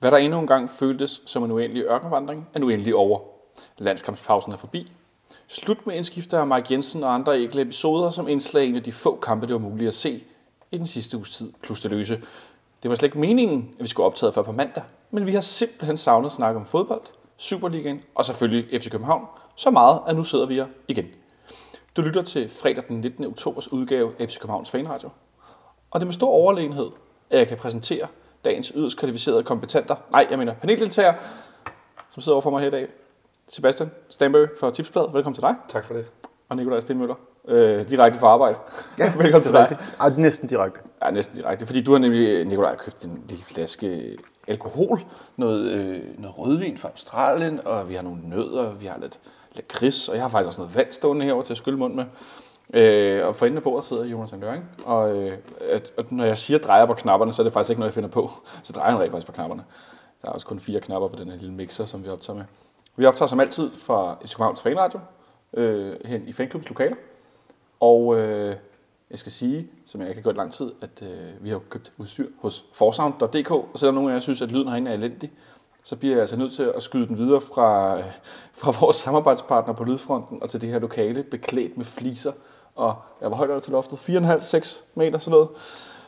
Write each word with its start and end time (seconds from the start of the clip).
Hvad 0.00 0.10
der 0.10 0.16
endnu 0.16 0.38
engang 0.38 0.70
føltes 0.70 1.22
som 1.26 1.44
en 1.44 1.52
uendelig 1.52 1.84
ørkenvandring, 1.84 2.48
er 2.54 2.58
nu 2.58 2.68
endelig 2.68 2.94
over. 2.94 3.20
Landskampspausen 3.78 4.52
er 4.52 4.56
forbi. 4.56 4.92
Slut 5.48 5.86
med 5.86 5.96
indskifter 5.96 6.38
af 6.38 6.46
Mike 6.46 6.66
Jensen 6.70 7.04
og 7.04 7.14
andre 7.14 7.38
ægle 7.38 7.62
episoder 7.62 8.10
som 8.10 8.28
indslag 8.28 8.64
i 8.64 8.76
af 8.76 8.82
de 8.82 8.92
få 8.92 9.16
kampe, 9.16 9.46
det 9.46 9.52
var 9.52 9.60
muligt 9.60 9.88
at 9.88 9.94
se 9.94 10.24
i 10.70 10.76
den 10.78 10.86
sidste 10.86 11.16
uges 11.16 11.30
tid, 11.30 11.52
plus 11.62 11.80
det 11.80 11.90
løse. 11.90 12.16
Det 12.82 12.88
var 12.88 12.94
slet 12.94 13.06
ikke 13.06 13.18
meningen, 13.18 13.74
at 13.78 13.82
vi 13.82 13.88
skulle 13.88 14.06
optage 14.06 14.32
før 14.32 14.42
på 14.42 14.52
mandag, 14.52 14.82
men 15.10 15.26
vi 15.26 15.32
har 15.32 15.40
simpelthen 15.40 15.96
savnet 15.96 16.32
snak 16.32 16.56
om 16.56 16.64
fodbold, 16.64 17.02
Superligaen 17.36 18.02
og 18.14 18.24
selvfølgelig 18.24 18.80
FC 18.80 18.90
København, 18.90 19.26
så 19.56 19.70
meget, 19.70 20.00
at 20.06 20.16
nu 20.16 20.24
sidder 20.24 20.46
vi 20.46 20.54
her 20.54 20.66
igen. 20.88 21.06
Du 21.96 22.02
lytter 22.02 22.22
til 22.22 22.48
fredag 22.48 22.84
den 22.88 23.00
19. 23.00 23.26
oktobers 23.26 23.72
udgave 23.72 24.12
af 24.18 24.28
FC 24.28 24.38
Københavns 24.38 24.70
Fanradio. 24.70 25.10
Og 25.90 26.00
det 26.00 26.04
er 26.04 26.06
med 26.06 26.12
stor 26.12 26.30
overlegenhed, 26.30 26.90
at 27.30 27.38
jeg 27.38 27.48
kan 27.48 27.56
præsentere 27.56 28.06
dagens 28.44 28.72
yderst 28.76 28.98
kvalificerede 28.98 29.42
kompetenter, 29.42 29.96
nej, 30.12 30.26
jeg 30.30 30.38
mener 30.38 30.54
paneldeltager, 30.54 31.14
som 32.08 32.22
sidder 32.22 32.34
overfor 32.34 32.50
mig 32.50 32.60
her 32.60 32.68
i 32.68 32.70
dag. 32.70 32.88
Sebastian 33.48 33.90
Stanbury 34.10 34.46
fra 34.60 34.70
Tipsblad, 34.70 35.12
velkommen 35.12 35.34
til 35.34 35.42
dig. 35.42 35.54
Tak 35.68 35.84
for 35.84 35.94
det. 35.94 36.06
Og 36.48 36.56
Nikolaj 36.56 36.80
Stenmøller, 36.80 37.14
øh, 37.48 37.88
direkte 37.88 38.18
fra 38.18 38.26
arbejde. 38.26 38.58
Ja, 38.98 39.12
velkommen 39.22 39.42
til 39.42 39.52
dig. 39.52 39.78
Ej, 40.00 40.10
næsten 40.16 40.48
direkte. 40.48 40.80
Ja, 41.02 41.10
næsten 41.10 41.36
direkte, 41.36 41.66
fordi 41.66 41.82
du 41.82 41.92
har 41.92 41.98
nemlig, 41.98 42.44
Nikolaj, 42.44 42.76
købt 42.76 43.04
en 43.04 43.24
lille 43.28 43.44
flaske 43.44 44.16
alkohol, 44.46 44.98
noget, 45.36 45.70
øh, 45.70 46.02
noget 46.18 46.38
rødvin 46.38 46.78
fra 46.78 46.88
Australien, 46.88 47.60
og 47.66 47.88
vi 47.88 47.94
har 47.94 48.02
nogle 48.02 48.28
nødder, 48.28 48.74
vi 48.74 48.86
har 48.86 48.98
lidt 48.98 49.18
lakrids, 49.56 50.08
og 50.08 50.14
jeg 50.14 50.24
har 50.24 50.28
faktisk 50.28 50.46
også 50.46 50.60
noget 50.60 50.76
vand 50.76 50.92
stående 50.92 51.24
herovre 51.24 51.44
til 51.44 51.52
at 51.52 51.58
skylle 51.58 51.78
mund 51.78 51.94
med. 51.94 52.04
Øh, 52.74 53.26
og 53.26 53.36
for 53.36 53.46
enden 53.46 53.56
af 53.56 53.62
bordet 53.62 53.84
sidder 53.84 54.04
Jonas 54.04 54.34
Løring. 54.40 54.64
Og, 54.84 55.16
øh, 55.16 55.38
at, 55.60 55.92
at 55.98 56.12
når 56.12 56.24
jeg 56.24 56.38
siger 56.38 56.58
drejer 56.58 56.86
på 56.86 56.94
knapperne, 56.94 57.32
så 57.32 57.42
er 57.42 57.44
det 57.44 57.52
faktisk 57.52 57.70
ikke 57.70 57.80
noget, 57.80 57.90
jeg 57.90 57.94
finder 57.94 58.10
på. 58.10 58.30
Så 58.62 58.72
drejer 58.72 58.90
han 58.90 59.00
rent 59.00 59.10
faktisk 59.10 59.26
på 59.26 59.32
knapperne. 59.32 59.64
Der 60.22 60.28
er 60.28 60.32
også 60.32 60.46
kun 60.46 60.60
fire 60.60 60.80
knapper 60.80 61.08
på 61.08 61.16
den 61.16 61.30
her 61.30 61.36
lille 61.36 61.54
mixer, 61.54 61.84
som 61.84 62.04
vi 62.04 62.10
optager 62.10 62.36
med. 62.36 62.44
Vi 62.96 63.04
optager 63.04 63.26
som 63.26 63.40
altid 63.40 63.70
fra 63.70 64.18
Københavns 64.20 64.62
Fanradio, 64.62 65.00
øh, 65.54 65.96
hen 66.04 66.28
i 66.28 66.32
fanklubs 66.32 66.68
lokaler. 66.68 66.96
Og 67.80 68.18
øh, 68.18 68.56
jeg 69.10 69.18
skal 69.18 69.32
sige, 69.32 69.68
som 69.86 70.00
jeg 70.00 70.08
ikke 70.08 70.18
har 70.18 70.22
gjort 70.22 70.36
lang 70.36 70.52
tid, 70.52 70.72
at 70.80 71.02
øh, 71.02 71.44
vi 71.44 71.50
har 71.50 71.58
købt 71.58 71.92
udstyr 71.98 72.26
hos 72.38 72.64
forsound.dk, 72.74 73.50
og 73.50 73.70
selvom 73.74 73.94
nogle 73.94 74.10
af 74.10 74.14
jer 74.14 74.20
synes, 74.20 74.42
at 74.42 74.52
lyden 74.52 74.68
herinde 74.68 74.90
er 74.90 74.94
elendig, 74.94 75.32
så 75.82 75.96
bliver 75.96 76.14
jeg 76.14 76.20
altså 76.20 76.36
nødt 76.36 76.52
til 76.52 76.62
at 76.62 76.82
skyde 76.82 77.08
den 77.08 77.18
videre 77.18 77.40
fra, 77.40 77.98
øh, 77.98 78.04
fra 78.52 78.72
vores 78.80 78.96
samarbejdspartner 78.96 79.74
på 79.74 79.84
Lydfronten 79.84 80.42
og 80.42 80.50
til 80.50 80.60
det 80.60 80.68
her 80.68 80.78
lokale, 80.78 81.22
beklædt 81.22 81.76
med 81.76 81.84
fliser. 81.84 82.32
Og 82.74 82.94
jeg 83.20 83.30
var 83.30 83.36
højt 83.36 83.62
til 83.62 83.72
loftet, 83.72 83.96
4,5-6 83.96 84.84
meter, 84.94 85.18
sådan 85.18 85.30
noget. 85.30 85.48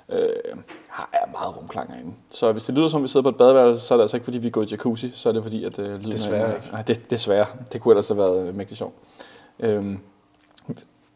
Øh, 0.08 0.56
har 0.88 1.10
er 1.12 1.30
meget 1.32 1.56
rumklang 1.56 1.92
herinde. 1.92 2.14
Så 2.30 2.52
hvis 2.52 2.64
det 2.64 2.74
lyder 2.74 2.88
som, 2.88 3.02
vi 3.02 3.08
sidder 3.08 3.22
på 3.24 3.28
et 3.28 3.36
badeværelse, 3.36 3.86
så 3.86 3.94
er 3.94 3.98
det 3.98 4.02
altså 4.02 4.16
ikke, 4.16 4.24
fordi 4.24 4.38
vi 4.38 4.50
går 4.50 4.62
i 4.62 4.66
jacuzzi, 4.70 5.10
så 5.14 5.28
er 5.28 5.32
det 5.32 5.42
fordi, 5.42 5.64
at 5.64 5.78
øh, 5.78 5.98
lyden 5.98 6.12
Desværre 6.12 6.48
er... 6.48 6.54
ikke. 6.54 6.68
Nej, 6.72 6.82
det, 6.82 7.10
desværre. 7.10 7.46
Det 7.72 7.80
kunne 7.80 7.92
ellers 7.92 8.08
have 8.08 8.18
været 8.18 8.48
øh, 8.48 8.54
mægtig 8.54 8.76
sjovt. 8.76 8.94
Øh, 9.60 9.96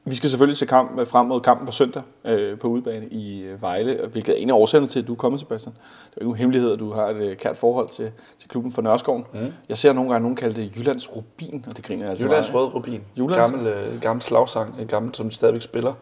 vi 0.06 0.14
skal 0.14 0.30
selvfølgelig 0.30 0.56
se 0.58 0.66
kamp, 0.66 1.06
frem 1.06 1.26
mod 1.26 1.40
kampen 1.40 1.66
på 1.66 1.72
søndag 1.72 2.02
øh, 2.24 2.58
på 2.58 2.68
udebane 2.68 3.06
i 3.06 3.42
øh, 3.42 3.62
Vejle, 3.62 3.98
hvilket 4.12 4.32
er 4.32 4.36
en 4.38 4.50
af 4.50 4.54
årsagerne 4.54 4.86
til, 4.88 5.00
at 5.00 5.06
du 5.06 5.12
er 5.12 5.16
kommet, 5.16 5.40
Sebastian. 5.40 5.72
Det 5.74 5.80
er 5.80 6.12
jo 6.14 6.20
ikke 6.20 6.24
nogen 6.24 6.36
hemmelighed, 6.38 6.72
at 6.72 6.78
du 6.78 6.92
har 6.92 7.06
et 7.08 7.16
øh, 7.16 7.36
kært 7.36 7.56
forhold 7.56 7.88
til, 7.88 8.10
til 8.38 8.48
klubben 8.48 8.72
for 8.72 8.82
Nørreskoven. 8.82 9.24
Mm. 9.34 9.38
Jeg 9.68 9.76
ser 9.78 9.92
nogle 9.92 10.10
gange, 10.10 10.22
nogen 10.22 10.36
kalde 10.36 10.62
det 10.62 10.76
Jyllands 10.76 11.16
Rubin, 11.16 11.64
og 11.68 11.76
det 11.76 11.84
griner 11.84 12.02
jeg 12.02 12.10
altså 12.10 12.26
Jyllands 12.26 12.52
meget 12.52 12.62
af. 12.62 12.66
Rød 12.66 12.74
Rubin. 12.74 13.00
Jyllands- 13.18 13.36
Gammel, 13.36 13.66
øh, 13.66 14.00
gammel 14.00 14.22
slagsang. 14.22 14.74
En 14.80 14.86
gammel, 14.86 15.14
som 15.14 15.28
de 15.28 15.34
stadigvæk 15.34 15.62
spiller 15.62 15.92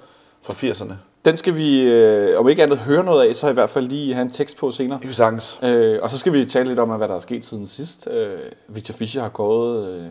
fra 0.43 0.53
80'erne. 0.53 0.93
Den 1.25 1.37
skal 1.37 1.57
vi, 1.57 1.81
øh, 1.83 2.41
om 2.41 2.49
ikke 2.49 2.63
andet, 2.63 2.79
høre 2.79 3.05
noget 3.05 3.29
af, 3.29 3.35
så 3.37 3.49
i 3.49 3.53
hvert 3.53 3.71
fald 3.71 3.89
lige 3.89 4.15
have 4.15 4.23
en 4.23 4.31
tekst 4.31 4.57
på 4.57 4.71
senere. 4.71 5.01
I 5.03 5.13
sagtens. 5.13 5.59
Øh, 5.63 5.99
og 6.03 6.11
så 6.11 6.19
skal 6.19 6.33
vi 6.33 6.45
tale 6.45 6.69
lidt 6.69 6.79
om, 6.79 6.89
hvad 6.89 7.09
der 7.09 7.15
er 7.15 7.19
sket 7.19 7.45
siden 7.45 7.67
sidst. 7.67 8.09
Øh, 8.11 8.39
Victor 8.69 8.93
Fischer 8.95 9.23
har 9.23 9.29
kåret 9.29 9.97
øh, 9.97 10.07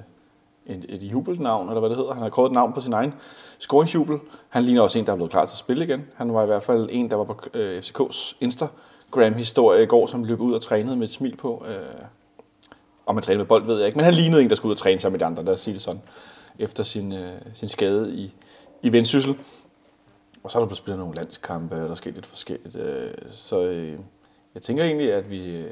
et, 0.66 0.86
et 0.90 1.04
jubelnavn, 1.04 1.68
eller 1.68 1.80
hvad 1.80 1.90
det 1.90 1.98
hedder. 1.98 2.14
Han 2.14 2.24
har 2.24 2.30
kåret 2.30 2.50
et 2.50 2.54
navn 2.54 2.74
på 2.74 2.82
sin 2.82 2.94
egen 2.94 3.14
scoringsjubel. 3.60 4.20
Han 4.50 4.64
ligner 4.64 4.82
også 4.82 5.00
en, 5.00 5.06
der 5.06 5.12
er 5.12 5.16
blevet 5.16 5.32
klar 5.32 5.46
til 5.46 5.54
at 5.54 5.58
spille 5.58 5.84
igen. 5.84 6.06
Han 6.16 6.34
var 6.34 6.44
i 6.44 6.46
hvert 6.46 6.64
fald 6.64 6.90
en, 6.92 7.10
der 7.10 7.16
var 7.16 7.24
på 7.24 7.40
øh, 7.54 7.80
FCK's 7.80 8.38
Instagram-historie 8.42 9.84
i 9.84 9.86
går, 9.86 10.08
som 10.08 10.24
løb 10.24 10.42
ud 10.42 10.54
og 10.54 10.62
trænede 10.62 10.96
med 10.96 11.04
et 11.04 11.12
smil 11.12 11.36
på. 11.36 11.66
Øh, 11.68 12.06
om 13.06 13.16
man 13.16 13.22
træner 13.22 13.38
med 13.38 13.46
bold, 13.46 13.66
ved 13.66 13.78
jeg 13.78 13.86
ikke. 13.86 13.98
Men 13.98 14.06
han 14.06 14.14
lignede 14.14 14.42
en, 14.42 14.50
der 14.50 14.56
skulle 14.56 14.70
ud 14.70 14.76
og 14.76 14.78
træne 14.78 15.00
sammen 15.00 15.14
med 15.14 15.20
de 15.20 15.26
andre, 15.26 15.44
lad 15.44 15.54
os 15.54 15.60
sige 15.60 15.74
det 15.74 15.82
sådan, 15.82 16.02
efter 16.60 16.84
sin, 16.84 17.12
øh, 17.12 17.34
sin 17.54 17.70
skade 17.70 18.14
i, 18.14 18.34
i 18.82 18.92
vendsyssel. 18.92 19.36
Og 20.44 20.52
så 20.52 20.58
er 20.58 20.60
der 20.60 20.68
blevet 20.68 20.78
spillet 20.78 21.00
nogle 21.00 21.16
landskampe, 21.16 21.76
og 21.76 21.82
der 21.82 21.90
er 21.90 21.96
sket 21.96 22.14
lidt 22.14 22.26
forskelligt. 22.26 22.76
Øh, 22.76 23.12
så 23.28 23.64
øh, 23.64 24.00
jeg 24.54 24.62
tænker 24.62 24.84
egentlig, 24.84 25.14
at 25.14 25.30
vi 25.30 25.56
øh, 25.56 25.72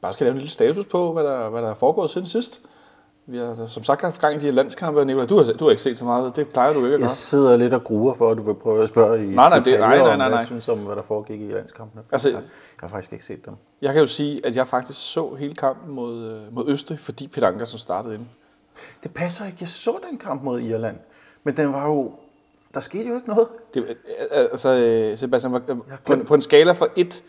bare 0.00 0.12
skal 0.12 0.24
lave 0.24 0.32
en 0.32 0.38
lille 0.38 0.50
status 0.50 0.86
på, 0.86 1.12
hvad 1.12 1.24
der, 1.24 1.48
hvad 1.48 1.62
der 1.62 1.70
er 1.70 1.74
foregået 1.74 2.10
siden 2.10 2.26
sidst. 2.26 2.60
Vi 3.30 3.38
har 3.38 3.66
som 3.66 3.84
sagt 3.84 4.02
haft 4.02 4.20
gang 4.20 4.34
i 4.36 4.38
de 4.38 4.44
her 4.44 4.52
landskampe, 4.52 5.04
Nicolai, 5.04 5.26
du 5.26 5.36
har, 5.36 5.52
du 5.52 5.64
har 5.64 5.70
ikke 5.70 5.82
set 5.82 5.98
så 5.98 6.04
meget. 6.04 6.36
Det 6.36 6.48
plejer 6.48 6.72
du 6.72 6.78
ikke 6.78 6.88
at 6.88 6.98
gøre. 6.98 7.00
Jeg 7.00 7.10
sidder 7.10 7.56
lidt 7.56 7.74
og 7.74 7.84
gruer 7.84 8.14
for, 8.14 8.30
at 8.30 8.36
du 8.36 8.42
vil 8.42 8.54
prøve 8.54 8.82
at 8.82 8.88
spørge 8.88 9.24
i 9.24 9.34
Nej, 9.34 9.48
nej, 9.48 9.56
det- 9.58 9.64
detaljer 9.66 9.88
nej, 9.88 9.96
nej, 9.98 10.12
om, 10.12 10.18
nej, 10.18 10.28
hvad 10.28 10.28
nej. 10.30 10.38
jeg 10.38 10.46
synes 10.46 10.68
om, 10.68 10.78
hvad 10.78 10.96
der 10.96 11.02
foregik 11.02 11.40
i 11.40 11.52
landskampene. 11.52 12.02
Altså- 12.12 12.28
jeg, 12.28 12.34
jeg 12.36 12.42
har 12.80 12.88
faktisk 12.88 13.12
ikke 13.12 13.24
set 13.24 13.46
dem. 13.46 13.54
Jeg 13.82 13.92
kan 13.92 14.00
jo 14.00 14.06
sige, 14.06 14.46
at 14.46 14.56
jeg 14.56 14.66
faktisk 14.66 15.12
så 15.12 15.34
hele 15.34 15.54
kampen 15.54 15.94
mod, 15.94 16.24
øh, 16.24 16.54
mod 16.54 16.64
Østrig, 16.68 16.98
fordi 16.98 17.28
Peter 17.28 17.48
Ankersen 17.48 17.78
startede 17.78 18.14
ind. 18.14 18.26
Det 19.02 19.14
passer 19.14 19.44
ikke. 19.46 19.56
Jeg 19.60 19.68
så 19.68 19.98
den 20.10 20.18
kamp 20.18 20.42
mod 20.42 20.60
Irland, 20.60 20.96
men 21.44 21.56
den 21.56 21.72
var 21.72 21.86
jo... 21.86 22.12
Der 22.74 22.80
skete 22.80 23.08
jo 23.08 23.14
ikke 23.14 23.28
noget. 23.28 23.48
Det, 23.74 23.96
altså, 24.30 24.68
øh, 24.74 25.18
Sebastian, 25.18 25.52
var- 25.52 25.62
på, 26.06 26.12
en, 26.12 26.24
på 26.26 26.34
en 26.34 26.42
skala 26.42 26.72
fra 26.72 26.86
1 26.96 27.22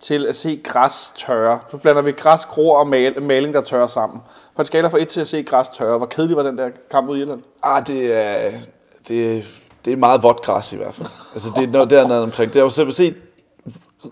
til 0.00 0.26
at 0.26 0.36
se 0.36 0.60
græs 0.64 1.12
tørre. 1.16 1.58
Nu 1.72 1.78
blander 1.78 2.02
vi 2.02 2.12
græs, 2.12 2.46
grå 2.46 2.68
og 2.68 2.86
mal, 2.86 3.22
maling, 3.22 3.54
der 3.54 3.60
tørrer 3.60 3.86
sammen. 3.86 4.20
På 4.56 4.62
en 4.62 4.66
skala 4.66 4.88
fra 4.88 4.98
1 5.00 5.08
til 5.08 5.20
at 5.20 5.28
se 5.28 5.42
græs 5.42 5.68
tørre. 5.68 5.96
Hvor 5.98 6.06
kedelig 6.06 6.36
var 6.36 6.42
den 6.42 6.58
der 6.58 6.68
kamp 6.90 7.06
mod 7.06 7.18
Irland? 7.18 7.42
Ah, 7.62 7.86
det 7.86 8.14
er, 8.24 8.50
det, 9.08 9.36
er- 9.38 9.42
det 9.84 9.92
er 9.92 9.96
meget 9.96 10.22
vådt 10.22 10.42
græs 10.42 10.72
i 10.72 10.76
hvert 10.76 10.94
fald. 10.94 11.08
Altså, 11.34 11.50
det 11.56 11.64
er 11.64 11.68
noget 11.68 11.90
dernede 11.90 12.22
omkring. 12.22 12.52
Det 12.52 12.58
er 12.58 12.62
jo 12.64 12.68
simpelthen 12.70 13.14
set 13.14 13.22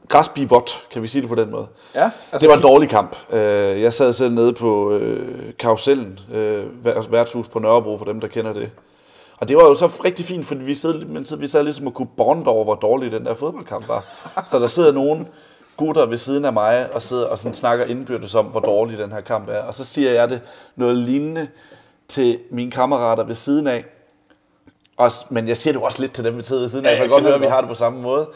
græs 0.09 0.28
blive 0.28 0.48
vådt, 0.48 0.87
kan 0.91 1.03
vi 1.03 1.09
sige 1.09 1.22
det 1.22 1.28
på 1.28 1.34
den 1.34 1.50
måde. 1.50 1.66
Ja, 1.94 2.03
Altså, 2.32 2.38
det 2.38 2.48
var 2.48 2.56
en 2.56 2.62
dårlig 2.62 2.88
kamp. 2.88 3.16
Øh, 3.32 3.82
Jeg 3.82 3.92
sad 3.92 4.12
selv 4.12 4.34
nede 4.34 4.53
på 4.53 4.92
øh, 4.92 5.53
Karusellen, 5.59 6.19
øh, 6.32 6.65
vær- 6.84 7.10
værtshus 7.10 7.48
på 7.48 7.59
Nørrebro, 7.59 7.98
for 7.98 8.04
dem, 8.04 8.21
der 8.21 8.28
kender 8.28 8.53
det. 8.53 8.71
Og 9.37 9.48
det 9.48 9.56
var 9.56 9.62
jo 9.62 9.75
så 9.75 9.87
rigtig 10.04 10.25
fint, 10.25 10.47
fordi 10.47 10.60
vi 10.65 10.75
sad, 10.75 10.94
men 11.04 11.26
vi 11.38 11.47
sad 11.48 11.62
ligesom 11.65 11.87
og 11.87 11.94
kunne 11.94 12.09
bonde 12.16 12.47
over, 12.47 12.65
hvor 12.65 12.75
dårlig 12.75 13.12
den 13.12 13.26
der 13.26 13.34
fodboldkamp 13.34 13.88
var. 13.88 14.04
Så 14.50 14.59
der 14.59 14.66
sidder 14.66 14.92
nogle 14.92 15.26
gutter 15.77 16.06
ved 16.06 16.19
siden 16.19 16.44
af 16.44 16.53
mig 16.53 16.93
og 16.93 17.03
sidder 17.03 17.27
og 17.27 17.38
sådan 17.38 17.55
snakker 17.55 17.84
indbyrdes 17.84 18.34
om, 18.34 18.47
hvor 18.47 18.60
dårlig 18.60 18.99
den 18.99 19.12
her 19.12 19.21
kamp 19.21 19.49
er. 19.49 19.59
Og 19.59 19.75
så 19.75 19.84
siger 19.84 20.12
jeg 20.12 20.31
det 20.31 20.41
noget 20.77 20.97
lignende 20.97 21.49
til 22.09 22.38
mine 22.50 22.71
kammerater 22.71 23.25
ved 23.25 23.34
siden 23.34 23.66
af. 23.66 23.84
Også, 24.97 25.27
men 25.31 25.49
jeg 25.49 25.56
siger 25.56 25.72
det 25.72 25.81
jo 25.81 25.84
også 25.84 26.00
lidt 26.00 26.12
til 26.12 26.25
dem, 26.25 26.37
vi 26.37 26.43
sidder 26.43 26.62
ved 26.62 26.69
siden 26.69 26.87
af, 26.87 26.91
Ja, 26.91 26.94
for 26.94 27.03
jeg 27.03 27.09
kan 27.09 27.10
godt 27.10 27.25
høre, 27.25 27.34
at 27.34 27.41
vi 27.41 27.47
har 27.47 27.60
det 27.60 27.69
på 27.69 27.75
samme 27.75 28.00
måde. 28.03 28.28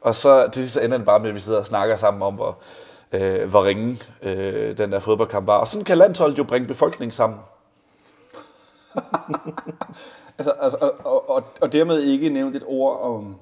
Og 0.00 0.14
så, 0.14 0.46
det, 0.46 0.70
så 0.70 0.80
ender 0.80 0.96
det 0.96 1.06
bare 1.06 1.20
med, 1.20 1.28
at 1.28 1.34
vi 1.34 1.40
sidder 1.40 1.58
og 1.58 1.66
snakker 1.66 1.96
sammen 1.96 2.22
om, 2.22 2.34
hvor, 2.34 2.58
øh, 3.12 3.50
hvor 3.50 3.64
ringe 3.64 3.98
øh, 4.22 4.78
den 4.78 4.92
der 4.92 4.98
fodboldkamp 4.98 5.46
var. 5.46 5.56
Og 5.56 5.68
sådan 5.68 5.84
kan 5.84 5.98
landsholdet 5.98 6.38
jo 6.38 6.44
bringe 6.44 6.68
befolkningen 6.68 7.12
sammen. 7.12 7.38
Altså, 10.38 10.52
altså, 10.60 10.78
og, 10.80 10.94
og, 11.04 11.30
og, 11.30 11.44
og 11.60 11.72
dermed 11.72 12.02
ikke 12.02 12.28
nævnt 12.28 12.56
et 12.56 12.62
ord 12.66 13.00
om 13.00 13.36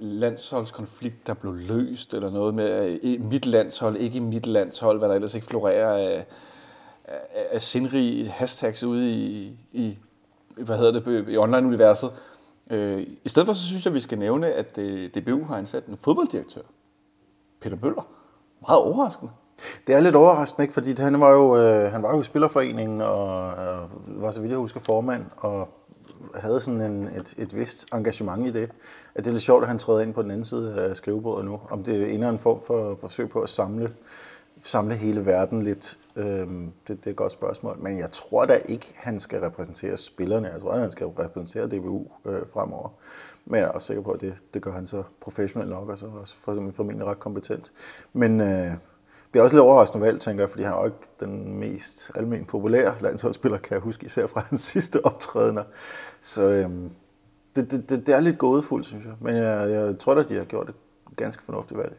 landsholdskonflikt, 0.00 1.26
der 1.26 1.34
blev 1.34 1.54
løst, 1.54 2.14
eller 2.14 2.30
noget 2.30 2.54
med 2.54 2.98
øh, 3.02 3.20
mit 3.20 3.46
landshold, 3.46 3.96
ikke 3.96 4.20
mit 4.20 4.46
landshold, 4.46 4.98
hvad 4.98 5.08
der 5.08 5.14
ellers 5.14 5.34
ikke 5.34 5.46
florerer 5.46 5.92
af, 5.92 6.26
af, 7.04 7.46
af 7.50 7.62
sindrige 7.62 8.28
hashtags 8.28 8.84
ude 8.84 9.10
i, 9.10 9.56
i 9.72 9.98
hvad 10.56 10.78
hedder 10.78 11.00
det, 11.00 11.28
i 11.28 11.36
online-universet. 11.36 12.10
Øh, 12.70 13.06
I 13.24 13.28
stedet 13.28 13.46
for, 13.46 13.52
så 13.52 13.66
synes 13.66 13.86
jeg, 13.86 13.94
vi 13.94 14.00
skal 14.00 14.18
nævne, 14.18 14.52
at 14.52 14.78
øh, 14.78 15.10
DBU 15.10 15.44
har 15.44 15.56
ansat 15.56 15.86
en 15.86 15.96
fodbolddirektør, 15.96 16.62
Peter 17.60 17.76
Møller. 17.82 18.06
Meget 18.60 18.82
overraskende. 18.82 19.32
Det 19.86 19.94
er 19.94 20.00
lidt 20.00 20.14
overraskende, 20.14 20.64
ikke? 20.64 20.74
fordi 20.74 20.94
han 20.94 21.20
var 21.20 21.30
jo, 21.30 21.56
øh, 21.56 21.92
han 21.92 22.02
var 22.02 22.14
jo 22.14 22.20
i 22.20 22.24
Spillerforeningen 22.24 23.00
og 23.00 23.50
øh, 23.50 24.22
var, 24.22 24.30
så 24.30 24.40
vidt 24.40 24.50
jeg 24.50 24.58
husker, 24.58 24.80
formand 24.80 25.24
og 25.36 25.68
havde 26.34 26.60
sådan 26.60 26.80
en, 26.80 27.08
et, 27.16 27.34
et 27.38 27.56
vist 27.56 27.86
engagement 27.94 28.46
i 28.46 28.50
det. 28.50 28.70
At 29.14 29.24
det 29.24 29.26
er 29.26 29.32
lidt 29.32 29.42
sjovt, 29.42 29.62
at 29.62 29.68
han 29.68 29.78
træder 29.78 30.00
ind 30.00 30.14
på 30.14 30.22
den 30.22 30.30
anden 30.30 30.44
side 30.44 30.74
af 30.80 30.96
skrivebordet 30.96 31.44
nu. 31.44 31.60
Om 31.70 31.82
det 31.82 32.14
er 32.14 32.28
en 32.28 32.38
form 32.38 32.60
for 32.66 32.98
forsøg 33.00 33.28
på 33.28 33.40
at 33.40 33.48
samle, 33.48 33.92
samle 34.62 34.94
hele 34.94 35.26
verden 35.26 35.62
lidt. 35.62 35.98
Øhm, 36.16 36.72
det, 36.88 36.98
det 36.98 37.06
er 37.06 37.10
et 37.10 37.16
godt 37.16 37.32
spørgsmål. 37.32 37.78
Men 37.78 37.98
jeg 37.98 38.10
tror 38.10 38.46
da 38.46 38.54
ikke, 38.54 38.94
han 38.96 39.20
skal 39.20 39.40
repræsentere 39.40 39.96
spillerne. 39.96 40.48
Jeg 40.48 40.60
tror, 40.60 40.72
at 40.72 40.80
han 40.80 40.90
skal 40.90 41.06
repræsentere 41.06 41.66
DBU 41.66 42.06
øh, 42.24 42.40
fremover. 42.52 42.88
Men 43.44 43.60
jeg 43.60 43.66
er 43.66 43.70
også 43.70 43.86
sikker 43.86 44.02
på, 44.02 44.10
at 44.10 44.20
det, 44.20 44.34
det 44.54 44.62
gør 44.62 44.72
han 44.72 44.86
så 44.86 45.02
professionelt 45.20 45.70
nok, 45.70 45.88
og 45.88 45.98
så 45.98 46.06
også 46.06 46.36
formentlig 46.36 47.06
ret 47.06 47.18
kompetent. 47.18 47.72
Men 48.12 48.40
øh, 48.40 48.72
bliver 49.30 49.44
også 49.44 49.56
lidt 49.56 49.62
overraskende 49.62 50.06
valg, 50.06 50.20
tænker 50.20 50.42
jeg, 50.42 50.50
fordi 50.50 50.62
han 50.62 50.72
er 50.72 50.78
jo 50.78 50.84
ikke 50.84 51.08
den 51.20 51.58
mest 51.58 52.10
almen 52.14 52.44
populære 52.46 52.94
landsholdsspiller, 53.00 53.58
kan 53.58 53.74
jeg 53.74 53.80
huske, 53.80 54.06
især 54.06 54.26
fra 54.26 54.40
hans 54.48 54.60
sidste 54.72 55.04
optrædener. 55.04 55.64
Så 56.22 56.42
øhm, 56.42 56.90
det, 57.56 57.70
det, 57.70 57.90
det, 57.90 58.06
det 58.06 58.14
er 58.14 58.20
lidt 58.20 58.38
gådefuldt, 58.38 58.86
synes 58.86 59.04
jeg. 59.04 59.14
Men 59.20 59.36
jeg, 59.36 59.70
jeg 59.70 59.98
tror 59.98 60.14
da, 60.14 60.22
de 60.22 60.34
har 60.34 60.44
gjort 60.44 60.68
et 60.68 60.74
ganske 61.16 61.42
fornuftigt 61.42 61.78
valg. 61.78 61.96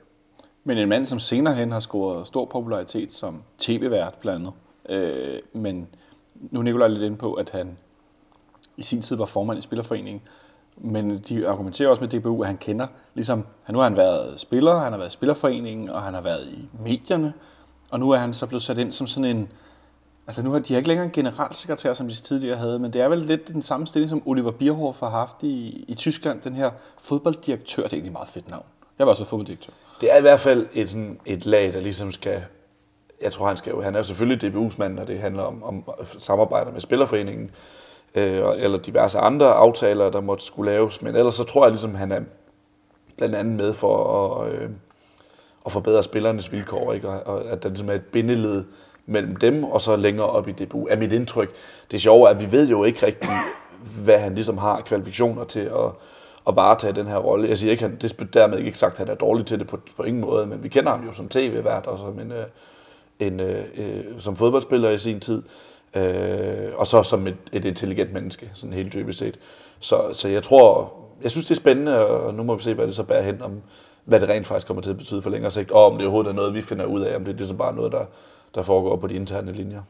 Men 0.63 0.77
en 0.77 0.89
mand, 0.89 1.05
som 1.05 1.19
senere 1.19 1.55
hen 1.55 1.71
har 1.71 1.79
scoret 1.79 2.27
stor 2.27 2.45
popularitet 2.45 3.11
som 3.11 3.43
tv-vært 3.57 4.13
blandt 4.21 4.39
andet. 4.39 4.53
Øh, 4.89 5.61
men 5.61 5.87
nu 6.35 6.59
er 6.59 6.63
Nicolaj 6.63 6.87
lidt 6.87 7.03
inde 7.03 7.17
på, 7.17 7.33
at 7.33 7.49
han 7.49 7.77
i 8.77 8.83
sin 8.83 9.01
tid 9.01 9.15
var 9.15 9.25
formand 9.25 9.59
i 9.59 9.61
Spillerforeningen. 9.61 10.21
Men 10.79 11.19
de 11.19 11.47
argumenterer 11.47 11.89
også 11.89 12.03
med 12.03 12.09
DBU, 12.09 12.41
at 12.41 12.47
han 12.47 12.57
kender, 12.57 12.87
ligesom, 13.13 13.45
nu 13.69 13.77
har 13.77 13.83
han 13.83 13.97
været 13.97 14.39
spiller, 14.39 14.79
han 14.79 14.91
har 14.91 14.97
været 14.97 15.09
i 15.09 15.13
Spillerforeningen, 15.13 15.89
og 15.89 16.01
han 16.01 16.13
har 16.13 16.21
været 16.21 16.47
i 16.47 16.67
medierne, 16.83 17.33
og 17.89 17.99
nu 17.99 18.11
er 18.11 18.17
han 18.17 18.33
så 18.33 18.45
blevet 18.45 18.63
sat 18.63 18.77
ind 18.77 18.91
som 18.91 19.07
sådan 19.07 19.37
en, 19.37 19.51
altså 20.27 20.41
nu 20.41 20.51
har 20.51 20.59
de 20.59 20.75
ikke 20.75 20.87
længere 20.87 21.05
en 21.05 21.11
generalsekretær, 21.11 21.93
som 21.93 22.07
de 22.07 22.13
tidligere 22.13 22.57
havde, 22.57 22.79
men 22.79 22.93
det 22.93 23.01
er 23.01 23.07
vel 23.07 23.19
lidt 23.19 23.47
den 23.47 23.61
samme 23.61 23.87
stilling, 23.87 24.09
som 24.09 24.21
Oliver 24.25 24.51
Bierhoff 24.51 24.99
har 24.99 25.09
haft 25.09 25.43
i, 25.43 25.85
i 25.87 25.95
Tyskland, 25.95 26.41
den 26.41 26.53
her 26.53 26.71
fodbolddirektør, 26.97 27.83
det 27.83 27.93
er 27.93 27.97
egentlig 27.97 28.09
et 28.09 28.13
meget 28.13 28.29
fedt 28.29 28.49
navn. 28.49 28.65
Jeg 28.99 29.07
var 29.07 29.11
også 29.11 29.25
fodbolddirektør. 29.25 29.73
Det 30.01 30.13
er 30.13 30.17
i 30.17 30.21
hvert 30.21 30.39
fald 30.39 30.67
et, 30.73 30.89
sådan, 30.89 31.19
et 31.25 31.45
lag, 31.45 31.73
der 31.73 31.79
ligesom 31.79 32.11
skal... 32.11 32.43
Jeg 33.21 33.31
tror, 33.31 33.47
han 33.47 33.57
skal 33.57 33.71
jo... 33.71 33.81
Han 33.81 33.95
er 33.95 33.99
jo 33.99 34.03
selvfølgelig 34.03 34.43
DBU's 34.43 34.75
mand, 34.77 34.93
når 34.93 35.03
det 35.03 35.19
handler 35.19 35.43
om, 35.43 35.63
om 35.63 35.83
samarbejder 36.17 36.71
med 36.71 36.81
Spillerforeningen, 36.81 37.51
øh, 38.15 38.41
eller 38.57 38.77
diverse 38.77 39.19
andre 39.19 39.53
aftaler, 39.53 40.09
der 40.09 40.21
måtte 40.21 40.45
skulle 40.45 40.71
laves. 40.71 41.01
Men 41.01 41.15
ellers 41.15 41.35
så 41.35 41.43
tror 41.43 41.65
jeg 41.65 41.71
ligesom, 41.71 41.95
han 41.95 42.11
er 42.11 42.21
blandt 43.17 43.35
andet 43.35 43.55
med 43.55 43.73
for 43.73 44.25
at, 44.41 44.51
øh, 44.51 44.69
at 45.65 45.71
forbedre 45.71 46.03
spillernes 46.03 46.51
vilkår, 46.51 46.93
ikke? 46.93 47.09
Og, 47.09 47.35
og 47.35 47.45
at 47.51 47.63
der 47.63 47.69
ligesom 47.69 47.89
er 47.89 47.93
et 47.93 48.05
bindeled 48.05 48.63
mellem 49.05 49.35
dem 49.35 49.63
og 49.63 49.81
så 49.81 49.95
længere 49.95 50.27
op 50.27 50.47
i 50.47 50.51
DBU, 50.51 50.87
er 50.87 50.95
mit 50.95 51.11
indtryk. 51.11 51.51
Det 51.91 52.01
sjove 52.01 52.27
er, 52.27 52.31
at 52.31 52.39
vi 52.39 52.51
ved 52.51 52.69
jo 52.69 52.83
ikke 52.83 53.05
rigtigt, 53.05 53.33
hvad 54.03 54.19
han 54.19 54.35
ligesom 54.35 54.57
har 54.57 54.81
kvalifikationer 54.81 55.43
til 55.43 55.59
at, 55.59 55.91
at 56.47 56.55
varetage 56.55 56.93
den 56.93 57.07
her 57.07 57.17
rolle. 57.17 57.49
Jeg 57.49 57.57
siger 57.57 57.71
ikke, 57.71 57.83
han, 57.83 57.97
det 58.01 58.21
er 58.21 58.25
dermed 58.25 58.59
ikke 58.59 58.77
sagt, 58.77 58.91
at 58.91 58.97
han 58.97 59.07
er 59.07 59.15
dårlig 59.15 59.45
til 59.45 59.59
det 59.59 59.67
på, 59.67 59.79
på 59.97 60.03
ingen 60.03 60.21
måde, 60.21 60.45
men 60.45 60.63
vi 60.63 60.69
kender 60.69 60.91
ham 60.91 61.05
jo 61.05 61.13
som 61.13 61.29
tv-vært 61.29 61.87
og 61.87 61.97
som, 61.97 62.19
en, 62.19 62.31
øh, 62.31 62.45
en, 63.19 63.39
en, 63.39 63.39
øh, 63.39 64.19
som 64.19 64.35
fodboldspiller 64.35 64.89
i 64.89 64.97
sin 64.97 65.19
tid, 65.19 65.43
øh, 65.93 66.71
og 66.75 66.87
så 66.87 67.03
som 67.03 67.27
et, 67.27 67.37
et 67.51 67.65
intelligent 67.65 68.13
menneske, 68.13 68.51
sådan 68.53 68.73
helt 68.73 68.93
dybest 68.93 69.19
set. 69.19 69.39
Så, 69.79 70.01
så 70.13 70.27
jeg 70.27 70.43
tror, 70.43 70.93
jeg 71.21 71.31
synes 71.31 71.47
det 71.47 71.55
er 71.55 71.59
spændende, 71.59 72.07
og 72.07 72.33
nu 72.33 72.43
må 72.43 72.55
vi 72.55 72.63
se, 72.63 72.73
hvad 72.73 72.87
det 72.87 72.95
så 72.95 73.03
bærer 73.03 73.21
hen, 73.21 73.41
om 73.41 73.61
hvad 74.05 74.19
det 74.19 74.29
rent 74.29 74.47
faktisk 74.47 74.67
kommer 74.67 74.83
til 74.83 74.89
at 74.89 74.97
betyde 74.97 75.21
for 75.21 75.29
længere 75.29 75.51
sigt, 75.51 75.71
og 75.71 75.85
om 75.85 75.97
det 75.97 76.01
overhovedet 76.01 76.29
er 76.29 76.35
noget, 76.35 76.53
vi 76.53 76.61
finder 76.61 76.85
ud 76.85 77.01
af, 77.01 77.15
om 77.15 77.25
det 77.25 77.33
er 77.33 77.37
ligesom 77.37 77.57
bare 77.57 77.75
noget, 77.75 77.91
der, 77.91 78.05
der 78.55 78.61
foregår 78.61 78.95
på 78.95 79.07
de 79.07 79.13
interne 79.13 79.51
linjer. 79.51 79.81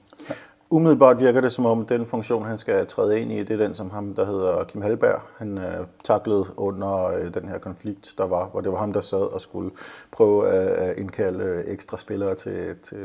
Umiddelbart 0.71 1.19
virker 1.19 1.41
det 1.41 1.51
som 1.51 1.65
om, 1.65 1.85
den 1.85 2.05
funktion, 2.05 2.45
han 2.45 2.57
skal 2.57 2.87
træde 2.87 3.21
ind 3.21 3.31
i, 3.31 3.39
det 3.39 3.49
er 3.49 3.57
den, 3.57 3.73
som 3.73 3.89
ham, 3.89 4.15
der 4.15 4.25
hedder 4.25 4.63
Kim 4.63 4.81
Halberg, 4.81 5.21
han 5.37 5.57
øh, 5.57 5.87
taklede 6.03 6.45
under 6.57 7.05
øh, 7.05 7.33
den 7.33 7.49
her 7.49 7.57
konflikt, 7.57 8.13
der 8.17 8.27
var, 8.27 8.45
hvor 8.47 8.61
det 8.61 8.71
var 8.71 8.77
ham, 8.77 8.93
der 8.93 9.01
sad 9.01 9.33
og 9.33 9.41
skulle 9.41 9.71
prøve 10.11 10.49
at 10.49 10.97
indkalde 10.97 11.43
øh, 11.43 11.63
ekstra 11.67 11.97
spillere 11.97 12.35
til, 12.35 12.75
til, 12.83 12.97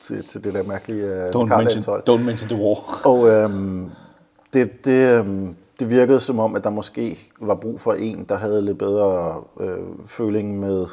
til, 0.00 0.24
til 0.24 0.44
det 0.44 0.54
der 0.54 0.62
mærkelige 0.62 1.04
øh, 1.04 1.26
don't 1.26 1.56
mention, 1.56 2.00
don't 2.10 2.24
mention 2.24 2.48
the 2.48 2.62
war. 2.62 3.00
Og 3.10 3.28
øhm, 3.28 3.90
det, 4.52 4.84
det, 4.84 5.18
øhm, 5.18 5.56
det 5.80 5.90
virkede 5.90 6.20
som 6.20 6.38
om, 6.38 6.56
at 6.56 6.64
der 6.64 6.70
måske 6.70 7.18
var 7.40 7.54
brug 7.54 7.80
for 7.80 7.92
en, 7.92 8.24
der 8.28 8.36
havde 8.36 8.62
lidt 8.62 8.78
bedre 8.78 9.42
øh, 9.60 9.78
føling 10.04 10.60
med 10.60 10.86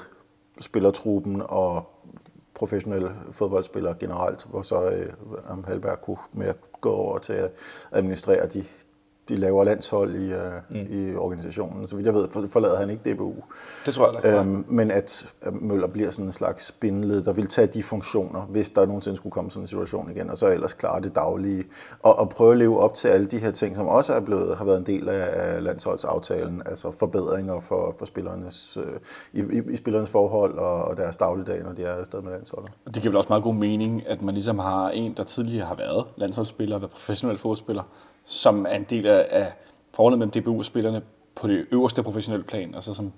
spillertruppen 0.59 1.41
og 1.45 1.89
professionelle 2.53 3.11
fodboldspillere 3.31 3.95
generelt, 3.99 4.45
hvor 4.49 4.61
så 4.61 4.89
øh, 4.89 5.13
Am 5.49 5.63
Halberg 5.67 6.01
kunne 6.01 6.17
mere 6.33 6.53
gå 6.81 6.91
over 6.91 7.17
til 7.17 7.33
at 7.33 7.51
administrere 7.91 8.47
de, 8.47 8.63
de 9.29 9.35
lavere 9.35 9.65
landshold 9.65 10.15
i, 10.15 10.33
uh, 10.33 10.39
mm. 10.69 10.87
i 10.89 11.15
organisationen. 11.15 11.87
Så 11.87 11.95
vidt 11.95 12.05
jeg 12.05 12.13
ved, 12.13 12.27
forlader 12.47 12.79
han 12.79 12.89
ikke 12.89 13.13
DBU. 13.13 13.33
Det 13.85 13.93
tror 13.93 14.11
jeg. 14.13 14.25
Øhm, 14.25 14.65
men 14.67 14.91
at 14.91 15.27
Møller 15.51 15.87
bliver 15.87 16.11
sådan 16.11 16.25
en 16.25 16.33
slags 16.33 16.71
bindeled, 16.71 17.23
der 17.23 17.33
vil 17.33 17.47
tage 17.47 17.67
de 17.67 17.83
funktioner, 17.83 18.41
hvis 18.41 18.69
der 18.69 18.85
nogensinde 18.85 19.17
skulle 19.17 19.31
komme 19.31 19.51
sådan 19.51 19.63
en 19.63 19.67
situation 19.67 20.11
igen, 20.11 20.29
og 20.29 20.37
så 20.37 20.47
ellers 20.47 20.73
klare 20.73 21.01
det 21.01 21.15
daglige. 21.15 21.63
Og, 21.99 22.19
og 22.19 22.29
prøve 22.29 22.51
at 22.51 22.57
leve 22.57 22.79
op 22.79 22.93
til 22.93 23.07
alle 23.07 23.27
de 23.27 23.37
her 23.37 23.51
ting, 23.51 23.75
som 23.75 23.87
også 23.87 24.13
er 24.13 24.19
blevet, 24.19 24.57
har 24.57 24.65
været 24.65 24.77
en 24.77 24.85
del 24.85 25.09
af 25.09 25.63
landsholdsaftalen, 25.63 26.61
altså 26.65 26.91
forbedringer 26.91 27.59
for, 27.59 27.95
for 27.97 28.05
spillernes, 28.05 28.77
øh, 28.77 28.83
i, 29.33 29.57
i, 29.57 29.61
i 29.73 29.75
spillernes 29.75 30.09
forhold 30.09 30.57
og, 30.57 30.85
og 30.85 30.97
deres 30.97 31.15
dagligdag, 31.15 31.63
når 31.63 31.71
de 31.71 31.83
er 31.83 31.93
afsted 31.93 32.21
med 32.21 32.31
landsholdet. 32.31 32.71
Det 32.85 32.93
giver 32.93 33.09
vel 33.09 33.17
også 33.17 33.29
meget 33.29 33.43
god 33.43 33.53
mening, 33.53 34.07
at 34.07 34.21
man 34.21 34.33
ligesom 34.33 34.59
har 34.59 34.89
en, 34.89 35.13
der 35.17 35.23
tidligere 35.23 35.65
har 35.65 35.75
været 35.75 36.05
landsholdsspiller, 36.15 36.77
været 36.77 36.91
professionel 36.91 37.37
fodboldspiller, 37.37 37.83
som 38.25 38.65
er 38.69 38.75
en 38.75 38.85
del 38.89 39.05
af, 39.05 39.27
af 39.29 39.53
forholdet 39.95 40.19
mellem 40.19 40.31
DBU-spillerne 40.31 41.01
på 41.35 41.47
det 41.47 41.65
øverste 41.71 42.03
professionelle 42.03 42.45
plan. 42.45 42.75
Altså 42.75 42.93
som 42.93 43.11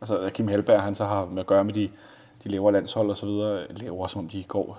altså 0.00 0.30
Kim 0.34 0.48
Helberg, 0.48 0.82
han 0.82 0.94
så 0.94 1.04
har 1.04 1.26
med 1.26 1.40
at 1.40 1.46
gøre 1.46 1.64
med 1.64 1.74
de, 1.74 1.88
de 2.44 2.48
lavere 2.48 2.72
landshold 2.72 3.10
og 3.10 3.16
så 3.16 3.26
videre, 3.26 3.62
laver 3.70 4.06
som 4.06 4.18
om 4.18 4.28
de 4.28 4.44
går. 4.48 4.78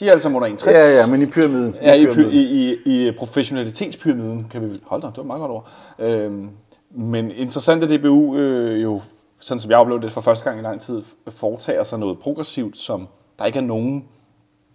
De 0.00 0.06
er 0.06 0.10
alle 0.10 0.22
sammen 0.22 0.36
under 0.36 0.48
61. 0.48 0.74
Ja, 0.76 1.00
ja, 1.00 1.06
men 1.06 1.22
i 1.22 1.26
pyramiden. 1.26 1.74
Ja, 1.82 1.94
i, 1.94 2.06
pyramiden. 2.06 2.32
i, 2.32 2.74
i, 2.86 3.08
i 3.08 3.12
professionalitetspyramiden, 3.12 4.46
kan 4.50 4.70
vi 4.70 4.80
holde 4.84 5.02
dig, 5.02 5.10
det 5.10 5.18
var 5.18 5.24
meget 5.24 5.40
godt 5.40 5.50
ord. 5.50 5.68
Øhm, 5.98 6.50
men 6.90 7.30
interessant 7.30 7.84
at 7.84 7.90
DBU 7.90 8.36
øh, 8.36 8.82
jo, 8.82 9.00
sådan 9.40 9.60
som 9.60 9.70
jeg 9.70 9.78
oplevede 9.78 10.02
det 10.02 10.12
for 10.12 10.20
første 10.20 10.44
gang 10.44 10.58
i 10.60 10.62
lang 10.62 10.80
tid, 10.80 11.02
foretager 11.28 11.82
sig 11.82 11.98
noget 11.98 12.18
progressivt, 12.18 12.76
som 12.76 13.08
der 13.38 13.44
ikke 13.44 13.58
er 13.58 13.62
nogen 13.62 14.04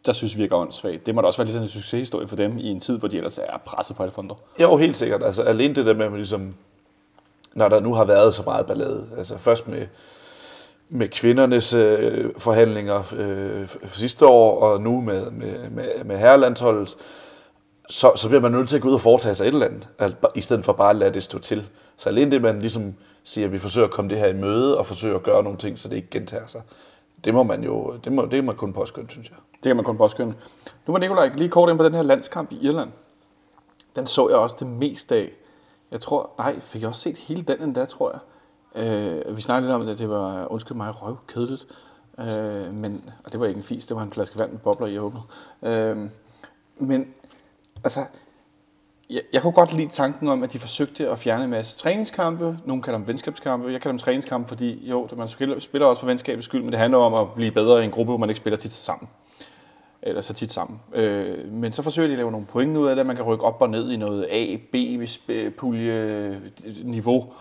der 0.05 0.13
synes 0.13 0.37
virker 0.37 0.55
åndssvagt. 0.55 1.05
Det 1.05 1.15
må 1.15 1.21
da 1.21 1.27
også 1.27 1.43
være 1.43 1.51
lidt 1.51 1.61
en 1.61 1.67
succeshistorie 1.67 2.27
for 2.27 2.35
dem 2.35 2.57
i 2.57 2.67
en 2.67 2.79
tid, 2.79 2.97
hvor 2.97 3.07
de 3.07 3.17
ellers 3.17 3.37
er 3.37 3.57
presset 3.65 3.95
på 3.95 4.03
alle 4.03 4.13
fronter. 4.13 4.35
Jo, 4.61 4.77
helt 4.77 4.97
sikkert. 4.97 5.23
Altså 5.23 5.43
alene 5.43 5.75
det 5.75 5.85
der 5.85 5.93
med, 5.93 6.05
at 6.05 6.11
man 6.11 6.19
ligesom, 6.19 6.53
når 7.53 7.69
der 7.69 7.79
nu 7.79 7.93
har 7.93 8.05
været 8.05 8.33
så 8.33 8.43
meget 8.45 8.65
ballade, 8.65 9.07
altså 9.17 9.37
først 9.37 9.67
med, 9.67 9.87
med 10.89 11.07
kvindernes 11.07 11.73
øh, 11.73 12.29
forhandlinger 12.37 13.13
øh, 13.17 13.67
sidste 13.87 14.25
år, 14.25 14.59
og 14.59 14.81
nu 14.81 15.01
med, 15.01 15.31
med, 15.31 15.69
med, 15.69 16.03
med 16.05 16.17
herrelandsholdet, 16.17 16.95
så, 17.89 18.11
så 18.15 18.27
bliver 18.27 18.41
man 18.41 18.51
nødt 18.51 18.69
til 18.69 18.75
at 18.75 18.81
gå 18.81 18.87
ud 18.87 18.93
og 18.93 19.01
foretage 19.01 19.35
sig 19.35 19.47
et 19.47 19.53
eller 19.53 19.65
andet, 19.65 19.87
i 20.35 20.41
stedet 20.41 20.65
for 20.65 20.73
bare 20.73 20.89
at 20.89 20.95
lade 20.95 21.13
det 21.13 21.23
stå 21.23 21.39
til. 21.39 21.67
Så 21.97 22.09
alene 22.09 22.31
det, 22.31 22.41
man 22.41 22.59
ligesom 22.59 22.93
siger, 23.23 23.45
at 23.45 23.51
vi 23.51 23.57
forsøger 23.57 23.87
at 23.87 23.93
komme 23.93 24.09
det 24.09 24.17
her 24.17 24.27
i 24.27 24.33
møde, 24.33 24.77
og 24.77 24.85
forsøger 24.85 25.15
at 25.15 25.23
gøre 25.23 25.43
nogle 25.43 25.57
ting, 25.57 25.79
så 25.79 25.89
det 25.89 25.95
ikke 25.95 26.09
gentager 26.11 26.47
sig, 26.47 26.61
det 27.25 27.33
må 27.33 27.43
man 27.43 27.63
jo, 27.63 27.97
det 28.03 28.11
må, 28.11 28.25
det 28.25 28.43
må 28.43 28.53
kun 28.53 28.73
påskynde, 28.73 29.11
synes 29.11 29.29
jeg. 29.29 29.37
Det 29.53 29.63
kan 29.63 29.75
man 29.75 29.85
kun 29.85 29.97
påskynde. 29.97 30.33
Nu 30.87 30.91
var 30.91 30.99
Nikolaj 30.99 31.31
lige 31.35 31.49
kort 31.49 31.69
ind 31.69 31.77
på 31.77 31.83
den 31.83 31.93
her 31.93 32.01
landskamp 32.01 32.51
i 32.51 32.59
Irland. 32.61 32.91
Den 33.95 34.07
så 34.07 34.29
jeg 34.29 34.37
også 34.37 34.55
det 34.59 34.67
meste 34.67 35.15
af. 35.15 35.31
Jeg 35.91 36.01
tror, 36.01 36.29
nej, 36.37 36.59
fik 36.59 36.81
jeg 36.81 36.89
også 36.89 37.01
set 37.01 37.17
hele 37.17 37.41
den 37.41 37.61
endda, 37.61 37.85
tror 37.85 38.11
jeg. 38.11 38.19
Øh, 38.75 39.37
vi 39.37 39.41
snakkede 39.41 39.67
lidt 39.67 39.81
om, 39.81 39.87
at 39.87 39.99
det 39.99 40.09
var, 40.09 40.51
undskyld 40.51 40.77
mig, 40.77 41.01
røvkedeligt. 41.01 41.67
Øh, 42.19 42.73
men, 42.73 43.09
og 43.23 43.31
det 43.31 43.39
var 43.39 43.45
ikke 43.45 43.57
en 43.57 43.63
fis, 43.63 43.85
det 43.85 43.97
var 43.97 44.03
en 44.03 44.11
flaske 44.11 44.37
vand 44.37 44.51
med 44.51 44.59
bobler 44.59 44.87
i 44.87 44.99
åbnet. 44.99 45.21
Øh, 45.61 45.97
men, 46.77 47.13
altså, 47.83 47.99
jeg, 49.09 49.21
jeg 49.33 49.41
kunne 49.41 49.53
godt 49.53 49.73
lide 49.73 49.87
tanken 49.87 50.27
om, 50.27 50.43
at 50.43 50.53
de 50.53 50.59
forsøgte 50.59 51.09
at 51.09 51.19
fjerne 51.19 51.43
en 51.43 51.49
masse 51.49 51.77
træningskampe. 51.77 52.57
Nogle 52.65 52.83
kalder 52.83 52.99
dem 52.99 53.07
venskabskampe. 53.07 53.71
Jeg 53.71 53.81
kalder 53.81 53.91
dem 53.91 53.99
træningskampe, 53.99 54.47
fordi 54.47 54.89
jo, 54.89 55.07
man 55.17 55.27
spiller, 55.27 55.85
også 55.85 55.99
for 55.99 56.07
venskabets 56.07 56.45
skyld, 56.45 56.61
men 56.61 56.71
det 56.71 56.79
handler 56.79 56.97
om 56.97 57.13
at 57.13 57.33
blive 57.35 57.51
bedre 57.51 57.81
i 57.81 57.85
en 57.85 57.91
gruppe, 57.91 58.11
hvor 58.11 58.17
man 58.17 58.29
ikke 58.29 58.37
spiller 58.37 58.57
tit 58.57 58.71
sammen. 58.71 59.09
Eller 60.01 60.21
så 60.21 60.33
tit 60.33 60.51
sammen. 60.51 60.79
Øh, 60.93 61.51
men 61.51 61.71
så 61.71 61.81
forsøger 61.81 62.07
de 62.07 62.13
at 62.13 62.17
lave 62.17 62.31
nogle 62.31 62.45
point 62.45 62.77
ud 62.77 62.87
af 62.87 62.95
det, 62.95 62.99
at 62.99 63.07
man 63.07 63.15
kan 63.15 63.25
rykke 63.25 63.43
op 63.43 63.61
og 63.61 63.69
ned 63.69 63.91
i 63.91 63.97
noget 63.97 64.27
A, 64.29 64.57
B-pulje-niveau. 64.71 67.33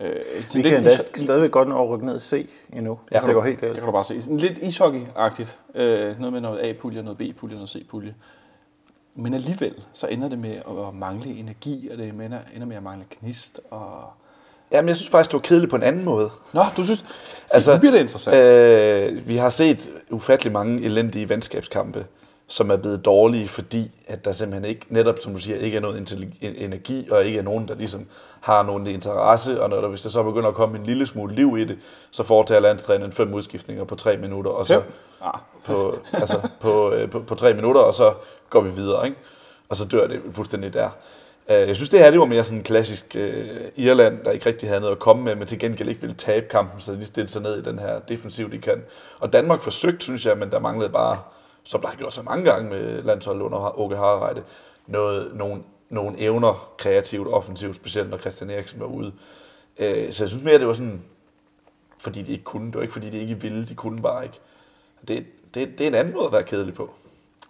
Øh, 0.00 0.16
vi 0.54 0.62
kan 0.62 0.76
endda 0.76 0.90
stadigvæk 1.14 1.50
godt 1.50 1.68
nå 1.68 1.82
at 1.82 1.88
rykke 1.88 2.06
ned 2.06 2.20
C 2.20 2.50
endnu, 2.72 2.98
ja, 3.12 3.18
det 3.18 3.34
går 3.34 3.44
helt 3.44 3.60
galt. 3.60 3.74
Det 3.74 3.82
kan 3.82 3.86
du 3.86 3.92
bare 3.92 4.04
se. 4.04 4.14
Lidt 4.14 4.58
ishockey-agtigt. 4.58 5.56
Øh, 5.74 6.20
noget 6.20 6.32
med 6.32 6.40
noget 6.40 6.60
A-pulje, 6.60 7.02
noget 7.02 7.18
B-pulje, 7.18 7.54
noget 7.54 7.68
C-pulje. 7.68 8.14
Men 9.16 9.34
alligevel, 9.34 9.74
så 9.92 10.06
ender 10.06 10.28
det 10.28 10.38
med 10.38 10.56
at 10.56 10.94
mangle 10.94 11.30
energi, 11.30 11.88
og 11.92 11.98
det 11.98 12.08
ender, 12.08 12.38
ender 12.54 12.66
med 12.66 12.76
at 12.76 12.82
mangle 12.82 13.04
knist. 13.20 13.60
Og... 13.70 14.10
Jamen, 14.72 14.88
jeg 14.88 14.96
synes 14.96 15.10
faktisk, 15.10 15.30
det 15.30 15.34
var 15.34 15.42
kedeligt 15.42 15.70
på 15.70 15.76
en 15.76 15.82
anden 15.82 16.04
måde. 16.04 16.30
Nå, 16.52 16.62
du 16.76 16.84
synes... 16.84 17.04
altså, 17.52 17.72
nu 17.72 17.78
bliver 17.78 17.92
det 17.92 18.00
interessant. 18.00 18.36
Øh, 18.36 19.28
vi 19.28 19.36
har 19.36 19.50
set 19.50 19.90
ufattelig 20.10 20.52
mange 20.52 20.82
elendige 20.82 21.28
venskabskampe, 21.28 22.06
som 22.48 22.70
er 22.70 22.76
blevet 22.76 23.04
dårlige, 23.04 23.48
fordi 23.48 23.90
at 24.06 24.24
der 24.24 24.32
simpelthen 24.32 24.70
ikke, 24.70 24.86
netop 24.88 25.18
som 25.18 25.32
du 25.32 25.38
siger, 25.38 25.58
ikke 25.58 25.76
er 25.76 25.80
noget 25.80 26.26
energi, 26.42 27.08
og 27.10 27.24
ikke 27.24 27.38
er 27.38 27.42
nogen, 27.42 27.68
der 27.68 27.74
ligesom 27.74 28.06
har 28.40 28.62
nogen 28.62 28.86
interesse, 28.86 29.62
og 29.62 29.70
når 29.70 29.80
der, 29.80 29.88
hvis 29.88 30.02
der 30.02 30.08
så 30.08 30.22
begynder 30.22 30.48
at 30.48 30.54
komme 30.54 30.78
en 30.78 30.86
lille 30.86 31.06
smule 31.06 31.34
liv 31.34 31.58
i 31.58 31.64
det, 31.64 31.78
så 32.10 32.22
foretager 32.22 32.60
landstræneren 32.60 33.12
fem 33.12 33.34
udskiftninger 33.34 33.84
på 33.84 33.94
tre 33.94 34.16
minutter, 34.16 34.50
og 34.50 34.66
så 34.66 34.82
ah. 35.22 35.38
på, 35.64 35.94
altså, 36.12 36.48
på, 36.60 36.92
øh, 36.92 37.10
på, 37.10 37.20
på, 37.20 37.34
tre 37.34 37.54
minutter, 37.54 37.80
og 37.80 37.94
så 37.94 38.14
går 38.50 38.60
vi 38.60 38.70
videre, 38.70 39.06
ikke? 39.06 39.18
og 39.68 39.76
så 39.76 39.84
dør 39.84 40.06
det 40.06 40.20
fuldstændig 40.32 40.74
der. 40.74 40.90
Øh, 41.50 41.68
jeg 41.68 41.76
synes, 41.76 41.90
det 41.90 42.00
her 42.00 42.10
det 42.10 42.20
var 42.20 42.26
mere 42.26 42.44
sådan 42.44 42.58
en 42.58 42.64
klassisk 42.64 43.16
uh, 43.18 43.84
Irland, 43.84 44.24
der 44.24 44.30
ikke 44.30 44.46
rigtig 44.46 44.68
havde 44.68 44.80
noget 44.80 44.94
at 44.94 44.98
komme 44.98 45.22
med, 45.22 45.34
men 45.34 45.46
til 45.46 45.58
gengæld 45.58 45.88
ikke 45.88 46.00
ville 46.00 46.16
tabe 46.16 46.46
kampen, 46.48 46.80
så 46.80 46.92
de 46.92 47.06
stillede 47.06 47.32
sig 47.32 47.42
ned 47.42 47.58
i 47.58 47.62
den 47.62 47.78
her 47.78 47.98
defensiv, 47.98 48.52
de 48.52 48.58
kan. 48.58 48.82
Og 49.20 49.32
Danmark 49.32 49.62
forsøgte, 49.62 50.04
synes 50.04 50.26
jeg, 50.26 50.38
men 50.38 50.50
der 50.50 50.58
manglede 50.58 50.90
bare, 50.90 51.18
som 51.66 51.80
der 51.80 51.88
har 51.88 51.96
gjort 51.96 52.12
så 52.12 52.22
mange 52.22 52.44
gange 52.44 52.70
med 52.70 53.02
landsholdet 53.02 53.42
under 53.42 53.78
Åke 53.78 53.96
Harreide, 53.96 54.42
noget, 54.86 55.34
nogle, 55.34 55.62
nogle 55.90 56.18
evner 56.18 56.74
kreativt, 56.78 57.28
offensivt, 57.28 57.76
specielt 57.76 58.10
når 58.10 58.18
Christian 58.18 58.50
Eriksen 58.50 58.80
var 58.80 58.86
ude. 58.86 59.12
Øh, 59.78 60.12
så 60.12 60.24
jeg 60.24 60.30
synes 60.30 60.44
mere, 60.44 60.58
det 60.58 60.66
var 60.66 60.72
sådan, 60.72 61.02
fordi 62.02 62.22
de 62.22 62.32
ikke 62.32 62.44
kunne. 62.44 62.66
Det 62.66 62.74
var 62.74 62.82
ikke, 62.82 62.92
fordi 62.92 63.10
de 63.10 63.18
ikke 63.18 63.40
ville, 63.40 63.66
de 63.66 63.74
kunne 63.74 64.02
bare 64.02 64.24
ikke. 64.24 64.40
Det, 65.08 65.26
det, 65.54 65.78
det 65.78 65.80
er 65.80 65.88
en 65.88 65.94
anden 65.94 66.14
måde 66.14 66.26
at 66.26 66.32
være 66.32 66.42
kedelig 66.42 66.74
på. 66.74 66.90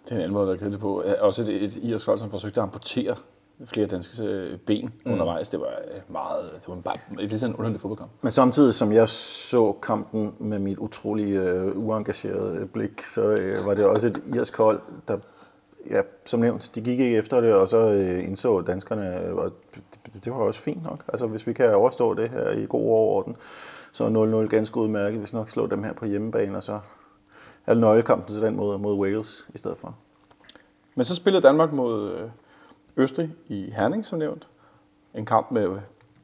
Det 0.03 0.11
er 0.11 0.15
en 0.15 0.21
anden 0.21 0.33
måde 0.33 0.43
at 0.43 0.47
være 0.47 0.57
kedelig 0.57 0.79
på. 0.79 1.03
Også 1.19 1.41
et, 1.41 1.49
et 1.49 1.75
irsk 1.83 2.05
hold, 2.05 2.19
som 2.19 2.31
forsøgte 2.31 2.59
at 2.59 2.63
amputere 2.63 3.15
flere 3.65 3.87
danske 3.87 4.23
øh, 4.23 4.57
ben 4.59 4.93
mm. 5.05 5.11
undervejs. 5.11 5.49
Det 5.49 5.59
var 5.59 5.67
øh, 5.67 6.01
meget, 6.13 6.51
det 6.53 6.67
var 6.67 6.75
bare 6.75 6.97
lidt 7.17 7.39
sådan 7.39 7.55
underligt 7.55 7.81
fodboldkamp. 7.81 8.11
Men 8.21 8.31
samtidig 8.31 8.73
som 8.73 8.91
jeg 8.91 9.09
så 9.09 9.71
kampen 9.71 10.35
med 10.39 10.59
mit 10.59 10.77
utrolig 10.77 11.33
øh, 11.33 11.77
uengagerede 11.77 12.67
blik, 12.67 13.01
så 13.03 13.21
øh, 13.21 13.65
var 13.65 13.73
det 13.73 13.85
også 13.85 14.07
et 14.07 14.21
irsk 14.35 14.57
hold, 14.57 14.81
der 15.07 15.17
ja, 15.89 16.01
som 16.25 16.39
nævnt, 16.39 16.71
de 16.75 16.81
gik 16.81 16.99
ikke 16.99 17.17
efter 17.17 17.41
det, 17.41 17.53
og 17.53 17.69
så 17.69 17.77
øh, 17.77 18.27
indså 18.27 18.61
danskerne, 18.61 19.33
og 19.33 19.51
det, 20.13 20.25
det 20.25 20.33
var 20.33 20.39
også 20.39 20.59
fint 20.59 20.83
nok. 20.83 21.03
Altså 21.07 21.27
hvis 21.27 21.47
vi 21.47 21.53
kan 21.53 21.75
overstå 21.75 22.13
det 22.13 22.29
her 22.29 22.49
i 22.49 22.65
god 22.69 22.81
overorden, 22.81 23.35
så 23.91 24.05
er 24.05 24.43
0-0 24.45 24.47
ganske 24.47 24.77
udmærket. 24.77 25.21
Vi 25.21 25.25
skal 25.25 25.37
nok 25.37 25.49
slå 25.49 25.67
dem 25.67 25.83
her 25.83 25.93
på 25.93 26.05
hjemmebane, 26.05 26.57
og 26.57 26.63
så 26.63 26.79
er 27.65 27.73
nøglekampen 27.73 28.33
til 28.33 28.43
den 28.43 28.55
måde 28.55 28.79
mod 28.79 28.99
Wales 28.99 29.47
i 29.53 29.57
stedet 29.57 29.77
for. 29.77 29.95
Men 30.95 31.05
så 31.05 31.15
spillede 31.15 31.43
Danmark 31.43 31.73
mod 31.73 32.11
øh, 32.11 32.29
Østrig 32.97 33.29
i 33.47 33.71
Herning, 33.75 34.05
som 34.05 34.19
nævnt. 34.19 34.47
En 35.13 35.25
kamp 35.25 35.51
med... 35.51 35.67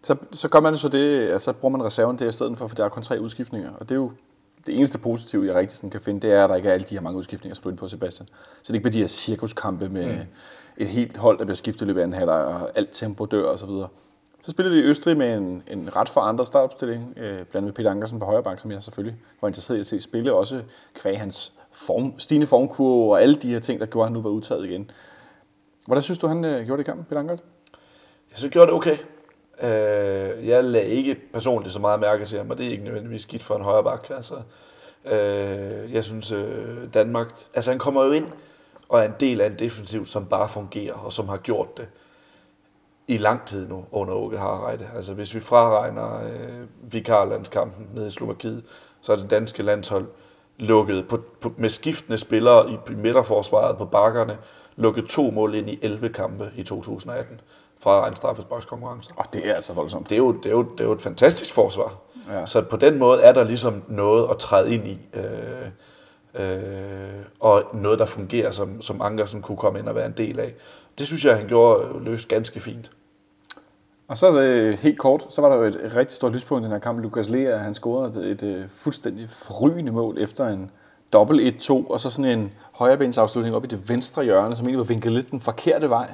Så, 0.01 0.15
så 0.31 0.49
gør 0.49 0.59
man 0.59 0.77
så 0.77 0.89
det, 0.89 1.29
altså 1.29 1.45
så 1.45 1.53
bruger 1.53 1.77
man 1.77 1.85
reserven 1.85 2.19
der 2.19 2.27
i 2.27 2.31
stedet 2.31 2.57
for, 2.57 2.67
for 2.67 2.75
der 2.75 2.85
er 2.85 2.89
kun 2.89 3.03
tre 3.03 3.21
udskiftninger. 3.21 3.71
Og 3.73 3.89
det 3.89 3.91
er 3.91 3.99
jo 3.99 4.11
det 4.65 4.77
eneste 4.77 4.97
positive, 4.97 5.45
jeg 5.45 5.55
rigtig 5.55 5.77
sådan 5.77 5.89
kan 5.89 6.01
finde, 6.01 6.27
det 6.27 6.35
er, 6.35 6.43
at 6.43 6.49
der 6.49 6.55
ikke 6.55 6.69
er 6.69 6.73
alle 6.73 6.85
de 6.89 6.95
her 6.95 7.01
mange 7.01 7.17
udskiftninger 7.17 7.55
spillet 7.55 7.79
på 7.79 7.87
Sebastian. 7.87 8.27
Så 8.63 8.73
det 8.73 8.73
ikke 8.73 8.83
bliver 8.83 8.91
de 8.93 8.99
her 8.99 9.07
cirkuskampe 9.07 9.89
med 9.89 10.15
mm. 10.15 10.21
et 10.77 10.87
helt 10.87 11.17
hold, 11.17 11.37
der 11.37 11.45
bliver 11.45 11.55
skiftet 11.55 11.81
i 11.81 11.85
løbet 11.85 11.99
af 11.99 12.03
anden 12.03 12.17
halvleg, 12.17 12.45
og 12.45 12.71
alt 12.75 12.89
tempo 12.91 13.25
dør 13.25 13.45
og 13.45 13.59
så 13.59 13.65
videre. 13.65 13.87
Så 14.41 14.51
spillede 14.51 14.75
de 14.75 14.81
i 14.81 14.83
Østrig 14.83 15.17
med 15.17 15.33
en, 15.33 15.63
en 15.67 15.95
ret 15.95 16.09
forandret 16.09 16.47
startopstilling, 16.47 17.13
øh, 17.17 17.23
blandt 17.23 17.55
andet 17.55 17.73
Peter 17.73 17.91
Ankersen 17.91 18.19
på 18.19 18.25
højre 18.25 18.43
bank, 18.43 18.59
som 18.59 18.71
jeg 18.71 18.83
selvfølgelig 18.83 19.19
var 19.41 19.47
interesseret 19.47 19.77
i 19.77 19.79
at 19.79 19.85
se 19.85 19.99
spille, 19.99 20.33
også 20.33 20.61
kvæg 20.93 21.19
hans 21.19 21.53
form, 21.71 22.19
stigende 22.19 22.47
formkurve 22.47 23.11
og 23.11 23.21
alle 23.21 23.35
de 23.35 23.51
her 23.51 23.59
ting, 23.59 23.79
der 23.79 23.85
gjorde, 23.85 24.05
at 24.05 24.09
han 24.09 24.13
nu 24.13 24.21
var 24.21 24.29
udtaget 24.29 24.65
igen. 24.65 24.91
Hvordan 25.85 26.01
synes 26.01 26.17
du, 26.17 26.27
han 26.27 26.45
øh, 26.45 26.65
gjorde 26.65 26.83
det 26.83 26.87
i 26.87 26.91
kampen, 26.91 27.05
Peter 27.05 27.19
Ankersen? 27.19 27.45
Jeg 28.31 28.37
synes, 28.37 28.51
gjorde 28.51 28.67
det 28.67 28.75
okay. 28.75 28.97
Øh, 29.61 30.47
jeg 30.47 30.63
lagde 30.63 30.87
ikke 30.87 31.17
personligt 31.33 31.73
så 31.73 31.79
meget 31.79 31.99
mærke 31.99 32.25
til 32.25 32.37
ham, 32.37 32.49
og 32.49 32.57
det 32.57 32.65
er 32.65 32.71
ikke 32.71 32.83
nødvendigvis 32.83 33.21
skidt 33.21 33.43
for 33.43 33.55
en 33.55 33.61
højre 33.63 33.83
bak. 33.83 34.09
Altså, 34.09 34.35
øh, 35.05 35.93
jeg 35.93 36.03
synes, 36.03 36.31
øh, 36.31 36.93
Danmark... 36.93 37.27
Altså, 37.53 37.71
han 37.71 37.79
kommer 37.79 38.03
jo 38.03 38.11
ind 38.11 38.27
og 38.89 38.99
er 38.99 39.03
en 39.03 39.13
del 39.19 39.41
af 39.41 39.47
en 39.47 39.59
defensiv, 39.59 40.05
som 40.05 40.25
bare 40.25 40.49
fungerer, 40.49 40.93
og 40.93 41.13
som 41.13 41.29
har 41.29 41.37
gjort 41.37 41.77
det 41.77 41.87
i 43.07 43.17
lang 43.17 43.45
tid 43.45 43.67
nu 43.67 43.85
under 43.91 44.13
Åke 44.13 44.37
Harreide. 44.37 44.89
Altså, 44.95 45.13
hvis 45.13 45.35
vi 45.35 45.39
fraregner 45.39 46.23
øh, 46.25 46.93
vikarlandskampen 46.93 47.87
nede 47.93 48.07
i 48.07 48.09
Slovakiet, 48.09 48.63
så 49.01 49.11
er 49.11 49.15
det 49.15 49.29
danske 49.29 49.63
landshold 49.63 50.07
lukket 50.59 51.07
på, 51.07 51.19
på, 51.41 51.53
med 51.57 51.69
skiftende 51.69 52.17
spillere 52.17 52.71
i, 52.71 52.73
i 52.91 52.95
midterforsvaret 52.95 53.77
på 53.77 53.85
bakkerne, 53.85 54.37
lukket 54.75 55.05
to 55.05 55.31
mål 55.31 55.55
ind 55.55 55.69
i 55.69 55.79
11 55.81 56.09
kampe 56.09 56.51
i 56.57 56.63
2018 56.63 57.41
fra 57.79 58.07
en 58.07 58.15
straffesparkskonkurrence. 58.15 59.11
Og 59.15 59.33
det 59.33 59.49
er 59.49 59.53
altså 59.53 59.73
voldsomt. 59.73 60.09
Det 60.09 60.15
er 60.15 60.19
jo, 60.19 60.31
det 60.31 60.45
er 60.45 60.51
jo, 60.51 60.63
det 60.63 60.79
er 60.79 60.83
jo 60.83 60.91
et 60.91 61.01
fantastisk 61.01 61.53
forsvar. 61.53 61.93
Ja. 62.29 62.45
Så 62.45 62.61
på 62.61 62.77
den 62.77 62.97
måde 62.97 63.21
er 63.21 63.31
der 63.31 63.43
ligesom 63.43 63.83
noget 63.87 64.29
at 64.29 64.37
træde 64.37 64.73
ind 64.73 64.87
i. 64.87 64.99
Øh, 65.13 65.67
øh, 66.35 67.25
og 67.39 67.63
noget, 67.73 67.99
der 67.99 68.05
fungerer, 68.05 68.51
som, 68.51 68.81
som 68.81 69.01
Ankersen 69.01 69.41
kunne 69.41 69.57
komme 69.57 69.79
ind 69.79 69.87
og 69.87 69.95
være 69.95 70.05
en 70.05 70.13
del 70.17 70.39
af. 70.39 70.53
Det 70.97 71.07
synes 71.07 71.25
jeg, 71.25 71.37
han 71.37 71.47
gjorde 71.47 72.03
løst 72.03 72.27
ganske 72.27 72.59
fint. 72.59 72.91
Og 74.07 74.17
så 74.17 74.41
det 74.41 74.79
helt 74.79 74.99
kort, 74.99 75.25
så 75.29 75.41
var 75.41 75.49
der 75.49 75.55
jo 75.55 75.63
et, 75.63 75.85
et 75.85 75.95
rigtig 75.95 76.15
stort 76.15 76.33
lyspunkt 76.33 76.61
i 76.61 76.63
den 76.63 76.71
her 76.71 76.79
kamp. 76.79 76.99
Lukas 76.99 77.29
Lea, 77.29 77.57
han 77.57 77.75
scorede 77.75 78.31
et, 78.31 78.43
et, 78.43 78.43
et 78.43 78.65
fuldstændig 78.69 79.29
forrygende 79.29 79.91
mål 79.91 80.17
efter 80.19 80.47
en 80.47 80.71
dobbelt 81.13 81.63
1-2, 81.63 81.71
og 81.71 81.99
så 81.99 82.09
sådan 82.09 82.39
en 82.39 82.51
højrebensafslutning 82.83 83.55
op 83.55 83.63
i 83.63 83.67
det 83.67 83.89
venstre 83.89 84.23
hjørne, 84.23 84.55
som 84.55 84.65
egentlig 84.65 84.77
var 84.77 84.83
vinklet 84.83 85.13
lidt 85.13 85.31
den 85.31 85.41
forkerte 85.41 85.89
vej. 85.89 86.13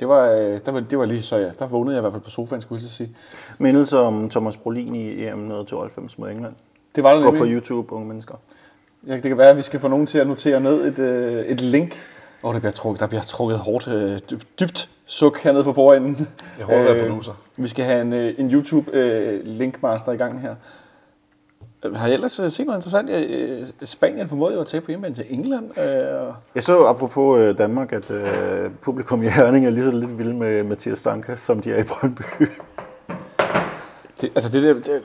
Det 0.00 0.08
var, 0.08 0.30
øh, 0.30 0.60
der 0.66 0.72
var, 0.72 0.80
det 0.80 0.98
var 0.98 1.04
lige 1.04 1.22
så, 1.22 1.36
ja, 1.36 1.50
der 1.58 1.66
vågnede 1.66 1.96
jeg 1.96 2.00
i 2.00 2.02
hvert 2.02 2.12
fald 2.12 2.22
på 2.22 2.30
sofaen, 2.30 2.62
skulle 2.62 2.82
jeg 2.82 2.90
sige. 2.90 3.10
Mindelse 3.58 3.98
om 3.98 4.30
Thomas 4.30 4.56
Brolin 4.56 4.94
i 4.94 5.08
EM 5.08 5.38
1992 5.38 6.18
mod 6.18 6.30
England. 6.30 6.54
Det 6.96 7.04
var 7.04 7.14
det 7.14 7.24
Gå 7.24 7.30
på 7.30 7.44
YouTube, 7.46 7.92
unge 7.92 8.08
mennesker. 8.08 8.34
Ja, 9.06 9.14
det 9.14 9.22
kan 9.22 9.38
være, 9.38 9.50
at 9.50 9.56
vi 9.56 9.62
skal 9.62 9.80
få 9.80 9.88
nogen 9.88 10.06
til 10.06 10.18
at 10.18 10.26
notere 10.26 10.60
ned 10.60 10.84
et, 10.84 10.98
øh, 10.98 11.44
et 11.44 11.60
link. 11.60 11.96
Og 12.42 12.48
oh, 12.48 12.54
der 12.54 12.60
bliver 12.60 12.72
trukket, 12.72 13.00
der 13.00 13.06
bliver 13.06 13.22
trukket 13.22 13.58
hårdt, 13.58 13.88
øh, 13.88 14.18
dybt 14.60 14.90
suk 15.06 15.38
hernede 15.38 15.64
for 15.64 15.72
bordenden. 15.72 16.28
Jeg 16.58 16.66
håber, 16.66 16.78
jeg 16.78 16.96
er 16.96 17.08
producer. 17.08 17.32
Vi 17.56 17.68
skal 17.68 17.84
have 17.84 18.00
en, 18.00 18.12
en 18.12 18.50
YouTube-linkmaster 18.50 20.12
i 20.12 20.16
gang 20.16 20.40
her. 20.40 20.54
Har 21.94 22.06
jeg 22.06 22.14
ellers 22.14 22.32
set 22.32 22.66
noget 22.66 22.78
interessant? 22.78 23.10
Spanien 23.88 24.28
formåede 24.28 24.54
jo 24.54 24.60
at 24.60 24.66
tage 24.66 24.80
på 24.80 24.90
hjemmebane 24.90 25.14
til 25.14 25.26
England. 25.28 25.70
Jeg 26.54 26.62
så 26.62 26.84
apropos 26.84 27.56
Danmark, 27.56 27.92
at 27.92 28.12
publikum 28.82 29.22
i 29.22 29.26
Herning 29.26 29.66
er 29.66 29.70
lige 29.70 29.84
så 29.84 29.90
lidt 29.90 30.18
vilde 30.18 30.34
med 30.34 30.62
Mathias 30.62 30.98
Sanka, 30.98 31.36
som 31.36 31.60
de 31.60 31.72
er 31.72 31.78
i 31.78 31.82
Brøndby. 31.82 32.22
Det, 34.20 34.32
altså 34.34 34.48
det, 34.48 34.62
det, 34.62 34.86
det, 34.86 35.02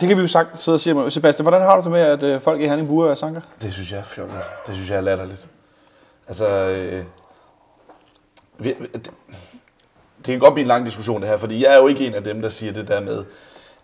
det 0.00 0.08
kan 0.08 0.16
vi 0.16 0.22
jo 0.22 0.28
sagt 0.28 0.58
sidde 0.58 0.76
og 0.76 0.80
sige. 0.80 1.10
Sebastian, 1.10 1.44
hvordan 1.44 1.62
har 1.62 1.76
du 1.76 1.82
det 1.82 1.90
med, 1.90 2.24
at 2.24 2.42
folk 2.42 2.60
i 2.60 2.66
Herning 2.66 2.88
bruger 2.88 3.14
Sanka? 3.14 3.40
Det 3.62 3.72
synes 3.72 3.92
jeg 3.92 3.98
er 3.98 4.04
fjollet. 4.04 4.36
Det 4.66 4.74
synes 4.74 4.90
jeg 4.90 4.96
er 4.96 5.00
latterligt. 5.00 5.48
Altså, 6.28 6.48
øh, 6.48 7.04
vi, 8.58 8.72
det, 8.72 9.10
det 10.16 10.24
kan 10.24 10.38
godt 10.38 10.54
blive 10.54 10.62
en 10.62 10.68
lang 10.68 10.86
diskussion 10.86 11.20
det 11.20 11.28
her, 11.28 11.36
fordi 11.36 11.64
jeg 11.64 11.72
er 11.72 11.76
jo 11.76 11.86
ikke 11.86 12.06
en 12.06 12.14
af 12.14 12.24
dem, 12.24 12.42
der 12.42 12.48
siger 12.48 12.72
det 12.72 12.88
der 12.88 13.00
med, 13.00 13.24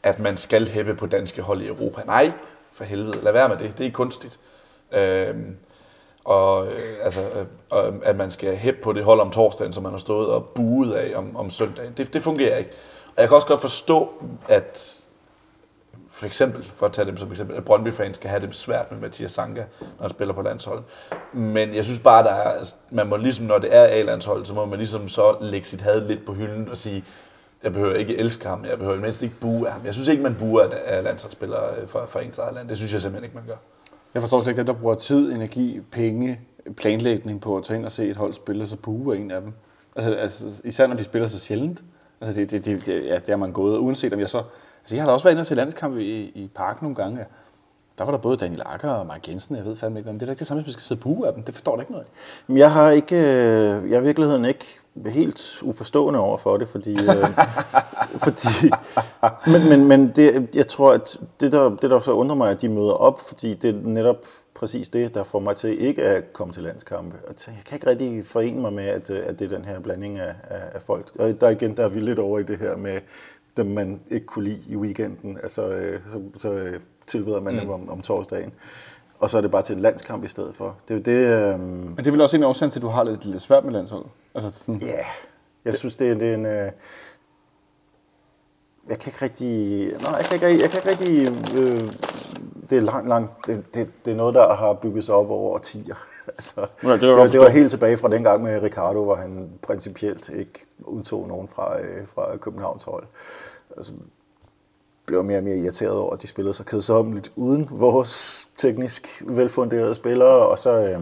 at 0.04 0.18
man 0.18 0.36
skal 0.36 0.68
hæppe 0.68 0.94
på 0.94 1.06
danske 1.06 1.42
hold 1.42 1.62
i 1.62 1.66
Europa. 1.66 2.02
Nej, 2.06 2.32
for 2.72 2.84
helvede, 2.84 3.22
lad 3.22 3.32
være 3.32 3.48
med 3.48 3.56
det. 3.56 3.78
Det 3.78 3.86
er 3.86 3.90
kunstigt. 3.90 4.40
Øh, 4.92 5.34
og 6.24 6.66
øh, 6.66 6.94
altså, 7.02 7.20
øh, 7.74 7.92
at 8.02 8.16
man 8.16 8.30
skal 8.30 8.56
hæppe 8.56 8.80
på 8.82 8.92
det 8.92 9.04
hold 9.04 9.20
om 9.20 9.30
torsdagen, 9.30 9.72
som 9.72 9.82
man 9.82 9.92
har 9.92 9.98
stået 9.98 10.28
og 10.28 10.50
buet 10.54 10.92
af 10.92 11.16
om, 11.16 11.36
om 11.36 11.50
søndagen. 11.50 11.92
Det, 11.96 12.14
det 12.14 12.22
fungerer 12.22 12.56
ikke. 12.56 12.70
Og 13.16 13.20
jeg 13.20 13.28
kan 13.28 13.34
også 13.34 13.48
godt 13.48 13.60
forstå, 13.60 14.10
at 14.48 15.00
for 16.10 16.26
eksempel, 16.26 16.70
for 16.76 16.86
at 16.86 16.92
tage 16.92 17.06
dem 17.06 17.16
som 17.16 17.30
eksempel, 17.30 17.56
at 17.56 17.64
Brøndby-fans 17.64 18.16
skal 18.16 18.30
have 18.30 18.46
det 18.46 18.56
svært 18.56 18.92
med 18.92 19.00
Mathias 19.00 19.32
Sanka, 19.32 19.64
når 19.80 20.00
han 20.00 20.10
spiller 20.10 20.34
på 20.34 20.42
landsholdet. 20.42 20.84
Men 21.32 21.74
jeg 21.74 21.84
synes 21.84 22.00
bare, 22.00 22.24
der 22.24 22.30
er, 22.30 22.50
altså, 22.50 22.74
man 22.90 23.06
må 23.06 23.16
ligesom, 23.16 23.46
når 23.46 23.58
det 23.58 23.74
er 23.74 23.84
A-landsholdet, 23.84 24.48
så 24.48 24.54
må 24.54 24.64
man 24.64 24.78
ligesom 24.78 25.08
så 25.08 25.36
lægge 25.40 25.66
sit 25.66 25.80
had 25.80 26.00
lidt 26.00 26.26
på 26.26 26.32
hylden 26.32 26.68
og 26.68 26.76
sige, 26.76 27.04
jeg 27.64 27.72
behøver 27.72 27.94
ikke 27.94 28.16
elske 28.16 28.48
ham, 28.48 28.64
jeg 28.64 28.78
behøver 28.78 29.00
mindst 29.00 29.22
ikke 29.22 29.34
bue 29.40 29.66
af 29.66 29.72
ham. 29.72 29.82
Jeg 29.84 29.94
synes 29.94 30.08
ikke, 30.08 30.22
man 30.22 30.34
buer 30.38 30.68
af 30.86 31.04
landsholdsspillere 31.04 31.86
for, 31.86 32.06
for 32.08 32.20
ens 32.20 32.38
eget 32.38 32.54
land. 32.54 32.68
Det 32.68 32.76
synes 32.76 32.92
jeg 32.92 33.02
simpelthen 33.02 33.24
ikke, 33.24 33.36
man 33.36 33.46
gør. 33.46 33.56
Jeg 34.14 34.22
forstår 34.22 34.40
slet 34.40 34.48
ikke 34.48 34.58
dem, 34.58 34.66
der 34.66 34.72
bruger 34.72 34.94
tid, 34.94 35.32
energi, 35.32 35.80
penge, 35.92 36.40
planlægning 36.76 37.40
på 37.40 37.56
at 37.56 37.64
tage 37.64 37.76
ind 37.76 37.84
og 37.84 37.92
se 37.92 38.08
et 38.08 38.16
hold 38.16 38.32
spille, 38.32 38.66
så 38.66 38.76
buer 38.76 39.14
en 39.14 39.30
af 39.30 39.40
dem. 39.40 39.52
Altså, 39.96 40.14
altså, 40.14 40.62
især 40.64 40.86
når 40.86 40.96
de 40.96 41.04
spiller 41.04 41.28
så 41.28 41.38
sjældent. 41.38 41.82
Altså, 42.20 42.40
det, 42.40 42.50
det, 42.50 42.64
det, 42.64 42.86
det, 42.86 43.04
ja, 43.04 43.14
det 43.14 43.28
er 43.28 43.36
man 43.36 43.52
gået, 43.52 43.78
uanset 43.78 44.12
om 44.12 44.20
jeg 44.20 44.28
så... 44.28 44.38
Altså, 44.82 44.96
jeg 44.96 45.02
har 45.02 45.06
da 45.06 45.12
også 45.12 45.24
været 45.24 45.32
inde 45.32 45.40
og 45.40 45.46
se 45.46 45.54
landskampe 45.54 46.04
i, 46.04 46.24
i 46.24 46.50
parken 46.54 46.84
nogle 46.84 46.96
gange. 46.96 47.18
Ja. 47.18 47.24
Der 47.98 48.04
var 48.04 48.10
der 48.10 48.18
både 48.18 48.36
Daniel 48.36 48.62
Akker 48.66 48.90
og 48.90 49.06
Mark 49.06 49.28
Jensen, 49.28 49.56
jeg 49.56 49.64
ved 49.64 49.76
fandme 49.76 50.00
ikke, 50.00 50.10
om 50.10 50.18
det 50.18 50.22
er 50.22 50.26
da 50.26 50.32
ikke 50.32 50.38
det 50.38 50.46
samme, 50.46 50.62
hvis 50.62 50.68
vi 50.68 50.72
skal 50.72 50.82
sidde 50.82 50.98
og 50.98 51.02
buge 51.02 51.26
af 51.26 51.34
dem. 51.34 51.42
Det 51.42 51.54
forstår 51.54 51.74
du 51.74 51.80
ikke 51.80 51.92
noget 51.92 52.06
Jeg 52.48 52.72
har 52.72 52.90
ikke, 52.90 53.16
øh, 53.16 53.90
jeg 53.90 53.96
er 53.96 54.00
i 54.00 54.02
virkeligheden 54.02 54.44
ikke 54.44 54.80
helt 55.06 55.62
uforstående 55.62 56.20
over 56.20 56.38
for 56.38 56.56
det, 56.56 56.68
fordi, 56.68 56.92
øh, 56.92 57.26
fordi 58.24 58.70
men, 59.46 59.68
men, 59.68 59.88
men 59.88 60.12
det, 60.16 60.48
jeg 60.54 60.68
tror, 60.68 60.92
at 60.92 61.18
det 61.40 61.52
der, 61.52 61.76
det 61.76 61.90
der 61.90 61.98
så 61.98 62.12
undrer 62.12 62.36
mig, 62.36 62.50
at 62.50 62.60
de 62.60 62.68
møder 62.68 62.92
op, 62.92 63.20
fordi 63.20 63.54
det 63.54 63.70
er 63.70 63.88
netop 63.88 64.16
præcis 64.54 64.88
det, 64.88 65.14
der 65.14 65.22
får 65.22 65.38
mig 65.38 65.56
til 65.56 65.82
ikke 65.82 66.02
at 66.02 66.32
komme 66.32 66.54
til 66.54 66.62
landskampe. 66.62 67.16
Jeg 67.46 67.54
kan 67.66 67.76
ikke 67.76 67.86
rigtig 67.86 68.26
forene 68.26 68.60
mig 68.60 68.72
med, 68.72 68.84
at, 68.84 69.10
at 69.10 69.38
det 69.38 69.52
er 69.52 69.56
den 69.56 69.64
her 69.64 69.80
blanding 69.80 70.18
af, 70.18 70.34
af, 70.50 70.82
folk. 70.82 71.10
Og 71.18 71.40
der 71.40 71.48
igen, 71.48 71.76
der 71.76 71.84
er 71.84 71.88
vi 71.88 72.00
lidt 72.00 72.18
over 72.18 72.38
i 72.38 72.42
det 72.42 72.58
her 72.58 72.76
med 72.76 73.00
dem, 73.56 73.66
man 73.66 74.00
ikke 74.10 74.26
kunne 74.26 74.44
lide 74.44 74.60
i 74.68 74.76
weekenden. 74.76 75.38
Altså, 75.42 75.68
øh, 75.68 76.00
så, 76.12 76.22
så 76.34 76.52
øh, 76.52 76.80
tilbyder 77.06 77.40
man 77.40 77.54
mm. 77.54 77.60
dem 77.60 77.70
om, 77.70 77.90
om 77.90 78.00
torsdagen. 78.00 78.52
Og 79.18 79.30
så 79.30 79.36
er 79.36 79.40
det 79.40 79.50
bare 79.50 79.62
til 79.62 79.74
en 79.74 79.82
landskamp 79.82 80.24
i 80.24 80.28
stedet 80.28 80.54
for. 80.54 80.76
Det 80.88 80.94
er 80.94 80.98
jo 80.98 81.02
det... 81.18 81.52
Øhm... 81.52 81.60
Men 81.60 81.96
det 81.96 82.06
er 82.06 82.10
vel 82.10 82.20
også 82.20 82.36
en 82.36 82.42
årsag 82.42 82.70
til, 82.70 82.78
at 82.78 82.82
du 82.82 82.88
har 82.88 83.04
lidt, 83.04 83.24
lidt 83.24 83.42
svært 83.42 83.64
med 83.64 83.72
landsholdet? 83.72 84.10
Altså 84.34 84.64
sådan... 84.64 84.80
Ja, 84.80 84.86
yeah. 84.86 85.04
jeg 85.64 85.74
synes, 85.74 85.96
det 85.96 86.10
er, 86.10 86.14
det 86.14 86.28
er 86.28 86.34
en... 86.34 86.46
Øh... 86.46 86.72
Jeg 88.88 88.98
kan 88.98 89.12
ikke 89.12 89.24
rigtig... 89.24 89.86
Nej, 90.02 90.12
jeg 90.12 90.24
kan 90.24 90.48
ikke, 90.48 90.62
jeg 90.62 90.70
kan 90.70 90.80
ikke 90.80 90.90
rigtig... 90.90 91.28
Øh... 91.58 91.80
Det 92.70 92.78
er 92.78 92.82
langt, 92.82 93.08
langt... 93.08 93.46
Det, 93.46 93.74
det, 93.74 93.90
det 94.04 94.10
er 94.10 94.16
noget, 94.16 94.34
der 94.34 94.54
har 94.54 94.72
bygget 94.72 95.04
sig 95.04 95.14
op 95.14 95.30
over 95.30 95.54
årtier. 95.54 95.94
altså, 96.38 96.66
ja, 96.82 96.92
det, 96.96 97.08
var 97.08 97.22
det, 97.22 97.32
det 97.32 97.40
var 97.40 97.48
helt 97.48 97.70
tilbage 97.70 97.96
fra 97.96 98.08
den 98.08 98.22
gang 98.24 98.42
med 98.42 98.62
Ricardo, 98.62 99.04
hvor 99.04 99.14
han 99.14 99.50
principielt 99.62 100.28
ikke 100.28 100.66
udtog 100.80 101.28
nogen 101.28 101.48
fra, 101.48 101.80
øh, 101.80 102.06
fra 102.06 102.36
Københavns 102.36 102.82
hold. 102.82 103.04
Altså, 103.76 103.92
blev 105.06 105.24
mere 105.24 105.38
og 105.38 105.44
mere 105.44 105.56
irriteret 105.56 105.92
over, 105.92 106.14
at 106.14 106.22
de 106.22 106.26
spillede 106.26 106.54
så 106.54 106.64
kedsommeligt 106.64 107.32
uden 107.36 107.68
vores 107.70 108.46
teknisk 108.58 109.22
velfunderede 109.26 109.94
spillere, 109.94 110.48
og 110.48 110.58
så, 110.58 110.70
øh, 110.70 111.00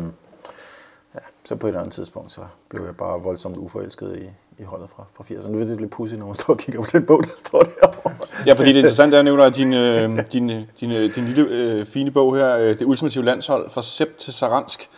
ja, 1.15 1.21
så 1.45 1.57
på 1.57 1.67
et 1.67 1.69
eller 1.69 1.81
andet 1.81 1.95
tidspunkt, 1.95 2.33
så 2.33 2.41
blev 2.69 2.85
jeg 2.85 2.97
bare 2.97 3.23
voldsomt 3.23 3.57
uforelsket 3.57 4.17
i, 4.17 4.31
i 4.63 4.65
holdet 4.65 4.91
fra, 4.91 5.05
fra 5.15 5.25
80'erne. 5.25 5.49
Nu 5.49 5.59
ved 5.59 5.69
det 5.69 5.81
lidt 5.81 5.91
pudsigt, 5.91 6.19
når 6.19 6.27
man 6.27 6.35
står 6.35 6.53
og 6.53 6.59
kigger 6.59 6.81
på 6.81 6.89
den 6.93 7.07
bog, 7.07 7.25
der 7.25 7.31
står 7.37 7.63
derovre. 7.63 8.13
Ja, 8.47 8.53
fordi 8.53 8.69
det 8.69 8.77
interessante 8.77 9.17
er, 9.17 9.19
at 9.19 9.25
nævner 9.25 9.45
øhm, 9.45 9.53
din, 9.55 9.73
øh, 9.73 10.09
din, 10.33 10.49
din, 10.81 11.11
din 11.11 11.25
lille 11.25 11.49
øh, 11.51 11.87
fine 11.87 12.11
bog 12.11 12.37
her, 12.37 12.57
øh, 12.57 12.79
Det 12.79 12.83
ultimative 12.83 13.25
landshold, 13.25 13.71
fra 13.71 13.83
Sepp 13.83 14.19
til 14.19 14.33
Saransk, 14.33 14.91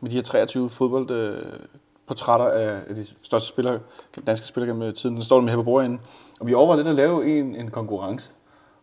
med 0.00 0.10
de 0.10 0.16
her 0.16 0.22
23 0.22 0.70
fodboldportrætter 0.70 2.46
øh, 2.46 2.78
af 2.88 2.94
de 2.94 3.06
største 3.22 3.48
spillere, 3.48 3.78
danske 4.26 4.46
spillere 4.46 4.68
gennem 4.68 4.88
øh, 4.88 4.94
tiden. 4.94 5.14
Den 5.14 5.24
står 5.24 5.40
med 5.40 5.50
her 5.50 5.56
på 5.56 5.62
bordet 5.62 5.98
Og 6.40 6.46
vi 6.46 6.54
overvejer 6.54 6.76
lidt 6.76 6.88
at 6.88 6.94
lave 6.94 7.38
en, 7.38 7.56
en 7.56 7.70
konkurrence 7.70 8.30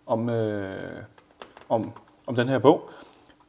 om, 0.05 0.29
øh, 0.29 0.74
om, 1.69 1.91
om 2.27 2.36
den 2.36 2.50
her 2.50 2.60
bog. 2.60 2.89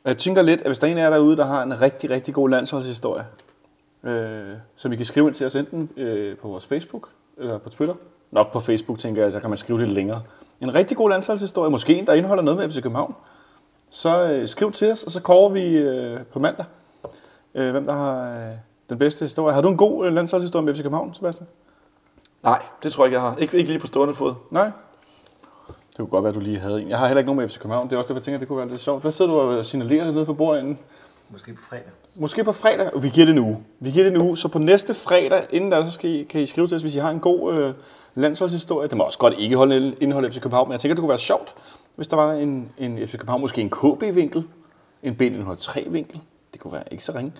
Og 0.04 0.08
jeg 0.08 0.18
tænker 0.18 0.42
lidt, 0.42 0.60
at 0.60 0.66
hvis 0.66 0.78
der 0.78 0.86
er 0.86 0.90
en 0.90 0.98
af 0.98 1.02
jer 1.02 1.10
derude, 1.10 1.36
der 1.36 1.44
har 1.44 1.62
en 1.62 1.80
rigtig, 1.80 2.10
rigtig 2.10 2.34
god 2.34 2.48
landsholdshistorie, 2.48 3.24
øh, 4.04 4.56
som 4.76 4.92
I 4.92 4.96
kan 4.96 5.04
skrive 5.04 5.26
ind 5.26 5.34
til 5.34 5.46
os 5.46 5.56
enten 5.56 5.90
øh, 5.96 6.36
på 6.36 6.48
vores 6.48 6.66
Facebook 6.66 7.08
eller 7.38 7.58
på 7.58 7.68
Twitter. 7.68 7.94
Nok 8.30 8.52
på 8.52 8.60
Facebook, 8.60 8.98
tænker 8.98 9.22
jeg, 9.22 9.32
der 9.32 9.40
kan 9.40 9.50
man 9.50 9.58
skrive 9.58 9.78
lidt 9.78 9.90
længere. 9.90 10.22
En 10.60 10.74
rigtig 10.74 10.96
god 10.96 11.10
landsholdshistorie, 11.10 11.70
måske 11.70 11.94
en, 11.94 12.06
der 12.06 12.12
indeholder 12.12 12.42
noget 12.42 12.58
med 12.58 12.70
FC 12.70 12.82
København. 12.82 13.14
Så 13.90 14.22
øh, 14.22 14.48
skriv 14.48 14.72
til 14.72 14.92
os, 14.92 15.02
og 15.02 15.10
så 15.10 15.20
kårer 15.22 15.48
vi 15.48 15.76
øh, 15.76 16.20
på 16.32 16.38
mandag, 16.38 16.64
øh, 17.54 17.70
hvem 17.70 17.86
der 17.86 17.92
har 17.92 18.30
øh, 18.30 18.52
den 18.88 18.98
bedste 18.98 19.24
historie. 19.24 19.54
Har 19.54 19.62
du 19.62 19.68
en 19.68 19.76
god 19.76 20.06
øh, 20.06 20.12
landsholdshistorie 20.12 20.64
med 20.64 20.74
FC 20.74 20.82
København, 20.82 21.14
Sebastian? 21.14 21.48
Nej, 22.42 22.62
det 22.82 22.92
tror 22.92 23.04
jeg 23.04 23.08
ikke, 23.08 23.14
jeg 23.14 23.30
har. 23.30 23.36
Ikke, 23.36 23.56
ikke 23.56 23.70
lige 23.70 23.80
på 23.80 23.86
stående 23.86 24.14
fod. 24.14 24.34
Nej? 24.50 24.70
Det 25.94 25.98
kunne 25.98 26.08
godt 26.08 26.22
være, 26.24 26.28
at 26.28 26.34
du 26.34 26.40
lige 26.40 26.58
havde 26.58 26.82
en. 26.82 26.88
Jeg 26.88 26.98
har 26.98 27.06
heller 27.06 27.18
ikke 27.18 27.26
nogen 27.26 27.40
med 27.40 27.48
FC 27.48 27.58
København. 27.58 27.88
Det 27.88 27.92
er 27.94 27.98
også 27.98 28.08
derfor, 28.08 28.18
jeg 28.18 28.24
tænker, 28.24 28.36
at 28.36 28.40
det 28.40 28.48
kunne 28.48 28.58
være 28.58 28.68
lidt 28.68 28.80
sjovt. 28.80 29.02
Hvad 29.02 29.12
sidder 29.12 29.30
du 29.30 29.40
og 29.40 29.64
signalerer 29.64 30.10
nede 30.10 30.26
for 30.26 30.32
bordet 30.32 30.60
inden? 30.60 30.78
Måske 31.30 31.52
på 31.54 31.62
fredag. 31.68 31.90
Måske 32.14 32.44
på 32.44 32.52
fredag. 32.52 32.90
Vi 33.02 33.08
giver 33.08 33.26
det 33.26 33.38
uge. 33.38 33.58
Vi 33.80 33.90
giver 33.90 34.10
det 34.10 34.16
uge. 34.16 34.36
Så 34.36 34.48
på 34.48 34.58
næste 34.58 34.94
fredag, 34.94 35.46
inden 35.50 35.72
der, 35.72 35.84
så 35.84 35.90
skal 35.90 36.10
I, 36.10 36.22
kan 36.22 36.40
I 36.40 36.46
skrive 36.46 36.66
til 36.66 36.74
os, 36.74 36.82
hvis 36.82 36.96
I 36.96 36.98
har 36.98 37.10
en 37.10 37.20
god 37.20 37.54
øh, 37.54 37.74
landsholdshistorie. 38.14 38.88
Det 38.88 38.96
må 38.96 39.04
også 39.04 39.18
godt 39.18 39.34
ikke 39.38 39.56
holde 39.56 39.96
indhold 40.00 40.32
FC 40.32 40.40
København, 40.40 40.68
men 40.68 40.72
jeg 40.72 40.80
tænker, 40.80 40.94
det 40.94 41.00
kunne 41.00 41.08
være 41.08 41.18
sjovt, 41.18 41.54
hvis 41.96 42.08
der 42.08 42.16
var 42.16 42.32
en, 42.32 42.72
en 42.78 43.08
FC 43.08 43.12
København, 43.12 43.40
måske 43.40 43.60
en 43.60 43.70
KB-vinkel, 43.70 44.44
en 45.02 45.16
B103-vinkel. 45.22 46.20
Det 46.52 46.60
kunne 46.60 46.72
være 46.72 46.84
ikke 46.90 47.04
så 47.04 47.12
ringe. 47.14 47.32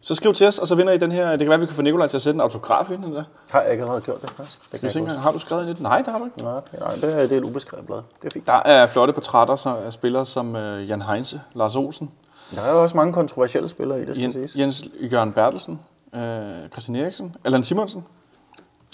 Så 0.00 0.14
skriv 0.14 0.34
til 0.34 0.46
os, 0.46 0.58
og 0.58 0.68
så 0.68 0.74
vinder 0.74 0.92
I 0.92 0.98
den 0.98 1.12
her. 1.12 1.30
Det 1.30 1.38
kan 1.38 1.48
være, 1.48 1.54
at 1.54 1.60
vi 1.60 1.66
kan 1.66 1.74
få 1.74 1.82
Nikolaj 1.82 2.06
til 2.06 2.16
at 2.16 2.22
sætte 2.22 2.36
en 2.36 2.40
autograf 2.40 2.90
ind 2.90 3.04
i 3.04 3.10
der. 3.14 3.24
Har 3.50 3.60
jeg 3.60 3.70
ikke 3.72 3.82
allerede 3.82 4.00
gjort 4.02 4.22
det 4.22 4.30
faktisk? 4.30 4.58
Det 4.70 4.76
Skal 4.78 4.92
se, 4.92 4.98
engang. 4.98 5.20
har 5.20 5.32
du 5.32 5.38
skrevet 5.38 5.62
ind 5.62 5.70
i 5.70 5.72
det? 5.74 5.82
Nej, 5.82 5.98
det 5.98 6.06
har 6.06 6.18
du 6.18 6.24
ikke. 6.24 6.42
Nej, 6.42 6.60
nej, 6.80 6.94
det 6.94 7.04
er, 7.04 7.18
det 7.20 7.32
er 7.32 7.36
et 7.36 7.44
ubeskrevet 7.44 7.86
blad. 7.86 7.96
Det 7.96 8.26
er 8.26 8.30
fint. 8.32 8.46
Der 8.46 8.52
er 8.52 8.86
flotte 8.86 9.12
portrætter 9.12 9.56
så 9.56 9.76
af 9.76 9.92
spillere 9.92 10.26
som 10.26 10.56
øh, 10.56 10.88
Jan 10.88 11.02
Heinze, 11.02 11.40
Lars 11.54 11.76
Olsen, 11.76 12.10
Der 12.54 12.62
er 12.62 12.72
jo 12.72 12.82
også 12.82 12.96
mange 12.96 13.12
kontroversielle 13.12 13.68
spillere 13.68 14.02
i 14.02 14.04
det, 14.04 14.14
skal 14.14 14.22
Jens, 14.22 14.34
siges. 14.34 14.56
Jens 14.56 14.84
Jørgen 15.12 15.32
Bertelsen, 15.32 15.80
øh, 16.14 16.68
Christian 16.72 16.96
Eriksen, 16.96 17.36
Allan 17.44 17.62
Simonsen. 17.62 18.04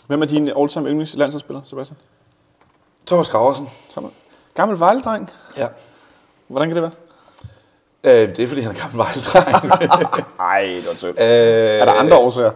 Hvem 0.06 0.22
er 0.22 0.26
din 0.26 0.50
all-time 0.58 0.88
yndlings 0.88 1.14
landsholdsspiller, 1.16 1.60
Sebastian? 1.64 1.98
Thomas 3.06 3.28
Graversen. 3.28 3.68
Som 3.90 4.10
gammel 4.54 4.78
vejledreng. 4.78 5.30
Ja. 5.56 5.68
Hvordan 6.48 6.68
kan 6.68 6.74
det 6.74 6.82
være? 6.82 6.92
Øh, 8.04 8.28
det 8.28 8.38
er, 8.38 8.46
fordi 8.46 8.60
han 8.60 8.70
er 8.76 8.80
gammel 8.80 8.98
vejledreng. 8.98 9.56
Nej, 10.38 10.62
det 10.62 10.86
var 10.88 10.94
sødt. 10.94 11.18
øh, 11.18 11.24
Er 11.80 11.84
der 11.84 11.92
andre 11.92 12.16
årsager? 12.16 12.50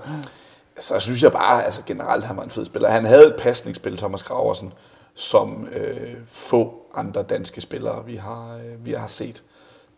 Så 0.80 0.98
synes 1.00 1.22
jeg 1.22 1.32
bare, 1.32 1.64
altså 1.64 1.80
generelt, 1.86 2.24
han 2.24 2.36
var 2.36 2.42
en 2.42 2.50
fed 2.50 2.64
spiller. 2.64 2.90
Han 2.90 3.04
havde 3.04 3.26
et 3.26 3.34
pasningsspil, 3.38 3.96
Thomas 3.96 4.22
Graversen, 4.22 4.72
som 5.14 5.68
øh, 5.72 6.14
få 6.28 6.74
andre 6.94 7.22
danske 7.22 7.60
spillere, 7.60 8.04
vi 8.06 8.16
har, 8.16 8.54
øh, 8.56 8.86
vi 8.86 8.92
har 8.92 9.06
set. 9.06 9.42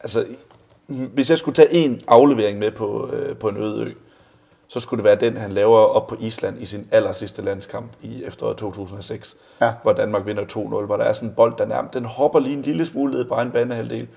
Altså, 0.00 0.26
hvis 0.86 1.30
jeg 1.30 1.38
skulle 1.38 1.54
tage 1.54 1.72
en 1.72 2.00
aflevering 2.08 2.58
med 2.58 2.70
på, 2.70 3.10
øh, 3.12 3.36
på 3.36 3.48
en 3.48 3.56
øde 3.62 3.84
ø, 3.84 3.92
så 4.68 4.80
skulle 4.80 4.98
det 4.98 5.04
være 5.04 5.30
den, 5.30 5.36
han 5.36 5.50
laver 5.52 5.78
op 5.78 6.06
på 6.06 6.16
Island 6.20 6.62
i 6.62 6.66
sin 6.66 6.88
aller 6.92 7.12
sidste 7.12 7.42
landskamp 7.42 7.90
i 8.02 8.24
efteråret 8.24 8.56
2006, 8.56 9.36
Ja. 9.60 9.72
hvor 9.82 9.92
Danmark 9.92 10.26
vinder 10.26 10.44
2-0, 10.44 10.86
hvor 10.86 10.96
der 10.96 11.04
er 11.04 11.12
sådan 11.12 11.28
en 11.28 11.34
bold, 11.34 11.54
der 11.58 11.64
nærmest, 11.64 11.94
den 11.94 12.04
hopper 12.04 12.38
lige 12.38 12.56
en 12.56 12.62
lille 12.62 12.86
smule 12.86 13.12
ned 13.12 13.24
på 13.24 13.34
en 13.34 13.50
banehalvdel, 13.50 14.08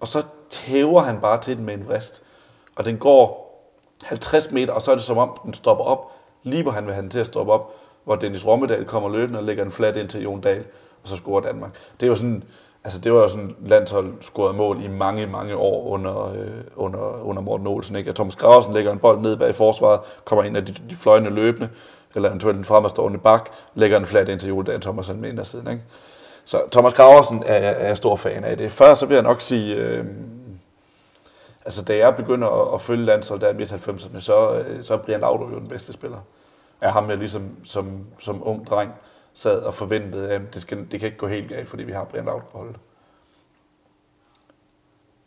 og 0.00 0.08
så 0.08 0.22
tæver 0.50 1.00
han 1.00 1.20
bare 1.20 1.40
til 1.40 1.56
den 1.56 1.64
med 1.64 1.74
en 1.74 1.88
vrist. 1.88 2.22
Og 2.76 2.84
den 2.84 2.98
går 2.98 3.46
50 4.04 4.50
meter, 4.50 4.72
og 4.72 4.82
så 4.82 4.90
er 4.90 4.94
det 4.94 5.04
som 5.04 5.18
om, 5.18 5.40
den 5.44 5.54
stopper 5.54 5.84
op, 5.84 6.12
lige 6.42 6.62
hvor 6.62 6.72
han 6.72 6.86
vil 6.86 6.94
have 6.94 7.02
den 7.02 7.10
til 7.10 7.18
at 7.18 7.26
stoppe 7.26 7.52
op, 7.52 7.74
hvor 8.04 8.16
Dennis 8.16 8.46
Rommedal 8.46 8.84
kommer 8.84 9.08
løbende 9.08 9.38
og 9.38 9.44
lægger 9.44 9.64
en 9.64 9.70
flat 9.70 9.96
ind 9.96 10.08
til 10.08 10.22
Jon 10.22 10.40
Dahl, 10.40 10.64
og 11.02 11.08
så 11.08 11.16
scorer 11.16 11.40
Danmark. 11.40 11.70
Det 12.00 12.06
er 12.06 12.10
jo 12.10 12.14
sådan, 12.14 12.44
altså 12.84 13.00
det 13.00 13.12
var 13.12 13.18
jo 13.18 13.28
sådan 13.28 13.56
landshold 13.60 14.14
scoret 14.20 14.54
mål 14.54 14.84
i 14.84 14.88
mange, 14.88 15.26
mange 15.26 15.56
år 15.56 15.86
under, 15.86 16.32
øh, 16.32 16.48
under, 16.76 17.22
under 17.24 17.42
Morten 17.42 17.66
Olsen. 17.66 17.96
Ikke? 17.96 18.10
Og 18.10 18.14
Thomas 18.14 18.36
Graversen 18.36 18.74
lægger 18.74 18.92
en 18.92 18.98
bold 18.98 19.20
ned 19.20 19.36
bag 19.36 19.54
forsvaret, 19.54 20.00
kommer 20.24 20.42
ind 20.44 20.56
af 20.56 20.66
de, 20.66 20.74
de 20.90 20.96
fløjende 20.96 21.30
løbende, 21.30 21.68
eller 22.14 22.28
eventuelt 22.28 22.58
en 22.58 22.64
fremadstående 22.64 23.18
bak, 23.18 23.50
lægger 23.74 23.96
en 23.96 24.06
flat 24.06 24.28
ind 24.28 24.40
til 24.40 24.48
Jon 24.48 24.64
Dahl 24.64 24.80
Thomasen 24.80 25.20
med 25.20 25.44
siden. 25.44 25.70
Ikke? 25.70 25.82
Så 26.46 26.62
Thomas 26.72 26.94
Graversen 26.94 27.42
er, 27.46 27.54
er 27.54 27.86
jeg 27.86 27.96
stor 27.96 28.16
fan 28.16 28.44
af 28.44 28.56
det. 28.56 28.72
Før 28.72 28.94
så 28.94 29.06
vil 29.06 29.14
jeg 29.14 29.22
nok 29.22 29.40
sige, 29.40 29.74
øh, 29.74 30.04
altså 31.64 31.84
da 31.84 31.96
jeg 31.96 32.16
begynder 32.16 32.48
at, 32.48 32.74
at 32.74 32.80
følge 32.80 33.04
landshold 33.04 33.40
der 33.40 33.50
i 33.50 33.54
midt 33.54 33.72
90'erne, 33.72 34.20
så, 34.20 34.52
øh, 34.52 34.84
så 34.84 34.94
er 34.94 34.98
Brian 34.98 35.20
Laudrup 35.20 35.52
jo 35.52 35.58
den 35.58 35.68
bedste 35.68 35.92
spiller. 35.92 36.18
Er 36.80 36.90
Ham 36.90 37.10
jeg 37.10 37.18
ligesom 37.18 37.56
som, 37.64 38.06
som 38.18 38.48
ung 38.48 38.66
dreng 38.66 38.92
sad 39.34 39.58
og 39.62 39.74
forventede, 39.74 40.30
at 40.30 40.54
det, 40.54 40.62
skal, 40.62 40.78
det 40.90 41.00
kan 41.00 41.06
ikke 41.06 41.18
gå 41.18 41.26
helt 41.26 41.48
galt, 41.48 41.68
fordi 41.68 41.82
vi 41.82 41.92
har 41.92 42.04
Brian 42.04 42.24
Laudrup 42.24 42.50
på 42.52 42.58
holdet. 42.58 42.76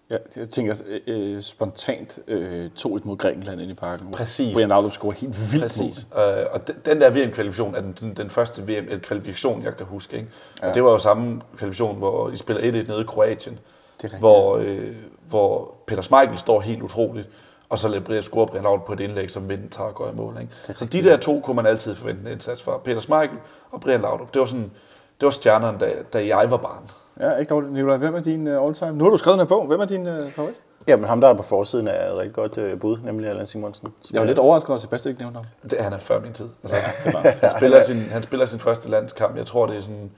Ja, 0.10 0.18
jeg 0.36 0.50
tænker 0.50 0.76
øh, 0.88 1.36
øh, 1.36 1.42
spontant 1.42 2.20
øh, 2.28 2.70
2-1 2.80 2.88
mod 3.04 3.18
Grækenland 3.18 3.62
ind 3.62 3.72
i 3.72 3.74
parken. 3.74 4.12
Præcis. 4.12 4.54
Brian 4.54 4.70
Laudrup 4.70 4.92
scorer 4.92 5.14
helt 5.14 5.52
vildt 5.52 5.64
Præcis. 5.64 6.08
Øh, 6.16 6.46
og 6.52 6.68
den, 6.68 6.76
den 6.86 7.02
der 7.02 7.10
VM-kvalifikation 7.10 7.76
er 7.76 7.82
den, 7.82 7.98
den, 8.00 8.14
den 8.14 8.30
første 8.30 8.68
VM-kvalifikation, 8.68 9.64
jeg 9.64 9.78
kan 9.78 9.86
huske. 9.86 10.18
Ikke? 10.18 10.30
Ja. 10.62 10.70
Og 10.70 10.76
det 10.76 10.84
var 10.84 10.92
jo 10.92 10.98
samme 10.98 11.42
kvalifikation, 11.58 11.98
hvor 11.98 12.30
I 12.30 12.36
spiller 12.36 12.84
1-1 12.84 12.88
nede 12.88 13.02
i 13.02 13.04
Kroatien, 13.04 13.60
Det 14.02 14.14
er 14.14 14.18
hvor, 14.18 14.58
øh, 14.58 14.96
hvor 15.30 15.76
Peter 15.88 16.02
Schmeichel 16.02 16.38
står 16.38 16.62
helt 16.62 16.82
utroligt, 16.82 17.30
og 17.70 17.80
så 17.80 17.88
lader 17.88 18.04
Brian 18.04 18.24
score 18.24 18.48
Brian 18.48 18.64
Laudrup 18.64 18.86
på 18.86 18.94
et 18.94 19.00
indlæg, 19.00 19.32
som 19.32 19.50
Vind 19.50 19.70
tager 19.70 19.88
og 19.88 19.96
går 19.96 20.10
i 20.10 20.16
mål. 20.16 20.38
Ikke? 20.42 20.78
Så 20.80 20.86
de 20.86 21.04
der 21.04 21.18
to 21.18 21.40
kunne 21.40 21.56
man 21.56 21.66
altid 21.66 21.96
forvente 21.96 22.22
en 22.22 22.28
indsats 22.28 22.62
fra. 22.62 22.78
Peter 22.78 23.00
Schmeichel 23.00 23.38
og 23.72 23.82
Brian 23.82 24.02
Laudrup. 24.02 24.34
Det 24.34 24.40
var, 24.40 24.46
sådan, 24.46 24.72
det 25.20 25.26
var 25.26 25.30
stjernerne, 25.30 25.80
da, 25.80 25.94
da 26.14 26.28
jeg 26.28 26.52
var 26.52 26.58
barn. 26.58 26.90
Ja, 27.20 27.36
ikke 27.36 27.50
dårligt. 27.50 27.74
Nikolaj, 27.74 27.98
hvem 27.98 28.16
er 28.16 28.20
din 28.22 28.48
uh, 28.48 28.66
all-time? 28.68 28.92
Nu 28.92 29.04
har 29.04 29.12
du 29.12 29.18
skrevet 29.18 29.40
den 29.40 29.48
her 29.48 29.56
bog. 29.56 29.66
Hvem 29.68 29.80
er 29.82 29.86
din 29.86 30.08
uh, 30.08 30.32
favorit? 30.32 30.56
Jamen 30.88 31.06
ham, 31.08 31.22
der 31.22 31.28
er 31.28 31.34
på 31.34 31.44
forsiden, 31.44 31.88
er 31.88 32.12
et 32.12 32.18
rigtig 32.18 32.34
godt 32.36 32.58
øh, 32.58 32.80
bud, 32.80 32.98
nemlig 33.04 33.30
Allan 33.30 33.48
Simonsen. 33.48 33.88
som 34.02 34.14
Jeg 34.14 34.20
var 34.20 34.24
er- 34.26 34.28
lidt 34.28 34.40
overrasket 34.40 34.70
over, 34.70 34.76
at 34.76 34.82
Sebastian 34.82 35.12
ikke 35.12 35.22
nævnte 35.22 35.38
ham. 35.38 35.46
Det, 35.70 35.80
han 35.80 35.94
er 35.94 35.98
før 35.98 36.20
min 36.22 36.34
tid. 36.34 36.48
Altså, 36.64 36.76
han, 37.42 37.52
spiller 37.58 37.82
sin, 37.84 37.98
han 37.98 38.24
spiller 38.24 38.46
sin 38.46 38.60
første 38.60 38.90
landskamp. 38.90 39.38
Jeg 39.38 39.46
tror, 39.46 39.66
det 39.66 39.78
er 39.78 39.82
sådan 39.82 40.12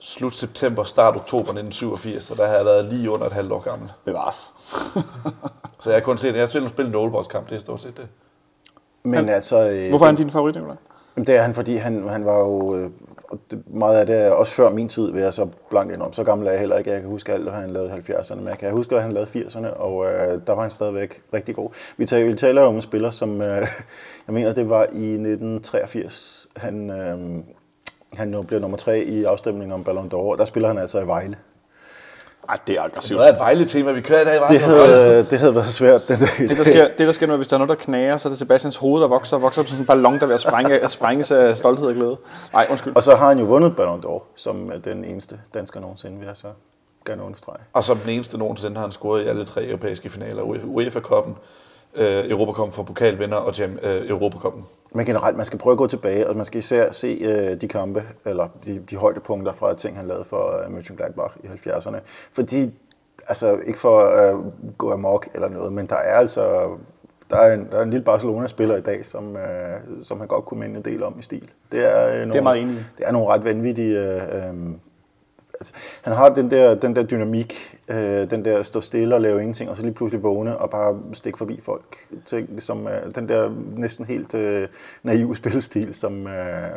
slut 0.00 0.34
september, 0.34 0.84
start 0.84 1.16
oktober 1.16 1.50
1987, 1.50 2.30
og 2.30 2.36
der 2.36 2.46
har 2.46 2.54
jeg 2.54 2.64
været 2.64 2.84
lige 2.84 3.10
under 3.10 3.26
et 3.26 3.32
halvt 3.32 3.52
år 3.52 3.60
gammel. 3.60 3.88
Bevares. 4.04 4.50
Så 5.80 5.90
jeg 5.90 5.94
har 5.94 6.00
kun 6.00 6.18
set, 6.18 6.32
jeg 6.34 6.40
har 6.42 6.46
spillet 6.46 6.78
en 6.78 6.86
nålebokskamp, 6.92 7.48
det 7.48 7.54
er 7.56 7.60
stort 7.60 7.80
set 7.80 7.96
det. 7.96 8.06
Men 9.02 9.28
altså... 9.28 9.70
Øh, 9.70 9.88
Hvorfor 9.88 10.04
er 10.04 10.08
han 10.08 10.16
din 10.16 10.30
favorit, 10.30 10.54
Nikolaj? 10.54 10.76
Jamen, 11.16 11.26
Det 11.26 11.36
er 11.36 11.42
han, 11.42 11.54
fordi 11.54 11.76
han, 11.76 12.08
han 12.08 12.24
var 12.26 12.38
jo... 12.38 12.76
Øh, 12.76 12.90
og 13.28 13.38
det, 13.50 13.62
meget 13.66 13.98
af 13.98 14.06
det 14.06 14.16
er 14.16 14.30
også 14.30 14.52
før 14.52 14.70
min 14.70 14.88
tid, 14.88 15.12
vil 15.12 15.22
jeg 15.22 15.34
så 15.34 15.48
blankt 15.70 15.92
indrømme. 15.92 16.14
Så 16.14 16.24
gammel 16.24 16.46
er 16.46 16.50
jeg 16.50 16.60
heller 16.60 16.78
ikke. 16.78 16.90
Jeg 16.90 17.00
kan 17.00 17.10
huske 17.10 17.32
alt, 17.32 17.42
hvad 17.42 17.52
han 17.52 17.70
lavede 17.70 18.02
i 18.08 18.12
70'erne. 18.12 18.34
Men 18.34 18.48
jeg 18.48 18.58
kan 18.58 18.70
huske, 18.70 18.96
at 18.96 19.02
han 19.02 19.12
lavede 19.12 19.30
80'erne, 19.30 19.66
og 19.66 20.06
øh, 20.06 20.40
der 20.46 20.52
var 20.52 20.62
han 20.62 20.70
stadigvæk 20.70 21.22
rigtig 21.34 21.54
god. 21.54 21.70
Vi 21.96 22.06
taler, 22.06 22.28
vi 22.28 22.34
taler 22.34 22.62
om 22.62 22.74
en 22.74 22.82
spiller, 22.82 23.10
som... 23.10 23.42
Øh, 23.42 23.68
jeg 24.26 24.34
mener, 24.34 24.54
det 24.54 24.70
var 24.70 24.82
i 24.82 25.12
1983. 25.12 26.48
Han, 26.56 26.90
øh, 26.90 27.18
han 28.12 28.28
nu 28.28 28.42
blev 28.42 28.60
nummer 28.60 28.76
tre 28.76 29.00
i 29.00 29.24
afstemningen 29.24 29.72
om 29.72 29.84
Ballon 29.84 30.10
d'Or. 30.14 30.36
Der 30.36 30.44
spiller 30.44 30.68
han 30.68 30.78
altså 30.78 31.00
i 31.00 31.06
Vejle. 31.06 31.36
Ej, 32.48 32.58
det 32.66 32.76
er 32.76 32.82
Det 32.82 32.88
aggressivt. 32.88 33.18
var 33.20 33.26
et 33.26 33.38
Vejle-tema, 33.38 33.92
vi 33.92 34.00
kører 34.00 34.20
i 34.20 34.24
dag. 34.24 34.40
Var 34.40 34.48
Det 34.48 34.60
havde, 34.60 35.26
det 35.30 35.38
havde 35.38 35.54
været 35.54 35.70
svært 35.70 36.08
den 36.08 36.18
dag. 36.18 36.48
Det 36.48 36.56
der, 36.58 36.64
sker, 36.64 36.88
det, 36.88 37.06
der 37.06 37.12
sker, 37.12 37.26
når 37.26 37.36
hvis 37.36 37.48
der 37.48 37.56
er 37.56 37.58
noget, 37.58 37.68
der 37.68 37.74
knager, 37.84 38.16
så 38.16 38.28
er 38.28 38.30
det 38.30 38.38
Sebastians 38.38 38.76
hoved, 38.76 39.02
der 39.02 39.08
vokser 39.08 39.36
og 39.36 39.42
vokser 39.42 39.62
op 39.62 39.66
som 39.66 39.70
sådan 39.76 39.82
en 39.82 39.86
ballon, 39.86 40.14
der 40.14 40.22
er 40.22 40.26
ved 40.26 40.34
at 40.34 40.40
sprænge, 40.40 40.78
at 40.78 40.90
sprænges 40.90 41.30
af 41.30 41.56
stolthed 41.56 41.86
og 41.88 41.94
glæde. 41.94 42.16
Nej, 42.52 42.66
undskyld. 42.70 42.96
Og 42.96 43.02
så 43.02 43.14
har 43.16 43.28
han 43.28 43.38
jo 43.38 43.44
vundet 43.44 43.76
Ballon 43.76 44.02
d'Or, 44.06 44.22
som 44.36 44.70
er 44.74 44.78
den 44.78 45.04
eneste 45.04 45.40
dansker 45.54 45.80
nogensinde, 45.80 46.18
vil 46.18 46.26
jeg 46.26 46.36
så 46.36 46.46
gerne 47.06 47.22
understrege. 47.22 47.58
Og 47.72 47.84
som 47.84 47.96
den 47.98 48.10
eneste 48.10 48.38
nogensinde 48.38 48.74
har 48.76 48.82
han 48.82 48.92
scoret 48.92 49.24
i 49.24 49.26
alle 49.28 49.44
tre 49.44 49.64
europæiske 49.66 50.10
finaler. 50.10 50.42
UEFA- 50.42 50.66
UEFA-koppen, 50.66 51.34
øh, 51.94 52.30
Europacupen 52.30 52.72
for 52.72 52.82
pokalvinder 52.82 53.36
og 53.36 53.58
Jam, 53.58 53.78
øh, 53.82 54.10
Europacupen. 54.10 54.64
Men 54.92 55.06
generelt, 55.06 55.36
man 55.36 55.46
skal 55.46 55.58
prøve 55.58 55.72
at 55.72 55.78
gå 55.78 55.86
tilbage, 55.86 56.28
og 56.28 56.36
man 56.36 56.44
skal 56.44 56.58
især 56.58 56.90
se 56.90 57.18
øh, 57.22 57.60
de 57.60 57.68
kampe, 57.68 58.02
eller 58.24 58.48
de, 58.64 58.82
de 58.90 58.96
højdepunkter 58.96 59.52
fra 59.52 59.74
ting, 59.74 59.96
han 59.96 60.06
lavede 60.06 60.24
for 60.24 60.60
øh, 60.60 60.78
Mönchengladbach 60.78 61.44
i 61.44 61.68
70'erne. 61.68 61.98
Fordi, 62.32 62.74
altså 63.28 63.56
ikke 63.66 63.78
for 63.78 64.00
at 64.00 64.34
øh, 64.34 64.40
gå 64.78 64.92
amok 64.92 65.28
eller 65.34 65.48
noget, 65.48 65.72
men 65.72 65.86
der 65.86 65.96
er 65.96 66.16
altså 66.16 66.68
der 67.30 67.36
er 67.36 67.54
en, 67.54 67.68
der 67.70 67.78
er 67.78 67.82
en 67.82 67.90
lille 67.90 68.04
Barcelona-spiller 68.04 68.76
i 68.76 68.80
dag, 68.80 69.06
som, 69.06 69.36
øh, 69.36 69.80
som 70.02 70.18
han 70.18 70.28
godt 70.28 70.44
kunne 70.44 70.60
minde 70.60 70.76
en 70.76 70.84
del 70.84 71.02
om 71.02 71.16
i 71.18 71.22
stil. 71.22 71.50
Det 71.72 71.84
er, 71.84 72.20
øh, 72.20 72.26
nogle, 72.26 72.42
meget 72.42 72.62
enig. 72.62 72.86
Det 72.98 73.06
er 73.06 73.12
nogle 73.12 73.28
ret 73.28 73.44
vanvittige 73.44 73.98
øh, 73.98 74.48
øh, 74.48 74.54
altså, 75.60 75.72
han 76.02 76.12
har 76.12 76.28
den 76.28 76.50
der, 76.50 76.74
den 76.74 76.96
der 76.96 77.02
dynamik, 77.02 77.78
øh, 77.88 78.30
den 78.30 78.44
der 78.44 78.62
stå 78.62 78.80
stille 78.80 79.14
og 79.14 79.20
lave 79.20 79.40
ingenting, 79.40 79.70
og 79.70 79.76
så 79.76 79.82
lige 79.82 79.94
pludselig 79.94 80.22
vågne 80.22 80.58
og 80.58 80.70
bare 80.70 81.00
stikke 81.12 81.38
forbi 81.38 81.60
folk. 81.60 81.96
Ting, 82.24 82.62
som 82.62 82.86
er 82.86 83.10
den 83.14 83.28
der 83.28 83.50
næsten 83.76 84.04
helt 84.04 84.34
øh, 84.34 84.68
naive 85.02 85.36
spillestil, 85.36 85.94
som, 85.94 86.26
øh, 86.26 86.68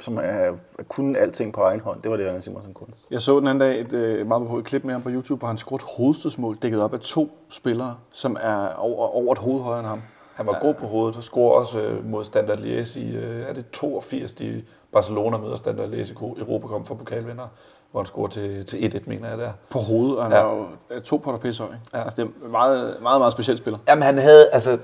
som 0.00 0.18
er, 0.22 0.52
kun 0.88 1.16
alting 1.16 1.52
på 1.52 1.60
egen 1.60 1.80
hånd. 1.80 2.02
Det 2.02 2.10
var 2.10 2.16
det, 2.16 2.24
Anders 2.24 2.44
Simonsen 2.44 2.74
kunne. 2.74 2.92
Jeg 3.10 3.20
så 3.20 3.40
den 3.40 3.48
anden 3.48 3.60
dag 3.60 3.80
et 3.80 3.92
øh, 3.92 4.26
meget 4.26 4.48
på 4.48 4.58
et 4.58 4.64
klip 4.64 4.84
med 4.84 4.92
ham 4.92 5.02
på 5.02 5.10
YouTube, 5.10 5.38
hvor 5.38 5.48
han 5.48 5.56
scorede 5.56 5.84
hovedstødsmål 5.96 6.56
dækket 6.62 6.82
op 6.82 6.94
af 6.94 7.00
to 7.00 7.30
spillere, 7.48 7.96
som 8.14 8.36
er 8.40 8.74
over, 8.74 9.06
over 9.06 9.32
et 9.32 9.38
hoved 9.38 9.60
højere 9.62 9.80
end 9.80 9.88
ham. 9.88 10.00
Han 10.38 10.46
var 10.46 10.58
god 10.60 10.74
på 10.74 10.86
hovedet 10.86 11.16
og 11.16 11.24
scorer 11.24 11.60
også 11.60 11.80
øh, 11.80 12.06
mod 12.06 12.24
Standard 12.24 12.58
Liège 12.58 12.98
i, 12.98 13.16
øh, 13.16 13.48
er 13.48 13.52
det 13.52 13.70
82, 13.70 14.32
de 14.32 14.62
Barcelona 14.92 15.36
møder 15.36 15.56
Standard 15.56 15.88
Liège 15.88 16.10
i 16.10 16.40
Europa 16.40 16.66
kom 16.66 16.84
for 16.84 16.94
pokalvinder, 16.94 17.48
hvor 17.90 18.00
han 18.00 18.06
scorer 18.06 18.28
til, 18.28 18.66
til 18.66 18.76
1-1, 18.96 19.08
mener 19.08 19.28
jeg 19.28 19.38
der. 19.38 19.50
På 19.70 19.78
hovedet, 19.78 20.16
og 20.18 20.24
han 20.24 20.32
Ja. 20.32 20.42
var 20.42 20.54
jo 20.94 21.00
to 21.04 21.16
på 21.16 21.32
der 21.32 21.38
pisse 21.38 21.62
høj. 21.62 21.72
Ja. 21.94 22.02
Altså, 22.04 22.22
det 22.22 22.30
er 22.44 22.48
meget, 22.48 22.96
meget, 23.02 23.20
meget 23.20 23.32
specielt 23.32 23.58
spiller. 23.58 23.78
Jamen 23.88 24.02
han 24.02 24.18
havde, 24.18 24.48
altså 24.50 24.78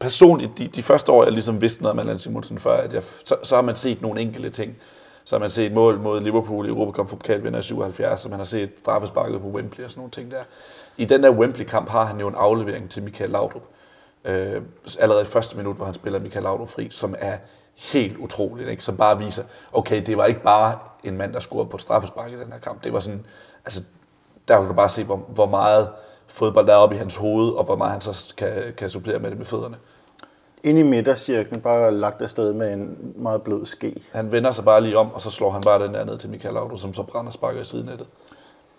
personligt, 0.00 0.58
de, 0.58 0.66
de 0.66 0.82
første 0.82 1.12
år, 1.12 1.24
jeg 1.24 1.32
ligesom 1.32 1.60
vidste 1.60 1.82
noget 1.82 1.92
om 1.92 1.98
Allan 1.98 2.18
Simonsen 2.18 2.58
før, 2.58 2.76
at 2.76 2.94
jeg, 2.94 3.02
så, 3.24 3.36
så 3.42 3.54
har 3.54 3.62
man 3.62 3.76
set 3.76 4.02
nogle 4.02 4.20
enkelte 4.20 4.50
ting. 4.50 4.76
Så 5.24 5.36
har 5.36 5.40
man 5.40 5.50
set 5.50 5.72
mål 5.72 5.98
mod 5.98 6.20
Liverpool 6.20 6.66
i 6.66 6.68
Europa 6.68 6.92
Cup 6.96 7.08
for 7.08 7.16
pokalvinder 7.16 7.58
i 7.58 7.62
77, 7.62 8.24
og 8.24 8.30
man 8.30 8.38
har 8.40 8.44
set 8.44 8.70
straffesparket 8.82 9.40
på 9.40 9.46
Wembley 9.46 9.84
og 9.84 9.90
sådan 9.90 10.00
nogle 10.00 10.10
ting 10.10 10.30
der. 10.30 10.42
I 10.96 11.04
den 11.04 11.22
der 11.22 11.30
Wembley-kamp 11.30 11.88
har 11.88 12.04
han 12.04 12.20
jo 12.20 12.28
en 12.28 12.34
aflevering 12.34 12.90
til 12.90 13.02
Michael 13.02 13.30
Laudrup. 13.30 13.62
Øh, 14.24 14.62
allerede 14.98 15.22
i 15.22 15.26
første 15.26 15.56
minut, 15.56 15.76
hvor 15.76 15.84
han 15.84 15.94
spiller 15.94 16.18
Michael 16.20 16.42
Laudrup 16.42 16.68
fri, 16.68 16.88
som 16.90 17.14
er 17.18 17.36
helt 17.78 18.16
utroligt, 18.16 18.68
ikke? 18.68 18.84
som 18.84 18.96
bare 18.96 19.18
viser, 19.18 19.42
okay, 19.72 20.02
det 20.06 20.16
var 20.16 20.26
ikke 20.26 20.42
bare 20.42 20.78
en 21.04 21.16
mand, 21.16 21.32
der 21.32 21.40
scorede 21.40 21.68
på 21.68 21.76
et 21.76 21.82
straffespark 21.82 22.32
i 22.32 22.40
den 22.40 22.52
her 22.52 22.58
kamp. 22.58 22.84
Det 22.84 22.92
var 22.92 23.00
sådan, 23.00 23.26
altså, 23.64 23.82
der 24.48 24.58
kan 24.58 24.68
du 24.68 24.72
bare 24.72 24.88
se, 24.88 25.04
hvor, 25.04 25.16
hvor 25.16 25.46
meget 25.46 25.88
fodbold 26.26 26.66
der 26.66 26.72
er 26.72 26.76
oppe 26.76 26.94
i 26.94 26.98
hans 26.98 27.16
hoved, 27.16 27.50
og 27.50 27.64
hvor 27.64 27.76
meget 27.76 27.92
han 27.92 28.00
så 28.00 28.34
kan, 28.36 28.74
kan 28.76 28.90
supplere 28.90 29.18
med 29.18 29.30
det 29.30 29.38
med 29.38 29.46
fødderne. 29.46 29.76
Ind 30.64 30.78
i 30.78 30.82
midtercirklen, 30.82 31.60
bare 31.60 31.94
lagt 31.94 32.22
afsted 32.22 32.52
med 32.52 32.72
en 32.72 33.12
meget 33.16 33.42
blød 33.42 33.66
ske. 33.66 34.02
Han 34.12 34.32
vender 34.32 34.50
sig 34.50 34.64
bare 34.64 34.80
lige 34.80 34.98
om, 34.98 35.12
og 35.12 35.20
så 35.20 35.30
slår 35.30 35.50
han 35.50 35.62
bare 35.64 35.84
den 35.84 35.94
der 35.94 36.04
ned 36.04 36.18
til 36.18 36.30
Michael 36.30 36.54
Laudrup, 36.54 36.78
som 36.78 36.94
så 36.94 37.02
brænder 37.02 37.32
sparker 37.32 37.60
i 37.60 37.64
sidenettet. 37.64 38.06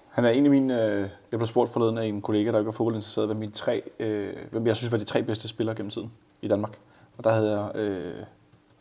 Han 0.09 0.25
er 0.25 0.29
en 0.29 0.45
af 0.45 0.51
mine... 0.51 0.85
Øh, 0.85 0.99
jeg 1.31 1.39
blev 1.39 1.47
spurgt 1.47 1.71
forleden 1.71 1.97
af 1.97 2.05
en 2.05 2.21
kollega, 2.21 2.51
der 2.51 2.57
ikke 2.57 2.65
var 2.65 2.71
fodboldinteresseret, 2.71 3.27
hvad 3.27 3.35
mine 3.35 3.51
tre, 3.51 3.83
øh, 3.99 4.33
hvem 4.51 4.67
jeg 4.67 4.75
synes 4.75 4.91
var 4.91 4.97
de 4.97 5.03
tre 5.03 5.23
bedste 5.23 5.47
spillere 5.47 5.75
gennem 5.75 5.89
tiden 5.89 6.11
i 6.41 6.47
Danmark. 6.47 6.77
Og 7.17 7.23
der 7.23 7.29
havde 7.29 7.51
jeg 7.51 7.75
øh, 7.75 8.13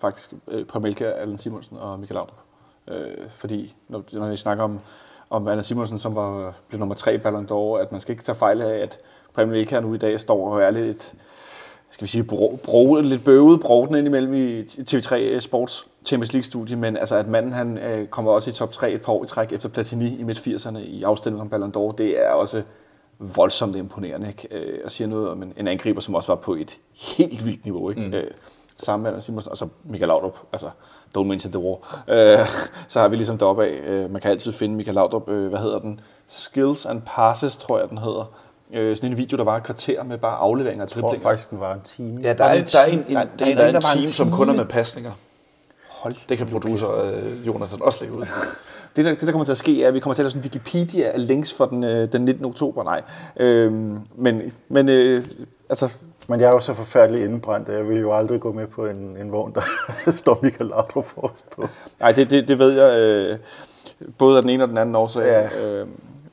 faktisk 0.00 0.32
øh, 0.48 0.64
Premelka, 0.64 1.04
Allan 1.04 1.38
Simonsen 1.38 1.76
og 1.76 2.00
Michael 2.00 2.14
Laudrup. 2.14 2.38
Øh, 2.88 3.30
fordi 3.30 3.76
når, 3.88 4.04
når 4.12 4.28
vi 4.28 4.36
snakker 4.36 4.64
om, 4.64 4.80
om 5.30 5.48
Allan 5.48 5.64
Simonsen, 5.64 5.98
som 5.98 6.14
var 6.14 6.54
blev 6.68 6.78
nummer 6.78 6.94
tre 6.94 7.14
i 7.14 7.18
Ballon 7.18 7.46
d'Or, 7.50 7.80
at 7.80 7.92
man 7.92 8.00
skal 8.00 8.12
ikke 8.12 8.24
tage 8.24 8.36
fejl 8.36 8.62
af, 8.62 8.78
at 8.78 8.98
Premelka 9.34 9.80
nu 9.80 9.94
i 9.94 9.98
dag 9.98 10.20
står 10.20 10.52
og 10.52 10.62
er 10.62 10.70
lidt 10.70 11.14
skal 11.90 12.04
vi 12.04 12.10
sige, 12.10 12.24
bro, 12.24 12.58
bro, 12.64 12.96
lidt 12.96 13.24
bøvet 13.24 13.60
brovden 13.60 13.96
ind 13.96 14.06
imellem 14.06 14.34
i 14.34 14.62
TV3 14.62 15.38
Sports 15.38 15.86
Champions 16.04 16.32
League-studie, 16.32 16.76
men 16.76 16.96
altså, 16.96 17.16
at 17.16 17.28
manden 17.28 17.52
han 17.52 17.78
øh, 17.78 18.06
kommer 18.06 18.32
også 18.32 18.50
i 18.50 18.52
top 18.52 18.72
3 18.72 18.92
et 18.92 19.02
par 19.02 19.12
år 19.12 19.24
i 19.24 19.26
træk 19.26 19.52
efter 19.52 19.68
Platini 19.68 20.16
i 20.18 20.22
midt-80'erne 20.22 20.78
i 20.78 21.02
afstemningen 21.02 21.40
om 21.40 21.48
Ballon 21.48 21.72
d'Or, 21.76 21.96
det 21.96 22.26
er 22.26 22.30
også 22.30 22.62
voldsomt 23.18 23.76
imponerende, 23.76 24.28
ikke? 24.28 24.48
Øh, 24.50 24.80
og 24.84 24.90
siger 24.90 25.08
noget 25.08 25.30
om 25.30 25.42
en, 25.42 25.54
en 25.56 25.68
angriber, 25.68 26.00
som 26.00 26.14
også 26.14 26.32
var 26.32 26.40
på 26.40 26.54
et 26.54 26.78
helt 26.94 27.46
vildt 27.46 27.64
niveau, 27.64 27.90
ikke? 27.90 28.02
Mm. 28.02 28.14
Øh, 28.14 28.30
sammen 28.78 29.12
med 29.12 29.20
Simonsen, 29.20 29.50
og 29.50 29.56
så 29.56 29.68
Michael 29.84 30.08
Laudrup, 30.08 30.36
altså 30.52 30.70
don't 31.18 31.22
mention 31.22 31.52
the 31.52 31.58
war. 31.60 32.04
Øh, 32.08 32.46
så 32.88 33.00
har 33.00 33.08
vi 33.08 33.16
ligesom 33.16 33.38
deroppe 33.38 33.64
af, 33.64 33.80
øh, 33.86 34.10
man 34.10 34.20
kan 34.20 34.30
altid 34.30 34.52
finde 34.52 34.74
Michael 34.74 34.94
Laudrup, 34.94 35.28
øh, 35.28 35.48
hvad 35.48 35.58
hedder 35.58 35.78
den? 35.78 36.00
Skills 36.28 36.86
and 36.86 37.02
Passes, 37.06 37.56
tror 37.56 37.78
jeg, 37.78 37.88
den 37.88 37.98
hedder. 37.98 38.32
Øh, 38.72 38.96
sådan 38.96 39.10
en 39.10 39.16
video, 39.18 39.36
der 39.36 39.44
var 39.44 39.56
et 39.56 39.62
kvarter 39.62 40.02
med 40.02 40.18
bare 40.18 40.36
afleveringer 40.36 40.84
og 40.84 40.90
Jeg 40.94 41.02
tror 41.02 41.08
driblinger. 41.08 41.28
faktisk, 41.30 41.50
den 41.50 41.60
var 41.60 41.74
en 41.74 41.80
time. 41.80 42.20
Ja, 42.22 42.32
der 42.32 42.44
er, 42.44 42.64
der 42.64 42.78
er 42.78 42.86
en, 42.86 42.98
en, 43.08 43.16
Der- 43.16 43.24
der, 43.38 43.44
der- 43.54 43.62
er 43.64 43.72
er 43.72 43.92
en, 43.96 44.00
en 44.02 44.06
som 44.06 44.30
kun 44.30 44.48
er 44.48 44.52
med 44.52 44.64
pasninger. 44.64 45.12
Hold 45.88 46.14
Det 46.28 46.38
kan 46.38 46.46
producer 46.46 47.02
øh, 47.04 47.46
Jonas 47.46 47.74
også 47.80 47.98
lægge 48.04 48.16
ud. 48.16 48.26
Det 48.96 49.04
der, 49.04 49.10
det, 49.10 49.20
der 49.20 49.30
kommer 49.32 49.44
til 49.44 49.52
at 49.52 49.58
ske, 49.58 49.84
er, 49.84 49.88
at 49.88 49.94
vi 49.94 50.00
kommer 50.00 50.14
til 50.14 50.22
at 50.22 50.24
lave 50.24 50.30
sådan 50.30 50.40
en 50.40 50.44
Wikipedia 50.44 51.08
af 51.14 51.26
links 51.26 51.52
for 51.52 51.66
den, 51.66 51.84
øh, 51.84 52.12
den 52.12 52.24
19. 52.24 52.44
oktober. 52.44 52.84
Nej. 52.84 53.02
Øhm, 53.36 53.98
men 54.14 54.42
men 54.68 54.88
øh, 54.88 55.22
altså, 55.68 55.92
Men 56.28 56.40
jeg 56.40 56.48
er 56.48 56.52
jo 56.52 56.60
så 56.60 56.74
forfærdelig 56.74 57.24
indebrændt, 57.24 57.68
at 57.68 57.74
jeg 57.78 57.88
vil 57.88 58.00
jo 58.00 58.12
aldrig 58.12 58.40
gå 58.40 58.52
med 58.52 58.66
på 58.66 58.86
en, 58.86 59.16
en 59.16 59.32
vogn, 59.32 59.54
der 59.54 59.60
står 60.12 60.38
Michael 60.42 60.70
Laudrup 60.70 61.04
forrest 61.04 61.50
på. 61.50 61.68
nej, 62.00 62.12
det, 62.12 62.30
det, 62.30 62.48
det 62.48 62.58
ved 62.58 62.70
jeg 62.70 62.98
øh, 62.98 63.38
både 64.18 64.36
af 64.36 64.42
den 64.42 64.50
ene 64.50 64.64
og 64.64 64.68
den 64.68 64.78
anden 64.78 64.94
årsag. 64.94 65.22
Ja. 65.22 65.60
Øh, 65.60 65.86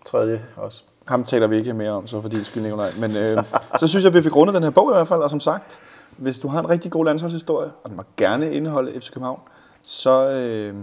Tredje 0.05 0.41
også. 0.55 0.83
ham 1.07 1.23
taler 1.23 1.47
vi 1.47 1.57
ikke 1.57 1.73
mere 1.73 1.91
om, 1.91 2.07
så 2.07 2.21
fordi 2.21 2.35
det 2.35 2.45
skyld 2.45 2.63
Nikolaj. 2.63 2.89
Men 2.99 3.17
øh, 3.17 3.43
så 3.79 3.87
synes 3.87 4.03
jeg, 4.03 4.09
at 4.09 4.13
vi 4.17 4.21
fik 4.21 4.35
rundet 4.35 4.55
den 4.55 4.63
her 4.63 4.69
bog 4.69 4.91
i 4.91 4.93
hvert 4.93 5.07
fald, 5.07 5.21
og 5.21 5.29
som 5.29 5.39
sagt, 5.39 5.79
hvis 6.17 6.39
du 6.39 6.47
har 6.47 6.59
en 6.59 6.69
rigtig 6.69 6.91
god 6.91 7.05
landsholdshistorie, 7.05 7.71
og 7.83 7.89
den 7.89 7.97
må 7.97 8.03
gerne 8.17 8.53
indeholde 8.53 9.01
FC 9.01 9.11
København, 9.11 9.39
så 9.83 10.29
øh, 10.29 10.75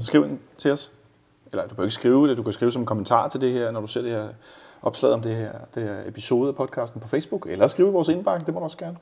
skriv 0.00 0.24
den 0.24 0.40
til 0.58 0.72
os. 0.72 0.92
Eller 1.52 1.66
du 1.66 1.74
kan 1.74 1.84
ikke 1.84 1.94
skrive 1.94 2.28
det, 2.28 2.36
du 2.36 2.42
kan 2.42 2.52
skrive 2.52 2.72
som 2.72 2.82
en 2.82 2.86
kommentar 2.86 3.28
til 3.28 3.40
det 3.40 3.52
her, 3.52 3.70
når 3.70 3.80
du 3.80 3.86
ser 3.86 4.02
det 4.02 4.10
her 4.10 4.28
opslag 4.82 5.12
om 5.12 5.20
det 5.20 5.36
her, 5.36 5.52
det 5.74 5.82
her 5.82 5.96
episode 6.06 6.48
af 6.48 6.54
podcasten 6.54 7.00
på 7.00 7.08
Facebook, 7.08 7.46
eller 7.46 7.66
skrive 7.66 7.88
i 7.88 7.92
vores 7.92 8.08
indbakke, 8.08 8.46
det 8.46 8.54
må 8.54 8.60
du 8.60 8.64
også 8.64 8.78
gerne. 8.78 8.96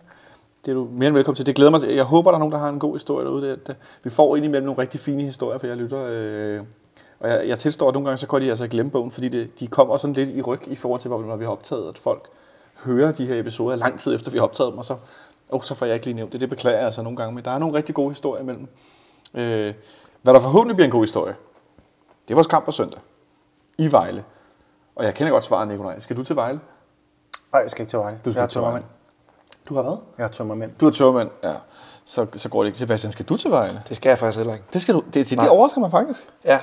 Det 0.65 0.71
er 0.71 0.75
du 0.75 0.89
mere 0.93 1.07
end 1.07 1.17
velkommen 1.17 1.37
til. 1.37 1.47
Det 1.47 1.55
glæder 1.55 1.71
mig 1.71 1.81
til. 1.81 1.95
Jeg 1.95 2.05
håber, 2.05 2.31
der 2.31 2.37
er 2.37 2.39
nogen, 2.39 2.53
der 2.53 2.59
har 2.59 2.69
en 2.69 2.79
god 2.79 2.95
historie 2.95 3.27
derude. 3.27 3.51
Det, 3.51 3.67
det, 3.67 3.77
vi 4.03 4.11
får 4.11 4.37
indimellem 4.37 4.67
nogle 4.67 4.83
rigtig 4.83 5.01
fine 5.01 5.23
historier, 5.23 5.59
for 5.59 5.67
jeg 5.67 5.77
lytter. 5.77 6.07
Øh, 6.11 6.63
og 7.21 7.29
jeg, 7.29 7.49
jeg 7.49 7.59
tilstår, 7.59 7.89
at 7.89 7.95
nogle 7.95 8.09
gange 8.09 8.19
så 8.19 8.27
går 8.27 8.39
de 8.39 8.51
altså 8.51 8.69
glemme 8.69 8.91
bogen, 8.91 9.11
fordi 9.11 9.29
det, 9.29 9.61
de 9.61 9.67
kommer 9.67 9.97
sådan 9.97 10.15
lidt 10.15 10.29
i 10.29 10.43
ryg 10.43 10.69
i 10.69 10.77
forhold 10.77 11.01
til, 11.01 11.11
når 11.11 11.37
vi 11.37 11.45
har 11.45 11.53
optaget, 11.53 11.89
at 11.89 11.99
folk 11.99 12.29
hører 12.75 13.13
de 13.13 13.27
her 13.27 13.41
episoder 13.41 13.77
lang 13.77 13.99
tid 13.99 14.15
efter, 14.15 14.31
vi 14.31 14.39
har 14.39 14.45
optaget 14.45 14.71
dem, 14.71 14.79
og 14.79 14.85
så, 14.85 14.97
oh, 15.51 15.63
så 15.63 15.75
får 15.75 15.87
jeg 15.87 15.95
ikke 15.95 16.07
lige 16.07 16.15
nævnt 16.15 16.33
det. 16.33 16.41
Det 16.41 16.49
beklager 16.49 16.77
jeg 16.77 16.87
altså 16.87 17.03
nogle 17.03 17.17
gange, 17.17 17.35
men 17.35 17.45
der 17.45 17.51
er 17.51 17.59
nogle 17.59 17.77
rigtig 17.77 17.95
gode 17.95 18.09
historier 18.09 18.43
imellem. 18.43 18.69
Øh, 19.35 19.75
hvad 20.23 20.35
der 20.35 20.41
forhåbentlig 20.41 20.77
bliver 20.77 20.87
en 20.87 20.93
god 20.93 21.03
historie, 21.03 21.35
det 22.29 22.31
er 22.31 22.35
vores 22.35 22.47
kamp 22.47 22.65
på 22.65 22.71
søndag 22.71 23.01
i 23.79 23.93
Vejle. 23.93 24.25
Og 25.01 25.07
jeg 25.07 25.15
kender 25.15 25.33
godt 25.33 25.45
svaret, 25.45 25.69
Nikolaj. 25.69 25.99
Skal 25.99 26.17
du 26.17 26.25
til 26.25 26.37
Vejle? 26.37 26.61
Nej, 27.53 27.63
jeg 27.63 27.71
skal 27.71 27.83
ikke 27.83 27.91
til 27.91 27.99
Vejle. 27.99 28.19
Du 28.25 28.33
skal 28.33 28.41
jeg 28.41 28.45
er 28.45 28.49
til 28.49 28.61
Vejle. 28.61 28.73
tømmermænd. 28.73 28.85
Du 29.69 29.75
har 29.75 29.83
hvad? 29.83 29.97
Jeg 30.19 30.25
er 30.25 30.29
tømmermænd. 30.29 30.71
Du 30.81 30.87
er 30.87 30.91
tørmand, 30.91 31.31
ja. 31.45 31.53
Så, 32.05 32.27
så 32.37 32.49
går 32.49 32.63
det 32.63 32.69
ikke. 32.69 32.79
Sebastian, 32.79 33.13
skal 33.13 33.27
du 33.27 33.37
til 33.37 33.51
Vejle? 33.51 33.83
Det 33.89 33.97
skal 33.97 34.11
jeg 34.11 34.19
faktisk 34.19 34.39
heller 34.39 34.55
ikke. 34.55 34.65
Det 34.73 34.81
skal 34.83 34.95
du. 34.95 35.01
Det, 35.01 35.15
det, 35.15 35.37
Nej. 35.37 35.45
det 35.45 35.51
overrasker 35.51 35.81
mig 35.81 35.91
faktisk. 35.91 36.25
Ja, 36.45 36.59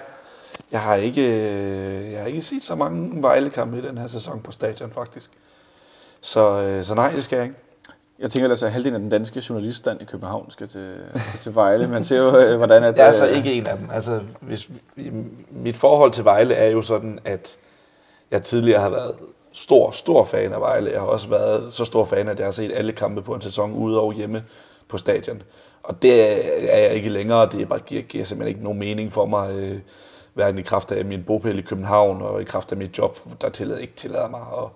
jeg 0.72 0.82
har 0.82 0.96
ikke, 0.96 1.22
øh, 1.22 2.12
jeg 2.12 2.20
har 2.20 2.28
ikke 2.28 2.42
set 2.42 2.64
så 2.64 2.76
mange 2.76 3.22
Vejle-kampe 3.22 3.78
i 3.78 3.82
den 3.82 3.98
her 3.98 4.08
sæson 4.08 4.40
på 4.40 4.52
stadion, 4.52 4.92
faktisk. 4.92 5.32
Så, 6.22 6.62
øh, 6.62 6.84
så 6.84 6.96
nej, 6.96 7.12
det 7.12 7.24
skal 7.24 7.36
jeg 7.36 7.46
ikke. 7.46 7.58
Jeg 8.20 8.32
tænker 8.32 8.50
altså, 8.50 8.66
at 8.66 8.72
halvdelen 8.72 8.96
af 8.96 9.00
den 9.02 9.10
danske 9.10 9.44
journaliststand 9.50 10.02
i 10.02 10.06
København 10.06 10.52
skal 10.52 10.68
til, 10.68 10.96
til 11.40 11.56
Vejle. 11.56 11.88
Man 11.88 12.04
ser 12.04 12.18
jo, 12.18 12.38
øh, 12.38 12.58
hvordan 12.58 12.84
at... 12.84 12.98
Jeg 12.98 13.04
er 13.04 13.08
altså 13.08 13.28
ikke 13.28 13.54
en 13.54 13.68
af 13.68 13.78
dem. 13.78 13.90
Altså, 13.92 14.22
hvis, 14.42 14.70
mit 15.50 15.78
forhold 15.78 16.12
til 16.12 16.26
Vejle 16.26 16.54
er 16.54 16.68
jo 16.68 16.82
sådan, 16.82 17.20
at 17.26 17.58
jeg 18.32 18.44
tidligere 18.44 18.82
har 18.82 18.90
været 18.90 19.16
stor, 19.52 19.92
stor 19.92 20.24
fan 20.24 20.54
af 20.54 20.62
Vejle. 20.62 20.92
Jeg 20.92 21.00
har 21.00 21.08
også 21.08 21.30
været 21.30 21.74
så 21.74 21.86
stor 21.86 22.06
fan, 22.06 22.30
at 22.30 22.38
jeg 22.38 22.46
har 22.46 22.52
set 22.52 22.72
alle 22.74 22.92
kampe 22.92 23.22
på 23.22 23.36
en 23.36 23.42
sæson 23.42 23.74
ude 23.74 24.00
og 24.02 24.14
hjemme 24.14 24.44
på 24.88 24.98
stadion. 24.98 25.42
Og 25.84 26.02
det 26.02 26.22
er 26.74 26.78
jeg 26.78 26.94
ikke 26.94 27.10
længere. 27.10 27.50
Det 27.52 27.62
er 27.62 27.66
bare, 27.66 27.80
giver, 27.80 28.02
giver 28.02 28.26
simpelthen 28.26 28.56
ikke 28.56 28.64
nogen 28.64 28.80
mening 28.80 29.14
for 29.14 29.26
mig, 29.26 29.52
øh, 29.52 29.80
hverken 30.34 30.60
i 30.60 30.62
kraft 30.62 30.92
af 30.92 31.06
min 31.06 31.24
bopæl 31.24 31.60
i 31.60 31.62
København 31.62 32.22
og 32.22 32.42
i 32.42 32.44
kraft 32.44 32.72
af 32.72 32.78
mit 32.78 32.98
job, 32.98 33.20
der 33.42 33.50
tillader, 33.50 33.82
ikke 33.82 33.94
tillader 33.94 34.30
mig 34.30 34.42
at, 34.42 34.70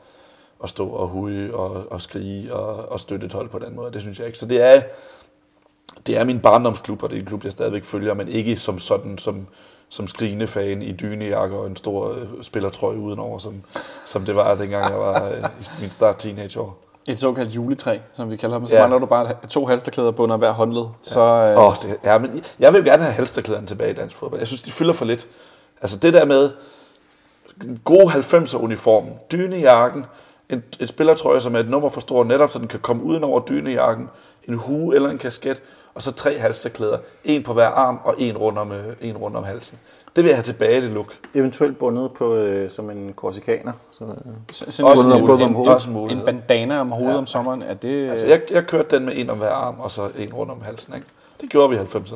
at 0.63 0.69
stå 0.69 0.89
og 0.89 1.07
hude 1.07 1.53
og, 1.53 1.91
og 1.91 2.01
skrige 2.01 2.53
og, 2.53 2.91
og 2.91 2.99
støtte 2.99 3.25
et 3.25 3.33
hold 3.33 3.49
på 3.49 3.59
den 3.59 3.75
måde. 3.75 3.91
Det 3.91 4.01
synes 4.01 4.19
jeg 4.19 4.27
ikke. 4.27 4.39
Så 4.39 4.45
det 4.45 4.61
er, 4.61 4.81
det 6.07 6.17
er 6.17 6.23
min 6.23 6.39
barndomsklub, 6.39 7.03
og 7.03 7.09
det 7.09 7.15
er 7.15 7.19
en 7.19 7.25
klub, 7.25 7.43
jeg 7.43 7.51
stadigvæk 7.51 7.83
følger, 7.83 8.13
men 8.13 8.27
ikke 8.27 8.57
som 8.57 8.79
sådan, 8.79 9.17
som, 9.17 9.47
som 9.91 10.07
skrigende 10.07 10.47
fan 10.47 10.81
i 10.81 10.91
dynejakke 10.91 11.55
og 11.57 11.67
en 11.67 11.75
stor 11.75 12.11
øh, 12.11 12.27
spillertrøje 12.41 12.97
udenover, 12.97 13.39
som, 13.39 13.53
som 14.05 14.25
det 14.25 14.35
var, 14.35 14.55
dengang 14.55 14.91
jeg 14.91 14.99
var 14.99 15.29
øh, 15.29 15.37
i 15.61 15.81
min 15.81 15.91
start 15.91 16.17
teenageår. 16.17 16.77
Et 17.07 17.19
såkaldt 17.19 17.55
juletræ, 17.55 17.97
som 18.13 18.31
vi 18.31 18.37
kalder 18.37 18.57
dem. 18.57 18.67
Så 18.67 18.75
Ja. 18.75 18.81
mangler 18.81 18.99
du 18.99 19.05
bare 19.05 19.33
to 19.49 19.65
halsterklæder 19.65 20.11
på 20.11 20.23
under 20.23 20.37
hver 20.37 20.51
håndled. 20.51 20.85
Så, 21.01 21.19
øh, 21.21 21.65
Åh, 21.65 21.73
det, 21.83 21.97
ja, 22.03 22.17
men 22.17 22.43
jeg 22.59 22.73
vil 22.73 22.83
gerne 22.85 23.03
have 23.03 23.13
halsterklæderne 23.13 23.67
tilbage 23.67 23.91
i 23.91 23.93
dansk 23.93 24.15
fodbold. 24.15 24.39
Jeg 24.41 24.47
synes, 24.47 24.61
de 24.61 24.71
fylder 24.71 24.93
for 24.93 25.05
lidt. 25.05 25.27
Altså 25.81 25.97
det 25.97 26.13
der 26.13 26.25
med 26.25 26.51
en 27.63 27.79
god 27.83 28.11
90'er 28.11 28.57
uniform, 28.63 29.05
dynejakken, 29.31 30.05
en, 30.49 30.63
et 30.79 30.89
spillertrøje, 30.89 31.41
som 31.41 31.55
er 31.55 31.59
et 31.59 31.69
nummer 31.69 31.89
for 31.89 32.01
stor, 32.01 32.23
netop 32.23 32.49
så 32.49 32.59
den 32.59 32.67
kan 32.67 32.79
komme 32.79 33.03
uden 33.03 33.23
over 33.23 33.39
dynejakken, 33.39 34.09
en 34.47 34.53
hue 34.53 34.95
eller 34.95 35.09
en 35.09 35.17
kasket, 35.17 35.61
og 35.95 36.01
så 36.01 36.11
tre 36.11 36.39
halsterklæder. 36.39 36.97
En 37.23 37.43
på 37.43 37.53
hver 37.53 37.67
arm 37.67 37.99
og 38.03 38.15
en 38.17 38.37
rundt 38.37 38.59
om, 38.59 38.71
øh, 38.71 38.95
en 39.01 39.17
rundt 39.17 39.37
om 39.37 39.43
halsen. 39.43 39.79
Det 40.15 40.23
vil 40.23 40.29
jeg 40.29 40.37
have 40.37 40.43
tilbage, 40.43 40.81
det 40.81 40.89
look. 40.89 41.13
Eventuelt 41.35 41.77
bundet 41.79 42.11
på, 42.11 42.35
øh, 42.35 42.69
som 42.69 42.89
en 42.89 43.13
korsikaner. 43.13 43.71
Så, 43.91 44.03
øh, 44.03 44.09
så- 44.51 44.65
sådan 44.69 44.91
Også 44.91 45.03
en, 45.17 45.25
både 45.25 45.43
om 45.43 45.53
hovedet. 45.53 45.73
også 45.73 45.89
en 45.89 46.11
en 46.11 46.21
bandana 46.27 46.79
om 46.81 46.91
hovedet 46.91 47.13
ja. 47.13 47.17
om 47.17 47.25
sommeren. 47.25 47.61
Er 47.61 47.73
det, 47.73 48.09
Altså, 48.09 48.27
jeg, 48.27 48.41
jeg 48.51 48.65
kørte 48.67 48.95
den 48.95 49.05
med 49.05 49.13
en 49.15 49.29
om 49.29 49.37
hver 49.37 49.49
arm, 49.49 49.79
og 49.79 49.91
så 49.91 50.09
en 50.17 50.33
rundt 50.33 50.51
om 50.51 50.61
halsen. 50.61 50.93
Ikke? 50.95 51.07
Det 51.41 51.49
gjorde 51.49 51.69
vi 51.69 51.75
i 51.75 51.79
90'erne. 51.79 52.15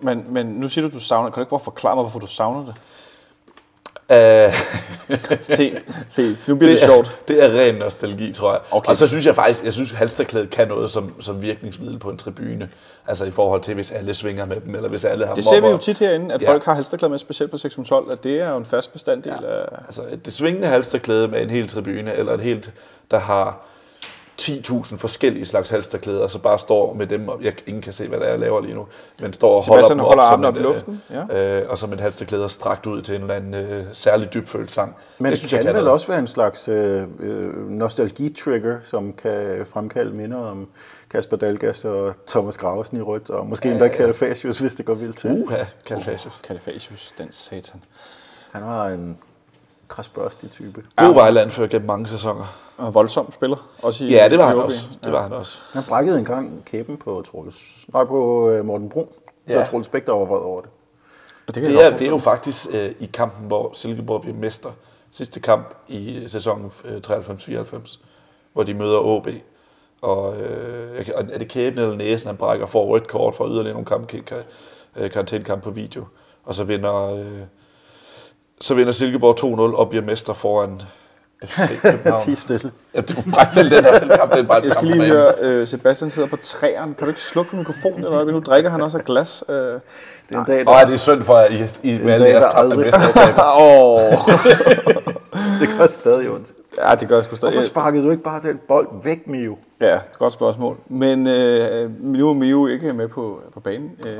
men, 0.00 0.24
men 0.28 0.46
nu 0.46 0.68
siger 0.68 0.88
du, 0.88 0.94
du 0.94 1.00
savner. 1.00 1.30
Kan 1.30 1.34
du 1.34 1.40
ikke 1.40 1.50
bare 1.50 1.60
forklare 1.60 1.94
mig, 1.96 2.02
hvorfor 2.02 2.18
du 2.18 2.26
savner 2.26 2.64
det? 2.64 2.74
Øh, 4.12 4.54
Se, 5.56 5.78
se, 6.08 6.36
nu 6.46 6.54
bliver 6.54 6.72
det, 6.72 6.80
det, 6.80 6.82
er, 6.82 6.86
sjovt. 6.86 7.18
det 7.28 7.44
er 7.44 7.60
ren 7.60 7.74
nostalgi, 7.74 8.32
tror 8.32 8.52
jeg. 8.52 8.60
Okay. 8.70 8.88
Og 8.90 8.96
så 8.96 9.06
synes 9.06 9.26
jeg 9.26 9.34
faktisk, 9.34 9.64
jeg 9.64 9.72
synes, 9.72 9.90
halsterklædet 9.90 10.50
kan 10.50 10.68
noget 10.68 10.90
som, 10.90 11.14
som 11.22 11.42
virkningsmiddel 11.42 11.98
på 11.98 12.10
en 12.10 12.16
tribune. 12.18 12.68
Altså 13.06 13.24
i 13.24 13.30
forhold 13.30 13.60
til, 13.60 13.74
hvis 13.74 13.92
alle 13.92 14.14
svinger 14.14 14.44
med 14.44 14.56
dem, 14.60 14.74
eller 14.74 14.88
hvis 14.88 15.04
alle 15.04 15.26
har 15.26 15.34
Det 15.34 15.44
ser 15.44 15.54
vi 15.56 15.60
mobber. 15.60 15.70
jo 15.72 15.78
tit 15.78 15.98
herinde, 15.98 16.34
at 16.34 16.42
Ja. 16.42 16.50
folk 16.50 16.64
har 16.64 16.74
halsterklæder 16.74 17.10
med, 17.10 17.18
specielt 17.18 17.50
på 17.50 17.56
612, 17.56 18.12
at 18.12 18.24
det 18.24 18.40
er 18.40 18.50
jo 18.50 18.56
en 18.56 18.64
fast 18.64 18.92
bestanddel 18.92 19.32
af... 19.32 19.64
Altså 19.86 20.02
et 20.12 20.24
det 20.24 20.32
svingende 20.32 20.68
halsterklæde 20.68 21.28
med 21.28 21.42
en 21.42 21.50
hel 21.50 21.68
tribune, 21.68 22.14
eller 22.14 22.32
et 22.34 22.40
helt, 22.40 22.72
der 23.10 23.18
har 23.18 23.66
10.000 24.40 24.96
forskellige 24.96 25.44
slags 25.44 25.70
halsterklæder, 25.70 26.22
og 26.22 26.30
så 26.30 26.38
bare 26.38 26.58
står 26.58 26.94
med 26.94 27.06
dem, 27.06 27.28
og 27.28 27.42
jeg, 27.42 27.52
ingen 27.66 27.82
kan 27.82 27.92
se, 27.92 28.08
hvad 28.08 28.18
det 28.18 28.26
er, 28.26 28.30
jeg 28.30 28.38
laver 28.38 28.60
lige 28.60 28.74
nu, 28.74 28.86
men 29.20 29.32
står 29.32 29.56
og 29.56 29.66
holder 29.66 29.82
Sebastian 29.82 29.98
holder 29.98 30.22
op, 30.22 30.32
armene 30.32 30.46
som 30.46 30.48
op 30.48 30.56
i 30.56 30.58
en, 30.58 30.64
luften, 30.64 31.02
øh, 31.30 31.62
øh, 31.62 31.70
og 31.70 31.78
som 31.78 31.92
et 31.92 32.00
halsterklæde 32.00 32.48
strakt 32.48 32.86
ud 32.86 33.02
til 33.02 33.14
en 33.14 33.20
eller 33.20 33.34
anden 33.34 33.54
øh, 33.54 33.84
særlig 33.92 34.34
dybfølt 34.34 34.70
sang. 34.70 34.96
Men 35.18 35.30
det, 35.30 35.38
synes 35.38 35.52
kan 35.52 35.64
jeg 35.64 35.74
vel 35.74 35.88
også 35.88 36.06
være 36.06 36.18
en 36.18 36.26
slags 36.26 36.68
øh, 36.68 37.02
øh, 37.20 37.70
nostalgi-trigger, 37.70 38.78
som 38.82 39.12
kan 39.12 39.66
fremkalde 39.66 40.16
minder 40.16 40.38
om 40.38 40.68
Kasper 41.10 41.36
Dalgas 41.36 41.84
og 41.84 42.14
Thomas 42.26 42.58
Graversen 42.58 42.96
i 42.96 43.00
rødt, 43.00 43.30
og 43.30 43.46
måske 43.46 43.70
endda 43.70 43.88
Kalifasius, 43.88 44.58
hvis 44.58 44.74
det 44.74 44.86
går 44.86 44.94
vildt 44.94 45.16
til. 45.16 45.30
Uha, 45.30 45.64
Kalifasius. 45.86 46.40
Kalifasius, 46.44 47.14
den 47.18 47.28
satan. 47.32 47.82
Han 48.52 48.64
var 48.64 48.88
en 48.88 49.18
krasbørstig 49.90 50.50
type. 50.50 50.82
God 50.96 51.14
Vejle 51.14 51.40
anfører 51.40 51.68
gennem 51.68 51.86
mange 51.86 52.08
sæsoner. 52.08 52.56
Og 52.76 52.94
voldsom 52.94 53.32
spiller. 53.32 53.70
Også 53.82 54.04
i, 54.04 54.08
Ja, 54.08 54.28
det 54.28 54.38
var 54.38 54.46
han 54.46 54.58
også. 54.58 54.84
Det 55.04 55.12
var 55.12 55.22
han 55.22 55.32
også. 55.32 55.58
Han 55.74 55.82
brækkede 55.88 56.18
engang 56.18 56.62
kæben 56.64 56.96
på 56.96 57.22
Troels. 57.30 57.84
Nej, 57.92 58.04
på 58.04 58.50
øh, 58.50 58.64
Morten 58.64 58.88
Brun. 58.88 59.08
Ja. 59.48 59.52
Ja. 59.54 59.60
Og 59.60 59.66
Troels 59.66 59.88
Bæk, 59.88 60.06
der 60.06 60.12
var 60.12 60.24
vred 60.24 60.40
over 60.40 60.60
det. 60.60 60.70
Og 61.48 61.54
det, 61.54 61.62
kan 61.62 61.72
Det 61.72 61.84
er, 61.86 61.90
det 61.90 62.02
er 62.02 62.06
jo 62.10 62.18
faktisk 62.18 62.66
øh, 62.72 62.90
i 63.00 63.06
kampen, 63.06 63.46
hvor 63.46 63.70
Silkeborg 63.74 64.20
bliver 64.22 64.36
mester. 64.36 64.70
Sidste 65.10 65.40
kamp 65.40 65.74
i 65.88 66.22
sæsonen 66.26 66.72
øh, 66.84 67.00
93-94, 67.06 67.98
hvor 68.52 68.62
de 68.62 68.74
møder 68.74 68.98
OB. 68.98 69.28
Og, 70.02 70.36
øh, 70.36 71.04
kan- 71.04 71.14
er 71.32 71.38
det 71.38 71.48
kæben 71.48 71.78
eller 71.78 71.96
næsen, 71.96 72.26
han 72.26 72.36
brækker 72.36 72.66
for 72.66 72.84
rødt 72.84 73.08
kort 73.08 73.34
for 73.34 73.46
yderligere 73.48 73.72
nogle 73.72 73.86
kamp, 73.86 74.14
øh, 74.96 75.10
karantænekamp 75.10 75.62
på 75.62 75.70
video. 75.70 76.04
Og 76.44 76.54
så 76.54 76.64
vinder, 76.64 77.14
øh, 77.14 77.40
så 78.60 78.74
vinder 78.74 78.92
Silkeborg 78.92 79.70
2-0 79.72 79.76
og 79.76 79.88
bliver 79.88 80.04
mester 80.04 80.32
foran 80.34 80.82
FC 81.44 81.58
København. 81.82 82.36
Stille. 82.36 82.70
ja, 82.94 83.00
det 83.00 83.16
var 83.16 83.32
bare 83.36 83.52
selv 83.52 83.70
den 83.70 83.84
her 83.84 83.98
selv 83.98 84.10
kamp, 84.10 84.32
det 84.32 84.38
er 84.38 84.42
bare 84.42 84.60
Jeg 84.64 84.72
skal 84.72 84.88
lige 84.88 85.04
høre, 85.06 85.60
uh, 85.62 85.66
Sebastian 85.68 86.10
sidder 86.10 86.28
på 86.28 86.36
træeren. 86.36 86.94
Kan 86.94 87.04
du 87.04 87.08
ikke 87.10 87.20
slukke 87.20 87.50
for 87.50 87.56
mikrofonen 87.56 88.04
eller? 88.04 88.24
Nu 88.24 88.40
drikker 88.40 88.70
han 88.70 88.80
også 88.80 88.98
af 88.98 89.04
glas. 89.04 89.44
Uh, 89.48 89.54
Det 89.54 89.80
er 90.30 90.38
en 90.38 90.44
dag, 90.46 90.60
Og 90.68 90.74
der, 90.74 90.80
er 90.80 90.84
det 90.84 90.92
er 90.94 90.96
synd 90.98 91.22
for 91.22 91.38
jer, 91.38 91.46
I, 91.82 91.88
I 91.94 91.98
med 92.04 92.12
alle 92.12 92.26
jeres 92.26 92.44
der 92.44 92.50
tabte 92.50 92.76
mesterskaber. 92.76 93.42
Åh, 93.60 94.00
det 95.60 95.68
gør 95.78 95.86
stadig 95.86 96.30
ondt. 96.30 96.52
ja, 96.78 96.94
det 96.94 97.08
gør 97.08 97.20
sgu 97.20 97.36
stadig. 97.36 97.52
Hvorfor 97.54 97.66
sparkede 97.66 98.04
du 98.04 98.10
ikke 98.10 98.22
bare 98.22 98.40
den 98.42 98.60
bold 98.68 98.88
væk, 99.04 99.26
Mio? 99.26 99.56
Ja, 99.80 99.98
godt 100.18 100.32
spørgsmål. 100.32 100.76
Men 100.88 101.26
øh, 101.26 101.90
nu 102.00 102.30
er 102.30 102.34
Mio 102.34 102.66
ikke 102.66 102.92
med 102.92 103.08
på, 103.08 103.40
på 103.54 103.60
banen. 103.60 103.90
Øh, 104.06 104.18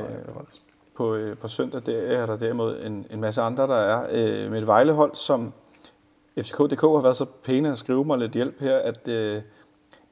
på, 1.00 1.14
øh, 1.14 1.36
på 1.36 1.48
søndag 1.48 1.82
der 1.86 1.98
er 1.98 2.26
der 2.26 2.36
derimod 2.36 2.80
en, 2.82 3.06
en 3.10 3.20
masse 3.20 3.42
andre, 3.42 3.62
der 3.62 3.76
er 3.76 4.06
øh, 4.10 4.50
med 4.50 4.58
et 4.58 4.66
Vejlehold, 4.66 5.14
som 5.14 5.52
FCK.dk 6.38 6.80
har 6.80 7.00
været 7.00 7.16
så 7.16 7.24
pæne 7.24 7.72
at 7.72 7.78
skrive 7.78 8.04
mig 8.04 8.18
lidt 8.18 8.32
hjælp 8.32 8.60
her, 8.60 8.76
at 8.76 9.08
øh, 9.08 9.42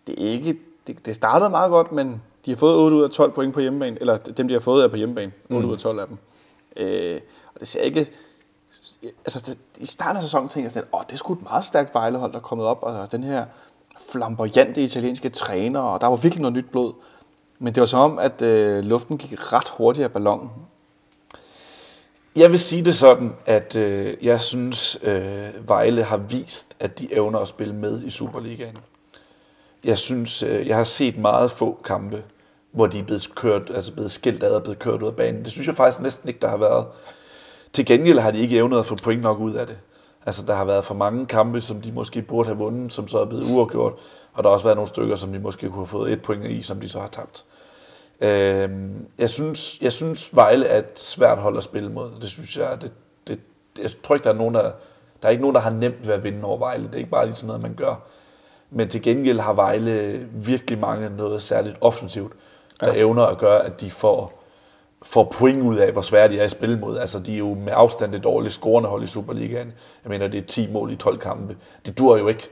det 0.07 0.15
ikke 0.19 0.59
det, 0.87 1.07
det 1.07 1.17
startede 1.17 1.51
meget 1.51 1.71
godt, 1.71 1.93
men 1.93 2.23
de 2.45 2.51
har 2.51 2.57
fået 2.57 2.77
8 2.77 2.97
ud 2.97 3.03
af 3.03 3.11
12 3.11 3.33
point 3.33 3.55
på 3.55 3.61
hjemmebane, 3.61 3.97
eller 4.01 4.17
dem, 4.17 4.49
de 4.49 4.55
har 4.55 4.61
fået, 4.61 4.85
er 4.85 4.89
på 4.89 4.97
hjemmebane. 4.97 5.33
8 5.51 5.63
mm. 5.63 5.69
ud 5.69 5.75
af 5.75 5.81
12 5.81 6.01
af 6.01 6.07
dem. 6.07 6.19
Øh, 6.77 7.21
og 7.55 7.61
det 7.61 7.69
ser 7.69 7.81
ikke... 7.81 8.11
Altså, 9.03 9.45
det, 9.47 9.59
i 9.79 9.87
starten 9.87 10.17
af 10.17 10.23
sæsonen 10.23 10.49
tænkte 10.49 10.65
jeg 10.65 10.71
sådan, 10.71 10.89
at 10.93 10.99
oh, 10.99 11.03
det 11.07 11.13
er 11.13 11.17
sgu 11.17 11.33
et 11.33 11.43
meget 11.43 11.65
stærkt 11.65 11.95
Vejlehold, 11.95 12.33
der 12.33 12.39
er 12.39 12.43
kommet 12.43 12.67
op, 12.67 12.79
og 12.83 13.13
den 13.13 13.25
her 13.25 13.45
flamboyante 14.11 14.83
italienske 14.83 15.29
træner, 15.29 15.81
og 15.81 16.01
der 16.01 16.07
var 16.07 16.17
virkelig 16.17 16.43
noget 16.43 16.57
nyt 16.57 16.71
blod. 16.71 16.93
Men 17.59 17.75
det 17.75 17.81
var 17.81 17.87
som 17.87 18.13
om, 18.13 18.19
at 18.19 18.43
øh, 18.43 18.85
luften 18.85 19.19
gik 19.19 19.53
ret 19.53 19.69
hurtigt 19.69 20.05
af 20.05 20.13
ballonen. 20.13 20.51
Jeg 22.39 22.51
vil 22.51 22.59
sige 22.59 22.85
det 22.85 22.95
sådan, 22.95 23.33
at 23.47 23.77
øh, 23.77 24.17
jeg 24.23 24.41
synes, 24.41 24.99
øh, 25.03 25.69
Vejle 25.69 26.03
har 26.03 26.17
vist, 26.17 26.77
at 26.81 26.99
de 26.99 27.15
evner 27.15 27.39
at 27.39 27.49
spille 27.49 27.75
med 27.75 28.03
i 28.03 28.11
Superligaen. 28.11 28.79
Jeg 29.85 29.99
synes, 29.99 30.43
øh, 30.43 30.67
jeg 30.67 30.77
har 30.77 30.85
set 30.85 31.19
meget 31.19 31.51
få 31.51 31.79
kampe, 31.85 32.25
hvor 32.73 32.87
de 32.87 32.99
er 32.99 33.03
blevet, 33.03 33.35
kørt, 33.35 33.71
altså 33.75 33.93
blevet 33.93 34.11
skilt 34.11 34.43
ad 34.43 34.51
og 34.51 34.63
blevet 34.63 34.79
kørt 34.79 35.03
ud 35.03 35.09
af 35.09 35.17
banen. 35.17 35.45
Det 35.45 35.53
synes 35.53 35.67
jeg 35.67 35.77
faktisk 35.77 36.03
næsten 36.03 36.29
ikke, 36.29 36.41
der 36.41 36.49
har 36.49 36.57
været. 36.57 36.87
Til 37.73 37.87
gengæld 37.87 38.19
har 38.19 38.31
de 38.31 38.39
ikke 38.39 38.57
evnet 38.57 38.79
at 38.79 38.87
få 38.87 38.97
point 38.97 39.23
nok 39.23 39.39
ud 39.39 39.53
af 39.55 39.67
det. 39.67 39.79
Altså, 40.27 40.43
der 40.47 40.55
har 40.55 40.65
været 40.65 40.85
for 40.85 40.95
mange 40.95 41.27
kampe, 41.27 41.61
som 41.61 41.81
de 41.81 41.93
måske 41.93 42.23
burde 42.23 42.47
have 42.47 42.59
vundet, 42.59 42.93
som 42.93 43.09
så 43.09 43.19
er 43.19 43.25
blevet 43.25 43.51
uafgjort. 43.51 43.93
Og 44.33 44.45
der 44.45 44.51
har 44.51 44.55
også 44.55 44.65
været 44.65 44.77
nogle 44.77 44.89
stykker, 44.89 45.17
som 45.17 45.33
de 45.33 45.39
måske 45.39 45.67
kunne 45.67 45.79
have 45.79 45.87
fået 45.87 46.13
et 46.13 46.23
point 46.23 46.45
i, 46.45 46.63
som 46.63 46.81
de 46.81 46.89
så 46.89 47.01
har 47.01 47.09
tabt. 47.09 47.45
Øh, 47.51 47.58
jeg, 49.19 49.31
synes, 49.31 49.79
jeg 49.83 49.93
synes, 49.93 50.37
Vejle 50.37 50.67
er 50.67 50.79
et 50.79 50.99
svært 50.99 51.39
hold 51.39 51.57
at 51.57 51.63
spille 51.63 51.93
mod. 51.93 52.11
Det 52.21 52.31
synes 52.31 52.57
jeg, 52.57 52.83
det, 52.83 52.93
det, 53.29 53.41
jeg 53.83 53.91
tror 54.03 54.15
ikke, 54.15 54.25
der 54.25 54.31
er 54.31 54.35
nogen, 54.35 54.55
der, 54.55 54.63
der 55.23 55.29
er 55.29 55.31
ikke 55.31 55.43
nogen, 55.43 55.55
der 55.55 55.61
har 55.61 55.71
nemt 55.71 56.07
ved 56.07 56.15
at 56.15 56.25
vinde 56.25 56.45
over 56.45 56.59
Vejle. 56.59 56.85
Det 56.85 56.95
er 56.95 56.99
ikke 56.99 57.11
bare 57.11 57.27
lige 57.27 57.37
sådan 57.37 57.47
noget, 57.47 57.63
man 57.63 57.75
gør. 57.75 57.95
Men 58.71 58.89
til 58.89 59.03
gengæld 59.03 59.41
har 59.41 59.53
Vejle 59.53 60.27
virkelig 60.33 60.79
mange 60.79 61.11
noget 61.11 61.43
særligt 61.43 61.77
offensivt, 61.81 62.33
der 62.81 62.87
ja. 62.93 62.99
evner 62.99 63.23
at 63.23 63.39
gøre, 63.39 63.65
at 63.65 63.81
de 63.81 63.91
får, 63.91 64.45
får 65.03 65.25
point 65.25 65.63
ud 65.63 65.77
af, 65.77 65.93
hvor 65.93 66.03
svære 66.03 66.29
de 66.29 66.41
er 66.41 66.45
at 66.45 66.51
spille 66.51 66.79
mod. 66.79 66.99
Altså, 66.99 67.19
de 67.19 67.35
er 67.35 67.39
jo 67.39 67.55
med 67.55 67.73
afstand 67.77 68.13
det 68.13 68.25
dårlige 68.25 68.53
scorende 68.53 68.89
hold 68.89 69.03
i 69.03 69.07
Superligaen. 69.07 69.73
Jeg 70.05 70.11
mener, 70.11 70.29
det 70.29 70.39
er 70.39 70.47
10 70.47 70.73
mål 70.73 70.93
i 70.93 70.97
12 70.97 71.19
kampe. 71.19 71.57
Det 71.87 71.99
dur 71.99 72.17
jo 72.17 72.29
ikke. 72.29 72.51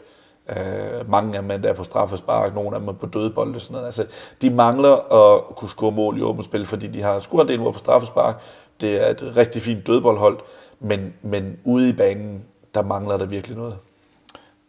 Øh, 0.48 1.10
mange 1.10 1.36
af 1.36 1.42
dem 1.42 1.50
er 1.50 1.56
der 1.56 1.72
på 1.72 1.84
straffespark, 1.84 2.54
nogle 2.54 2.74
af 2.74 2.80
dem 2.80 2.88
er 2.88 2.92
på 2.92 3.06
dødbold 3.06 3.54
og 3.54 3.60
sådan 3.60 3.72
noget. 3.72 3.86
Altså, 3.86 4.06
de 4.42 4.50
mangler 4.50 5.12
at 5.12 5.56
kunne 5.56 5.68
score 5.68 5.92
mål 5.92 6.18
i 6.18 6.22
åbent 6.22 6.44
spil, 6.44 6.66
fordi 6.66 6.86
de 6.86 7.02
har 7.02 7.18
scoret 7.18 7.42
en 7.42 7.48
del 7.48 7.60
mål 7.60 7.72
på 7.72 7.78
straffespark. 7.78 8.40
Det 8.80 9.06
er 9.06 9.10
et 9.10 9.32
rigtig 9.36 9.62
fint 9.62 9.86
dødboldhold, 9.86 10.38
men, 10.80 11.14
men 11.22 11.58
ude 11.64 11.88
i 11.88 11.92
banen, 11.92 12.44
der 12.74 12.82
mangler 12.82 13.16
der 13.16 13.26
virkelig 13.26 13.56
noget. 13.56 13.76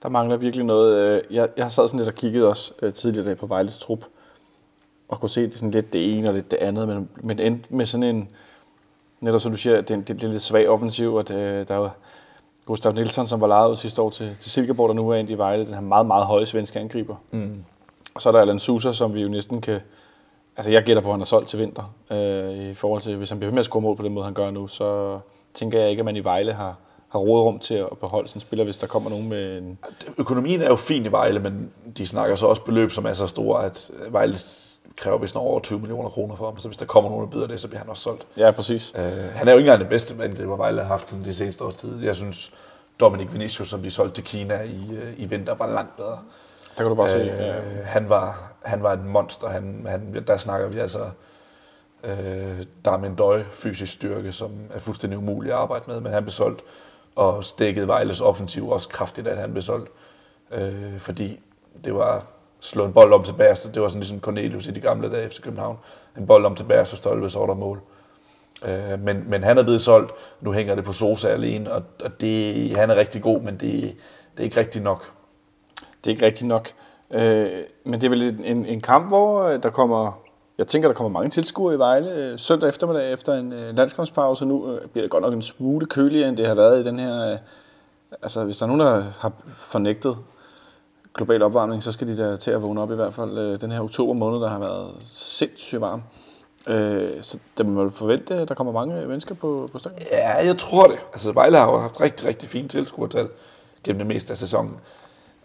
Der 0.04 0.10
mangler 0.10 0.38
virkelig 0.38 0.66
noget. 0.66 0.98
Øh, 0.98 1.36
jeg, 1.36 1.50
jeg 1.58 1.72
sad 1.72 1.88
sådan 1.88 2.00
lidt 2.00 2.10
og 2.10 2.16
kiggede 2.16 2.48
også 2.48 2.74
øh, 2.82 2.94
tidligere 2.94 3.28
dag 3.28 3.38
på 3.38 3.48
Vejles 3.48 3.78
trup, 3.78 4.06
og 5.08 5.20
kunne 5.20 5.30
se 5.30 5.42
det 5.42 5.54
sådan 5.54 5.72
lidt 5.72 5.94
det 5.94 6.18
ene 6.18 6.28
og 6.28 6.34
lidt 6.34 6.52
det 6.52 6.58
andet, 6.58 6.88
men, 6.88 7.10
men 7.16 7.40
endte 7.40 7.76
med 7.76 7.86
sådan 7.86 8.04
en, 8.04 8.30
netop 9.20 9.42
som 9.42 9.52
du 9.52 9.58
siger, 9.58 9.82
det, 9.82 9.90
det, 9.90 10.08
det 10.08 10.24
er 10.24 10.28
lidt 10.28 10.42
svag 10.42 10.70
offensiv, 10.70 11.14
og 11.14 11.28
det, 11.28 11.36
øh, 11.36 11.68
der 11.68 11.76
var 11.76 11.96
Gustav 12.68 12.94
Nielsen, 12.94 13.28
som 13.28 13.42
var 13.42 13.48
lejet 13.48 13.72
ud 13.72 13.76
sidste 13.76 14.02
år 14.02 14.10
til, 14.10 14.36
til 14.40 14.52
Silkeborg, 14.52 14.90
der 14.90 14.96
nu 14.96 15.10
er 15.10 15.16
ind 15.16 15.30
i 15.30 15.34
Vejle, 15.34 15.66
den 15.66 15.74
her 15.74 15.82
meget, 15.82 16.06
meget 16.06 16.26
høje 16.26 16.46
svenske 16.46 16.80
angriber. 16.80 17.16
Mm. 17.32 17.64
Og 18.14 18.22
så 18.22 18.30
er 18.30 18.34
der 18.34 18.40
Alan 18.40 18.60
Sousa, 18.60 18.92
som 18.92 19.14
vi 19.14 19.22
jo 19.22 19.30
næsten 19.30 19.62
kan... 19.62 19.80
Altså, 20.58 20.72
jeg 20.72 20.84
gætter 20.84 21.02
på, 21.02 21.10
at 21.10 21.14
han 21.14 21.22
er 21.22 21.26
solgt 21.26 21.50
til 21.50 21.60
vinter. 21.60 21.94
Øh, 22.12 22.70
I 22.70 22.74
forhold 22.74 23.02
til, 23.02 23.16
hvis 23.16 23.30
han 23.30 23.40
bliver 23.40 23.50
ved 23.50 23.54
med 23.54 23.60
at 23.60 23.66
score 23.66 23.82
mål 23.82 23.96
på 23.96 24.04
den 24.04 24.14
måde, 24.14 24.26
han 24.26 24.34
gør 24.34 24.52
nu, 24.52 24.68
så 24.68 25.20
tænker 25.54 25.80
jeg 25.80 25.90
ikke, 25.90 26.00
at 26.00 26.06
man 26.06 26.16
i 26.16 26.24
Vejle 26.24 26.54
har, 26.54 26.76
har 27.10 27.20
råderum 27.20 27.60
til 27.60 27.74
at 27.74 27.88
beholde 28.00 28.28
sin 28.28 28.42
spiller, 28.42 28.64
hvis 28.64 28.78
der 28.78 28.88
kommer 28.88 29.10
nogen 29.10 29.30
med 29.30 29.58
en... 29.58 29.80
Økonomien 30.18 30.62
er 30.62 30.68
jo 30.68 30.76
fin 30.76 31.06
i 31.06 31.12
Vejle, 31.12 31.40
men 31.40 31.72
de 31.98 32.06
snakker 32.06 32.36
så 32.36 32.48
også 32.48 32.62
beløb, 32.62 32.92
som 32.92 33.06
er 33.06 33.14
så 33.14 33.28
store, 33.28 33.66
at 33.66 33.92
Vejle 34.10 34.38
kræver 34.98 35.18
vist 35.18 35.36
over 35.36 35.60
20 35.60 35.80
millioner 35.80 36.10
kroner 36.10 36.36
for 36.36 36.46
ham. 36.46 36.60
Så 36.60 36.68
hvis 36.68 36.78
der 36.78 36.86
kommer 36.86 37.10
nogen, 37.10 37.26
der 37.26 37.32
byder 37.32 37.48
det, 37.48 37.60
så 37.60 37.68
bliver 37.68 37.80
han 37.80 37.90
også 37.90 38.04
solgt. 38.04 38.28
Ja, 38.38 38.52
præcis. 38.52 38.94
Uh, 38.96 39.02
han 39.36 39.48
er 39.48 39.52
jo 39.52 39.58
ikke 39.58 39.68
engang 39.68 39.80
den 39.80 39.90
bedste 39.90 40.24
angriber, 40.24 40.56
Vejle 40.56 40.82
har 40.82 40.88
haft 40.88 41.16
de 41.26 41.34
seneste 41.34 41.64
års 41.64 41.76
tid. 41.78 42.04
Jeg 42.04 42.16
synes, 42.16 42.54
Dominic 43.00 43.34
Vinicius, 43.34 43.68
som 43.70 43.82
de 43.82 43.92
solgte 43.92 44.16
til 44.16 44.24
Kina 44.24 44.62
i, 44.62 44.80
uh, 44.92 45.20
i 45.20 45.26
vinter, 45.26 45.56
var 45.56 45.68
langt 45.68 45.96
bedre. 45.98 46.20
Der 46.78 46.84
kan 46.84 46.86
du 46.86 46.96
bare 46.96 47.10
se... 47.10 47.20
Øh, 47.20 47.28
Ja. 47.28 47.54
han, 47.84 48.10
var, 48.10 48.52
han 48.64 48.84
var 48.84 48.94
et 48.94 49.06
monster. 49.06 49.48
Han, 49.50 49.86
han, 49.90 50.24
der 50.28 50.38
snakker 50.38 50.68
vi 50.68 50.80
altså 50.80 51.00
øh, 52.04 52.64
Darmin 52.86 53.16
Døj, 53.16 53.44
fysisk 53.52 53.94
styrke, 53.94 54.32
som 54.32 54.52
er 54.74 54.80
fuldstændig 54.80 55.18
umulig 55.20 55.52
at 55.52 55.58
arbejde 55.58 55.84
med, 55.88 56.00
men 56.00 56.14
han 56.14 56.24
blev 56.24 56.32
solgt 56.32 56.62
og 57.16 57.44
stikket 57.44 57.88
Vejles 57.88 58.22
offensiv 58.22 58.70
også 58.70 58.90
kraftigt, 58.90 59.28
at 59.28 59.38
han 59.38 59.52
blev 59.52 59.62
solgt. 59.62 59.90
Øh, 60.52 61.00
fordi 61.00 61.40
det 61.84 61.96
var 61.96 62.24
slå 62.60 62.86
en 62.86 62.94
bold 62.94 63.14
om 63.14 63.24
til 63.24 63.34
Bærs, 63.34 63.62
det 63.62 63.82
var 63.82 63.88
sådan 63.88 64.00
ligesom 64.00 64.20
Cornelius 64.20 64.68
i 64.68 64.72
de 64.72 64.80
gamle 64.80 65.12
dage 65.12 65.24
efter 65.24 65.42
København. 65.42 65.78
En 66.18 66.28
bold 66.28 66.46
om 66.46 66.56
til 66.56 66.64
Bærs 66.64 66.92
og 66.92 66.98
stolpe, 66.98 67.30
så 67.30 67.40
var 67.40 67.46
der 67.46 67.54
mål. 67.54 67.82
Øh, 68.66 69.00
men, 69.00 69.24
men 69.30 69.44
han 69.44 69.58
er 69.58 69.64
blevet 69.64 69.82
solgt, 69.82 70.12
nu 70.42 70.52
hænger 70.52 70.76
det 70.76 70.84
på 70.84 70.94
Sosa 70.94 71.28
alene, 71.28 71.72
og, 71.72 71.84
og 72.04 72.22
det, 72.22 72.78
han 72.78 72.90
er 72.90 72.96
rigtig 72.96 73.22
god, 73.22 73.42
men 73.42 73.54
det, 73.54 73.82
det 74.32 74.40
er 74.40 74.44
ikke 74.44 74.60
rigtigt 74.60 74.84
nok. 74.84 75.12
Det 75.76 76.08
er 76.08 76.10
ikke 76.10 76.26
rigtigt 76.26 76.48
nok. 76.48 76.70
Øh, 77.12 77.48
men 77.84 77.94
det 77.94 78.04
er 78.04 78.10
vel 78.10 78.40
en, 78.46 78.66
en, 78.66 78.82
kamp, 78.82 79.08
hvor 79.08 79.44
øh, 79.44 79.64
der 79.64 79.70
kommer... 79.70 80.22
Jeg 80.58 80.68
tænker, 80.68 80.90
der 80.90 80.94
kommer 80.94 81.20
mange 81.20 81.30
tilskuere 81.30 81.76
i 81.76 81.78
Vejle 81.78 82.14
øh, 82.14 82.40
søndag 82.40 82.70
eftermiddag 82.70 83.14
efter 83.14 83.34
en 83.34 83.54
øh, 83.54 83.78
landskampspause. 83.78 84.46
Nu 84.46 84.80
bliver 84.92 85.04
det 85.04 85.12
godt 85.12 85.22
nok 85.22 85.34
en 85.34 85.42
smule 85.42 85.86
køligere, 85.86 86.30
end 86.30 86.38
det 86.38 86.48
har 86.48 86.56
været 86.56 86.82
i 86.82 86.84
den 86.84 87.00
her... 87.00 87.38
Altså, 88.22 88.44
hvis 88.44 88.58
der 88.58 88.64
er 88.64 88.68
nogen, 88.68 88.80
der 88.80 89.04
har 89.20 89.32
fornægtet 89.56 90.18
global 91.18 91.42
opvarmning, 91.42 91.84
så 91.84 91.92
skal 91.92 92.08
de 92.08 92.18
da 92.18 92.36
til 92.36 92.52
at 92.52 92.62
vågne 92.62 92.82
op 92.82 92.92
i 92.92 92.96
hvert 92.96 93.14
fald 93.14 93.38
øh, 93.38 93.62
den 93.62 93.72
her 93.72 93.82
oktober 93.82 94.14
måned, 94.14 94.40
der 94.40 94.50
har 94.50 94.60
været 94.60 94.92
sindssygt 95.02 95.82
varm. 95.82 96.02
Øh, 96.68 97.10
så 97.22 97.40
det 97.58 97.66
må 97.66 97.84
man 97.84 97.92
forvente, 97.92 98.36
at 98.36 98.50
der 98.50 98.56
kommer 98.56 98.74
mange 98.74 99.08
mennesker 99.08 99.36
på, 99.36 99.70
på 99.72 99.80
stadion. 99.80 100.00
Ja, 100.12 100.46
jeg 100.46 100.58
tror 100.58 100.88
det. 100.88 101.00
Altså, 101.14 101.32
Vejle 101.32 101.58
har 101.58 101.72
jo 101.72 101.78
haft 101.78 102.02
rigtig, 102.02 102.28
rigtig 102.28 102.50
fine 102.50 102.68
tilskuertal 102.68 103.30
gennem 103.84 104.00
det 104.00 104.08
meste 104.08 104.32
af 104.32 104.38
sæsonen. 104.38 104.78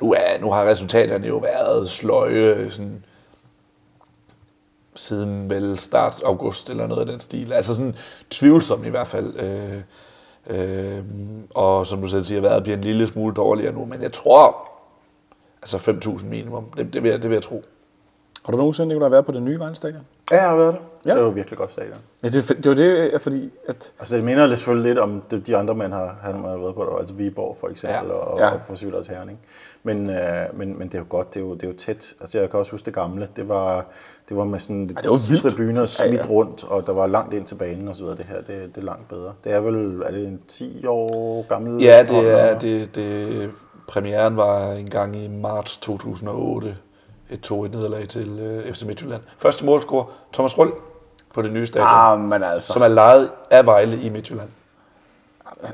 Nu, 0.01 0.13
er, 0.13 0.41
nu 0.41 0.53
har 0.53 0.65
resultaterne 0.65 1.27
jo 1.27 1.37
været 1.37 1.89
sløje 1.89 2.71
sådan, 2.71 3.05
siden 4.95 5.51
vel 5.51 5.79
start 5.79 6.23
august 6.25 6.71
eller 6.71 6.87
noget 6.87 7.01
af 7.01 7.07
den 7.07 7.21
stil. 7.21 7.53
Altså 7.53 7.75
sådan 7.75 7.95
tvivlsomt 8.31 8.87
i 8.87 8.91
hvert 8.91 9.07
fald. 9.07 9.37
Øh, 9.37 9.81
øh, 10.47 11.05
og 11.51 11.87
som 11.87 12.03
du 12.03 12.09
selv 12.09 12.25
siger, 12.25 12.41
været 12.41 12.63
bliver 12.63 12.77
en 12.77 12.85
lille 12.85 13.07
smule 13.07 13.35
dårligere 13.35 13.73
nu. 13.73 13.85
Men 13.85 14.03
jeg 14.03 14.13
tror, 14.13 14.72
altså 15.63 15.77
5.000 15.77 16.25
minimum, 16.27 16.65
det, 16.77 16.95
det, 16.95 17.03
vil 17.03 17.11
jeg, 17.11 17.23
det 17.23 17.31
vil 17.31 17.37
jeg 17.37 17.43
tro. 17.43 17.65
Har 18.45 18.51
du 18.53 18.57
nogensinde, 18.59 18.89
Nicolai, 18.89 19.11
været 19.11 19.27
på 19.27 19.33
det 19.33 19.43
nye 19.43 19.59
Vejle-stadion? 19.59 20.03
Ja, 20.31 20.37
jeg 20.37 20.49
har 20.51 20.57
været 20.57 20.73
der. 20.75 20.81
Ja. 21.07 21.11
Ja. 21.11 21.17
Det 21.17 21.25
var 21.25 21.31
virkelig 21.31 21.59
godt 21.59 21.73
stadion. 21.73 21.97
Ja, 22.23 22.29
det, 22.29 22.49
det 22.49 22.67
var 22.69 22.75
det, 22.75 23.21
fordi 23.23 23.51
at... 23.69 23.93
Altså, 23.99 24.17
det 24.17 24.25
minder 24.25 24.47
lidt 24.47 24.59
selvfølgelig 24.59 24.89
lidt 24.91 24.99
om 24.99 25.23
de, 25.31 25.41
de 25.41 25.57
andre 25.57 25.75
mænd, 25.75 25.93
har, 25.93 26.17
han 26.23 26.35
har 26.35 26.57
været 26.57 26.75
på, 26.75 26.85
der, 26.85 26.97
altså 26.99 27.15
Viborg 27.15 27.57
for 27.61 27.69
eksempel, 27.69 27.99
Ja. 28.09 28.15
ja. 28.15 28.21
og, 28.21 28.39
Ja. 28.39 28.49
og 28.55 28.61
for 28.67 28.75
Sydlands 28.75 29.07
Herning. 29.07 29.39
Men, 29.83 30.11
øh, 30.11 30.47
men, 30.55 30.79
men 30.79 30.89
det 30.89 30.95
er 30.95 30.99
jo 30.99 31.05
godt, 31.09 31.35
det 31.35 31.41
er 31.41 31.45
jo, 31.45 31.55
det 31.55 31.63
er 31.63 31.69
jo 31.69 31.75
tæt. 31.77 32.15
Altså, 32.21 32.39
jeg 32.39 32.51
kan 32.51 32.59
også 32.59 32.73
huske 32.73 32.87
det 32.87 32.95
gamle. 32.95 33.29
Det 33.37 33.49
var, 33.49 33.87
det 34.29 34.37
var 34.37 34.45
med 34.45 34.59
sådan 34.59 34.89
det 34.89 34.97
var 34.97 35.29
vildt. 35.29 35.43
tribuner 35.57 35.87
smidt 35.87 36.13
Ja, 36.13 36.17
ja, 36.17 36.23
ja. 36.23 36.29
ja. 36.29 36.31
rundt, 36.35 36.65
og 36.65 36.87
der 36.87 36.93
var 36.93 37.07
langt 37.07 37.35
ind 37.35 37.45
til 37.47 37.55
banen 37.55 37.89
og 37.89 37.97
så 37.97 38.03
videre. 38.03 38.17
Det 38.17 38.25
her, 38.25 38.37
det, 38.37 38.47
det 38.75 38.77
er 38.77 38.85
langt 38.85 39.09
bedre. 39.09 39.33
Det 39.45 39.53
er 39.53 39.61
vel, 39.61 40.03
er 40.07 40.11
det 40.11 40.27
en 40.29 40.41
10 40.49 40.87
år 40.87 41.47
gammel? 41.49 41.83
Ja, 41.83 42.03
det 42.03 42.31
er, 42.41 42.59
det, 42.59 42.95
det, 42.97 43.51
premieren 43.89 44.37
var 44.37 44.73
en 44.73 44.91
gang 44.91 45.17
i 45.17 45.29
marts 45.29 45.79
2008. 45.79 46.77
Et 47.31 47.53
2-1 47.53 47.55
nederlag 47.55 48.09
til 48.09 48.29
øh, 48.41 48.73
FC 48.73 48.83
Midtjylland. 48.83 49.23
Første 49.39 49.65
målscorer, 49.65 50.05
Thomas 50.33 50.59
Rull 50.59 50.73
på 51.35 51.43
det 51.43 51.53
nye 51.53 51.67
stadion, 51.67 51.89
ah, 51.91 52.21
men 52.21 52.43
altså... 52.43 52.73
som 52.73 52.83
er 52.83 52.89
lejet 52.89 53.31
af 53.51 53.67
Vejle 53.67 54.03
i 54.03 54.09
Midtjylland. 54.09 54.49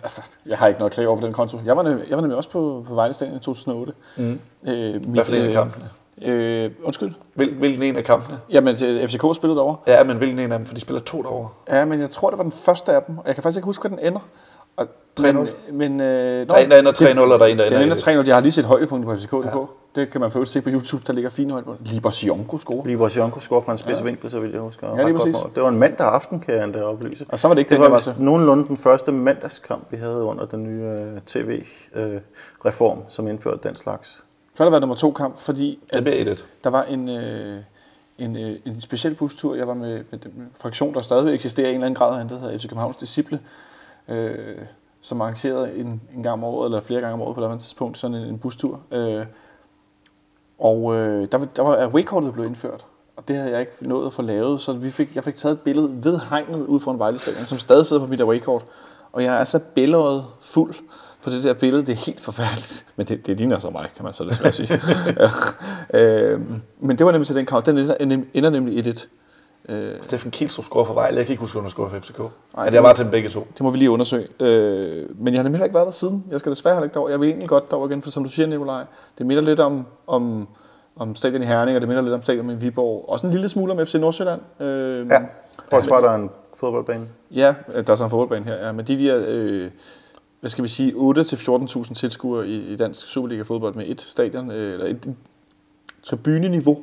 altså, 0.02 0.22
jeg 0.46 0.58
har 0.58 0.66
ikke 0.66 0.78
noget 0.78 0.92
klage 0.92 1.08
over 1.08 1.20
på 1.20 1.26
den 1.26 1.34
konto. 1.34 1.58
Jeg 1.64 1.76
var, 1.76 1.82
nemlig, 1.82 2.08
jeg 2.08 2.16
var 2.16 2.22
nemlig 2.22 2.36
også 2.36 2.50
på, 2.50 2.84
på 2.88 2.94
Vejle 2.94 3.14
Stadion 3.14 3.36
i 3.36 3.40
2008. 3.40 3.92
Mm. 4.16 4.40
Øh, 4.68 4.94
mit, 4.94 5.02
Hvad 5.02 5.24
for 5.24 5.32
en 5.32 5.42
af 5.42 5.52
kampene? 5.52 5.90
Øh, 6.22 6.70
undskyld. 6.82 7.12
Hvil, 7.34 7.54
hvilken 7.54 7.82
en 7.82 7.96
af 7.96 8.04
kampene? 8.04 8.38
Jamen, 8.50 8.76
øh, 8.84 9.08
FCK 9.08 9.24
spillede 9.34 9.58
derovre. 9.58 9.76
Ja, 9.86 10.04
men 10.04 10.16
hvilken 10.16 10.38
en 10.38 10.52
af 10.52 10.58
dem, 10.58 10.66
for 10.66 10.74
de 10.74 10.80
spiller 10.80 11.00
to 11.00 11.22
derovre. 11.22 11.48
Ja, 11.68 11.84
men 11.84 12.00
jeg 12.00 12.10
tror, 12.10 12.30
det 12.30 12.38
var 12.38 12.42
den 12.42 12.52
første 12.52 12.92
af 12.92 13.02
dem. 13.02 13.18
Og 13.18 13.26
jeg 13.26 13.34
kan 13.34 13.42
faktisk 13.42 13.58
ikke 13.58 13.66
huske, 13.66 13.88
hvad 13.88 13.98
den 13.98 14.06
ender. 14.06 14.20
Og, 14.78 14.86
3-0. 15.20 15.32
Men, 15.32 15.48
men, 15.72 16.00
øh, 16.00 16.48
Der 16.48 16.54
er 16.54 16.58
en, 16.58 16.70
der 16.70 16.78
ender 16.78 16.92
3-0, 16.92 17.20
og 17.20 17.38
der 17.38 17.44
er 17.44 17.48
en, 17.48 17.58
der 17.58 17.64
Den 17.64 17.72
ender 17.72 17.84
ender 17.84 18.22
1-1. 18.22 18.24
3-0. 18.24 18.26
Jeg 18.26 18.36
har 18.36 18.40
lige 18.40 18.52
set 18.52 18.64
højdepunktet 18.64 19.08
på 19.08 19.16
FCK.dk. 19.16 19.54
Ja. 19.54 20.00
Det 20.00 20.10
kan 20.10 20.20
man 20.20 20.30
få 20.30 20.44
se 20.44 20.60
på 20.60 20.70
YouTube. 20.70 21.02
Der 21.06 21.12
ligger 21.12 21.30
fine 21.30 21.52
højdepunkter. 21.52 21.92
Liber 21.92 22.10
Sionko 22.10 22.58
score. 22.58 22.86
Libor 22.86 23.08
Sionko 23.08 23.40
scorer 23.40 23.60
fra 23.60 23.72
en 23.72 23.78
spids 23.78 23.98
ja. 23.98 24.04
vinkel, 24.04 24.30
så 24.30 24.40
vidt 24.40 24.52
jeg 24.52 24.60
husker. 24.60 24.96
Ja, 24.96 25.04
lige 25.04 25.18
præcis. 25.18 25.36
Det 25.54 25.62
var 25.62 25.68
en 25.68 25.78
mandag 25.78 26.06
aften, 26.06 26.40
kan 26.40 26.54
jeg 26.54 26.64
endda 26.64 26.82
oplyse. 26.82 27.26
Og 27.28 27.38
så 27.38 27.48
var 27.48 27.54
det 27.54 27.58
ikke 27.60 27.70
det 27.70 27.80
den, 27.80 27.90
var 27.90 27.96
vist 27.96 28.18
nogenlunde 28.18 28.68
den 28.68 28.76
første 28.76 29.12
mandagskamp, 29.12 29.86
vi 29.90 29.96
havde 29.96 30.22
under 30.22 30.46
den 30.46 30.64
nye 30.64 30.84
øh, 30.84 31.20
tv-reform, 31.26 32.98
som 33.08 33.28
indførte 33.28 33.68
den 33.68 33.74
slags. 33.74 34.08
Så 34.54 34.62
har 34.62 34.64
der 34.64 34.70
været 34.70 34.80
nummer 34.82 34.96
to 34.96 35.10
kamp, 35.10 35.38
fordi 35.38 35.78
Det 35.90 35.96
at 35.96 36.04
bliver 36.04 36.34
1-1. 36.34 36.44
der 36.64 36.70
var 36.70 36.82
en, 36.82 37.08
øh, 37.08 37.58
en, 38.18 38.36
øh, 38.36 38.56
en 38.66 38.80
speciel 38.80 39.14
bustur. 39.14 39.54
Jeg 39.54 39.68
var 39.68 39.74
med, 39.74 40.04
med 40.10 40.18
den 40.18 40.48
fraktion, 40.60 40.94
der 40.94 41.00
stadigvæk 41.00 41.34
eksisterer 41.34 41.66
i 41.66 41.70
en 41.70 41.74
eller 41.74 41.86
anden 41.86 41.98
grad, 41.98 42.18
han 42.18 42.28
der 42.28 42.38
hedder 42.38 42.58
FC 42.58 42.68
Københavns 42.68 42.96
Disciple, 42.96 43.38
øh, 44.08 44.58
som 45.00 45.20
arrangerede 45.20 45.74
en, 45.76 46.00
en 46.16 46.22
gang 46.22 46.32
om 46.32 46.44
året, 46.44 46.66
eller 46.66 46.80
flere 46.80 47.00
gange 47.00 47.14
om 47.14 47.20
året 47.22 47.34
på 47.34 47.40
et 47.40 47.44
eller 47.44 47.50
andet 47.50 47.62
tidspunkt, 47.64 47.98
sådan 47.98 48.16
en, 48.16 48.22
en 48.28 48.38
bustur. 48.38 48.80
Øh, 48.92 49.26
og 50.58 50.94
øh, 50.94 51.28
der, 51.32 51.38
var- 51.38 51.48
der 51.56 51.62
var 51.62 51.86
waykortet 51.88 52.32
blev 52.32 52.44
indført, 52.46 52.86
og 53.16 53.28
det 53.28 53.36
havde 53.36 53.50
jeg 53.50 53.60
ikke 53.60 53.72
nået 53.88 54.06
at 54.06 54.12
få 54.12 54.22
lavet, 54.22 54.60
så 54.60 54.72
vi 54.72 54.90
fik, 54.90 55.14
jeg 55.16 55.24
fik 55.24 55.34
taget 55.36 55.52
et 55.52 55.60
billede 55.60 56.04
ved 56.04 56.20
hegnet 56.30 56.66
ud 56.66 56.80
foran 56.80 56.98
Vejle 56.98 57.18
Stadion, 57.18 57.44
som 57.44 57.58
stadig 57.58 57.86
sidder 57.86 58.02
på 58.02 58.08
mit 58.10 58.22
waykort. 58.22 58.64
Og 59.12 59.24
jeg 59.24 59.40
er 59.40 59.44
så 59.44 59.58
billedret 59.74 60.24
fuld 60.40 60.74
på 61.22 61.30
det 61.30 61.44
der 61.44 61.54
billede, 61.54 61.86
det 61.86 61.92
er 61.92 61.96
helt 61.96 62.20
forfærdeligt. 62.20 62.86
Men 62.96 63.06
det, 63.06 63.26
det 63.26 63.36
ligner 63.36 63.58
så 63.58 63.70
mig, 63.70 63.88
kan 63.96 64.04
man 64.04 64.14
så 64.14 64.24
desværre 64.24 64.52
sige. 64.52 64.80
øh, 66.00 66.40
men 66.80 66.98
det 66.98 67.06
var 67.06 67.12
nemlig 67.12 67.26
til 67.26 67.36
den 67.36 67.46
kamp, 67.46 67.66
den 67.66 67.78
ender, 67.78 68.20
ender 68.34 68.50
nemlig 68.50 68.86
1-1. 68.86 69.06
Øh, 69.68 69.94
Steffen 70.00 70.30
Kielstrup 70.30 70.64
scorer 70.64 70.84
for 70.84 70.94
Vejle. 70.94 71.16
Jeg 71.16 71.26
kan 71.26 71.32
ikke 71.32 71.40
huske, 71.40 71.54
hvem 71.54 71.64
der 71.64 71.70
scorer 71.70 71.88
for 71.88 71.98
FCK. 72.00 72.18
Nej, 72.56 72.64
det 72.66 72.74
jeg 72.74 72.82
var- 72.82 72.92
til 72.92 73.04
dem 73.04 73.10
begge 73.12 73.28
to. 73.28 73.46
det 73.52 73.60
må 73.60 73.70
vi 73.70 73.78
lige 73.78 73.90
undersøge. 73.90 74.28
Øh, 74.40 75.06
men 75.18 75.32
jeg 75.34 75.38
har 75.38 75.42
nemlig 75.42 75.44
heller 75.58 75.64
ikke 75.64 75.74
været 75.74 75.84
der 75.86 75.90
siden. 75.92 76.24
Jeg 76.30 76.40
skal 76.40 76.52
desværre 76.52 76.74
heller 76.74 76.84
ikke 76.84 76.94
derover. 76.94 77.10
Jeg 77.10 77.20
vil 77.20 77.28
egentlig 77.28 77.48
godt 77.48 77.70
derover 77.70 77.88
igen, 77.88 78.02
for 78.02 78.10
som 78.10 78.24
du 78.24 78.30
siger, 78.30 78.46
Nikolaj, 78.46 78.84
det 79.18 79.26
minder 79.26 79.42
lidt 79.42 79.60
om, 79.60 79.86
om, 80.06 80.48
om 80.96 81.14
stadion 81.14 81.42
i 81.42 81.46
Herning, 81.46 81.76
og 81.76 81.80
det 81.80 81.88
minder 81.88 82.02
lidt 82.02 82.14
om 82.14 82.22
stadion 82.22 82.50
i 82.50 82.54
Viborg. 82.54 83.04
Også 83.08 83.26
en 83.26 83.32
lille 83.32 83.48
smule 83.48 83.72
om 83.72 83.86
FC 83.86 83.94
Nordsjælland. 83.94 84.40
Øh, 84.60 85.06
Ja, 85.10 85.18
også 85.70 85.90
var 85.90 86.00
der 86.00 86.14
en 86.14 86.30
fodboldbane. 86.56 87.06
Ja, 87.30 87.54
der 87.86 87.92
er 87.92 87.96
så 87.96 88.04
en 88.04 88.10
fodboldbane 88.10 88.44
her, 88.44 88.66
ja. 88.66 88.72
men 88.72 88.86
de 88.86 88.98
der, 88.98 89.24
øh, 89.28 89.70
hvad 90.40 90.50
skal 90.50 90.64
vi 90.64 90.68
sige, 90.68 90.92
8-14.000 90.96 91.94
tilskuere 91.94 92.46
i, 92.46 92.72
i 92.72 92.76
dansk 92.76 93.06
Superliga-fodbold 93.06 93.74
med 93.74 93.84
et 93.86 94.00
stadion, 94.00 94.50
øh, 94.50 94.72
eller 94.72 94.86
et 94.86 95.14
tribuneniveau, 96.02 96.78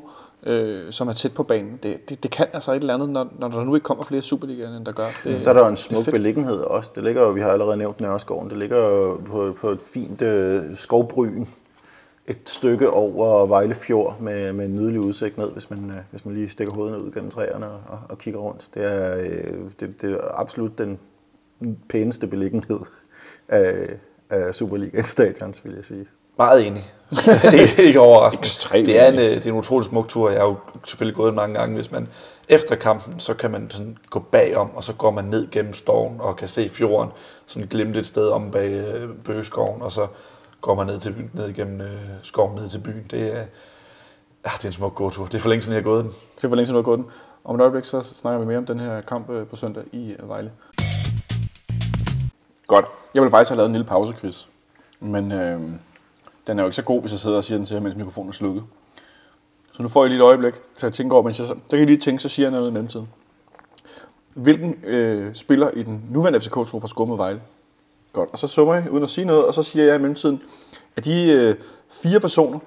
øh, 0.46 0.92
som 0.92 1.08
er 1.08 1.14
tæt 1.14 1.34
på 1.34 1.44
banen, 1.44 1.80
det, 1.84 2.10
det, 2.10 2.24
det 2.24 2.32
kan 2.32 2.48
altså 2.54 2.72
et 2.72 2.76
eller 2.76 2.94
andet, 2.94 3.10
når, 3.10 3.28
når 3.40 3.48
der 3.48 3.64
nu 3.64 3.76
ikke 3.76 3.86
kommer 3.86 4.04
flere 4.04 4.22
Superligaer, 4.22 4.78
end 4.78 4.86
der 4.86 4.92
gør. 4.92 5.04
Det, 5.24 5.42
Så 5.42 5.50
er 5.50 5.54
der 5.54 5.62
jo 5.62 5.68
en 5.68 5.78
smuk 5.78 6.06
beliggenhed 6.12 6.58
også. 6.58 6.92
Det 6.96 7.04
ligger 7.04 7.22
jo, 7.22 7.30
vi 7.30 7.42
har 7.42 7.50
allerede 7.50 7.78
nævnt 7.78 8.02
Nørreskoven, 8.02 8.50
det 8.50 8.58
ligger 8.58 8.78
jo 8.78 9.16
på, 9.16 9.56
på 9.60 9.70
et 9.70 9.82
fint 9.82 10.22
øh, 10.22 10.64
skovbryn. 10.76 11.46
Et 12.28 12.38
stykke 12.46 12.90
over 12.90 13.46
Vejle 13.46 13.76
Fjord 13.76 14.20
med, 14.20 14.54
med 14.54 14.66
en 14.66 14.76
nydelig 14.76 15.00
udsigt 15.00 15.38
ned, 15.38 15.52
hvis 15.52 15.70
man, 15.70 15.90
øh, 15.90 15.98
hvis 16.12 16.26
man 16.26 16.36
lige 16.36 16.50
stikker 16.50 16.74
hovedet 16.74 17.02
ud 17.02 17.12
gennem 17.12 17.32
træerne 17.32 17.66
og, 17.66 17.80
og, 17.88 18.00
og 18.10 18.18
kigger 18.18 18.40
rundt. 18.40 18.70
Det 18.74 18.84
er, 18.84 19.18
øh, 19.18 19.58
det, 19.80 20.02
det 20.02 20.12
er 20.12 20.40
absolut 20.40 20.78
den 20.78 21.00
pæneste 21.90 22.28
beliggenhed 22.28 22.80
af, 23.48 23.90
af 24.30 24.56
Superligaens 24.56 25.08
stadions, 25.08 25.66
vil 25.66 25.74
jeg 25.76 25.86
sige. 25.86 26.06
Meget 26.38 26.68
enig. 26.68 26.84
ikke, 27.62 27.84
ikke 27.84 28.00
overraskende. 28.00 28.42
Ekstremt 28.46 28.88
det, 28.88 29.00
er 29.02 29.08
en, 29.08 29.14
øh, 29.20 29.22
det 29.36 29.46
er 29.46 29.52
en 29.52 29.58
utrolig 29.58 29.86
smuk 29.90 30.08
tur. 30.10 30.30
Jeg 30.30 30.40
har 30.40 30.48
jo 30.48 30.56
selvfølgelig 30.86 31.16
gået 31.16 31.28
den 31.28 31.36
mange 31.36 31.60
gange. 31.60 31.76
Hvis 31.76 31.92
man 31.92 32.08
efter 32.50 32.76
kampen, 32.76 33.20
så 33.20 33.34
kan 33.34 33.52
man 33.52 33.70
sådan 33.72 33.98
gå 34.10 34.20
bagom, 34.20 34.70
og 34.76 34.84
så 34.84 34.94
går 34.94 35.12
man 35.12 35.26
ned 35.26 35.52
gennem 35.52 35.74
skoven 35.74 36.22
og 36.22 36.36
kan 36.38 36.48
se 36.48 36.70
fjorden. 36.70 37.12
Sådan 37.46 37.68
glemt 37.68 37.98
et 37.98 38.06
sted 38.06 38.30
om 38.30 38.52
bag 38.52 38.72
øh, 38.72 39.10
Bøgeskoven, 39.24 39.82
og 39.82 39.92
så 39.92 40.08
går 40.62 40.76
man 40.76 40.86
ned, 40.88 41.00
til, 41.00 41.12
byen- 41.14 41.30
ned 41.34 41.54
gennem 41.54 41.82
øh, 41.82 41.98
skoven 42.24 42.56
ned 42.62 42.70
til 42.70 42.80
byen. 42.80 43.06
Det 43.12 43.22
er, 43.22 43.38
ja, 44.46 44.50
det 44.58 44.64
er 44.64 44.66
en 44.66 44.74
smuk 44.74 44.96
gåtur. 44.96 45.26
Det 45.26 45.36
er 45.36 45.40
for 45.40 45.50
længe 45.50 45.62
siden, 45.62 45.76
jeg 45.76 45.84
har 45.84 45.90
gået 45.90 46.04
den. 46.04 46.12
Det 46.36 46.44
er 46.44 46.50
for 46.50 46.56
længe 46.56 46.66
siden, 46.66 46.76
du 46.76 46.82
har 46.82 46.96
gået 46.96 46.98
den. 47.00 47.08
Om 47.44 47.56
et 47.56 47.62
øjeblik, 47.62 47.86
så 47.86 48.02
snakker 48.02 48.40
vi 48.40 48.46
mere 48.46 48.58
om 48.58 48.66
den 48.66 48.80
her 48.80 49.02
kamp 49.02 49.30
øh, 49.30 49.48
på 49.48 49.56
søndag 49.56 49.84
i 49.92 50.16
Vejle. 50.24 50.52
Godt. 52.68 52.86
Jeg 53.14 53.22
vil 53.24 53.30
faktisk 53.32 53.50
have 53.50 53.58
lavet 53.58 53.68
en 53.68 53.74
lille 53.74 53.88
pausequiz. 53.88 54.46
Men 55.00 55.32
øh, 55.32 55.62
den 56.48 56.60
er 56.60 56.64
jo 56.64 56.68
ikke 56.68 56.76
så 56.76 56.84
god, 56.84 57.02
hvis 57.02 57.12
jeg 57.12 57.20
sidder 57.20 57.38
og 57.38 57.44
siger 57.44 57.58
den 57.58 57.66
til 57.66 57.74
ham, 57.74 57.84
mens 57.84 57.96
mikrofonen 57.96 58.30
er 58.30 58.34
slukket. 58.34 58.64
Så 59.74 59.82
nu 59.82 59.88
får 59.88 60.04
jeg 60.04 60.10
lige 60.10 60.20
et 60.20 60.24
øjeblik 60.24 60.54
til 60.76 60.86
at 60.86 60.94
tænke 60.94 61.14
over, 61.16 61.24
mens 61.24 61.40
jeg, 61.40 61.48
så 61.48 61.56
så 61.68 61.78
kan 61.78 61.80
I 61.80 61.86
lige 61.86 61.98
tænke, 61.98 62.24
så 62.24 62.30
siger 62.30 62.46
jeg 62.46 62.52
noget 62.52 62.70
i 62.70 62.74
mellemtiden. 62.74 63.10
Hvilken 64.34 64.76
øh, 64.84 65.36
spiller 65.36 65.70
i 65.70 65.84
den 65.84 66.02
nuværende 66.10 66.40
FCK-trup 66.40 66.82
har 66.82 66.88
scoret 66.88 67.10
mod 67.10 67.18
Vejle? 67.18 67.42
Godt. 68.14 68.30
Og 68.32 68.40
så 68.40 68.48
summer 68.48 68.74
jeg 68.74 68.92
uden 68.92 69.04
at 69.04 69.10
sige 69.10 69.26
noget, 69.26 69.46
og 69.46 69.54
så 69.54 69.64
siger 69.64 69.86
jeg 69.86 69.96
i 69.96 69.98
mellemtiden, 69.98 70.42
at 70.96 71.06
de 71.06 71.32
øh, 71.32 71.56
fire 71.90 72.20
personer, 72.20 72.60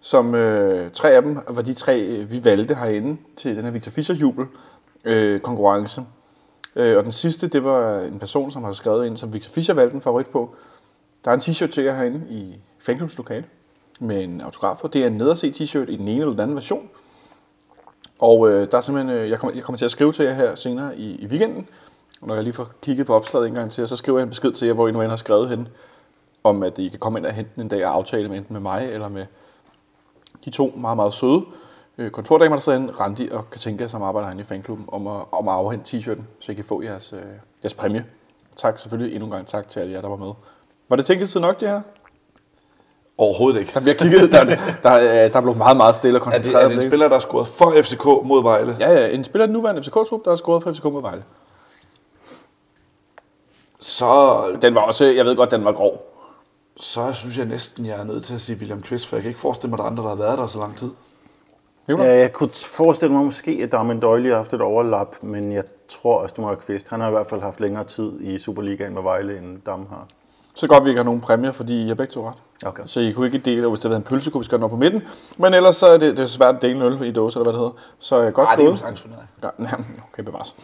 som 0.00 0.34
øh, 0.34 0.90
tre 0.90 1.10
af 1.10 1.22
dem 1.22 1.38
var 1.48 1.62
de 1.62 1.74
tre, 1.74 2.00
øh, 2.00 2.30
vi 2.30 2.44
valgte 2.44 2.74
herinde 2.74 3.16
til 3.36 3.56
den 3.56 3.64
her 3.64 3.70
Victor 3.70 3.90
Fischer 3.90 4.14
jubel 4.14 4.46
øh, 5.04 5.40
konkurrence. 5.40 6.02
Øh, 6.76 6.96
og 6.96 7.02
den 7.02 7.12
sidste, 7.12 7.48
det 7.48 7.64
var 7.64 8.00
en 8.00 8.18
person, 8.18 8.50
som 8.50 8.64
har 8.64 8.72
skrevet 8.72 9.06
ind, 9.06 9.16
som 9.16 9.32
Victor 9.32 9.50
Fischer 9.50 9.74
valgte 9.74 9.94
en 9.94 10.02
favorit 10.02 10.26
på. 10.28 10.54
Der 11.24 11.30
er 11.30 11.34
en 11.34 11.40
t-shirt 11.40 11.70
til 11.70 11.84
jer 11.84 11.94
herinde 11.94 12.26
i 12.30 12.60
fanklubs 12.78 13.16
lokale 13.16 13.44
med 14.00 14.24
en 14.24 14.40
autograf 14.40 14.78
på. 14.78 14.88
Det 14.88 15.02
er 15.02 15.06
en 15.06 15.12
nederse 15.12 15.50
t-shirt 15.50 15.90
i 15.90 15.96
den 15.96 16.08
ene 16.08 16.20
eller 16.20 16.30
den 16.30 16.40
anden 16.40 16.56
version. 16.56 16.90
Og 18.18 18.50
øh, 18.50 18.70
der 18.70 18.76
er 18.76 18.80
simpelthen, 18.80 19.16
øh, 19.16 19.30
jeg, 19.30 19.38
kommer, 19.38 19.54
jeg 19.54 19.64
kommer 19.64 19.76
til 19.76 19.84
at 19.84 19.90
skrive 19.90 20.12
til 20.12 20.24
jer 20.24 20.34
her 20.34 20.54
senere 20.54 20.98
i, 20.98 21.14
i 21.14 21.26
weekenden, 21.26 21.66
og 22.20 22.28
når 22.28 22.34
jeg 22.34 22.44
lige 22.44 22.54
får 22.54 22.68
kigget 22.82 23.06
på 23.06 23.14
opslaget 23.14 23.46
en 23.48 23.54
gang 23.54 23.70
til, 23.70 23.88
så 23.88 23.96
skriver 23.96 24.18
jeg 24.18 24.22
en 24.22 24.28
besked 24.28 24.52
til 24.52 24.66
jer, 24.66 24.74
hvor 24.74 24.88
I 24.88 24.92
nu 24.92 25.00
end 25.00 25.10
har 25.10 25.16
skrevet 25.16 25.48
hen, 25.48 25.68
om 26.44 26.62
at 26.62 26.78
I 26.78 26.88
kan 26.88 26.98
komme 26.98 27.18
ind 27.18 27.26
og 27.26 27.32
hente 27.32 27.50
den 27.54 27.62
en 27.62 27.68
dag 27.68 27.86
og 27.86 27.94
aftale 27.94 28.28
med 28.28 28.38
enten 28.38 28.52
med 28.52 28.60
mig 28.60 28.88
eller 28.92 29.08
med 29.08 29.26
de 30.44 30.50
to 30.50 30.72
meget, 30.76 30.96
meget 30.96 31.14
søde 31.14 31.44
øh, 31.98 32.10
kontordamer, 32.10 32.56
der 32.56 32.60
sidder 32.60 32.78
inde, 32.78 32.92
Randi 32.92 33.28
og 33.32 33.50
Katinka, 33.50 33.88
som 33.88 34.02
arbejder 34.02 34.26
herinde 34.26 34.40
i 34.40 34.44
fanklubben, 34.44 34.84
om 34.88 35.06
at, 35.06 35.24
om 35.32 35.48
at 35.48 35.54
afhente 35.54 35.96
t-shirten, 35.96 36.22
så 36.40 36.52
I 36.52 36.54
kan 36.54 36.64
få 36.64 36.82
jeres, 36.82 37.12
øh, 37.12 37.22
jeres 37.62 37.74
præmie. 37.74 38.04
Tak 38.56 38.78
selvfølgelig 38.78 39.14
endnu 39.14 39.26
en 39.26 39.32
gang 39.32 39.46
tak 39.46 39.68
til 39.68 39.80
alle 39.80 39.92
jer, 39.92 40.00
der 40.00 40.08
var 40.08 40.16
med. 40.16 40.32
Var 40.92 40.96
det 40.96 41.06
tænketid 41.06 41.40
nok, 41.40 41.60
det 41.60 41.68
her? 41.68 41.80
Overhovedet 43.18 43.60
ikke. 43.60 43.72
Der 43.74 43.80
bliver 43.80 43.94
kigget, 44.02 44.32
der, 44.32 44.44
der, 44.44 44.56
der, 44.82 45.28
der 45.28 45.40
blev 45.40 45.54
meget, 45.56 45.76
meget 45.76 45.94
stille 45.96 46.20
og 46.20 46.26
Er 46.26 46.30
det, 46.30 46.34
koncentreret. 46.34 46.64
er 46.64 46.68
det 46.68 46.84
en 46.84 46.90
spiller, 46.90 47.08
der 47.08 47.14
har 47.14 47.20
scoret 47.20 47.48
for 47.48 47.74
FCK 47.82 48.04
mod 48.04 48.42
Vejle? 48.42 48.76
Ja, 48.80 48.92
ja, 48.92 49.08
en 49.08 49.24
spiller 49.24 49.46
den 49.46 49.52
nuværende 49.52 49.82
FCK-trup, 49.82 50.24
der 50.24 50.30
har 50.30 50.36
scoret 50.36 50.62
for 50.62 50.72
FCK 50.72 50.84
mod 50.84 51.02
Vejle. 51.02 51.24
Så, 53.80 54.42
Den 54.62 54.74
var 54.74 54.80
også, 54.80 55.04
jeg 55.04 55.24
ved 55.24 55.36
godt, 55.36 55.50
den 55.50 55.64
var 55.64 55.72
grov. 55.72 56.02
så 56.76 57.12
synes 57.12 57.38
jeg 57.38 57.46
næsten, 57.46 57.86
jeg 57.86 58.00
er 58.00 58.04
nødt 58.04 58.24
til 58.24 58.34
at 58.34 58.40
sige 58.40 58.58
William 58.58 58.82
Kvist, 58.82 59.06
for 59.06 59.16
jeg 59.16 59.22
kan 59.22 59.28
ikke 59.28 59.40
forestille 59.40 59.70
mig, 59.70 59.74
at 59.76 59.78
der 59.78 59.84
er 59.84 59.90
andre, 59.90 60.02
der 60.02 60.08
har 60.08 60.16
været 60.16 60.38
der 60.38 60.46
så 60.46 60.58
lang 60.58 60.76
tid. 60.76 60.90
Nikolaj? 61.88 62.06
Ja, 62.08 62.18
jeg 62.20 62.32
kunne 62.32 62.50
forestille 62.54 63.14
mig 63.14 63.24
måske, 63.24 63.60
at 63.62 63.72
Darmen 63.72 64.00
Doyle 64.00 64.28
har 64.28 64.36
haft 64.36 64.52
et 64.52 64.60
overlap, 64.60 65.16
men 65.22 65.52
jeg 65.52 65.64
tror 65.88 66.18
også, 66.18 66.32
det 66.32 66.42
må 66.42 66.48
være 66.48 66.56
Kvist. 66.56 66.88
Han 66.88 67.00
har 67.00 67.08
i 67.08 67.12
hvert 67.12 67.26
fald 67.26 67.40
haft 67.40 67.60
længere 67.60 67.84
tid 67.84 68.20
i 68.20 68.38
Superligaen 68.38 68.94
med 68.94 69.02
Vejle, 69.02 69.38
end 69.38 69.60
Dam 69.66 69.86
har. 69.90 70.06
Så 70.54 70.66
godt, 70.66 70.84
vi 70.84 70.88
ikke 70.88 70.98
har 70.98 71.04
nogen 71.04 71.20
præmier, 71.20 71.52
fordi 71.52 71.84
I 71.84 71.88
har 71.88 71.94
begge 71.94 72.12
to 72.12 72.28
ret. 72.28 72.34
Okay. 72.66 72.82
Så 72.86 73.00
I 73.00 73.12
kunne 73.12 73.26
ikke 73.26 73.38
dele, 73.38 73.68
hvis 73.68 73.78
det 73.78 73.84
havde 73.84 73.90
været 73.90 74.00
en 74.00 74.08
pølse, 74.08 74.30
kunne 74.30 74.40
vi 74.40 74.44
skære 74.44 74.56
den 74.56 74.64
op 74.64 74.70
på 74.70 74.76
midten. 74.76 75.02
Men 75.36 75.54
ellers 75.54 75.76
så 75.76 75.86
er 75.86 75.98
det, 75.98 76.16
det 76.16 76.22
er 76.22 76.26
svært 76.26 76.54
at 76.54 76.62
dele 76.62 76.74
en 76.74 76.82
øl 76.82 77.02
i 77.02 77.12
dåse, 77.12 77.38
eller 77.38 77.44
hvad 77.44 77.52
det 77.52 77.60
hedder. 77.60 77.82
Så 77.98 78.22
øh, 78.22 78.32
godt 78.32 78.48
Ej, 78.48 78.54
det 78.54 78.64
er 78.64 78.70
jo 78.70 78.76
sagtens. 78.76 79.06
Ja, 79.42 79.48
okay, 80.12 80.22
bevares. 80.22 80.56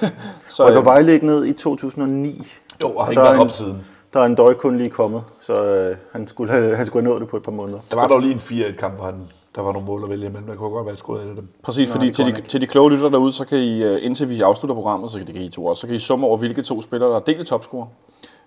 Så, 0.48 0.62
Og 0.62 0.72
der 0.72 0.92
øh, 0.92 1.08
ikke 1.08 1.26
ned 1.26 1.44
i 1.44 1.52
2009. 1.52 2.46
Jo, 2.82 2.90
og 2.90 3.04
har 3.04 3.10
ikke 3.10 3.20
er 3.20 3.24
været 3.24 3.40
op 3.40 3.50
siden. 3.50 3.84
Der 4.12 4.20
er 4.20 4.26
en 4.26 4.34
døj 4.34 4.54
kun 4.54 4.78
lige 4.78 4.90
kommet, 4.90 5.22
så 5.40 5.64
øh, 5.64 5.96
han, 6.12 6.28
skulle 6.28 6.52
have, 6.52 6.76
han 6.76 6.86
skulle 6.86 7.02
have 7.02 7.10
nået 7.10 7.20
det 7.20 7.28
på 7.28 7.36
et 7.36 7.42
par 7.42 7.52
måneder. 7.52 7.78
Der 7.90 7.96
var 7.96 8.08
dog 8.08 8.20
lige 8.20 8.32
en 8.32 8.38
4-1-kamp, 8.38 8.94
hvor 8.94 9.04
han, 9.04 9.14
der 9.54 9.62
var 9.62 9.72
nogle 9.72 9.86
mål 9.86 10.04
at 10.04 10.10
vælge 10.10 10.26
imellem. 10.26 10.48
Jeg 10.48 10.56
kunne 10.56 10.70
godt 10.70 10.86
være, 10.86 10.92
at 10.92 10.98
scoret 10.98 11.20
af 11.20 11.34
dem. 11.34 11.48
Præcis, 11.62 11.88
Nej, 11.88 11.92
fordi 11.92 12.06
det 12.06 12.14
til 12.16 12.24
de, 12.24 12.30
ikke. 12.30 12.42
til 12.42 12.60
de 12.60 12.66
kloge 12.66 12.90
lytter 12.90 13.08
derude, 13.08 13.32
så 13.32 13.44
kan 13.44 13.58
I, 13.58 13.82
øh, 13.82 13.98
indtil 14.02 14.28
vi 14.28 14.40
afslutter 14.40 14.74
programmet, 14.74 15.10
så 15.10 15.18
kan 15.18 15.26
det 15.26 15.34
kan 15.34 15.44
I 15.44 15.48
to 15.48 15.66
også, 15.66 15.80
så 15.80 15.86
kan 15.86 15.96
I 15.96 15.98
summe 15.98 16.26
over, 16.26 16.36
hvilke 16.36 16.62
to 16.62 16.82
spillere, 16.82 17.10
der 17.10 17.16
er 17.16 17.20
delt 17.20 17.40
i 17.40 17.44
topscorer, 17.44 17.86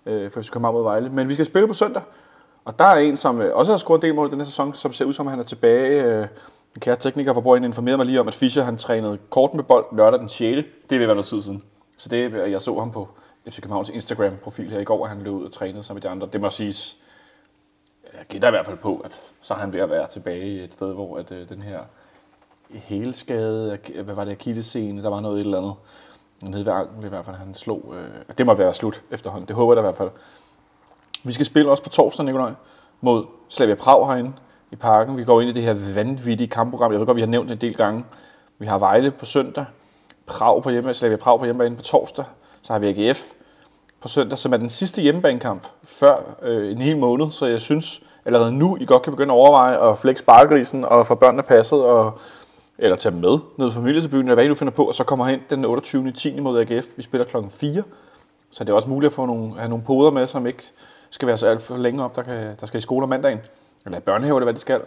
øh, 0.10 0.32
for 0.32 0.40
vi 0.40 0.48
kommer 0.52 0.72
mod 0.72 0.84
Vejle. 0.84 1.10
Men 1.10 1.30
vi 1.30 1.34
skal 1.34 1.46
spille 1.46 1.68
på 1.68 1.74
søndag, 1.74 2.02
og 2.66 2.80
der 2.80 2.86
er 2.86 2.96
en, 2.96 3.18
som 3.18 3.42
øh, 3.42 3.56
også 3.56 3.72
har 3.72 3.78
scoret 3.78 4.00
en 4.00 4.08
del 4.08 4.16
mål 4.16 4.28
i 4.28 4.32
den 4.32 4.40
her 4.40 4.46
sæson, 4.46 4.74
som 4.74 4.94
ser 4.94 5.06
ud 5.06 5.14
som, 5.14 5.28
at 5.28 5.32
han 5.32 5.40
er 5.40 5.44
tilbage. 5.44 6.04
Øh, 6.04 6.28
en 6.76 6.80
kære 6.80 6.96
tekniker 6.96 7.34
fra 7.34 7.42
Borgen 7.42 7.64
informerede 7.64 7.98
mig 7.98 8.06
lige 8.06 8.20
om, 8.20 8.28
at 8.28 8.34
Fischer 8.34 8.64
han 8.64 8.78
trænede 8.78 9.18
kort 9.30 9.54
med 9.54 9.64
bold 9.64 9.86
lørdag 9.98 10.20
den 10.20 10.30
6. 10.30 10.68
Det 10.90 11.00
vil 11.00 11.08
være 11.08 11.16
noget 11.16 11.26
tid 11.26 11.42
siden. 11.42 11.64
Så 11.98 12.10
det, 12.10 12.34
øh, 12.34 12.52
jeg 12.52 12.62
så 12.62 12.80
ham 12.80 12.92
på 12.92 13.08
FC 13.50 13.62
Københavns 13.62 13.90
Instagram-profil 13.90 14.70
her 14.70 14.80
i 14.80 14.84
går, 14.84 15.04
at 15.04 15.10
han 15.10 15.22
løb 15.22 15.34
ud 15.34 15.46
og 15.46 15.52
trænede 15.52 15.84
sammen 15.84 15.98
med 15.98 16.02
de 16.02 16.10
andre. 16.10 16.30
Det 16.34 16.42
må 16.42 16.50
siges, 16.50 16.98
øh, 18.04 18.18
jeg 18.18 18.26
gætter 18.28 18.48
i 18.48 18.52
hvert 18.52 18.66
fald 18.66 18.78
på, 18.78 19.02
at 19.06 19.22
så 19.42 19.54
er 19.54 19.58
han 19.58 19.74
ved 19.74 19.80
at 19.80 19.90
være 19.90 20.08
tilbage 20.08 20.64
et 20.64 20.74
sted, 20.74 20.94
hvor 20.94 21.18
at, 21.18 21.32
øh, 21.32 21.50
den 21.50 21.64
her 21.64 21.80
helskade, 22.70 23.78
hvad 24.04 24.16
var 24.16 24.26
det, 24.26 24.32
akillescene, 24.32 25.04
der 25.04 25.10
var 25.10 25.20
noget 25.20 25.36
et 25.40 25.46
eller 25.46 25.58
andet. 25.58 25.74
Nede 26.42 26.66
ved 26.66 26.74
anklen 26.74 27.06
i 27.06 27.08
hvert 27.08 27.26
fald, 27.26 27.36
han 27.36 27.56
slog. 27.56 27.94
Øh, 27.98 28.36
det 28.38 28.46
må 28.46 28.54
være 28.54 28.74
slut 28.74 29.04
efterhånden, 29.12 29.48
det 29.48 29.56
håber 29.56 29.74
jeg 29.74 29.78
da 29.78 29.82
i 29.82 29.88
hvert 29.90 29.98
fald. 29.98 30.10
Vi 31.24 31.32
skal 31.32 31.46
spille 31.46 31.72
også 31.72 31.84
på 31.84 31.90
torsdag, 31.90 32.26
Nikolaj, 32.26 32.54
mod 33.02 33.26
Slavia 33.50 33.76
Prag 33.76 34.08
herinde 34.08 34.34
i 34.72 34.76
parken. 34.76 35.18
Vi 35.18 35.24
går 35.24 35.42
ind 35.42 35.50
i 35.50 35.54
det 35.54 35.64
her 35.64 35.94
vanvittige 35.96 36.48
kampprogram. 36.48 36.92
Jeg 36.92 37.00
ved 37.00 37.06
godt, 37.06 37.16
vi 37.16 37.22
har 37.22 37.28
nævnt 37.28 37.50
det 37.50 37.56
en 37.56 37.62
del 37.62 37.76
gange. 37.78 38.06
Vi 38.60 38.66
har 38.66 38.80
Vejle 38.80 39.12
på 39.12 39.26
søndag, 39.26 39.66
Prag 40.26 40.64
på 40.64 40.70
hjemme, 40.70 40.94
Slavia 40.94 41.18
Prag 41.18 41.40
på 41.40 41.46
hjemmebane 41.46 41.76
på 41.76 41.82
torsdag. 41.82 42.26
Så 42.62 42.74
har 42.74 42.80
vi 42.80 42.88
AGF 42.88 43.24
på 44.02 44.08
søndag, 44.08 44.38
som 44.38 44.54
er 44.54 44.58
den 44.58 44.70
sidste 44.70 45.02
hjemmebanekamp 45.02 45.68
før 45.84 46.16
øh, 46.42 46.72
en 46.72 46.82
hel 46.82 46.98
måned. 46.98 47.32
Så 47.32 47.46
jeg 47.46 47.62
synes 47.62 48.02
allerede 48.26 48.52
nu, 48.52 48.78
I 48.82 48.86
godt 48.86 49.02
kan 49.02 49.14
begynde 49.14 49.34
at 49.34 49.38
overveje 49.38 49.92
at 49.92 49.98
flække 49.98 50.20
sparkrisen 50.20 50.86
og 50.86 51.08
få 51.08 51.16
børnene 51.16 51.44
passet, 51.44 51.84
og, 51.84 52.20
eller 52.82 52.96
tage 52.98 53.12
dem 53.14 53.22
med 53.22 53.40
ned 53.58 53.72
fra 53.72 53.80
familietilbyen, 53.80 54.22
eller 54.22 54.34
hvad 54.34 54.46
I 54.46 54.48
nu 54.48 54.54
finder 54.56 54.72
på, 54.74 54.84
og 54.86 54.96
så 54.96 55.04
kommer 55.04 55.26
hen 55.26 55.40
den 55.50 55.66
28. 55.66 56.12
10. 56.12 56.40
mod 56.40 56.60
AGF. 56.60 56.86
Vi 56.98 57.02
spiller 57.02 57.26
klokken 57.26 57.52
4. 57.52 57.84
Så 58.52 58.64
det 58.64 58.70
er 58.70 58.76
også 58.76 58.90
muligt 58.90 59.10
at 59.12 59.16
få 59.16 59.26
nogle, 59.26 59.56
have 59.58 59.70
nogle 59.70 59.84
poder 59.86 60.12
med, 60.12 60.28
som 60.28 60.48
ikke 60.48 60.64
skal 61.10 61.28
være 61.28 61.38
så 61.38 61.46
alt 61.48 61.62
for 61.62 61.78
længe 61.78 62.04
op, 62.04 62.16
der, 62.16 62.22
kan, 62.24 62.56
der 62.60 62.66
skal 62.66 62.78
i 62.78 62.82
skole 62.82 63.04
om 63.04 63.10
mandagen. 63.10 63.40
Eller 63.86 63.98
i 63.98 64.02
børnehave, 64.02 64.38
eller 64.38 64.46
hvad 64.46 64.54
det 64.54 64.62
skal. 64.62 64.82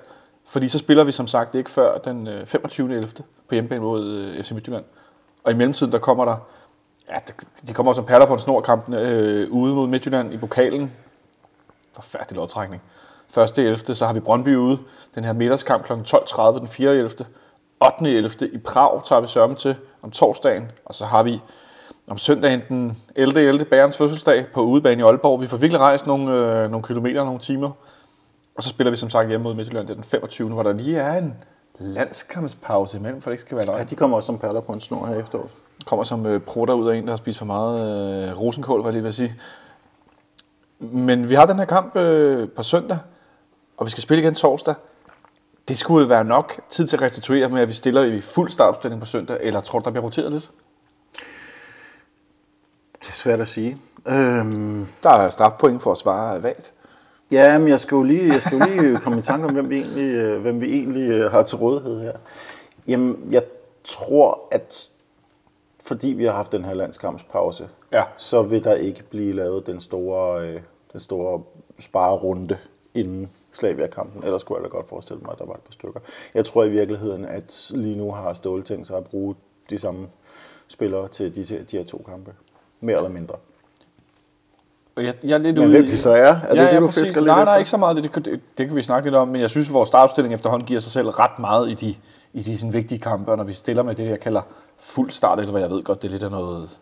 Fordi 0.46 0.68
så 0.68 0.78
spiller 0.78 1.04
vi 1.04 1.12
som 1.12 1.26
sagt 1.26 1.54
ikke 1.54 1.70
før 1.70 1.98
den 1.98 2.28
øh, 2.28 2.46
25. 2.46 2.90
11. 2.96 3.10
på 3.48 3.54
hjemmebane 3.54 3.80
mod 3.80 4.04
øh, 4.06 4.42
FC 4.44 4.50
Midtjylland. 4.50 4.84
Og 5.44 5.52
i 5.52 5.54
mellemtiden, 5.54 5.92
der 5.92 5.98
kommer 5.98 6.24
der, 6.24 6.36
ja, 7.10 7.14
de- 7.66 7.72
kommer 7.72 7.92
som 7.92 8.04
perler 8.04 8.26
på 8.26 8.32
en 8.32 8.38
snor 8.38 8.60
kampene 8.60 9.00
øh, 9.08 9.50
ude 9.50 9.74
mod 9.74 9.86
Midtjylland 9.86 10.34
i 10.34 10.36
pokalen. 10.36 10.92
Forfærdelig 11.92 12.36
lodtrækning. 12.36 12.82
1. 13.38 13.58
11. 13.58 13.76
så 13.94 14.06
har 14.06 14.12
vi 14.12 14.20
Brøndby 14.20 14.56
ude. 14.56 14.78
Den 15.14 15.24
her 15.24 15.32
middagskamp 15.32 15.84
kl. 15.84 15.92
12.30 15.92 16.58
den 16.58 16.68
4. 16.68 16.90
11. 16.94 17.10
8. 17.86 18.10
11. 18.16 18.48
i 18.52 18.58
Prag 18.58 19.04
tager 19.04 19.20
vi 19.20 19.26
sørme 19.26 19.54
til 19.54 19.76
om 20.02 20.10
torsdagen. 20.10 20.70
Og 20.84 20.94
så 20.94 21.04
har 21.06 21.22
vi 21.22 21.40
om 22.08 22.18
søndagen 22.18 22.62
den 22.68 22.98
11. 23.16 23.40
11. 23.40 23.64
Bærens 23.64 23.96
fødselsdag 23.96 24.46
på 24.54 24.60
udebane 24.62 25.00
i 25.00 25.04
Aalborg. 25.04 25.40
Vi 25.40 25.46
får 25.46 25.56
virkelig 25.56 25.80
rejst 25.80 26.06
nogle, 26.06 26.32
øh, 26.32 26.70
nogle 26.70 26.86
kilometer, 26.86 27.24
nogle 27.24 27.40
timer. 27.40 27.70
Og 28.56 28.62
så 28.62 28.68
spiller 28.68 28.90
vi 28.90 28.96
som 28.96 29.10
sagt 29.10 29.28
hjemme 29.28 29.44
mod 29.44 29.54
Midtjylland 29.54 29.86
den 29.88 30.02
25. 30.04 30.48
hvor 30.48 30.62
der 30.62 30.72
lige 30.72 30.98
er 30.98 31.18
en 31.18 31.34
landskampspause 31.78 32.96
imellem, 32.98 33.20
for 33.22 33.30
det 33.30 33.34
ikke 33.34 33.42
skal 33.42 33.56
være 33.56 33.70
Ja, 33.70 33.76
løgn. 33.76 33.86
de 33.90 33.94
kommer 33.94 34.16
også 34.16 34.26
som 34.26 34.38
perler 34.38 34.60
på 34.60 34.72
en 34.72 34.80
snor 34.80 35.06
her 35.06 35.14
efteråret. 35.20 35.50
Kommer 35.86 36.04
som 36.04 36.26
øh, 36.26 36.40
prutter 36.40 36.74
ud 36.74 36.88
af 36.88 36.96
en, 36.96 37.02
der 37.04 37.10
har 37.10 37.16
spist 37.16 37.38
for 37.38 37.46
meget 37.46 38.28
øh, 38.30 38.40
rosenkål, 38.40 38.80
hvad 38.80 38.88
jeg 38.88 38.92
lige 38.92 39.02
vil 39.02 39.14
sige. 39.14 39.34
Men 40.78 41.28
vi 41.28 41.34
har 41.34 41.46
den 41.46 41.56
her 41.58 41.64
kamp 41.64 41.96
øh, 41.96 42.48
på 42.48 42.62
søndag, 42.62 42.98
og 43.76 43.86
vi 43.86 43.90
skal 43.90 44.02
spille 44.02 44.22
igen 44.22 44.34
torsdag. 44.34 44.74
Det 45.68 45.78
skulle 45.78 46.08
være 46.08 46.24
nok 46.24 46.60
tid 46.70 46.86
til 46.86 46.96
at 46.96 47.02
restituere 47.02 47.48
med, 47.48 47.62
at 47.62 47.68
vi 47.68 47.72
stiller 47.72 48.02
i 48.04 48.20
fuld 48.20 48.50
startopstilling 48.50 49.00
på 49.00 49.06
søndag, 49.06 49.38
eller 49.40 49.60
tror 49.60 49.78
du, 49.78 49.84
der 49.84 49.90
bliver 49.90 50.04
roteret 50.04 50.32
lidt? 50.32 50.50
Det 53.00 53.08
er 53.08 53.12
svært 53.12 53.40
at 53.40 53.48
sige. 53.48 53.76
Øhm, 54.08 54.86
Der 55.02 55.10
er 55.10 55.28
strafpoint 55.28 55.82
for 55.82 55.92
at 55.92 55.98
svare 55.98 56.42
vagt. 56.42 56.72
ja, 57.30 57.58
men 57.58 57.68
jeg 57.68 57.80
skal 57.80 57.96
jo 57.96 58.02
lige, 58.02 58.32
jeg 58.32 58.42
skal 58.42 58.58
jo 58.58 58.64
lige 58.64 58.96
komme 59.04 59.18
i 59.18 59.22
tanke 59.22 59.46
om, 59.46 59.52
hvem 59.52 59.70
vi 59.70 59.76
egentlig, 59.78 60.14
øh, 60.14 60.40
hvem 60.42 60.60
vi 60.60 60.72
egentlig 60.72 61.10
øh, 61.10 61.30
har 61.30 61.42
til 61.42 61.58
rådighed 61.58 62.00
her. 62.00 62.12
Jamen, 62.88 63.28
jeg 63.30 63.42
tror, 63.84 64.40
at 64.50 64.88
fordi 65.84 66.08
vi 66.08 66.24
har 66.24 66.32
haft 66.32 66.52
den 66.52 66.64
her 66.64 66.74
landskampspause, 66.74 67.68
Ja. 67.92 68.02
så 68.16 68.42
vil 68.42 68.64
der 68.64 68.74
ikke 68.74 69.02
blive 69.02 69.32
lavet 69.32 69.66
den 69.66 69.80
store, 69.80 70.48
øh, 70.48 70.60
den 70.92 71.00
store 71.00 71.42
sparerunde 71.78 72.56
inden 72.94 73.30
Slavia-kampen. 73.52 74.24
Ellers 74.24 74.42
kunne 74.42 74.56
jeg 74.56 74.64
da 74.64 74.68
godt 74.68 74.88
forestille 74.88 75.20
mig, 75.22 75.32
at 75.32 75.38
der 75.38 75.46
var 75.46 75.54
et 75.54 75.60
par 75.60 75.72
stykker. 75.72 76.00
Jeg 76.34 76.44
tror 76.44 76.64
i 76.64 76.70
virkeligheden, 76.70 77.24
at 77.24 77.70
lige 77.70 77.96
nu 77.96 78.12
har 78.12 78.34
Ståle 78.34 78.62
tænkt 78.62 78.86
sig 78.86 78.96
at 78.96 79.04
bruge 79.04 79.34
de 79.70 79.78
samme 79.78 80.08
spillere 80.68 81.08
til 81.08 81.36
de, 81.36 81.64
de 81.70 81.76
her 81.76 81.84
to 81.84 82.04
kampe. 82.08 82.32
Mere 82.80 82.96
eller 82.96 83.10
mindre. 83.10 83.34
Jeg, 84.96 85.14
jeg 85.22 85.34
er 85.34 85.38
lidt 85.38 85.56
Men 85.56 85.66
ude 85.66 85.72
hvem 85.76 85.86
de 85.86 85.98
så 85.98 86.10
er? 86.10 86.34
Er 86.34 86.54
det 86.54 86.72
det, 86.72 86.80
du 86.80 86.86
præcis. 86.86 87.02
fisker 87.02 87.20
lidt 87.20 87.26
nej, 87.26 87.44
Nej, 87.44 87.58
ikke 87.58 87.70
så 87.70 87.76
meget. 87.76 87.96
Det, 87.96 88.14
det, 88.14 88.24
det, 88.24 88.40
det 88.58 88.66
kan 88.66 88.76
vi 88.76 88.82
snakke 88.82 89.06
lidt 89.06 89.14
om, 89.14 89.28
men 89.28 89.40
jeg 89.40 89.50
synes, 89.50 89.68
at 89.68 89.74
vores 89.74 89.88
startopstilling 89.88 90.34
efterhånden 90.34 90.66
giver 90.66 90.80
sig 90.80 90.92
selv 90.92 91.08
ret 91.08 91.38
meget 91.38 91.70
i 91.70 91.74
de, 91.74 91.96
i 92.32 92.40
de 92.40 92.58
sådan, 92.58 92.72
vigtige 92.72 92.98
kampe, 92.98 93.30
og 93.30 93.36
når 93.36 93.44
vi 93.44 93.52
stiller 93.52 93.82
med 93.82 93.94
det, 93.94 94.06
jeg 94.06 94.20
kalder 94.20 94.42
fuld 94.78 95.10
start, 95.10 95.38
eller 95.38 95.50
hvad 95.50 95.60
jeg 95.60 95.70
ved 95.70 95.82
godt, 95.82 96.02
det 96.02 96.08
er 96.08 96.12
lidt 96.12 96.22
af 96.22 96.30
noget 96.30 96.78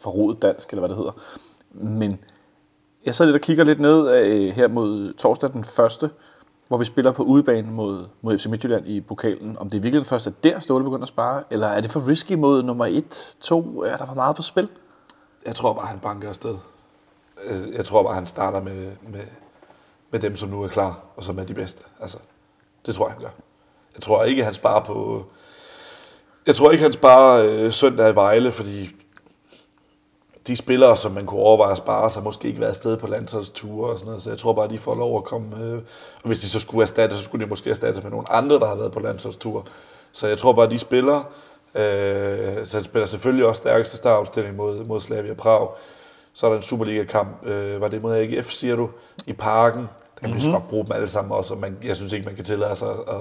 forrodet 0.00 0.42
dansk, 0.42 0.70
eller 0.70 0.80
hvad 0.80 0.88
det 0.88 0.96
hedder. 0.96 1.12
Men 1.72 2.18
jeg 3.04 3.14
sad 3.14 3.26
lidt 3.26 3.34
og 3.34 3.40
kigger 3.40 3.64
lidt 3.64 3.80
ned 3.80 4.08
af, 4.08 4.52
her 4.52 4.68
mod 4.68 5.12
torsdag 5.12 5.52
den 5.52 5.64
første, 5.64 6.10
hvor 6.68 6.76
vi 6.78 6.84
spiller 6.84 7.12
på 7.12 7.22
udebane 7.22 7.70
mod, 7.70 8.06
mod 8.22 8.38
FC 8.38 8.46
Midtjylland 8.46 8.88
i 8.88 9.00
pokalen. 9.00 9.58
Om 9.58 9.70
det 9.70 9.78
er 9.78 9.82
virkelig 9.82 10.00
den 10.00 10.08
første, 10.08 10.34
der 10.44 10.60
Ståle 10.60 10.84
begynder 10.84 11.02
at 11.02 11.08
spare, 11.08 11.42
eller 11.50 11.66
er 11.66 11.80
det 11.80 11.90
for 11.90 12.08
risky 12.08 12.32
mod 12.32 12.62
nummer 12.62 12.86
1, 12.86 13.36
2? 13.40 13.82
Er 13.82 13.96
der 13.96 14.06
for 14.06 14.14
meget 14.14 14.36
på 14.36 14.42
spil? 14.42 14.68
Jeg 15.46 15.54
tror 15.54 15.72
bare, 15.72 15.86
han 15.86 15.98
banker 15.98 16.28
afsted. 16.28 16.56
Altså, 17.46 17.66
jeg 17.66 17.84
tror 17.84 18.02
bare, 18.02 18.14
han 18.14 18.26
starter 18.26 18.60
med, 18.60 18.90
med, 19.08 19.24
med 20.10 20.20
dem, 20.20 20.36
som 20.36 20.48
nu 20.48 20.62
er 20.62 20.68
klar, 20.68 21.00
og 21.16 21.24
som 21.24 21.38
er 21.38 21.44
de 21.44 21.54
bedste. 21.54 21.82
Altså, 22.00 22.18
det 22.86 22.94
tror 22.94 23.06
jeg, 23.06 23.12
han 23.12 23.22
gør. 23.22 23.30
Jeg 23.94 24.02
tror 24.02 24.24
ikke, 24.24 24.44
han 24.44 24.54
sparer 24.54 24.84
på... 24.84 25.24
Jeg 26.46 26.54
tror 26.54 26.70
ikke, 26.70 26.82
han 26.82 26.92
sparer 26.92 27.44
øh, 27.44 27.72
søndag 27.72 28.10
i 28.10 28.14
Vejle, 28.14 28.52
fordi 28.52 28.99
de 30.50 30.56
spillere, 30.56 30.96
som 30.96 31.12
man 31.12 31.26
kunne 31.26 31.40
overveje 31.40 31.72
at 31.72 31.78
spare, 31.78 32.10
så 32.10 32.20
måske 32.20 32.48
ikke 32.48 32.60
været 32.60 32.70
afsted 32.70 32.96
på 32.96 33.06
landsholdsture 33.06 33.90
og 33.90 33.98
sådan 33.98 34.06
noget. 34.06 34.22
Så 34.22 34.30
jeg 34.30 34.38
tror 34.38 34.52
bare, 34.52 34.68
de 34.68 34.78
får 34.78 34.94
lov 34.94 35.16
at 35.16 35.24
komme... 35.24 35.64
Øh, 35.64 35.74
og 36.22 36.26
hvis 36.26 36.40
de 36.40 36.48
så 36.48 36.60
skulle 36.60 36.82
erstatte, 36.82 37.18
så 37.18 37.24
skulle 37.24 37.44
de 37.44 37.48
måske 37.48 37.70
erstatte 37.70 38.02
med 38.02 38.10
nogle 38.10 38.32
andre, 38.32 38.58
der 38.58 38.66
har 38.66 38.74
været 38.74 38.92
på 38.92 39.00
landsholdsture. 39.00 39.62
Så 40.12 40.28
jeg 40.28 40.38
tror 40.38 40.52
bare, 40.52 40.70
de 40.70 40.78
spiller... 40.78 41.16
Øh, 41.74 42.66
så 42.66 42.76
han 42.76 42.84
spiller 42.84 43.06
selvfølgelig 43.06 43.46
også 43.46 43.60
stærkeste 43.60 43.96
startopstilling 43.96 44.56
mod, 44.56 44.84
mod 44.84 45.00
Slavia 45.00 45.34
Prag. 45.34 45.68
Så 46.32 46.46
er 46.46 46.50
der 46.50 46.56
en 46.56 46.62
Superliga-kamp, 46.62 47.46
øh, 47.46 47.80
var 47.80 47.88
det 47.88 48.02
mod 48.02 48.14
AGF, 48.14 48.50
siger 48.50 48.76
du, 48.76 48.88
i 49.26 49.32
parken. 49.32 49.80
Der 49.80 50.20
kan 50.20 50.30
man 50.30 50.38
mm-hmm. 50.38 50.52
godt 50.52 50.68
bruge 50.68 50.84
dem 50.84 50.92
alle 50.92 51.08
sammen 51.08 51.32
også, 51.32 51.54
og 51.54 51.60
man, 51.60 51.76
jeg 51.84 51.96
synes 51.96 52.12
ikke, 52.12 52.26
man 52.26 52.34
kan 52.36 52.44
tillade 52.44 52.76
sig 52.76 52.88
at, 52.88 52.98
at, 53.08 53.20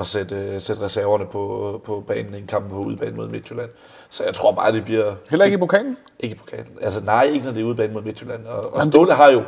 at 0.00 0.06
sætte, 0.06 0.34
øh, 0.34 0.60
sætte 0.60 0.82
reserverne 0.82 1.26
på, 1.26 1.80
på 1.84 2.04
banen 2.06 2.34
i 2.34 2.38
en 2.38 2.46
kamp 2.46 2.70
på 2.70 2.76
udebane 2.76 3.16
mod 3.16 3.28
Midtjylland. 3.28 3.70
Så 4.08 4.24
jeg 4.24 4.34
tror 4.34 4.52
bare, 4.52 4.72
det 4.72 4.84
bliver... 4.84 5.14
Heller 5.30 5.44
ikke 5.44 5.54
i 5.54 5.58
pokalen? 5.58 5.96
Ikke 6.18 6.34
i 6.34 6.38
pokalen. 6.38 6.78
Altså 6.80 7.04
nej, 7.04 7.24
ikke 7.24 7.44
når 7.44 7.52
det 7.52 7.60
er 7.60 7.64
udebane 7.64 7.92
mod 7.92 8.02
Midtjylland. 8.02 8.46
Og, 8.46 8.74
og 8.74 8.84
Ståle 8.84 9.14
har 9.14 9.30
jo, 9.30 9.38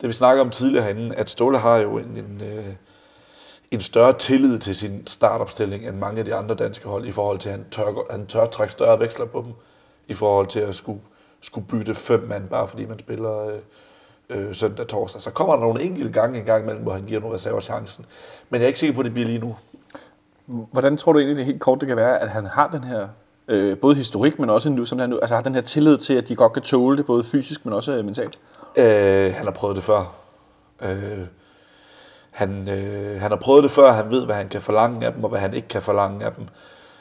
det 0.00 0.08
vi 0.08 0.12
snakker 0.12 0.44
om 0.44 0.50
tidligere 0.50 0.84
herinde, 0.84 1.16
at 1.16 1.30
Ståle 1.30 1.58
har 1.58 1.76
jo 1.76 1.98
en, 1.98 2.16
en, 2.16 2.42
øh, 2.44 2.66
en 3.70 3.80
større 3.80 4.12
tillid 4.12 4.58
til 4.58 4.76
sin 4.76 5.06
startopstilling 5.06 5.88
end 5.88 5.96
mange 5.96 6.18
af 6.18 6.24
de 6.24 6.34
andre 6.34 6.54
danske 6.54 6.88
hold, 6.88 7.06
i 7.06 7.12
forhold 7.12 7.38
til, 7.38 7.48
at 7.48 7.54
han 7.54 7.64
tør, 7.70 8.10
han 8.10 8.26
tør 8.26 8.46
trække 8.46 8.72
større 8.72 9.00
veksler 9.00 9.26
på 9.26 9.42
dem, 9.44 9.52
i 10.08 10.14
forhold 10.14 10.46
til 10.46 10.60
at 10.60 10.74
skulle, 10.74 11.00
skulle 11.40 11.66
bytte 11.66 11.94
fem 11.94 12.20
mand, 12.28 12.48
bare 12.48 12.68
fordi 12.68 12.86
man 12.86 12.98
spiller 12.98 13.46
øh, 13.46 13.58
øh, 14.30 14.54
søndag 14.54 14.86
torsdag. 14.86 15.22
Så 15.22 15.30
kommer 15.30 15.54
der 15.54 15.62
nogle 15.62 15.82
enkelte 15.82 16.12
gange 16.12 16.38
en 16.38 16.44
gang 16.44 16.62
imellem, 16.62 16.82
hvor 16.82 16.92
han 16.92 17.04
giver 17.04 17.20
nogle 17.20 17.34
reserver 17.34 17.60
chancen. 17.60 18.04
Men 18.50 18.60
jeg 18.60 18.64
er 18.64 18.68
ikke 18.68 18.80
sikker 18.80 18.94
på, 18.94 19.00
at 19.00 19.04
det 19.04 19.12
bliver 19.12 19.26
lige 19.26 19.38
nu. 19.38 19.56
Hvordan 20.46 20.96
tror 20.96 21.12
du 21.12 21.18
egentlig 21.18 21.36
det 21.36 21.44
helt 21.46 21.60
kort 21.60 21.80
det 21.80 21.88
kan 21.88 21.96
være, 21.96 22.18
at 22.18 22.30
han 22.30 22.46
har 22.46 22.68
den 22.68 22.84
her 22.84 23.08
øh, 23.48 23.78
både 23.78 23.94
historik, 23.94 24.38
men 24.38 24.50
også 24.50 24.70
nu, 24.70 24.84
som 24.84 24.98
han 24.98 25.10
nu, 25.10 25.18
altså 25.18 25.34
har 25.34 25.42
den 25.42 25.54
her 25.54 25.62
tillid 25.62 25.98
til, 25.98 26.14
at 26.14 26.28
de 26.28 26.36
godt 26.36 26.52
kan 26.52 26.62
tåle 26.62 26.96
det, 26.96 27.06
både 27.06 27.24
fysisk, 27.24 27.64
men 27.66 27.74
også 27.74 27.92
øh, 27.92 28.04
mentalt? 28.04 28.38
Øh, 28.76 29.34
han 29.34 29.44
har 29.44 29.50
prøvet 29.52 29.76
det 29.76 29.84
før. 29.84 30.12
Øh, 30.82 31.18
Han, 32.30 32.68
øh, 32.68 33.20
han 33.20 33.30
har 33.30 33.38
prøvet 33.38 33.62
det 33.62 33.70
før, 33.70 33.92
han 33.92 34.10
ved, 34.10 34.24
hvad 34.24 34.34
han 34.34 34.48
kan 34.48 34.60
forlange 34.60 35.06
af 35.06 35.12
dem, 35.12 35.24
og 35.24 35.30
hvad 35.30 35.40
han 35.40 35.54
ikke 35.54 35.68
kan 35.68 35.82
forlange 35.82 36.24
af 36.24 36.32
dem. 36.32 36.44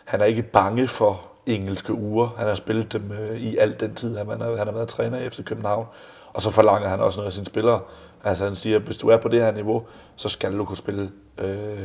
Han 0.06 0.22
er 0.22 0.26
ikke 0.26 0.42
bange 0.42 0.88
for 0.88 1.22
engelske 1.46 1.94
uger. 1.94 2.30
Han 2.38 2.48
har 2.48 2.56
spillet 2.56 2.94
dem 2.94 3.12
øh, 3.12 3.38
i 3.38 3.58
al 3.58 3.80
den 3.80 3.96
tid, 3.96 4.18
han 4.18 4.28
har, 4.28 4.56
han 4.58 4.68
har 4.68 4.74
været 4.74 4.88
træner 4.88 5.18
i 5.20 5.30
FC 5.30 5.44
København. 5.44 5.86
Og 6.34 6.42
så 6.42 6.52
forlanger 6.52 6.90
han 6.90 7.00
også 7.00 7.20
noget 7.20 7.28
af 7.28 7.34
sine 7.34 7.46
spillere. 7.46 7.80
Altså 8.24 8.46
han 8.46 8.56
siger, 8.56 8.80
hvis 8.80 8.98
du 8.98 9.08
er 9.08 9.18
på 9.18 9.28
det 9.28 9.42
her 9.42 9.52
niveau, 9.52 9.84
så 10.16 10.30
skal 10.30 10.58
du 10.58 10.66
kunne 10.66 10.78
spille 10.78 11.12
øh, 11.38 11.80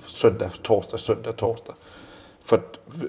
søndag, 0.00 0.50
torsdag, 0.64 0.98
søndag, 0.98 1.36
torsdag. 1.36 1.74
For 2.44 2.60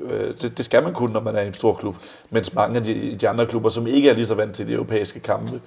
øh, 0.03 0.33
det, 0.41 0.57
det 0.57 0.65
skal 0.65 0.83
man 0.83 0.93
kunne, 0.93 1.13
når 1.13 1.19
man 1.19 1.35
er 1.35 1.41
i 1.41 1.47
en 1.47 1.53
stor 1.53 1.73
klub. 1.73 1.95
Mens 2.29 2.53
mange 2.53 2.77
af 2.77 2.83
de, 2.83 3.15
de 3.21 3.29
andre 3.29 3.45
klubber, 3.45 3.69
som 3.69 3.87
ikke 3.87 4.09
er 4.09 4.13
lige 4.13 4.25
så 4.25 4.35
vant 4.35 4.55
til 4.55 4.67
de 4.67 4.73
europæiske 4.73 5.19
kampe, 5.19 5.61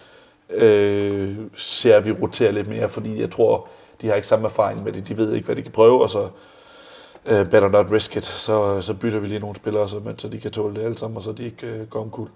øh, 0.50 1.36
ser 1.54 2.00
vi 2.00 2.12
rotere 2.12 2.52
lidt 2.52 2.68
mere, 2.68 2.88
fordi 2.88 3.20
jeg 3.20 3.30
tror, 3.30 3.68
de 4.00 4.08
har 4.08 4.14
ikke 4.14 4.28
samme 4.28 4.44
erfaring 4.44 4.84
med 4.84 4.92
det. 4.92 5.08
De 5.08 5.16
ved 5.16 5.32
ikke, 5.32 5.46
hvad 5.46 5.56
de 5.56 5.62
kan 5.62 5.72
prøve, 5.72 6.02
og 6.02 6.10
så 6.10 6.28
øh, 7.26 7.50
better 7.50 7.68
not 7.68 7.92
risk 7.92 8.16
it. 8.16 8.24
Så, 8.24 8.74
øh, 8.74 8.82
så 8.82 8.94
bytter 8.94 9.18
vi 9.18 9.26
lige 9.26 9.40
nogle 9.40 9.56
spillere, 9.56 9.88
så, 9.88 10.00
så 10.18 10.28
de 10.28 10.40
kan 10.40 10.50
tåle 10.50 10.74
det 10.74 10.84
alle 10.84 10.98
sammen, 10.98 11.16
og 11.16 11.22
så 11.22 11.32
de 11.32 11.44
ikke 11.44 11.66
øh, 11.66 11.86
går 11.86 12.00
omkuld. 12.00 12.30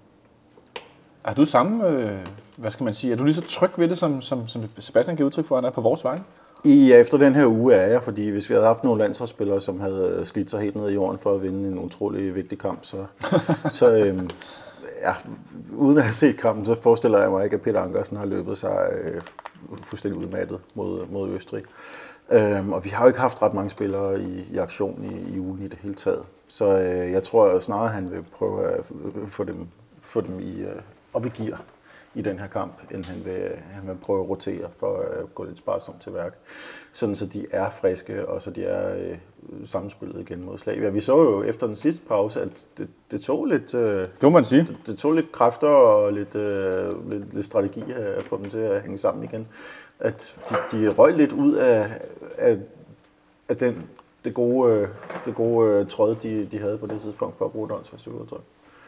Er 1.23 1.33
du 1.33 1.45
samme, 1.45 1.87
øh, 1.87 2.17
hvad 2.55 2.71
skal 2.71 2.83
man 2.83 2.93
sige, 2.93 3.13
er 3.13 3.17
du 3.17 3.23
lige 3.23 3.35
så 3.35 3.41
tryg 3.41 3.71
ved 3.77 3.89
det, 3.89 3.97
som, 3.97 4.21
som, 4.21 4.47
som 4.47 4.63
Sebastian 4.79 5.17
giver 5.17 5.27
udtryk 5.27 5.45
for, 5.45 5.57
at 5.57 5.63
han 5.63 5.69
er 5.69 5.73
på 5.73 5.81
vores 5.81 6.03
vej? 6.03 6.19
I 6.65 6.87
ja, 6.87 6.99
efter 6.99 7.17
den 7.17 7.35
her 7.35 7.45
uge 7.45 7.73
er 7.73 7.87
jeg, 7.87 8.03
fordi 8.03 8.29
hvis 8.29 8.49
vi 8.49 8.53
havde 8.53 8.67
haft 8.67 8.83
nogle 8.83 9.01
landsholdsspillere, 9.01 9.61
som 9.61 9.79
havde 9.79 10.21
slidt 10.23 10.49
sig 10.49 10.61
helt 10.61 10.75
ned 10.75 10.89
i 10.89 10.93
jorden 10.93 11.19
for 11.19 11.35
at 11.35 11.43
vinde 11.43 11.69
en 11.69 11.79
utrolig 11.79 12.35
vigtig 12.35 12.59
kamp, 12.59 12.79
så, 12.81 13.05
så 13.79 13.91
øhm, 13.91 14.29
ja, 15.01 15.13
uden 15.77 15.97
at 15.97 16.03
have 16.03 16.13
set 16.13 16.37
kampen, 16.37 16.65
så 16.65 16.81
forestiller 16.81 17.19
jeg 17.19 17.31
mig 17.31 17.43
ikke, 17.43 17.53
at 17.53 17.61
Peter 17.61 17.81
Ankersen 17.81 18.17
har 18.17 18.25
løbet 18.25 18.57
sig 18.57 18.89
øh, 19.01 19.21
fuldstændig 19.83 20.21
udmattet 20.21 20.59
mod, 20.75 21.05
mod 21.11 21.29
Østrig. 21.29 21.63
Øhm, 22.31 22.73
og 22.73 22.85
vi 22.85 22.89
har 22.89 23.03
jo 23.03 23.07
ikke 23.07 23.19
haft 23.19 23.41
ret 23.41 23.53
mange 23.53 23.69
spillere 23.69 24.21
i, 24.21 24.47
i 24.51 24.57
aktion 24.57 25.03
i, 25.03 25.35
i 25.35 25.39
ugen 25.39 25.61
i 25.61 25.67
det 25.67 25.77
hele 25.81 25.95
taget. 25.95 26.25
Så 26.47 26.79
øh, 26.79 27.11
jeg 27.11 27.23
tror 27.23 27.59
snarere, 27.59 27.87
at 27.87 27.93
han 27.93 28.11
vil 28.11 28.23
prøve 28.37 28.63
at 28.67 28.85
få 29.25 29.43
dem, 29.43 29.67
få 30.01 30.21
dem 30.21 30.39
i, 30.39 30.61
øh, 30.61 30.81
op 31.13 31.25
i 31.25 31.29
gear 31.29 31.61
i 32.15 32.21
den 32.21 32.39
her 32.39 32.47
kamp, 32.47 32.73
end 32.91 33.05
han 33.05 33.25
vil, 33.25 33.49
han 33.71 33.87
vil 33.87 33.95
prøve 34.03 34.23
at 34.23 34.29
rotere 34.29 34.69
for 34.79 34.97
at 34.97 35.35
gå 35.35 35.43
lidt 35.43 35.57
sparsomt 35.57 36.01
til 36.01 36.13
værk. 36.13 36.37
Sådan 36.91 37.15
så 37.15 37.25
de 37.25 37.45
er 37.51 37.69
friske, 37.69 38.25
og 38.29 38.41
så 38.41 38.51
de 38.51 38.63
er 38.63 38.95
øh, 38.95 39.17
sammenspillet 39.65 40.21
igen 40.21 40.45
mod 40.45 40.57
Slavia. 40.57 40.89
Vi 40.89 41.01
så 41.01 41.17
jo 41.17 41.43
efter 41.43 41.67
den 41.67 41.75
sidste 41.75 42.01
pause, 42.07 42.41
at 42.41 42.65
det, 42.77 42.87
det 43.11 43.21
tog 43.21 43.45
lidt... 43.45 43.75
Øh, 43.75 43.99
det 43.99 44.23
må 44.23 44.29
man 44.29 44.45
sige. 44.45 44.61
Det, 44.61 44.77
det 44.85 44.97
tog 44.97 45.13
lidt 45.13 45.31
kræfter 45.31 45.67
og 45.67 46.13
lidt, 46.13 46.35
øh, 46.35 47.11
lidt, 47.11 47.33
lidt 47.33 47.45
strategi 47.45 47.83
at 47.91 48.23
få 48.23 48.37
dem 48.37 48.49
til 48.49 48.57
at 48.57 48.81
hænge 48.81 48.97
sammen 48.97 49.23
igen. 49.23 49.47
At 49.99 50.35
de, 50.49 50.55
de 50.71 50.89
røg 50.89 51.17
lidt 51.17 51.31
ud 51.31 51.53
af, 51.53 52.01
af, 52.37 52.57
af 53.49 53.57
den, 53.57 53.89
det 54.25 54.33
gode, 54.33 54.73
øh, 54.73 54.87
det 55.25 55.35
gode 55.35 55.69
øh, 55.69 55.87
tråd, 55.87 56.15
de, 56.15 56.45
de 56.45 56.59
havde 56.59 56.77
på 56.77 56.87
det 56.87 57.01
tidspunkt 57.01 57.37
for 57.37 57.45
at 57.45 57.51
bruge 57.51 57.69
et. 58.33 58.41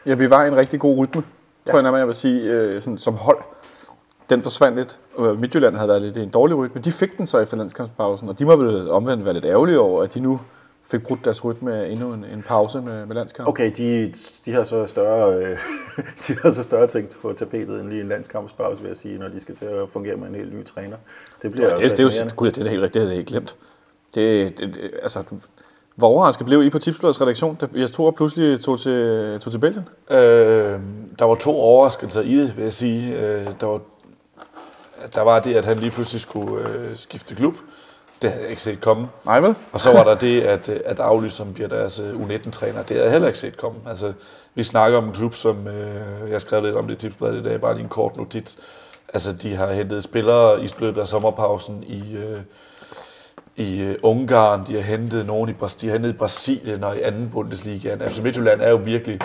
Ja, 0.06 0.14
vi 0.14 0.30
var 0.30 0.44
i 0.44 0.48
en 0.48 0.56
rigtig 0.56 0.80
god 0.80 0.98
rytme 0.98 1.22
ja. 1.66 1.70
tror 1.70 1.78
jeg 1.78 1.82
nærmere, 1.82 1.98
jeg 1.98 2.06
vil 2.06 2.14
sige, 2.14 2.50
øh, 2.50 2.82
sådan, 2.82 2.98
som 2.98 3.14
hold. 3.14 3.38
Den 4.30 4.42
forsvandt 4.42 4.78
lidt. 4.78 4.98
Midtjylland 5.38 5.76
havde 5.76 5.88
været 5.88 6.02
lidt 6.02 6.16
i 6.16 6.22
en 6.22 6.28
dårlig 6.28 6.56
rytme. 6.56 6.80
De 6.80 6.92
fik 6.92 7.18
den 7.18 7.26
så 7.26 7.38
efter 7.38 7.56
landskampspausen, 7.56 8.28
og 8.28 8.38
de 8.38 8.44
må 8.44 8.56
vel 8.56 8.90
omvendt 8.90 9.24
være 9.24 9.34
lidt 9.34 9.44
ærgerlige 9.44 9.80
over, 9.80 10.02
at 10.02 10.14
de 10.14 10.20
nu 10.20 10.40
fik 10.86 11.02
brudt 11.02 11.24
deres 11.24 11.44
rytme 11.44 11.74
af 11.74 11.88
endnu 11.90 12.12
en, 12.12 12.24
en 12.24 12.42
pause 12.42 12.80
med, 12.80 13.06
med 13.06 13.14
landskamp. 13.14 13.48
Okay, 13.48 13.72
de, 13.76 14.14
de, 14.46 14.52
har 14.52 14.64
så 14.64 14.86
større, 14.86 15.34
øh, 15.36 15.58
de 16.26 16.36
har 16.42 16.50
så 16.50 16.62
større 16.62 16.86
ting 16.86 17.08
på 17.22 17.32
tapetet 17.32 17.80
end 17.80 17.88
lige 17.88 18.00
en 18.00 18.08
landskampspause, 18.08 18.82
vil 18.82 18.88
jeg 18.88 18.96
sige, 18.96 19.18
når 19.18 19.28
de 19.28 19.40
skal 19.40 19.56
til 19.56 19.64
at 19.64 19.88
fungere 19.88 20.16
med 20.16 20.28
en 20.28 20.34
helt 20.34 20.54
ny 20.54 20.64
træner. 20.64 20.96
Det 21.42 21.50
bliver 21.50 21.68
ja, 21.68 21.74
det, 21.74 21.90
det, 21.90 22.00
er 22.18 22.24
jo, 22.24 22.30
gud, 22.36 22.50
det 22.50 22.66
er 22.66 22.70
helt 22.70 22.82
rigtigt, 22.82 22.94
det 22.94 23.02
havde 23.02 23.12
jeg 23.12 23.18
ikke 23.18 23.28
glemt. 23.28 23.56
Det, 24.14 24.58
det, 24.58 24.74
det, 24.74 24.90
altså, 25.02 25.22
hvor 25.96 26.08
overrasket 26.08 26.46
blev 26.46 26.62
I 26.62 26.70
på 26.70 26.78
Tipsbladets 26.78 27.20
redaktion, 27.20 27.54
da 27.54 27.66
Jes 27.74 27.90
Thor 27.90 28.10
pludselig 28.10 28.60
tog 28.60 28.80
til, 28.80 29.38
tog 29.40 29.52
til 29.52 29.58
Belgien? 29.58 29.88
Øh, 30.10 30.80
der 31.18 31.24
var 31.24 31.34
to 31.34 31.60
overraskelser 31.60 32.20
i 32.20 32.34
det, 32.36 32.56
vil 32.56 32.62
jeg 32.62 32.72
sige. 32.72 33.16
Øh, 33.16 33.46
der, 33.60 33.66
var, 33.66 33.80
der 35.14 35.20
var 35.20 35.38
det, 35.38 35.54
at 35.54 35.64
han 35.64 35.78
lige 35.78 35.90
pludselig 35.90 36.20
skulle 36.20 36.68
øh, 36.68 36.96
skifte 36.96 37.34
klub. 37.34 37.54
Det 38.22 38.30
havde 38.30 38.42
jeg 38.42 38.50
ikke 38.50 38.62
set 38.62 38.80
komme. 38.80 39.08
Nej 39.24 39.40
vel? 39.40 39.54
Og 39.72 39.80
så 39.80 39.92
var 39.92 40.04
der 40.04 40.14
det, 40.14 40.40
at, 40.40 40.68
at 40.68 41.00
Aarhus, 41.00 41.32
som 41.32 41.52
bliver 41.52 41.68
deres 41.68 42.00
øh, 42.00 42.14
U19-træner, 42.14 42.82
det 42.82 42.90
havde 42.90 43.02
jeg 43.02 43.12
heller 43.12 43.28
ikke 43.28 43.38
set 43.38 43.56
komme. 43.56 43.78
Altså, 43.88 44.12
vi 44.54 44.64
snakker 44.64 44.98
om 44.98 45.04
en 45.04 45.12
klub, 45.12 45.34
som 45.34 45.68
øh, 45.68 46.30
jeg 46.30 46.40
skrev 46.40 46.62
lidt 46.62 46.76
om 46.76 46.86
det 46.86 46.94
i 46.94 46.98
Tipsbladet 46.98 47.40
i 47.40 47.42
dag, 47.42 47.60
bare 47.60 47.74
lige 47.74 47.82
en 47.82 47.88
kort 47.88 48.16
notits. 48.16 48.58
Altså, 49.14 49.32
de 49.32 49.56
har 49.56 49.72
hentet 49.72 50.02
spillere 50.02 50.64
i 50.64 50.68
løbet 50.78 51.00
af 51.00 51.08
sommerpausen 51.08 51.84
i... 51.86 52.16
Øh, 52.16 52.38
i 53.56 53.90
uh, 53.90 53.94
Ungarn, 54.02 54.66
de 54.66 54.74
har 54.74 54.82
hentet 54.82 55.26
nogen 55.26 55.50
i, 55.50 55.52
de 55.80 55.86
har 55.86 55.92
hentet 55.92 56.10
i 56.10 56.12
Brasilien 56.12 56.84
og 56.84 56.96
i 56.96 57.02
anden 57.02 57.30
Bundesliga. 57.30 57.88
Altså 57.88 58.22
Midtjylland 58.22 58.60
er 58.60 58.70
jo 58.70 58.76
virkelig 58.76 59.20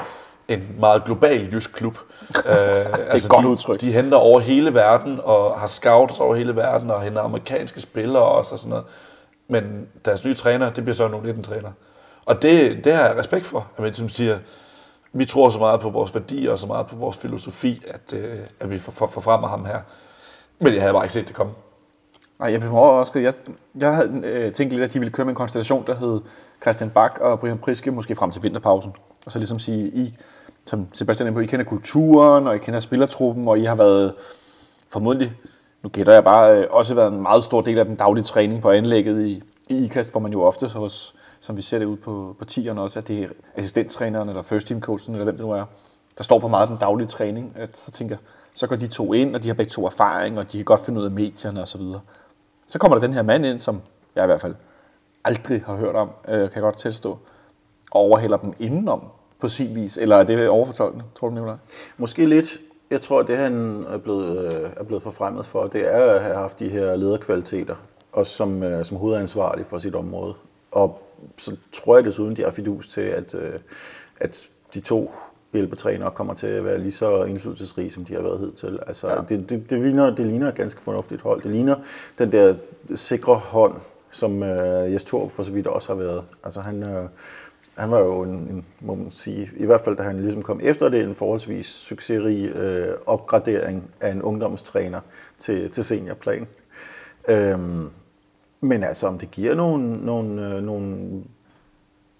en 0.47 0.75
meget 0.79 1.03
global 1.03 1.53
jysk 1.53 1.73
klub. 1.73 1.97
uh, 2.29 2.35
det 2.43 2.51
er 2.51 3.11
altså, 3.11 3.29
godt 3.29 3.43
de, 3.43 3.49
udtryk. 3.49 3.81
De 3.81 3.91
henter 3.91 4.17
over 4.17 4.39
hele 4.39 4.73
verden 4.73 5.19
og 5.23 5.59
har 5.59 5.67
scouts 5.67 6.19
over 6.19 6.35
hele 6.35 6.55
verden 6.55 6.91
og 6.91 7.01
henter 7.01 7.21
amerikanske 7.21 7.81
spillere 7.81 8.23
også 8.23 8.55
og 8.55 8.59
sådan 8.59 8.69
noget. 8.69 8.85
Men 9.47 9.87
deres 10.05 10.25
nye 10.25 10.33
træner, 10.33 10.69
det 10.69 10.83
bliver 10.83 10.95
så 10.95 11.07
nogle 11.07 11.25
19 11.25 11.43
træner. 11.43 11.71
Og 12.25 12.41
det, 12.41 12.83
det 12.83 12.93
har 12.93 13.07
jeg 13.07 13.17
respekt 13.17 13.45
for. 13.45 13.67
Jeg 13.77 13.83
mener, 13.83 13.95
som 13.95 14.09
siger, 14.09 14.37
vi 15.13 15.25
tror 15.25 15.49
så 15.49 15.59
meget 15.59 15.79
på 15.79 15.89
vores 15.89 16.13
værdier 16.15 16.51
og 16.51 16.59
så 16.59 16.67
meget 16.67 16.87
på 16.87 16.95
vores 16.95 17.17
filosofi, 17.17 17.83
at, 17.87 18.13
uh, 18.13 18.39
at 18.59 18.71
vi 18.71 18.77
får, 18.77 19.07
frem 19.07 19.43
af 19.43 19.49
ham 19.49 19.65
her. 19.65 19.79
Men 20.59 20.73
jeg 20.73 20.81
havde 20.81 20.93
bare 20.93 21.03
ikke 21.03 21.13
set 21.13 21.27
det 21.27 21.35
komme. 21.35 21.53
Nej, 22.41 22.51
jeg 22.51 22.59
blev 22.59 22.73
overrasket. 22.73 23.23
Jeg, 23.23 23.33
jeg 23.79 23.95
havde 23.95 24.21
øh, 24.23 24.53
tænkt 24.53 24.73
lidt, 24.73 24.83
at 24.83 24.93
de 24.93 24.99
ville 24.99 25.11
køre 25.11 25.25
med 25.25 25.31
en 25.31 25.35
konstellation, 25.35 25.83
der 25.87 25.95
hed 25.95 26.21
Christian 26.61 26.89
Bak 26.89 27.17
og 27.19 27.39
Brian 27.39 27.57
Priske, 27.57 27.91
måske 27.91 28.15
frem 28.15 28.31
til 28.31 28.43
vinterpausen. 28.43 28.93
Og 29.25 29.31
så 29.31 29.39
ligesom 29.39 29.59
sige, 29.59 29.87
I, 29.87 30.17
som 30.65 30.87
Sebastian 30.93 31.29
er 31.29 31.33
på, 31.33 31.39
I 31.39 31.45
kender 31.45 31.65
kulturen, 31.65 32.47
og 32.47 32.55
I 32.55 32.59
kender 32.59 32.79
spillertruppen, 32.79 33.47
og 33.47 33.59
I 33.59 33.63
har 33.63 33.75
været 33.75 34.13
formodentlig, 34.89 35.33
nu 35.83 35.89
gætter 35.89 36.13
jeg 36.13 36.23
bare, 36.23 36.57
øh, 36.57 36.67
også 36.69 36.93
været 36.93 37.13
en 37.13 37.21
meget 37.21 37.43
stor 37.43 37.61
del 37.61 37.79
af 37.79 37.85
den 37.85 37.95
daglige 37.95 38.23
træning 38.23 38.61
på 38.61 38.71
anlægget 38.71 39.27
i, 39.27 39.43
i 39.69 39.83
IKAST, 39.83 40.11
hvor 40.11 40.19
man 40.19 40.31
jo 40.31 40.41
ofte 40.41 40.67
hos, 40.67 41.15
som 41.41 41.57
vi 41.57 41.61
ser 41.61 41.79
det 41.79 41.85
ud 41.85 41.97
på, 41.97 42.35
på 42.39 42.45
tierne 42.45 42.81
også, 42.81 42.99
at 42.99 43.07
det 43.07 43.23
er 43.23 43.27
assistenttræneren 43.55 44.29
eller 44.29 44.41
first 44.41 44.67
team 44.67 44.81
coachen, 44.81 45.13
eller 45.13 45.23
hvem 45.23 45.37
det 45.37 45.45
nu 45.45 45.51
er, 45.51 45.65
der 46.17 46.23
står 46.23 46.39
for 46.39 46.47
meget 46.47 46.69
den 46.69 46.77
daglige 46.77 47.07
træning. 47.07 47.53
At 47.55 47.77
så 47.77 47.91
tænker 47.91 48.17
så 48.55 48.67
går 48.67 48.75
de 48.75 48.87
to 48.87 49.13
ind, 49.13 49.35
og 49.35 49.43
de 49.43 49.47
har 49.47 49.53
begge 49.53 49.69
to 49.69 49.85
erfaring, 49.85 50.39
og 50.39 50.51
de 50.51 50.57
kan 50.57 50.65
godt 50.65 50.79
finde 50.79 50.99
ud 50.99 51.05
af 51.05 51.11
medierne 51.11 51.61
osv. 51.61 51.65
Så 51.65 51.77
videre. 51.77 51.99
Så 52.71 52.79
kommer 52.79 52.97
der 52.97 53.07
den 53.07 53.13
her 53.13 53.21
mand 53.21 53.45
ind, 53.45 53.59
som 53.59 53.81
jeg 54.15 54.23
i 54.23 54.25
hvert 54.25 54.41
fald 54.41 54.55
aldrig 55.23 55.63
har 55.65 55.75
hørt 55.75 55.95
om, 55.95 56.09
øh, 56.27 56.39
kan 56.39 56.51
jeg 56.55 56.61
godt 56.61 56.77
tilstå, 56.77 57.09
og 57.91 58.01
overhælder 58.01 58.37
dem 58.37 58.53
indenom 58.59 59.07
på 59.39 59.47
sin 59.47 59.75
vis. 59.75 59.97
Eller 59.97 60.15
er 60.15 60.23
det 60.23 60.49
overfortolkende, 60.49 61.05
tror 61.15 61.29
du, 61.29 61.33
Nicolaj? 61.33 61.55
Måske 61.97 62.25
lidt. 62.25 62.57
Jeg 62.91 63.01
tror, 63.01 63.21
det 63.21 63.37
han 63.37 63.85
er 63.89 63.97
blevet, 63.97 64.45
øh, 64.45 64.69
er 64.77 64.83
blevet 64.83 65.03
forfremmet 65.03 65.45
for, 65.45 65.67
det 65.67 65.93
er 65.93 66.13
at 66.13 66.21
have 66.21 66.35
haft 66.35 66.59
de 66.59 66.69
her 66.69 66.95
lederkvaliteter, 66.95 67.75
og 68.11 68.27
som, 68.27 68.63
øh, 68.63 68.85
som 68.85 68.97
hovedansvarlig 68.97 69.65
for 69.65 69.79
sit 69.79 69.95
område. 69.95 70.33
Og 70.71 71.01
så 71.37 71.55
tror 71.71 71.95
jeg 71.95 72.05
desuden, 72.05 72.35
de 72.35 72.43
har 72.43 72.51
fidus 72.51 72.87
til, 72.87 73.01
at, 73.01 73.35
øh, 73.35 73.59
at 74.19 74.47
de 74.73 74.79
to 74.79 75.11
hjælpetrænere 75.53 76.11
kommer 76.11 76.33
til 76.33 76.47
at 76.47 76.65
være 76.65 76.79
lige 76.79 76.91
så 76.91 77.23
indflydelsesrige, 77.23 77.89
som 77.89 78.05
de 78.05 78.13
har 78.13 78.21
været 78.21 78.39
hidtil. 78.39 78.79
Altså, 78.87 79.09
ja. 79.09 79.15
det, 79.29 79.49
det, 79.49 79.69
det, 79.69 79.81
ligner, 79.81 80.15
det 80.15 80.25
ligner 80.25 80.47
et 80.47 80.55
ganske 80.55 80.81
fornuftigt 80.81 81.21
hold. 81.21 81.41
Det 81.41 81.51
ligner 81.51 81.75
den 82.17 82.31
der 82.31 82.55
sikre 82.95 83.35
hånd, 83.35 83.75
som 84.11 84.41
uh, 84.41 84.47
Jes 84.93 85.03
Torp 85.03 85.31
for 85.31 85.43
så 85.43 85.51
vidt 85.51 85.67
også 85.67 85.93
har 85.93 86.03
været. 86.03 86.23
Altså, 86.43 86.59
han, 86.59 86.83
uh, 86.83 87.09
han 87.75 87.91
var 87.91 87.99
jo 87.99 88.21
en, 88.21 88.29
en, 88.29 88.65
må 88.81 88.95
man 88.95 89.11
sige, 89.11 89.49
i 89.57 89.65
hvert 89.65 89.81
fald 89.81 89.97
da 89.97 90.03
han 90.03 90.21
ligesom 90.21 90.41
kom 90.41 90.59
efter 90.63 90.89
det, 90.89 91.03
en 91.03 91.15
forholdsvis 91.15 91.65
succesrig 91.65 92.55
uh, 92.55 92.95
opgradering 93.05 93.91
af 94.01 94.11
en 94.11 94.21
ungdomstræner 94.21 94.99
til, 95.37 95.71
til 95.71 95.83
seniorplan. 95.83 96.47
Um, 97.29 97.91
men 98.61 98.83
altså, 98.83 99.07
om 99.07 99.19
det 99.19 99.31
giver 99.31 99.55
nogle, 99.55 100.05
nogle, 100.05 100.55
uh, 100.57 100.63
nogle 100.63 100.97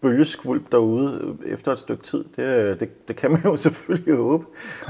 bølgeskvulp 0.02 0.72
derude 0.72 1.38
efter 1.46 1.72
et 1.72 1.80
stykke 1.80 2.04
tid. 2.04 2.26
Det, 2.36 2.44
øh, 2.44 2.80
det, 2.80 3.08
det 3.08 3.16
kan 3.16 3.32
man 3.32 3.42
jo 3.46 3.56
selvfølgelig 3.68 4.16
håbe, 4.16 4.46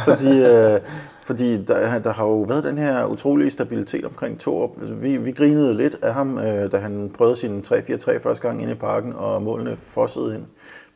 fordi, 0.05 0.39
øh, 0.39 0.79
fordi 1.25 1.63
der, 1.65 1.99
der 1.99 2.13
har 2.13 2.25
jo 2.25 2.41
været 2.41 2.63
den 2.63 2.77
her 2.77 3.05
utrolige 3.05 3.51
stabilitet 3.51 4.05
omkring 4.05 4.39
Torup. 4.39 4.69
Altså, 4.79 4.95
vi, 4.95 5.17
vi 5.17 5.31
grinede 5.31 5.73
lidt 5.73 5.97
af 6.01 6.13
ham, 6.13 6.37
øh, 6.37 6.71
da 6.71 6.77
han 6.77 7.11
prøvede 7.13 7.35
sin 7.35 7.63
3-4-3 7.67 8.17
første 8.17 8.47
gang 8.47 8.61
ind 8.61 8.71
i 8.71 8.75
parken, 8.75 9.13
og 9.13 9.43
målene 9.43 9.75
fossede 9.75 10.35
ind. 10.35 10.45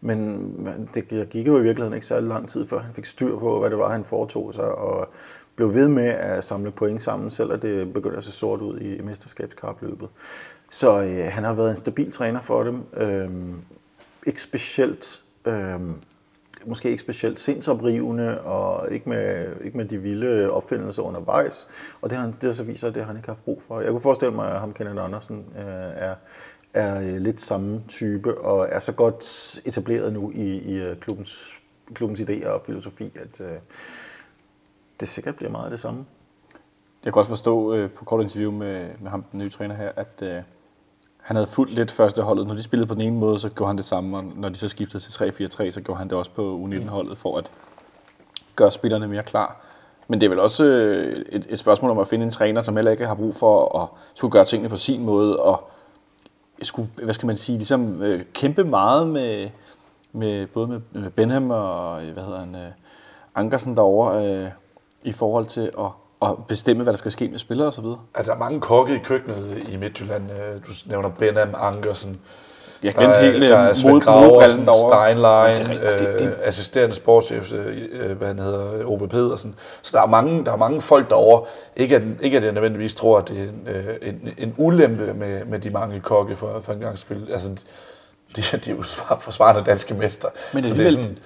Men 0.01 0.89
det 0.93 1.29
gik 1.29 1.47
jo 1.47 1.57
i 1.57 1.61
virkeligheden 1.61 1.93
ikke 1.93 2.05
særlig 2.05 2.29
lang 2.29 2.49
tid, 2.49 2.67
før 2.67 2.79
han 2.79 2.93
fik 2.93 3.05
styr 3.05 3.39
på, 3.39 3.59
hvad 3.59 3.69
det 3.69 3.77
var, 3.77 3.91
han 3.91 4.03
foretog 4.03 4.53
sig, 4.53 4.65
og 4.65 5.09
blev 5.55 5.73
ved 5.73 5.87
med 5.87 6.07
at 6.07 6.43
samle 6.43 6.71
point 6.71 7.03
sammen, 7.03 7.31
selvom 7.31 7.59
det 7.59 7.93
begyndte 7.93 8.17
at 8.17 8.23
se 8.23 8.31
sort 8.31 8.61
ud 8.61 8.79
i 8.79 9.01
mesterskabskapløbet. 9.01 10.09
Så 10.69 11.01
øh, 11.01 11.25
han 11.31 11.43
har 11.43 11.53
været 11.53 11.71
en 11.71 11.77
stabil 11.77 12.11
træner 12.11 12.41
for 12.41 12.63
dem. 12.63 12.83
Øh, 12.97 13.29
ikke 14.25 14.41
specielt 14.41 15.21
øh, 15.45 15.79
måske 16.65 16.89
ikke 16.89 17.01
specielt 17.01 17.39
sindsoprivende, 17.39 18.41
og 18.41 18.91
ikke 18.91 19.09
med, 19.09 19.47
ikke 19.63 19.77
med 19.77 19.85
de 19.85 19.97
vilde 19.97 20.51
opfindelser 20.51 21.01
undervejs. 21.01 21.67
Og 22.01 22.09
det 22.09 22.17
har, 22.17 22.25
han- 22.25 22.35
det 22.41 22.55
så 22.55 22.63
viser, 22.63 22.87
at 22.87 22.93
det 22.93 23.01
har 23.01 23.07
han 23.07 23.17
ikke 23.17 23.27
haft 23.29 23.43
brug 23.43 23.61
for. 23.67 23.81
Jeg 23.81 23.89
kunne 23.91 24.01
forestille 24.01 24.35
mig, 24.35 24.51
at 24.53 24.59
ham 24.59 24.73
Kenneth 24.73 25.03
Andersen 25.03 25.45
øh, 25.57 25.63
er, 25.95 26.15
er 26.73 27.01
øh, 27.01 27.15
lidt 27.21 27.41
samme 27.41 27.81
type, 27.87 28.37
og 28.41 28.67
er 28.71 28.79
så 28.79 28.91
godt 28.91 29.23
etableret 29.65 30.13
nu 30.13 30.31
i, 30.35 30.57
i 30.57 30.75
øh, 30.81 30.97
klubbens, 30.97 31.53
klubbens 31.93 32.19
idéer 32.19 32.47
og 32.47 32.61
filosofi, 32.65 33.11
at 33.15 33.41
øh, 33.47 33.57
det 34.99 35.07
sikkert 35.07 35.35
bliver 35.35 35.51
meget 35.51 35.65
af 35.65 35.71
det 35.71 35.79
samme. 35.79 36.05
Jeg 37.05 37.13
kan 37.13 37.19
også 37.19 37.29
forstå 37.29 37.73
øh, 37.73 37.89
på 37.91 38.05
kort 38.05 38.21
interview 38.23 38.51
med, 38.51 38.89
med 39.01 39.09
ham, 39.11 39.23
den 39.31 39.39
nye 39.41 39.49
træner 39.49 39.75
her, 39.75 39.91
at 39.95 40.21
øh, 40.21 40.41
han 41.25 41.35
havde 41.35 41.47
fuldt 41.47 41.73
lidt 41.73 41.91
første 41.91 42.21
holdet. 42.21 42.47
Når 42.47 42.55
de 42.55 42.63
spillede 42.63 42.87
på 42.87 42.93
den 42.93 43.01
ene 43.01 43.17
måde, 43.17 43.39
så 43.39 43.49
gjorde 43.49 43.69
han 43.69 43.77
det 43.77 43.85
samme, 43.85 44.17
og 44.17 44.23
når 44.35 44.49
de 44.49 44.55
så 44.55 44.67
skiftede 44.67 45.03
til 45.03 45.23
3-4-3, 45.23 45.71
så 45.71 45.81
gjorde 45.81 45.97
han 45.97 46.09
det 46.09 46.17
også 46.17 46.31
på 46.31 46.61
U19-holdet 46.65 47.17
for 47.17 47.37
at 47.37 47.51
gøre 48.55 48.71
spillerne 48.71 49.07
mere 49.07 49.23
klar. 49.23 49.61
Men 50.07 50.21
det 50.21 50.25
er 50.25 50.29
vel 50.29 50.39
også 50.39 50.63
øh, 50.63 51.25
et, 51.29 51.47
et 51.49 51.59
spørgsmål 51.59 51.91
om 51.91 51.99
at 51.99 52.07
finde 52.07 52.25
en 52.25 52.31
træner, 52.31 52.61
som 52.61 52.75
heller 52.75 52.91
ikke 52.91 53.07
har 53.07 53.15
brug 53.15 53.35
for 53.35 53.81
at 53.81 53.87
skulle 54.15 54.31
gøre 54.31 54.45
tingene 54.45 54.69
på 54.69 54.77
sin 54.77 55.03
måde, 55.03 55.39
og 55.39 55.69
skulle, 56.61 56.89
hvad 57.03 57.13
skal 57.13 57.27
man 57.27 57.37
sige, 57.37 57.57
ligesom 57.57 58.03
øh, 58.03 58.25
kæmpe 58.33 58.63
meget 58.63 59.07
med, 59.07 59.49
med 60.11 60.47
både 60.47 60.67
med, 60.67 60.81
med 60.91 61.11
Benham 61.11 61.51
og, 61.51 62.05
øh, 62.05 62.13
hvad 62.13 62.23
hedder 62.23 62.39
han, 62.39 62.55
øh, 62.55 62.71
Ankersen 63.35 63.75
derovre, 63.75 64.27
øh, 64.27 64.49
i 65.03 65.11
forhold 65.11 65.45
til 65.45 65.71
at, 65.79 65.89
at 66.31 66.35
bestemme, 66.47 66.83
hvad 66.83 66.93
der 66.93 66.97
skal 66.97 67.11
ske 67.11 67.27
med 67.27 67.39
spillere 67.39 67.67
osv. 67.67 67.85
Altså, 68.15 68.31
der 68.31 68.35
er 68.35 68.39
mange 68.39 68.61
kokke 68.61 68.95
i 68.95 68.99
køkkenet 69.03 69.63
i 69.69 69.77
Midtjylland. 69.77 70.23
Øh, 70.31 70.37
Du 70.67 70.71
nævner 70.85 71.09
Benham, 71.09 71.55
Ankersen. 71.57 72.19
Jeg 72.83 72.93
Der 72.93 72.99
glemte 72.99 73.15
er, 73.17 73.31
helt 73.31 73.41
der 73.49 73.57
er 73.57 73.73
Svend 73.73 74.01
Graversen. 74.01 74.67
Steinlein, 74.89 75.57
Det 75.77 75.85
er 75.87 75.91
rigtigt, 75.91 76.09
det- 76.09 76.19
det- 76.19 76.25
øh, 76.27 76.33
assisterende 76.43 76.95
sportschef, 76.95 77.53
øh, 77.53 77.77
øh, 77.91 78.17
hvad 78.17 78.27
han 78.27 78.39
hedder, 78.39 78.85
Ove 78.85 79.07
Pedersen. 79.07 79.55
Så 79.81 79.91
der 79.97 80.03
er 80.03 80.07
mange, 80.07 80.45
der 80.45 80.51
er 80.51 80.55
mange 80.57 80.81
folk 80.81 81.09
derovre. 81.09 81.45
Ikke 81.75 81.95
at, 81.95 82.01
ikke 82.21 82.37
at 82.37 82.43
jeg 82.43 82.51
nødvendigvis 82.51 82.95
tror, 82.95 83.17
at 83.17 83.27
det 83.29 83.37
er 83.37 83.43
en, 83.43 83.67
øh, 83.75 83.95
en, 84.09 84.33
en 84.37 84.53
ulempe 84.57 85.13
med, 85.13 85.45
med 85.45 85.59
de 85.59 85.69
mange 85.69 85.99
kokke 85.99 86.35
for, 86.35 86.59
for 86.63 86.73
en 86.73 86.79
gang 86.79 86.97
skyld. 86.99 87.31
Altså, 87.31 87.49
de, 88.35 88.41
de 88.57 88.71
er 88.71 88.75
jo 88.75 88.81
svar- 88.83 89.17
forsvarende 89.21 89.63
danske 89.65 89.93
mester. 89.93 90.27
Men 90.53 90.63
så 90.63 90.73
det 90.75 90.85
er 90.85 90.89
sådan, 90.89 91.17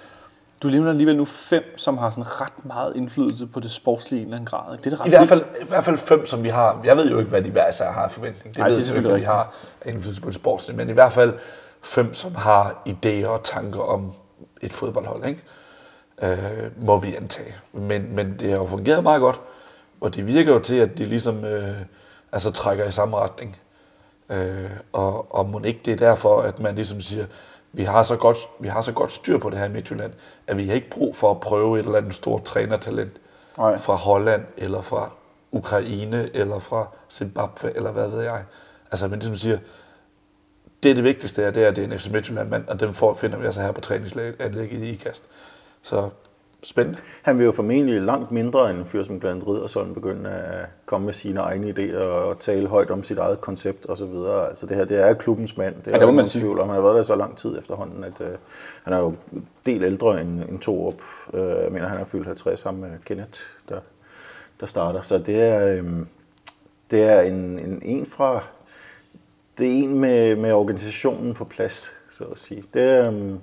Du 0.64 0.68
nævner 0.68 0.90
alligevel 0.90 1.18
nu 1.18 1.26
fem, 1.26 1.78
som 1.78 1.98
har 1.98 2.10
sådan 2.10 2.42
ret 2.42 2.66
meget 2.66 2.96
indflydelse 2.96 3.48
på 3.48 3.60
det 3.60 3.72
sportslige 3.72 4.20
i 4.20 4.22
en 4.22 4.28
eller 4.28 4.38
anden 4.38 4.46
grad. 4.46 4.74
ikke? 4.74 4.84
Det 4.84 4.94
er 4.94 4.98
det 4.98 5.00
ret 5.00 5.08
I 5.08 5.10
hvert, 5.10 5.28
fald, 5.28 5.44
I 5.62 5.66
hvert 5.66 5.84
fald 5.84 5.98
fem, 5.98 6.26
som 6.26 6.44
vi 6.44 6.50
har. 6.50 6.82
Jeg 6.84 6.98
ved 6.98 7.10
jo 7.10 7.20
ikke, 7.20 7.30
hvad 7.30 7.42
de 7.42 7.50
hver 7.50 7.70
især 7.70 7.92
har 7.92 8.08
forventning. 8.08 8.56
Det 8.56 8.58
Nej, 8.58 8.68
ved 8.68 8.76
det 8.76 8.76
er 8.76 8.76
jo 8.76 8.80
ikke, 8.80 8.86
selvfølgelig 8.86 9.12
hvad 9.12 9.22
de 9.22 9.38
har 9.38 9.54
indflydelse 9.86 10.22
på 10.22 10.28
det 10.28 10.36
sportslige. 10.36 10.78
Men 10.78 10.90
i 10.90 10.94
hvert 10.94 11.14
fald 11.14 11.34
fem, 11.82 12.14
som 12.14 12.36
har 12.36 12.84
idéer 12.88 13.28
og 13.28 13.44
tanker 13.44 13.80
om 13.80 14.12
et 14.62 14.74
fodboldhold. 14.74 15.26
Ikke? 15.26 15.42
Øh, 16.22 16.86
må 16.86 17.00
vi 17.00 17.16
antage. 17.16 17.56
Men, 17.74 18.16
men 18.16 18.36
det 18.40 18.50
har 18.50 18.58
jo 18.58 18.66
fungeret 18.66 19.04
meget 19.04 19.22
godt. 19.22 19.40
Og 20.02 20.16
det 20.16 20.28
virker 20.28 20.54
jo 20.54 20.60
til, 20.60 20.76
at 20.76 20.98
de 20.98 21.06
ligesom 21.06 21.46
øh, 21.46 21.76
altså 22.32 22.52
trækker 22.52 22.86
i 22.86 22.92
samme 22.92 23.18
retning. 23.18 23.58
Øh, 24.30 24.70
og, 24.94 25.36
og 25.36 25.50
må 25.50 25.62
ikke 25.64 25.80
det 25.86 25.92
er 25.92 25.98
derfor, 25.98 26.42
at 26.42 26.60
man 26.60 26.76
ligesom 26.76 27.02
siger, 27.02 27.26
vi 27.74 27.84
har, 27.84 28.04
så 28.04 28.16
godt, 28.16 28.38
vi 28.60 28.68
har 28.68 28.82
så 28.82 28.92
godt 28.92 29.12
styr 29.12 29.38
på 29.38 29.50
det 29.50 29.58
her 29.58 29.66
i 29.66 29.70
Midtjylland, 29.70 30.14
at 30.48 30.58
vi 30.58 30.68
har 30.68 30.74
ikke 30.74 30.90
brug 30.90 31.16
for 31.16 31.32
at 31.32 31.40
prøve 31.40 31.80
et 31.80 31.86
eller 31.86 31.98
andet 31.98 32.14
stort 32.14 32.44
trænertalent 32.44 33.22
Nej. 33.58 33.78
fra 33.78 33.96
Holland, 33.96 34.44
eller 34.58 34.82
fra 34.82 35.12
Ukraine, 35.52 36.30
eller 36.34 36.60
fra 36.60 36.88
Zimbabwe, 37.12 37.76
eller 37.76 37.92
hvad 37.92 38.10
ved 38.10 38.22
jeg. 38.24 38.44
Altså, 38.92 39.08
men 39.08 39.20
ligesom 39.20 39.36
siger, 39.36 39.58
det 40.84 40.92
er 40.92 40.96
det 40.96 41.04
vigtigste 41.04 41.42
her, 41.42 41.52
det 41.52 41.64
er, 41.64 41.68
at 41.68 41.76
det 41.76 41.84
er 41.84 41.88
en 41.88 42.00
FC 42.00 42.08
Midtjylland-mand, 42.08 42.68
og 42.68 42.80
den 42.80 42.94
får, 42.94 43.14
finder 43.14 43.38
vi 43.38 43.46
altså 43.46 43.62
her 43.62 43.72
på 43.72 43.82
træningsanlægget 43.82 44.84
i 44.84 44.90
IKAST. 44.90 45.26
Så 45.82 46.10
spændende. 46.64 47.00
Han 47.22 47.38
vil 47.38 47.46
jo 47.46 47.52
formentlig 47.52 48.02
langt 48.02 48.32
mindre 48.32 48.70
end 48.70 48.80
en 48.80 48.86
fyr 48.86 49.04
som 49.04 49.20
Glenn 49.20 49.44
Riddersholm 49.48 49.94
begynde 49.94 50.30
at 50.30 50.66
komme 50.86 51.06
med 51.06 51.14
sine 51.14 51.40
egne 51.40 51.70
idéer 51.70 52.00
og 52.02 52.40
tale 52.40 52.68
højt 52.68 52.92
om 52.92 53.04
sit 53.04 53.18
eget 53.18 53.42
koncept 53.42 53.86
osv. 53.90 54.16
Altså 54.50 54.66
det 54.66 54.78
her, 54.78 54.86
det 54.86 55.00
er 55.00 55.14
klubbens 55.14 55.58
mand. 55.58 55.76
Det 55.76 55.88
er 55.88 55.92
det 55.92 56.02
må 56.02 56.08
der 56.08 56.16
man 56.16 56.26
sige. 56.26 56.42
tvivl 56.42 56.60
om. 56.60 56.68
Han 56.68 56.76
har 56.76 56.84
været 56.84 56.96
der 56.96 57.04
så 57.04 57.16
lang 57.16 57.38
tid 57.38 57.60
efterhånden, 57.60 58.04
at 58.04 58.22
øh, 58.22 58.38
han 58.84 58.94
er 58.94 58.98
jo 58.98 59.16
del 59.66 59.84
ældre 59.84 60.22
end, 60.22 60.44
end 60.50 60.60
Torup. 60.60 61.02
Øh, 61.34 61.42
jeg 61.42 61.72
mener, 61.72 61.88
han 61.88 62.00
er 62.00 62.06
fyldt 62.06 62.26
50 62.28 62.60
sammen 62.60 62.82
med 62.82 62.92
Kenneth, 63.06 63.40
der, 63.70 63.80
der 64.60 64.66
starter. 64.66 65.02
Så 65.02 65.18
det 65.18 65.42
er, 65.42 65.66
øh, 65.66 65.84
det 66.92 67.04
er 67.04 67.22
en, 67.22 67.60
en, 67.60 67.82
en 67.82 68.06
fra... 68.06 68.44
Det 69.58 69.68
er 69.68 69.84
en 69.84 70.00
med, 70.00 70.36
med 70.36 70.54
organisationen 70.54 71.34
på 71.34 71.46
plads, 71.46 71.92
så 72.10 72.24
at 72.24 72.40
sige. 72.40 72.64
Det, 72.74 73.08
øh, 73.08 73.34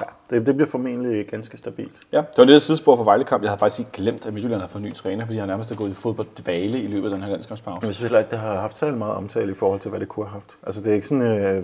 ja, 0.00 0.36
det, 0.36 0.46
det 0.46 0.54
bliver 0.56 0.68
formentlig 0.70 1.26
ganske 1.26 1.58
stabilt. 1.58 1.92
Ja, 2.12 2.16
det 2.18 2.38
var 2.38 2.44
lidt 2.44 2.56
et 2.56 2.62
sidespor 2.62 2.96
for 2.96 3.04
Vejlekamp. 3.04 3.42
Jeg 3.42 3.50
havde 3.50 3.58
faktisk 3.58 3.78
ikke 3.80 3.92
glemt, 3.92 4.26
at 4.26 4.32
Midtjylland 4.34 4.60
har 4.60 4.68
fået 4.68 4.82
ny 4.84 4.94
træner, 4.94 5.26
fordi 5.26 5.38
han 5.38 5.48
nærmest 5.48 5.70
er 5.70 5.74
gået 5.76 5.90
i 5.90 5.94
fodbolddvale 5.94 6.80
i 6.82 6.86
løbet 6.86 7.04
af 7.04 7.10
den 7.10 7.20
her 7.20 7.26
Men 7.26 7.32
landskampspause. 7.32 7.86
jeg 7.86 7.94
synes 7.94 8.02
heller 8.02 8.18
ikke, 8.18 8.30
det 8.30 8.38
har 8.38 8.60
haft 8.60 8.78
særlig 8.78 8.98
meget 8.98 9.14
omtale 9.14 9.52
i 9.52 9.54
forhold 9.54 9.80
til, 9.80 9.88
hvad 9.88 10.00
det 10.00 10.08
kunne 10.08 10.26
have 10.26 10.32
haft. 10.32 10.50
Altså, 10.66 10.80
det 10.80 10.90
er 10.90 10.94
ikke 10.94 11.06
sådan, 11.06 11.38
øh, 11.40 11.62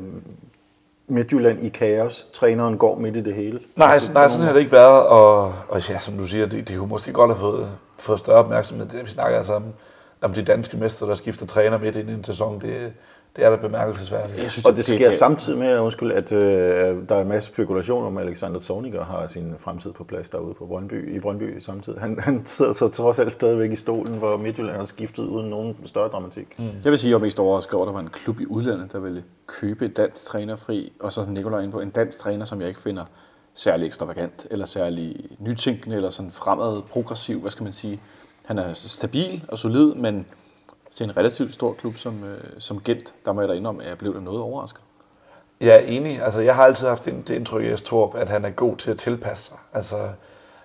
Midtjylland 1.09 1.63
i 1.63 1.69
kaos. 1.69 2.27
Træneren 2.33 2.79
går 2.79 2.99
midt 2.99 3.17
i 3.17 3.21
det 3.21 3.35
hele. 3.35 3.61
Nej, 3.77 3.99
så- 3.99 4.13
nej, 4.13 4.29
sådan 4.29 4.47
har 4.47 4.53
det 4.53 4.61
ikke 4.61 4.73
været, 4.73 5.07
og, 5.07 5.55
og 5.69 5.89
ja, 5.91 5.99
som 5.99 6.19
du 6.19 6.25
siger, 6.27 6.47
det, 6.47 6.69
det 6.69 6.79
kunne 6.79 6.89
måske 6.89 7.13
godt 7.13 7.31
have 7.31 7.41
fået, 7.41 7.69
fået 7.99 8.19
større 8.19 8.37
opmærksomhed. 8.39 8.87
Det, 8.87 9.05
vi 9.05 9.11
snakker 9.11 9.37
altså 9.37 9.53
om, 9.55 9.65
om 10.23 10.33
de 10.33 10.43
danske 10.43 10.77
mester, 10.77 11.07
der 11.07 11.15
skifter 11.15 11.47
træner 11.47 11.79
midt 11.79 11.97
ind 11.97 12.11
i 12.11 12.13
en 12.13 12.25
sæson. 12.25 12.61
Det, 12.61 12.93
det 13.37 13.45
er 13.45 13.51
da 13.51 13.57
bemærkelsesværdigt. 13.57 14.43
Jeg 14.43 14.51
synes, 14.51 14.65
Og 14.65 14.77
det 14.77 14.85
sker 14.85 15.11
samtidig 15.11 15.59
med, 15.59 15.79
undskyld, 15.79 16.13
at 16.13 16.33
øh, 16.33 16.41
der 17.09 17.15
er 17.17 17.21
en 17.21 17.29
masse 17.29 17.49
spekulation 17.49 18.05
om, 18.05 18.19
at 18.19 18.27
Alexander 18.27 18.61
Zorniger 18.61 19.05
har 19.05 19.27
sin 19.27 19.55
fremtid 19.59 19.93
på 19.93 20.05
plads 20.05 20.29
derude 20.29 20.55
på 20.55 20.67
Brøndby, 20.67 21.17
i 21.17 21.21
Brøndby 21.21 21.59
samtidig. 21.59 22.01
Han, 22.01 22.19
han 22.19 22.47
sidder 22.47 22.73
så 22.73 22.89
trods 22.89 23.19
alt 23.19 23.33
stadigvæk 23.33 23.73
i 23.73 23.77
stolen, 23.77 24.19
hvor 24.19 24.37
Midtjylland 24.37 24.77
har 24.77 24.85
skiftet 24.85 25.23
uden 25.23 25.51
nogen 25.51 25.77
større 25.85 26.09
dramatik. 26.09 26.47
Mm. 26.59 26.65
Jeg 26.85 26.91
vil 26.91 26.99
sige, 26.99 27.11
at 27.11 27.13
jeg 27.13 27.21
mest 27.21 27.41
overrasket 27.41 27.75
over, 27.75 27.85
at 27.85 27.87
der 27.87 27.93
var 27.93 28.01
en 28.01 28.09
klub 28.09 28.41
i 28.41 28.47
udlandet, 28.47 28.93
der 28.93 28.99
ville 28.99 29.25
købe 29.47 29.85
et 29.85 29.97
dansk 29.97 30.27
træner 30.27 30.57
fri, 30.57 30.93
og 31.01 31.13
så 31.13 31.25
Nikolaj 31.29 31.61
ind 31.61 31.73
på 31.73 31.81
en 31.81 31.91
dansk 31.91 32.19
træner, 32.19 32.45
som 32.45 32.61
jeg 32.61 32.69
ikke 32.69 32.81
finder 32.81 33.05
særlig 33.55 33.87
ekstravagant, 33.87 34.47
eller 34.51 34.67
særlig 34.67 35.17
nytænkende, 35.39 35.97
eller 35.97 36.11
sådan 36.11 36.33
fremad 36.33 36.83
progressiv, 36.83 37.41
hvad 37.41 37.51
skal 37.51 37.65
man 37.65 37.73
sige. 37.73 38.01
Han 38.45 38.59
er 38.59 38.73
stabil 38.75 39.45
og 39.49 39.59
solid, 39.59 39.95
men 39.95 40.27
til 40.95 41.05
en 41.05 41.17
relativt 41.17 41.55
stor 41.55 41.73
klub 41.73 41.97
som, 41.97 42.25
øh, 42.25 42.41
som 42.59 42.81
Gent, 42.81 43.15
der 43.25 43.33
må 43.33 43.41
jeg 43.41 43.49
da 43.49 43.55
indrømme, 43.55 43.83
at 43.83 43.89
jeg 43.89 43.99
blev 43.99 44.21
noget 44.21 44.41
overrasket. 44.41 44.81
Jeg 45.61 45.75
er 45.75 45.79
enig. 45.79 46.23
Altså, 46.23 46.41
jeg 46.41 46.55
har 46.55 46.65
altid 46.65 46.89
haft 46.89 47.05
det 47.05 47.31
indtryk 47.31 47.65
af 47.65 47.79
Torp, 47.79 48.15
at 48.15 48.29
han 48.29 48.45
er 48.45 48.51
god 48.51 48.77
til 48.77 48.91
at 48.91 48.99
tilpasse 48.99 49.45
sig. 49.45 49.57
Altså, 49.73 49.97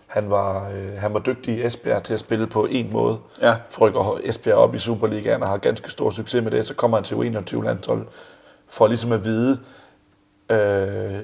han 0.08 0.30
var, 0.30 0.70
øh, 0.70 0.94
han 0.98 1.14
var 1.14 1.20
dygtig 1.20 1.58
i 1.58 1.66
Esbjerg 1.66 2.04
til 2.04 2.14
at 2.14 2.20
spille 2.20 2.48
på 2.48 2.66
en 2.66 2.92
måde. 2.92 3.18
Ja. 3.42 3.56
Rykker 3.82 4.20
Esbjerg 4.24 4.58
op 4.58 4.76
i 4.76 4.80
Superligaen 4.80 5.44
og 5.44 5.50
har 5.50 5.58
ganske 5.58 5.92
stor 5.92 6.10
succes 6.10 6.44
med 6.44 6.52
det. 6.52 6.68
Så 6.68 6.74
kommer 6.74 6.98
han 6.98 7.04
til 7.04 7.16
U21-landshold 7.16 8.08
for 8.68 8.88
ligesom 8.88 9.12
at 9.12 9.24
vide, 9.24 9.60
øh, 10.50 11.20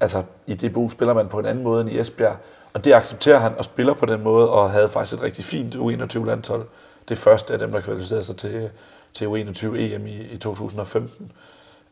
altså 0.00 0.22
i 0.46 0.54
DBU 0.54 0.88
spiller 0.88 1.14
man 1.14 1.28
på 1.28 1.38
en 1.38 1.46
anden 1.46 1.64
måde 1.64 1.80
end 1.80 1.90
i 1.90 1.98
Esbjerg. 1.98 2.36
Og 2.72 2.84
det 2.84 2.92
accepterer 2.92 3.38
han 3.38 3.52
og 3.58 3.64
spiller 3.64 3.94
på 3.94 4.06
den 4.06 4.22
måde, 4.22 4.50
og 4.50 4.70
havde 4.70 4.88
faktisk 4.88 5.14
et 5.14 5.22
rigtig 5.22 5.44
fint 5.44 5.74
U21-landshold. 5.74 6.66
Det 7.08 7.18
første 7.18 7.52
af 7.52 7.58
dem, 7.58 7.72
der 7.72 7.80
kvalificerede 7.80 8.24
sig 8.24 8.36
til, 8.36 8.70
til 9.12 9.26
U21-EM 9.26 10.06
i, 10.06 10.16
i 10.16 10.36
2015 10.36 11.32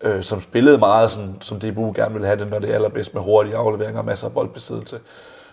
øh, 0.00 0.22
som 0.22 0.40
spillede 0.40 0.78
meget, 0.78 1.10
sådan, 1.10 1.36
som 1.40 1.60
DBU 1.60 1.92
gerne 1.96 2.12
ville 2.12 2.26
have 2.26 2.38
det, 2.38 2.50
når 2.50 2.58
det 2.58 2.70
er 2.70 2.74
allerbedst 2.74 3.14
med 3.14 3.22
hurtige 3.22 3.56
afleveringer 3.56 4.00
og 4.00 4.06
masser 4.06 4.26
af 4.26 4.32
boldbesiddelse. 4.32 5.00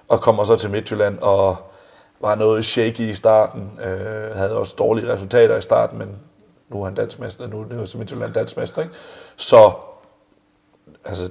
Og 0.08 0.22
kommer 0.22 0.44
så 0.44 0.56
til 0.56 0.70
Midtjylland 0.70 1.20
og 1.20 1.58
var 2.20 2.36
noget 2.36 2.66
shaky 2.66 3.00
i 3.00 3.16
starten, 3.16 3.72
øh, 3.84 4.36
havde 4.36 4.56
også 4.56 4.76
dårlige 4.78 5.14
resultater 5.14 5.58
i 5.58 5.62
starten, 5.62 6.00
men 6.00 6.20
nu 6.70 6.82
er 6.82 6.86
han 6.86 6.96
dansmester, 6.96 7.48
nu 7.48 7.62
er 7.62 7.66
det 7.66 7.76
jo 7.76 7.86
så 7.86 7.98
Midtjylland 7.98 8.34
danskmester, 8.34 8.82
ikke? 8.82 8.94
Så, 9.36 9.72
altså, 11.06 11.30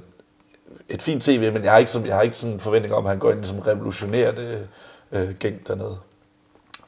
et 0.89 1.01
fint 1.01 1.23
CV, 1.23 1.53
men 1.53 1.63
jeg 1.63 1.71
har 1.71 1.77
ikke, 1.77 1.91
som, 1.91 2.05
jeg 2.05 2.15
har 2.15 2.21
ikke 2.21 2.37
sådan 2.37 2.53
en 2.53 2.59
forventning 2.59 2.93
om, 2.93 3.05
at 3.05 3.09
han 3.09 3.19
går 3.19 3.29
ind 3.29 3.37
og 3.37 3.41
ligesom 3.41 3.59
revolutionerer 3.59 4.31
det 4.31 4.67
øh, 5.11 5.35
gæng 5.35 5.67
dernede 5.67 5.97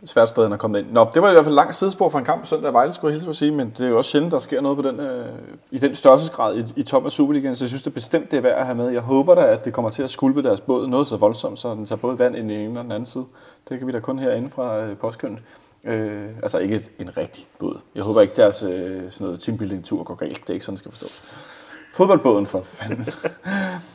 svært 0.06 0.30
sted, 0.30 0.43
han 0.43 0.51
er 0.51 0.58
kommet 0.58 0.80
ind. 0.80 0.88
Nå, 0.91 1.08
det 1.14 1.22
var 1.22 1.30
i 1.30 1.34
hvert 1.34 1.45
fald 1.45 1.56
langt 1.56 1.76
sidespor 1.76 2.10
for 2.10 2.20
en 2.20 2.26
kamp 2.26 2.45
søndag 2.45 2.72
i 2.72 2.74
Vejle, 2.74 2.93
skulle 2.93 3.10
jeg 3.10 3.14
hilse 3.14 3.26
på 3.26 3.30
at 3.30 3.36
sige, 3.36 3.51
men 3.51 3.74
det 3.78 3.86
er 3.86 3.89
jo 3.89 3.97
også 3.97 4.12
sjældent, 4.12 4.32
der 4.32 4.39
sker 4.39 4.62
noget 4.62 4.78
på 4.78 4.82
den, 4.82 4.99
øh, 4.99 5.26
i 5.72 5.78
den 5.78 5.95
størrelsesgrad 5.95 6.58
i, 6.58 6.64
i 6.76 6.84
toppen 6.84 7.08
af 7.08 7.12
Superligaen, 7.12 7.56
så 7.56 7.64
jeg 7.64 7.70
synes 7.70 7.84
det 7.84 7.93
bestemt, 7.93 8.32
det 8.32 8.38
er 8.38 8.41
værd 8.41 8.58
at 8.58 8.66
have 8.66 8.76
med. 8.76 8.89
Jeg 8.89 9.01
håber 9.01 9.36
da, 9.36 9.41
at 9.41 9.66
det 9.66 9.74
kommer 9.74 9.91
til 9.91 10.04
at 10.04 10.10
skulpe 10.10 10.43
deres 10.43 10.62
båd 10.62 10.88
noget 10.88 11.08
så 11.08 11.18
voldsomt, 11.18 11.60
så 11.60 11.70
den 11.70 11.86
tager 11.86 11.99
både 11.99 12.20
vand 12.20 12.36
ind 12.36 12.51
i 12.51 12.54
den 12.54 12.62
ene 12.62 12.80
og 12.80 12.84
den 12.84 12.91
anden 12.91 13.06
side. 13.06 13.26
Det 13.70 13.78
kan 13.78 13.88
vi 13.88 13.91
da 13.91 13.99
kun 13.99 14.20
herinde 14.20 14.49
fra 14.49 14.80
øh, 14.80 14.97
postkøen. 14.97 15.39
Øh, 15.84 16.30
altså 16.43 16.58
ikke 16.58 16.76
et, 16.76 16.91
en 16.99 17.18
rigtig 17.18 17.47
båd. 17.60 17.80
Jeg 17.95 18.04
håber 18.04 18.22
ikke, 18.22 18.36
deres 18.36 18.64
øh, 18.64 19.12
sådan 19.12 19.26
noget 19.26 19.39
teambuilding-tur 19.39 20.04
går 20.04 20.16
galt. 20.16 20.41
Det 20.41 20.49
er 20.49 20.54
ikke 20.54 20.66
sådan, 20.66 20.76
det 20.76 20.80
skal 20.80 20.91
forstås. 20.91 21.38
Fodboldbåden 21.93 22.45
for 22.45 22.62
fanden. 22.62 23.06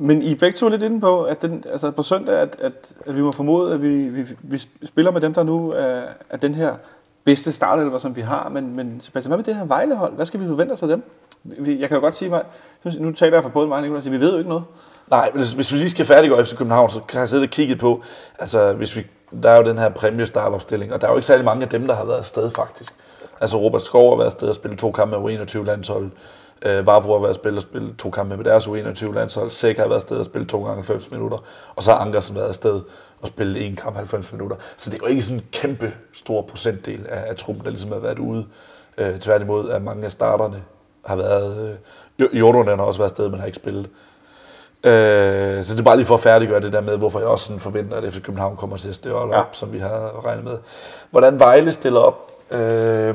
Men 0.00 0.22
I 0.22 0.32
er 0.32 0.36
begge 0.36 0.56
to 0.56 0.68
lidt 0.68 0.82
inde 0.82 1.00
på, 1.00 1.22
at 1.22 1.42
den, 1.42 1.64
altså 1.72 1.90
på 1.90 2.02
søndag, 2.02 2.34
at, 2.34 2.56
at, 2.60 2.72
at 3.06 3.16
vi 3.16 3.22
må 3.22 3.32
formode, 3.32 3.74
at 3.74 3.82
vi, 3.82 4.08
vi, 4.08 4.26
vi 4.42 4.58
spiller 4.84 5.10
med 5.10 5.20
dem, 5.20 5.34
der 5.34 5.42
nu 5.42 5.70
er, 5.70 6.02
er 6.30 6.36
den 6.36 6.54
her 6.54 6.74
bedste 7.24 7.52
startelver, 7.52 7.98
som 7.98 8.16
vi 8.16 8.20
har. 8.20 8.48
Men, 8.48 8.76
men 8.76 9.00
Sebastian, 9.00 9.30
hvad 9.30 9.38
med 9.38 9.44
det 9.44 9.56
her 9.56 9.64
Vejlehold? 9.64 10.14
Hvad 10.14 10.26
skal 10.26 10.40
vi 10.40 10.46
forvente 10.46 10.72
os 10.72 10.82
af 10.82 10.88
dem? 10.88 11.02
Jeg 11.58 11.88
kan 11.88 11.96
jo 11.96 12.00
godt 12.00 12.14
sige, 12.14 12.28
mig, 12.28 12.42
nu 12.98 13.12
taler 13.12 13.36
jeg 13.36 13.42
for 13.42 13.50
både 13.50 13.66
mig 13.66 13.78
og 13.78 13.98
Nicolás, 13.98 14.10
vi 14.10 14.20
ved 14.20 14.32
jo 14.32 14.38
ikke 14.38 14.48
noget. 14.48 14.64
Nej, 15.10 15.30
hvis, 15.34 15.52
hvis 15.52 15.72
vi 15.72 15.78
lige 15.78 15.90
skal 15.90 16.04
færdiggøre 16.04 16.40
efter 16.40 16.56
København, 16.56 16.90
så 16.90 17.00
kan 17.00 17.20
jeg 17.20 17.28
sidde 17.28 17.42
og 17.42 17.48
kigge 17.48 17.76
på, 17.76 18.02
altså 18.38 18.72
hvis 18.72 18.96
vi, 18.96 19.06
der 19.42 19.50
er 19.50 19.56
jo 19.56 19.62
den 19.62 19.78
her 19.78 19.88
præmiestartopstilling, 19.88 20.92
og 20.92 21.00
der 21.00 21.06
er 21.06 21.10
jo 21.10 21.16
ikke 21.16 21.26
særlig 21.26 21.44
mange 21.44 21.62
af 21.62 21.68
dem, 21.68 21.86
der 21.86 21.94
har 21.94 22.04
været 22.04 22.18
afsted 22.18 22.50
faktisk. 22.50 22.94
Altså 23.40 23.56
Robert 23.58 23.82
Skov 23.82 24.10
har 24.10 24.16
været 24.16 24.26
afsted 24.26 24.48
og 24.48 24.54
spillet 24.54 24.78
to 24.78 24.92
kampe 24.92 25.20
med 25.20 25.40
U21-landsholdet. 25.40 26.10
Øh, 26.66 26.86
Vavro 26.86 27.12
har 27.12 27.18
været 27.20 27.28
afsted 27.28 27.56
og 27.56 27.62
spillet 27.62 27.96
to 27.98 28.10
kampe 28.10 28.36
med 28.36 28.44
deres 28.44 28.66
U21-landshold. 28.66 29.50
Sæk 29.50 29.76
har 29.76 29.84
været 29.84 29.96
afsted 29.96 30.16
og 30.16 30.24
spillet 30.24 30.48
to 30.48 30.58
gange 30.58 30.74
90 30.74 31.10
minutter. 31.10 31.38
Og 31.76 31.82
så 31.82 31.92
har 31.92 31.98
Ankersen 31.98 32.36
været 32.36 32.48
afsted 32.48 32.80
og 33.20 33.28
spillet 33.28 33.66
en 33.66 33.76
kamp 33.76 33.96
90 33.96 34.32
minutter. 34.32 34.56
Så 34.76 34.90
det 34.90 34.96
er 34.96 35.06
jo 35.06 35.10
ikke 35.10 35.22
sådan 35.22 35.38
en 35.38 35.44
kæmpe 35.52 35.92
stor 36.12 36.42
procentdel 36.42 37.06
af, 37.08 37.24
af 37.28 37.36
truppen, 37.36 37.64
der 37.64 37.70
ligesom 37.70 37.92
har 37.92 37.98
været 37.98 38.18
ude. 38.18 38.46
Øh, 38.98 39.18
tværtimod 39.18 39.70
at 39.70 39.82
mange 39.82 40.04
af 40.04 40.12
starterne 40.12 40.62
har 41.06 41.16
været... 41.16 41.78
Øh, 42.18 42.38
Jordan 42.38 42.78
har 42.78 42.84
også 42.86 42.98
været 42.98 43.10
afsted, 43.10 43.28
men 43.28 43.38
har 43.40 43.46
ikke 43.46 43.56
spillet. 43.56 43.88
Øh, 44.84 45.64
så 45.64 45.72
det 45.72 45.80
er 45.80 45.84
bare 45.84 45.96
lige 45.96 46.06
for 46.06 46.14
at 46.14 46.20
færdiggøre 46.20 46.60
det 46.60 46.72
der 46.72 46.80
med, 46.80 46.96
hvorfor 46.96 47.18
jeg 47.18 47.28
også 47.28 47.44
sådan 47.44 47.60
forventer, 47.60 47.96
at 47.96 48.12
FC 48.12 48.22
København 48.22 48.56
kommer 48.56 48.76
til 48.76 48.88
at 48.88 48.94
stille 48.94 49.16
op, 49.16 49.30
ja. 49.30 49.42
som 49.52 49.72
vi 49.72 49.78
har 49.78 50.26
regnet 50.26 50.44
med. 50.44 50.58
Hvordan 51.10 51.38
Vejle 51.38 51.72
stiller 51.72 52.00
op? 52.00 52.30
Øh, 52.50 53.14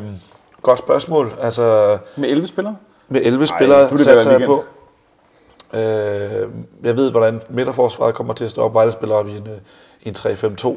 godt 0.62 0.80
spørgsmål. 0.80 1.34
Altså, 1.42 1.98
Med 2.16 2.30
11 2.30 2.48
spillere? 2.48 2.76
Med 3.14 3.22
11 3.24 3.42
Ej, 3.42 3.46
spillere 3.46 3.82
er 3.82 3.90
det 3.90 4.00
satser 4.00 4.32
jeg 4.32 4.48
på. 4.48 4.64
Øh, 5.74 6.50
jeg 6.84 6.96
ved, 6.96 7.12
hvordan 7.12 7.42
midterforsvaret 7.50 8.16
kommer 8.16 8.34
til 8.34 8.46
at 8.46 8.52
stå 8.52 8.62
op. 8.62 8.74
Vejle 8.74 8.92
spiller 8.92 9.16
op 9.16 9.28
i 9.28 9.32
en, 9.32 9.48
øh, 9.48 9.58
en 10.04 10.16
3-5-2. 10.18 10.68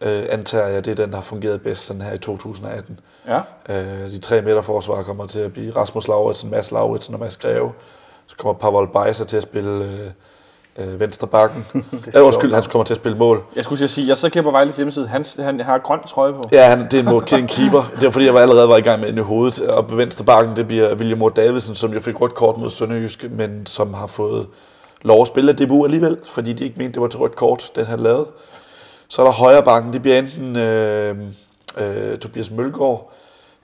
Øh, 0.00 0.22
antager 0.28 0.66
jeg, 0.66 0.84
det 0.84 0.90
er 0.90 0.94
den, 0.94 1.10
der 1.10 1.16
har 1.16 1.22
fungeret 1.22 1.62
bedst 1.62 1.86
sådan 1.86 2.02
her 2.02 2.12
i 2.12 2.18
2018. 2.18 3.00
Ja. 3.26 3.40
Øh, 3.68 4.10
de 4.10 4.18
tre 4.18 4.42
midterforsvarer 4.42 5.02
kommer 5.02 5.26
til 5.26 5.40
at 5.40 5.52
blive 5.52 5.76
Rasmus 5.76 6.08
Lauritsen, 6.08 6.50
Mads 6.50 6.70
Lauritsen 6.70 7.14
og 7.14 7.20
Mads 7.20 7.36
Greve. 7.36 7.72
Så 8.26 8.36
kommer 8.36 8.58
Pavel 8.58 8.88
Beiser 8.88 9.24
til 9.24 9.36
at 9.36 9.42
spille 9.42 10.12
øh, 10.78 10.88
øh, 10.92 11.00
venstre 11.00 11.26
bakken. 11.26 11.66
er 11.74 12.10
ja, 12.14 12.20
undskyld, 12.20 12.54
han 12.54 12.62
kommer 12.62 12.84
til 12.84 12.94
at 12.94 13.00
spille 13.00 13.18
mål. 13.18 13.42
Jeg 13.56 13.64
skulle 13.64 13.88
sige, 13.88 14.08
jeg 14.08 14.16
så 14.16 14.28
kigger 14.28 14.42
på 14.42 14.50
Vejles 14.50 14.76
hjemmeside. 14.76 15.08
Han, 15.08 15.24
han 15.38 15.60
har 15.60 15.78
grøn 15.78 16.00
trøje 16.06 16.32
på. 16.32 16.48
Ja, 16.52 16.68
han, 16.68 16.84
det 16.84 16.94
er 16.94 16.98
en 16.98 17.04
mål, 17.04 17.24
en 17.32 17.46
keeper. 17.46 17.82
Det 17.94 18.04
var 18.04 18.10
fordi, 18.10 18.24
jeg 18.24 18.34
var 18.34 18.40
allerede 18.40 18.68
var 18.68 18.76
i 18.76 18.80
gang 18.80 19.00
med 19.00 19.08
den 19.08 19.18
i 19.18 19.20
hovedet. 19.20 19.60
Og 19.60 19.86
på 19.86 19.96
venstre 19.96 20.24
bakken, 20.24 20.56
det 20.56 20.66
bliver 20.66 20.94
William 20.94 21.18
Moore 21.18 21.32
Davidsen, 21.36 21.74
som 21.74 21.92
jo 21.92 22.00
fik 22.00 22.20
rødt 22.20 22.34
kort 22.34 22.56
mod 22.56 22.70
Sønderjyske, 22.70 23.28
men 23.28 23.66
som 23.66 23.94
har 23.94 24.06
fået 24.06 24.46
lov 25.02 25.20
at 25.20 25.26
spille 25.26 25.52
debut 25.52 25.86
alligevel, 25.86 26.16
fordi 26.28 26.52
de 26.52 26.64
ikke 26.64 26.78
mente, 26.78 26.94
det 26.94 27.02
var 27.02 27.08
til 27.08 27.20
rødt 27.20 27.36
kort, 27.36 27.70
den 27.74 27.86
han 27.86 28.00
lavede. 28.00 28.26
Så 29.08 29.22
er 29.22 29.26
der 29.26 29.32
højre 29.32 29.62
bakken, 29.62 29.92
det 29.92 30.02
bliver 30.02 30.18
enten 30.18 30.56
øh, 30.56 31.16
øh, 31.78 32.18
Tobias 32.18 32.50
Mølgaard 32.50 33.12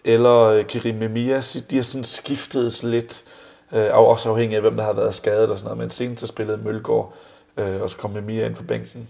eller 0.05 0.43
øh, 0.43 0.65
Kirim 0.65 0.95
Memias. 0.95 1.59
De 1.71 1.77
har 1.77 1.83
sådan 1.83 2.05
skiftet 2.05 2.83
lidt, 2.83 3.25
øh, 3.73 3.87
og 3.93 4.07
også 4.09 4.31
afhængig 4.31 4.57
af, 4.57 4.62
hvem 4.62 4.77
der 4.77 4.85
har 4.85 4.93
været 4.93 5.14
skadet 5.14 5.51
og 5.51 5.59
sådan 5.59 5.64
noget. 5.66 5.79
Men 5.79 5.91
senest 5.91 6.23
har 6.23 6.27
spillet 6.27 6.64
Mølgaard, 6.64 7.12
øh, 7.57 7.83
og 7.83 7.91
så 7.91 7.97
kom 7.97 8.11
Memia 8.11 8.47
ind 8.47 8.55
på 8.55 8.62
bænken. 8.62 9.09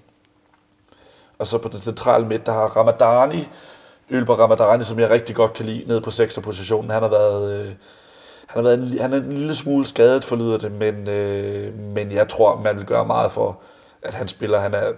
Og 1.39 1.47
så 1.47 1.59
på 1.59 1.69
den 1.69 1.79
centrale 1.81 2.27
midt, 2.27 2.47
der 2.47 2.53
har 2.53 2.67
Ramadani, 2.77 3.49
Ølber 4.11 4.35
Ramadani, 4.35 4.85
som 4.85 4.99
jeg 4.99 5.11
rigtig 5.11 5.37
godt 5.37 5.53
kan 5.53 5.67
lide, 5.67 5.85
nede 5.87 6.01
på 6.01 6.11
6. 6.11 6.39
positionen. 6.43 6.91
Han 6.91 7.03
har 7.03 7.09
været, 7.09 7.61
øh, 7.61 7.67
han 8.47 8.55
har 8.55 8.63
været 8.63 8.79
en, 8.93 8.99
han 8.99 9.13
er 9.13 9.17
en 9.17 9.33
lille 9.33 9.55
smule 9.55 9.87
skadet, 9.87 10.25
forlyder 10.25 10.59
det, 10.59 10.73
men, 10.73 11.09
øh, 11.09 11.79
men 11.79 12.13
jeg 12.13 12.29
tror, 12.29 12.61
man 12.65 12.77
vil 12.77 12.85
gøre 12.85 13.07
meget 13.07 13.33
for, 13.33 13.59
at 14.03 14.15
han 14.15 14.29
spiller. 14.29 14.59
Han 14.59 14.75
er 14.75 14.93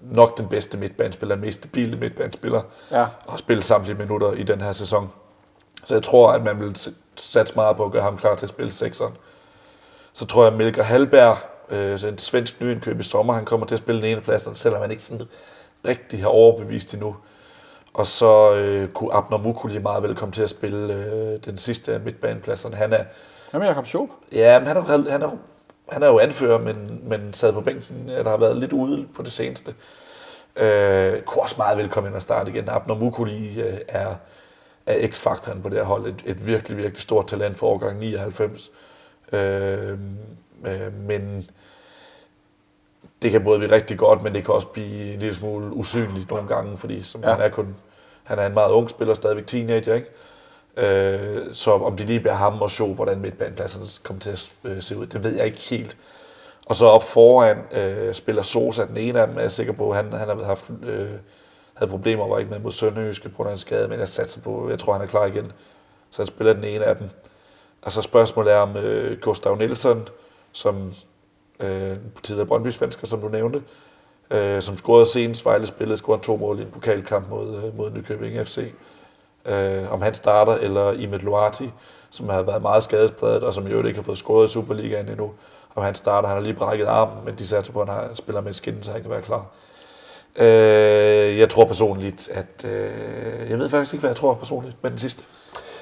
nok 0.00 0.38
den 0.38 0.48
bedste 0.48 0.78
midtbanespiller, 0.78 1.34
den 1.34 1.44
mest 1.44 1.58
stabile 1.60 1.96
midtbanespiller, 1.96 2.62
Ja. 2.90 3.02
og 3.02 3.32
har 3.32 3.36
spillet 3.36 3.64
samtlige 3.64 3.98
minutter 3.98 4.32
i 4.32 4.42
den 4.42 4.60
her 4.60 4.72
sæson. 4.72 5.10
Så 5.84 5.94
jeg 5.94 6.02
tror, 6.02 6.32
at 6.32 6.42
man 6.44 6.60
vil 6.60 6.76
satse 7.20 7.54
meget 7.54 7.76
på 7.76 7.84
at 7.84 7.92
gøre 7.92 8.02
ham 8.02 8.16
klar 8.16 8.34
til 8.34 8.46
at 8.46 8.50
spille 8.50 8.72
sekseren. 8.72 9.16
Så 10.12 10.26
tror 10.26 10.44
jeg, 10.44 10.52
at 10.52 10.58
Melker 10.58 10.82
Halberg, 10.82 11.36
øh, 11.70 12.04
en 12.08 12.18
svensk 12.18 12.60
nyindkøb 12.60 13.00
i 13.00 13.02
sommer, 13.02 13.34
han 13.34 13.44
kommer 13.44 13.66
til 13.66 13.74
at 13.74 13.78
spille 13.78 14.02
den 14.02 14.10
ene 14.10 14.20
plads, 14.20 14.58
selvom 14.58 14.80
han 14.80 14.90
ikke 14.90 15.02
sådan 15.02 15.26
rigtig 15.84 16.20
har 16.20 16.28
overbevist 16.28 16.94
endnu. 16.94 17.16
Og 17.94 18.06
så 18.06 18.54
øh, 18.54 18.88
kunne 18.88 19.12
Abner 19.14 19.38
Mukuli 19.38 19.78
meget 19.78 20.02
vel 20.02 20.14
komme 20.14 20.32
til 20.32 20.42
at 20.42 20.50
spille 20.50 20.94
øh, 20.94 21.38
den 21.44 21.58
sidste 21.58 21.94
af 21.94 22.00
midtbanepladserne. 22.00 22.76
Han 22.76 22.92
er, 22.92 23.04
Hvad 23.50 23.60
med 23.60 23.68
Jakob 23.68 23.86
Schoop? 23.86 24.08
ja, 24.32 24.58
men 24.58 24.68
han 24.68 24.76
er, 24.76 25.10
han 25.10 25.22
er, 25.22 25.30
han 25.88 26.02
er 26.02 26.06
jo 26.06 26.18
anfører, 26.18 26.58
men, 26.58 27.00
men 27.02 27.32
sad 27.32 27.52
på 27.52 27.60
bænken, 27.60 28.08
der 28.08 28.30
har 28.30 28.36
været 28.36 28.56
lidt 28.56 28.72
ude 28.72 29.06
på 29.16 29.22
det 29.22 29.32
seneste. 29.32 29.74
Øh, 30.56 31.22
kunne 31.22 31.42
også 31.42 31.54
meget 31.58 31.78
vel 31.78 31.88
komme 31.88 32.08
ind 32.08 32.16
og 32.16 32.22
starte 32.22 32.50
igen. 32.50 32.68
Abner 32.68 32.94
Mukuli 32.94 33.60
øh, 33.60 33.78
er, 33.88 34.14
er 34.86 35.08
x-faktoren 35.08 35.62
på 35.62 35.68
det 35.68 35.78
her 35.78 35.84
hold. 35.84 36.06
Et, 36.06 36.22
et 36.26 36.46
virkelig, 36.46 36.76
virkelig 36.76 37.02
stort 37.02 37.26
talent 37.26 37.56
for 37.58 37.66
årgang 37.66 37.98
99. 37.98 38.70
Øh, 39.32 39.90
øh, 40.66 40.94
men 41.06 41.46
det 43.22 43.30
kan 43.30 43.44
både 43.44 43.58
blive 43.58 43.72
rigtig 43.72 43.98
godt, 43.98 44.22
men 44.22 44.34
det 44.34 44.44
kan 44.44 44.54
også 44.54 44.66
blive 44.68 45.12
en 45.12 45.18
lille 45.18 45.34
smule 45.34 45.72
usynligt 45.72 46.30
nogle 46.30 46.48
gange, 46.48 46.76
fordi 46.76 47.00
som 47.02 47.20
Ja. 47.22 47.30
han 47.32 47.40
er 47.40 47.48
kun 47.48 47.76
han 48.24 48.38
er 48.38 48.46
en 48.46 48.54
meget 48.54 48.70
ung 48.70 48.90
spiller, 48.90 49.14
stadigvæk 49.14 49.46
teenager, 49.46 49.94
ikke? 49.94 50.08
Øh, 50.76 51.54
så 51.54 51.72
om 51.72 51.96
det 51.96 52.06
lige 52.06 52.20
bliver 52.20 52.34
ham 52.34 52.62
og 52.62 52.70
show, 52.70 52.94
hvordan 52.94 53.20
midtbanepladserne 53.20 53.86
kommer 54.02 54.20
til 54.20 54.30
at 54.30 54.52
øh, 54.64 54.82
se 54.82 54.96
ud, 54.98 55.06
det 55.06 55.24
ved 55.24 55.36
jeg 55.36 55.46
ikke 55.46 55.58
helt. 55.58 55.96
Og 56.66 56.76
så 56.76 56.86
op 56.86 57.02
foran 57.02 57.58
øh, 57.72 58.14
spiller 58.14 58.42
Sosa, 58.42 58.86
den 58.86 58.96
ene 58.96 59.20
af 59.20 59.26
dem 59.26 59.36
er 59.36 59.40
jeg 59.40 59.52
sikker 59.52 59.72
på, 59.72 59.92
han, 59.92 60.12
han 60.12 60.28
har 60.28 60.44
haft, 60.44 60.70
øh, 60.82 61.10
havde 61.74 61.90
problemer, 61.90 62.28
var 62.28 62.38
ikke 62.38 62.50
med 62.50 62.58
mod 62.58 62.72
Sønderjyske 62.72 63.28
på 63.28 63.36
grund 63.36 63.48
af 63.48 63.52
en 63.52 63.58
skade, 63.58 63.88
men 63.88 63.98
jeg 63.98 64.08
satser 64.08 64.40
på, 64.40 64.70
jeg 64.70 64.78
tror 64.78 64.92
han 64.92 65.02
er 65.02 65.06
klar 65.06 65.26
igen. 65.26 65.52
Så 66.10 66.22
han 66.22 66.26
spiller 66.26 66.52
den 66.52 66.64
ene 66.64 66.84
af 66.84 66.96
dem. 66.96 67.10
Og 67.82 67.92
så 67.92 68.02
spørgsmålet 68.02 68.52
er 68.52 68.58
om 68.58 68.76
øh, 68.76 69.20
Gustav 69.20 69.56
Nielsen, 69.56 70.08
som 70.52 70.92
øh, 71.60 71.96
tidligere 72.22 72.46
brøndby 72.46 72.68
svensker 72.68 73.06
som 73.06 73.20
du 73.20 73.28
nævnte, 73.28 73.62
øh, 74.30 74.62
som 74.62 74.76
scorede 74.76 75.06
senest, 75.06 75.44
Vejle 75.44 75.66
spillede, 75.66 75.96
scorede 75.96 76.22
to 76.22 76.36
mål 76.36 76.58
i 76.58 76.62
en 76.62 76.70
pokalkamp 76.70 77.28
mod, 77.28 77.56
øh, 77.56 77.76
mod 77.76 77.90
Nykøbing 77.90 78.46
FC. 78.46 78.72
Øh, 79.44 79.92
om 79.92 80.02
han 80.02 80.14
starter, 80.14 80.52
eller 80.54 80.92
Imed 80.92 81.18
Luati, 81.18 81.70
som 82.10 82.28
har 82.28 82.42
været 82.42 82.62
meget 82.62 82.82
skadespladet, 82.82 83.42
og 83.42 83.54
som 83.54 83.66
i 83.66 83.70
øvrigt 83.70 83.88
ikke 83.88 83.98
har 83.98 84.04
fået 84.04 84.18
scoret 84.18 84.48
i 84.48 84.52
Superligaen 84.52 85.08
endnu. 85.08 85.32
Om 85.74 85.82
han 85.82 85.94
starter, 85.94 86.28
han 86.28 86.36
har 86.36 86.42
lige 86.42 86.54
brækket 86.54 86.86
armen, 86.86 87.24
men 87.24 87.34
de 87.38 87.46
satser 87.46 87.72
på, 87.72 87.80
at 87.80 87.88
han 87.88 88.16
spiller 88.16 88.40
med 88.40 88.50
et 88.50 88.56
skin, 88.56 88.82
så 88.82 88.92
han 88.92 89.02
kan 89.02 89.10
være 89.10 89.22
klar. 89.22 89.46
Øh, 90.36 91.38
jeg 91.38 91.48
tror 91.48 91.64
personligt, 91.64 92.28
at... 92.28 92.64
Øh, 92.64 93.50
jeg 93.50 93.58
ved 93.58 93.68
faktisk 93.68 93.94
ikke, 93.94 94.00
hvad 94.00 94.10
jeg 94.10 94.16
tror 94.16 94.34
personligt 94.34 94.76
med 94.82 94.90
den 94.90 94.98
sidste. 94.98 95.24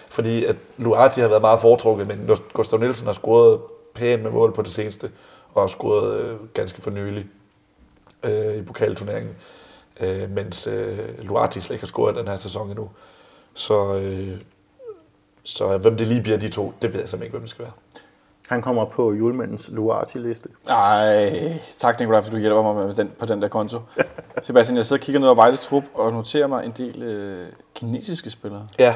Fordi 0.08 0.44
at 0.44 0.56
Luati 0.76 1.20
har 1.20 1.28
været 1.28 1.40
meget 1.40 1.60
foretrukket, 1.60 2.06
men 2.06 2.30
Gustav 2.52 2.78
Nielsen 2.78 3.06
har 3.06 3.12
scoret 3.12 3.60
pænt 3.94 4.22
med 4.22 4.30
mål 4.30 4.52
på 4.52 4.62
det 4.62 4.70
seneste, 4.70 5.10
og 5.54 5.62
har 5.62 5.66
scoret 5.66 6.20
øh, 6.20 6.36
ganske 6.54 6.82
for 6.82 6.90
nylig 6.90 7.26
øh, 8.22 8.56
i 8.56 8.62
pokalturneringen, 8.62 9.34
øh, 10.00 10.30
mens 10.30 10.66
øh, 10.66 10.98
Luati 11.18 11.60
slet 11.60 11.74
ikke 11.74 11.82
har 11.82 11.86
scoret 11.86 12.16
den 12.16 12.28
her 12.28 12.36
sæson 12.36 12.68
endnu. 12.68 12.90
Så, 13.54 13.94
øh, 13.94 14.40
så 15.42 15.78
hvem 15.78 15.96
det 15.96 16.06
lige 16.06 16.22
bliver 16.22 16.38
de 16.38 16.48
to, 16.48 16.72
det 16.82 16.92
ved 16.92 17.00
jeg 17.00 17.08
simpelthen 17.08 17.22
ikke, 17.22 17.32
hvem 17.32 17.42
det 17.42 17.50
skal 17.50 17.64
være. 17.64 17.72
Han 18.48 18.62
kommer 18.62 18.84
på 18.84 19.12
julemandens 19.12 19.68
Luati-liste. 19.72 20.48
Nej, 20.68 21.60
tak 21.78 22.00
Nikolaj, 22.00 22.20
fordi 22.20 22.36
du 22.36 22.40
hjælper 22.40 22.62
mig 22.62 22.86
med 22.86 22.94
den, 22.94 23.10
på 23.18 23.26
den 23.26 23.42
der 23.42 23.48
konto. 23.48 23.78
Sebastian, 24.42 24.76
jeg 24.76 24.86
sidder 24.86 25.00
og 25.00 25.04
kigger 25.04 25.20
ned 25.20 25.28
over 25.28 25.34
Vejles 25.34 25.62
trup 25.62 25.84
og 25.94 26.12
noterer 26.12 26.46
mig 26.46 26.64
en 26.64 26.72
del 26.76 27.02
øh, 27.02 27.46
kinesiske 27.74 28.30
spillere. 28.30 28.66
Ja, 28.78 28.94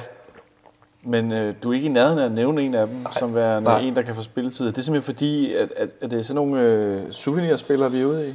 Men 1.02 1.32
øh, 1.32 1.54
du 1.62 1.70
er 1.70 1.74
ikke 1.74 1.86
i 1.86 1.90
nærheden 1.90 2.18
af 2.18 2.24
at 2.24 2.32
nævne 2.32 2.62
en 2.62 2.74
af 2.74 2.86
dem, 2.86 2.96
nej, 2.96 3.12
som 3.18 3.30
nej. 3.30 3.78
en, 3.78 3.96
der 3.96 4.02
kan 4.02 4.14
få 4.14 4.22
spilletid. 4.22 4.66
Det 4.66 4.78
er 4.78 4.82
simpelthen 4.82 5.14
fordi, 5.14 5.54
at, 5.54 5.72
at, 5.76 5.88
at 6.00 6.10
det 6.10 6.18
er 6.18 6.22
sådan 6.22 6.34
nogle 6.34 6.62
øh, 6.62 7.12
souvenirspillere, 7.12 7.92
vi 7.92 8.00
er 8.00 8.06
ude 8.06 8.28
i. 8.28 8.34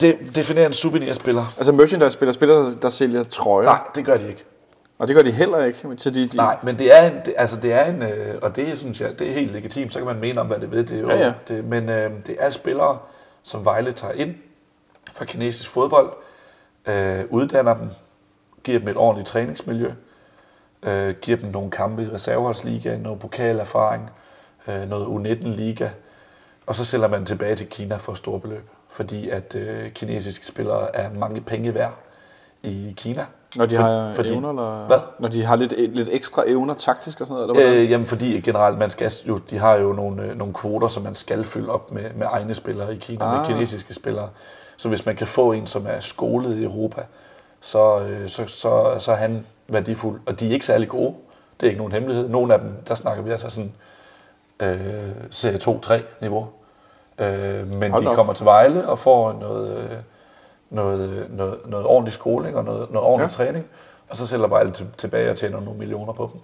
det 0.00 0.16
definerer 0.34 0.66
en 0.66 0.72
souvenirspiller. 0.72 1.44
Altså 1.56 1.72
merchandise-spillere, 1.72 2.34
spillere, 2.34 2.58
der, 2.58 2.74
der 2.82 2.88
sælger 2.88 3.22
trøjer. 3.22 3.66
Nej, 3.66 3.80
det 3.94 4.04
gør 4.04 4.16
de 4.16 4.28
ikke. 4.28 4.44
Og 4.98 5.08
det 5.08 5.16
gør 5.16 5.22
de 5.22 5.30
heller 5.30 5.64
ikke. 5.64 5.78
Så 5.96 6.10
de, 6.10 6.26
de, 6.26 6.36
Nej, 6.36 6.58
men 6.62 6.78
det 6.78 6.96
er 6.96 7.10
en, 7.10 7.16
det, 7.24 7.34
altså 7.36 7.60
det 7.60 7.72
er 7.72 7.84
en, 7.84 8.02
øh, 8.02 8.38
og 8.42 8.56
det 8.56 8.78
synes 8.78 9.00
jeg, 9.00 9.18
det 9.18 9.28
er 9.28 9.32
helt 9.32 9.52
legitimt, 9.52 9.92
så 9.92 9.98
kan 9.98 10.06
man 10.06 10.20
mene 10.20 10.40
om, 10.40 10.46
hvad 10.46 10.58
det 10.58 10.70
ved, 10.70 10.84
det 10.84 10.96
er 10.96 11.00
jo, 11.00 11.10
Ja, 11.10 11.18
ja. 11.18 11.32
Det, 11.48 11.64
men 11.64 11.88
øh, 11.88 12.10
det 12.26 12.36
er 12.38 12.50
spillere, 12.50 12.98
som 13.42 13.64
Vejle 13.64 13.92
tager 13.92 14.14
ind 14.14 14.34
fra 15.12 15.24
kinesisk 15.24 15.70
fodbold, 15.70 16.12
øh, 16.86 17.24
uddanner 17.30 17.74
dem, 17.74 17.88
giver 18.64 18.78
dem 18.78 18.88
et 18.88 18.96
ordentligt 18.96 19.28
træningsmiljø, 19.28 19.92
øh, 20.82 21.14
giver 21.22 21.38
dem 21.38 21.50
nogle 21.50 21.70
kampe 21.70 22.02
i 22.02 22.08
reserveholdsligaen, 22.08 23.00
noget 23.00 23.20
pokalerfaring, 23.20 24.10
øh, 24.68 24.88
noget 24.88 25.04
U19-liga, 25.06 25.88
og 26.66 26.74
så 26.74 26.84
sælger 26.84 27.08
man 27.08 27.26
tilbage 27.26 27.54
til 27.54 27.66
Kina 27.66 27.96
for 27.96 28.14
store 28.14 28.40
beløb, 28.40 28.68
fordi 28.88 29.28
at 29.28 29.54
øh, 29.54 29.90
kinesiske 29.92 30.46
spillere 30.46 30.96
er 30.96 31.10
mange 31.12 31.40
penge 31.40 31.74
værd 31.74 31.94
i 32.62 32.94
Kina. 32.96 33.26
Når 33.56 33.66
de 33.66 33.76
For- 33.76 33.82
har 33.82 34.12
fordi- 34.14 34.32
evner, 34.32 34.50
eller, 34.50 34.86
Hvad? 34.86 34.98
når 35.18 35.28
de 35.28 35.44
har 35.44 35.56
lidt, 35.56 35.94
lidt 35.96 36.08
ekstra 36.12 36.42
evner 36.46 36.74
taktisk 36.74 37.20
og 37.20 37.26
sådan 37.26 37.34
noget, 37.42 37.50
eller 37.50 37.62
hvordan? 37.64 37.82
Øh, 37.84 37.90
jamen 37.90 38.06
fordi 38.06 38.40
generelt, 38.40 38.78
man 38.78 38.90
skal 38.90 39.12
jo, 39.28 39.36
de 39.50 39.58
har 39.58 39.74
jo 39.74 39.92
nogle, 39.92 40.22
øh, 40.22 40.36
nogle 40.38 40.54
kvoter, 40.54 40.88
som 40.88 41.02
man 41.02 41.14
skal 41.14 41.44
fylde 41.44 41.68
op 41.72 41.92
med, 41.92 42.02
med 42.16 42.26
egne 42.30 42.54
spillere 42.54 42.94
i 42.94 42.98
Kina, 42.98 43.24
ah. 43.24 43.38
Med 43.38 43.46
kinesiske 43.46 43.94
spillere. 43.94 44.28
Så 44.76 44.88
hvis 44.88 45.06
man 45.06 45.16
kan 45.16 45.26
få 45.26 45.52
en, 45.52 45.66
som 45.66 45.86
er 45.88 46.00
skolet 46.00 46.56
i 46.56 46.64
Europa, 46.64 47.00
så, 47.60 48.00
øh, 48.00 48.28
så, 48.28 48.46
så, 48.46 48.94
så 48.98 49.12
er 49.12 49.16
han 49.16 49.46
værdifuld. 49.68 50.20
Og 50.26 50.40
de 50.40 50.48
er 50.48 50.52
ikke 50.52 50.66
særlig 50.66 50.88
gode. 50.88 51.14
Det 51.60 51.66
er 51.66 51.70
ikke 51.70 51.78
nogen 51.78 51.92
hemmelighed. 51.92 52.28
Nogle 52.28 52.54
af 52.54 52.60
dem, 52.60 52.72
der 52.88 52.94
snakker 52.94 53.22
vi 53.22 53.30
altså 53.30 53.48
sådan 53.50 53.72
øh, 54.62 54.78
serie 55.30 55.58
2-3 55.58 56.00
niveau. 56.20 56.46
Øh, 57.18 57.68
men 57.68 57.90
Hold 57.92 58.04
de 58.04 58.08
op. 58.08 58.16
kommer 58.16 58.32
til 58.32 58.44
Vejle 58.44 58.88
og 58.88 58.98
får 58.98 59.32
noget, 59.32 59.78
øh, 59.78 59.90
noget, 60.74 61.26
noget, 61.30 61.58
noget 61.66 61.86
ordentlig 61.86 62.12
skoling 62.12 62.56
og 62.56 62.64
noget, 62.64 62.90
noget 62.90 63.08
ordentlig 63.08 63.24
Ja. 63.24 63.44
træning. 63.44 63.64
Og 64.08 64.16
så 64.16 64.26
sælger 64.26 64.46
Vejle 64.46 64.70
til, 64.70 64.86
tilbage 64.96 65.30
og 65.30 65.36
tjener 65.36 65.60
nogle 65.60 65.78
millioner 65.78 66.12
på 66.12 66.30
dem. 66.32 66.40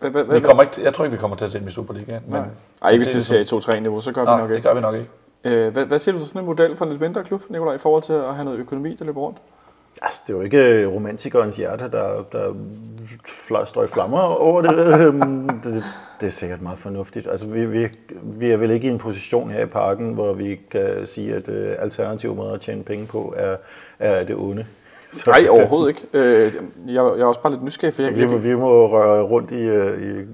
Hvad, 0.00 0.10
hvad, 0.10 0.24
Vi 0.24 0.40
kommer 0.40 0.62
ikke, 0.62 0.82
jeg 0.82 0.94
tror 0.94 1.04
ikke, 1.04 1.12
vi 1.16 1.20
kommer 1.20 1.36
til 1.36 1.44
at 1.44 1.50
se 1.50 1.58
dem 1.58 1.68
i 1.68 1.70
Superligaen. 1.70 2.22
Men, 2.26 2.32
Nej. 2.40 2.48
Ej, 2.82 2.90
ikke 2.90 2.98
hvis 3.04 3.06
det 3.14 3.30
det 3.30 3.40
er 3.40 3.44
ser 3.44 3.72
i 3.72 3.76
2-3-niveau, 3.78 4.00
så 4.00 4.12
gør 4.12 4.20
vi 4.20 4.26
Nej, 4.26 4.40
nok 4.40 4.48
det 4.48 4.56
ikke. 4.56 4.68
gør 4.68 4.74
vi 4.74 4.80
nok 4.80 4.94
ikke. 4.94 5.08
Øh, 5.44 5.72
hvad, 5.72 5.86
hvad 5.86 5.98
siger 5.98 6.12
du 6.12 6.18
til 6.18 6.28
sådan 6.28 6.40
en 6.40 6.46
model 6.46 6.76
for 6.76 6.84
en 6.84 6.90
lidt 6.90 7.00
mindre 7.00 7.24
klub, 7.24 7.42
Nicolaj, 7.50 7.74
i 7.74 7.78
forhold 7.78 8.02
til 8.02 8.12
at 8.12 8.34
have 8.34 8.44
noget 8.44 8.58
økonomi, 8.58 8.94
der 8.94 9.04
løber 9.04 9.20
rundt? 9.20 9.38
Altså, 10.04 10.22
det 10.26 10.32
er 10.32 10.36
jo 10.36 10.42
ikke 10.42 10.86
romantikernes 10.86 11.56
hjerte, 11.56 11.84
der, 11.90 12.24
der 12.32 12.54
fl- 13.28 13.64
står 13.66 13.84
i 13.84 13.86
flammer 13.86 14.20
over 14.20 14.62
det. 14.62 15.00
Øhm, 15.00 15.48
det. 15.48 15.84
Det 16.20 16.26
er 16.26 16.30
sikkert 16.30 16.62
meget 16.62 16.78
fornuftigt. 16.78 17.26
Altså, 17.30 17.46
vi, 17.46 17.66
vi, 17.66 17.88
vi 18.22 18.50
er 18.50 18.56
vel 18.56 18.70
ikke 18.70 18.86
i 18.86 18.90
en 18.90 18.98
position 18.98 19.50
her 19.50 19.62
i 19.62 19.66
parken, 19.66 20.14
hvor 20.14 20.32
vi 20.32 20.60
kan 20.70 21.06
sige, 21.06 21.34
at 21.34 21.48
øh, 21.48 21.74
alternative 21.78 22.34
måder 22.34 22.52
at 22.52 22.60
tjene 22.60 22.82
penge 22.82 23.06
på 23.06 23.34
er, 23.36 23.56
er 23.98 24.24
det 24.24 24.36
onde. 24.36 24.66
Så, 25.12 25.30
Nej, 25.30 25.46
overhovedet 25.50 25.88
ikke. 25.88 26.00
Øh, 26.12 26.52
jeg, 26.86 26.94
jeg 26.94 27.20
er 27.20 27.24
også 27.24 27.40
bare 27.40 27.52
lidt 27.52 27.62
nysgerrig, 27.64 27.94
for 27.94 28.02
Så 28.02 28.10
jeg, 28.10 28.30
vi, 28.30 28.48
vi 28.48 28.56
må 28.56 28.88
røre 28.88 29.22
rundt 29.22 29.50
i, 29.50 29.68
øh, 29.68 30.02
i 30.02 30.24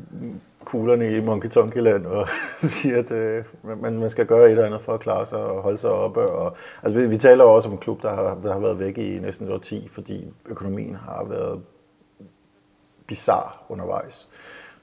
kuglerne 0.69 1.11
i 1.17 1.21
Monkey 1.21 1.49
Tonky 1.49 1.77
Land 1.79 2.07
og 2.07 2.29
sige, 2.61 2.97
at 2.97 3.11
øh, 3.13 3.45
man, 3.81 3.99
man 4.01 4.11
skal 4.11 4.27
gøre 4.27 4.45
et 4.45 4.51
eller 4.51 4.67
andet 4.67 4.81
for 4.81 4.95
at 4.95 5.01
klare 5.01 5.27
sig 5.27 5.39
og 5.39 5.63
holde 5.63 5.79
sig 5.79 5.91
oppe. 5.91 6.21
Og, 6.21 6.57
altså, 6.83 7.01
vi, 7.01 7.07
vi 7.07 7.17
taler 7.17 7.45
også 7.45 7.69
om 7.69 7.73
en 7.73 7.79
klub, 7.79 8.03
der 8.03 8.15
har, 8.15 8.39
der 8.43 8.53
har 8.53 8.61
været 8.61 8.79
væk 8.79 8.99
i 8.99 9.19
næsten 9.19 9.47
et 9.49 9.53
årti, 9.55 9.89
fordi 9.93 10.33
økonomien 10.47 10.95
har 10.95 11.25
været 11.25 11.61
bizarre 13.07 13.51
undervejs. 13.69 14.29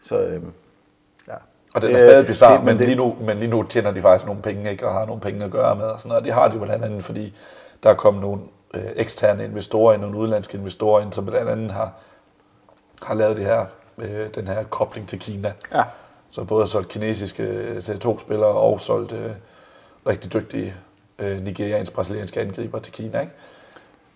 Så 0.02 0.20
øh, 0.20 0.42
ja. 1.28 1.34
Og 1.76 1.82
den 1.82 1.92
er 1.96 1.98
stadig 1.98 2.26
bizarre, 2.28 2.58
det- 2.58 2.66
men, 2.66 2.78
det- 2.78 2.86
lige 2.86 2.96
nu, 2.98 3.16
men 3.22 3.38
lige 3.38 3.50
nu 3.50 3.64
tjener 3.64 3.92
de 3.92 4.02
faktisk 4.02 4.26
nogle 4.26 4.42
penge, 4.42 4.72
ikke, 4.72 4.88
og 4.88 4.94
har 4.94 5.06
nogle 5.06 5.22
penge 5.22 5.46
at 5.46 5.52
gøre 5.52 5.76
med. 5.76 5.86
Og 5.86 6.00
sådan 6.00 6.10
noget. 6.10 6.20
Og 6.22 6.26
det 6.26 6.34
har 6.34 6.48
de 6.48 6.60
blandt 6.60 6.86
andet, 6.86 7.04
fordi 7.04 7.34
der 7.84 7.90
er 7.90 7.94
kommet 7.96 8.22
nogle 8.22 8.42
øh, 8.74 8.82
eksterne 8.96 9.46
investorer 9.46 9.94
ind, 9.94 10.02
nogle 10.02 10.18
udenlandske 10.18 10.58
investorer 10.58 11.02
ind, 11.02 11.14
som 11.14 11.26
blandt 11.26 11.50
andet 11.50 11.72
har, 11.72 11.92
har 13.04 13.14
lavet 13.14 13.38
det 13.38 13.46
her, 13.46 13.66
øh, 13.98 14.30
den 14.36 14.48
her 14.48 14.64
kobling 14.64 15.08
til 15.08 15.20
Kina. 15.20 15.54
ja, 15.74 15.84
Så 16.32 16.43
både 16.43 16.62
har 16.62 16.68
solgt 16.68 16.89
kinesiske 16.89 17.78
C2-spillere 17.78 18.50
og 18.50 18.82
solgt 18.82 19.12
øh, 19.12 19.32
rigtig 20.08 20.34
dygtige 20.34 20.74
øh, 21.20 21.41
nigeriansk-brasilianske 21.41 22.41
angriber 22.41 22.80
til 22.80 22.93
Kina. 22.93 23.20
Ikke? 23.20 23.34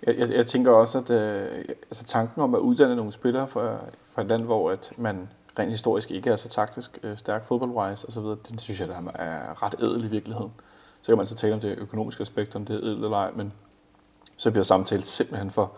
jeg, 0.07 0.17
jeg, 0.17 0.29
jeg 0.29 0.45
tænker 0.45 0.71
også, 0.71 0.97
at 0.97 1.09
øh, 1.09 1.65
altså 1.81 2.03
tanken 2.03 2.41
om 2.41 2.55
at 2.55 2.59
uddanne 2.59 2.95
nogle 2.95 3.11
spillere 3.11 3.47
fra, 3.47 3.77
fra 4.13 4.21
et 4.21 4.27
land, 4.27 4.41
hvor 4.41 4.71
at 4.71 4.91
man 4.97 5.29
rent 5.59 5.71
historisk 5.71 6.11
ikke 6.11 6.29
er 6.29 6.35
så 6.35 6.49
taktisk 6.49 6.99
øh, 7.03 7.17
stærk 7.17 7.45
fodboldwise 7.45 8.07
osv., 8.07 8.23
den 8.49 8.59
synes 8.59 8.79
jeg, 8.79 8.87
der 8.87 9.11
er 9.15 9.63
ret 9.63 9.75
ædel 9.79 10.05
i 10.05 10.07
virkeligheden. 10.07 10.51
Så 11.01 11.11
kan 11.11 11.17
man 11.17 11.25
så 11.25 11.35
tale 11.35 11.53
om 11.53 11.59
det 11.59 11.77
økonomiske 11.77 12.21
aspekt, 12.21 12.55
om 12.55 12.65
det 12.65 12.75
er 12.75 12.79
ædel 12.83 13.03
eller 13.03 13.17
ej, 13.17 13.31
men 13.35 13.53
så 14.37 14.51
bliver 14.51 14.63
samtalen 14.63 15.03
simpelthen 15.03 15.51
for 15.51 15.71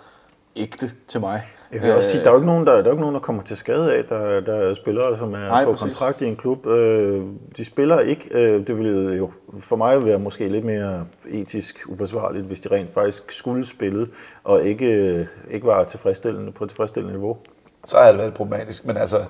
ægte 0.56 0.92
til 1.08 1.20
mig. 1.20 1.44
Jeg 1.72 1.82
vil 1.82 1.92
også 1.96 2.10
sige, 2.10 2.22
der 2.24 2.28
er 2.28 2.32
jo 2.32 2.38
ikke 2.38 2.48
nogen, 2.48 2.68
der, 2.68 2.74
der, 2.74 2.80
er 2.80 2.84
jo 2.86 2.92
ikke 2.92 3.02
nogen, 3.02 3.16
der 3.16 3.22
kommer 3.22 3.42
til 3.42 3.58
skade 3.58 3.96
af, 3.96 4.06
der, 4.06 4.40
der 4.40 4.56
er 4.56 4.74
spillere, 4.74 5.18
som 5.18 5.34
er 5.34 5.38
Nej, 5.38 5.66
på 5.66 5.72
præcis. 5.72 5.82
kontrakt 5.84 6.22
i 6.22 6.26
en 6.28 6.36
klub. 6.36 6.66
Øh, 6.68 7.24
de 7.58 7.66
spiller 7.66 8.00
ikke. 8.00 8.28
Øh, 8.32 8.68
det 8.68 8.78
ville 8.78 9.16
jo 9.16 9.32
for 9.60 9.76
mig 9.76 10.06
være 10.06 10.20
måske 10.20 10.48
lidt 10.50 10.66
mere 10.66 11.06
etisk 11.28 11.80
uforsvarligt, 11.88 12.46
hvis 12.46 12.60
de 12.60 12.70
rent 12.72 12.94
faktisk 12.94 13.32
skulle 13.32 13.66
spille, 13.66 14.08
og 14.44 14.64
ikke, 14.64 14.86
øh, 14.86 15.26
ikke 15.50 15.68
var 15.68 15.84
tilfredsstillende 15.84 16.52
på 16.52 16.64
et 16.64 16.70
tilfredsstillende 16.70 17.14
niveau. 17.18 17.38
så 17.86 17.98
har 17.98 18.08
det 18.08 18.18
været 18.18 18.34
problematisk. 18.34 18.86
Men 18.86 18.98
altså, 18.98 19.24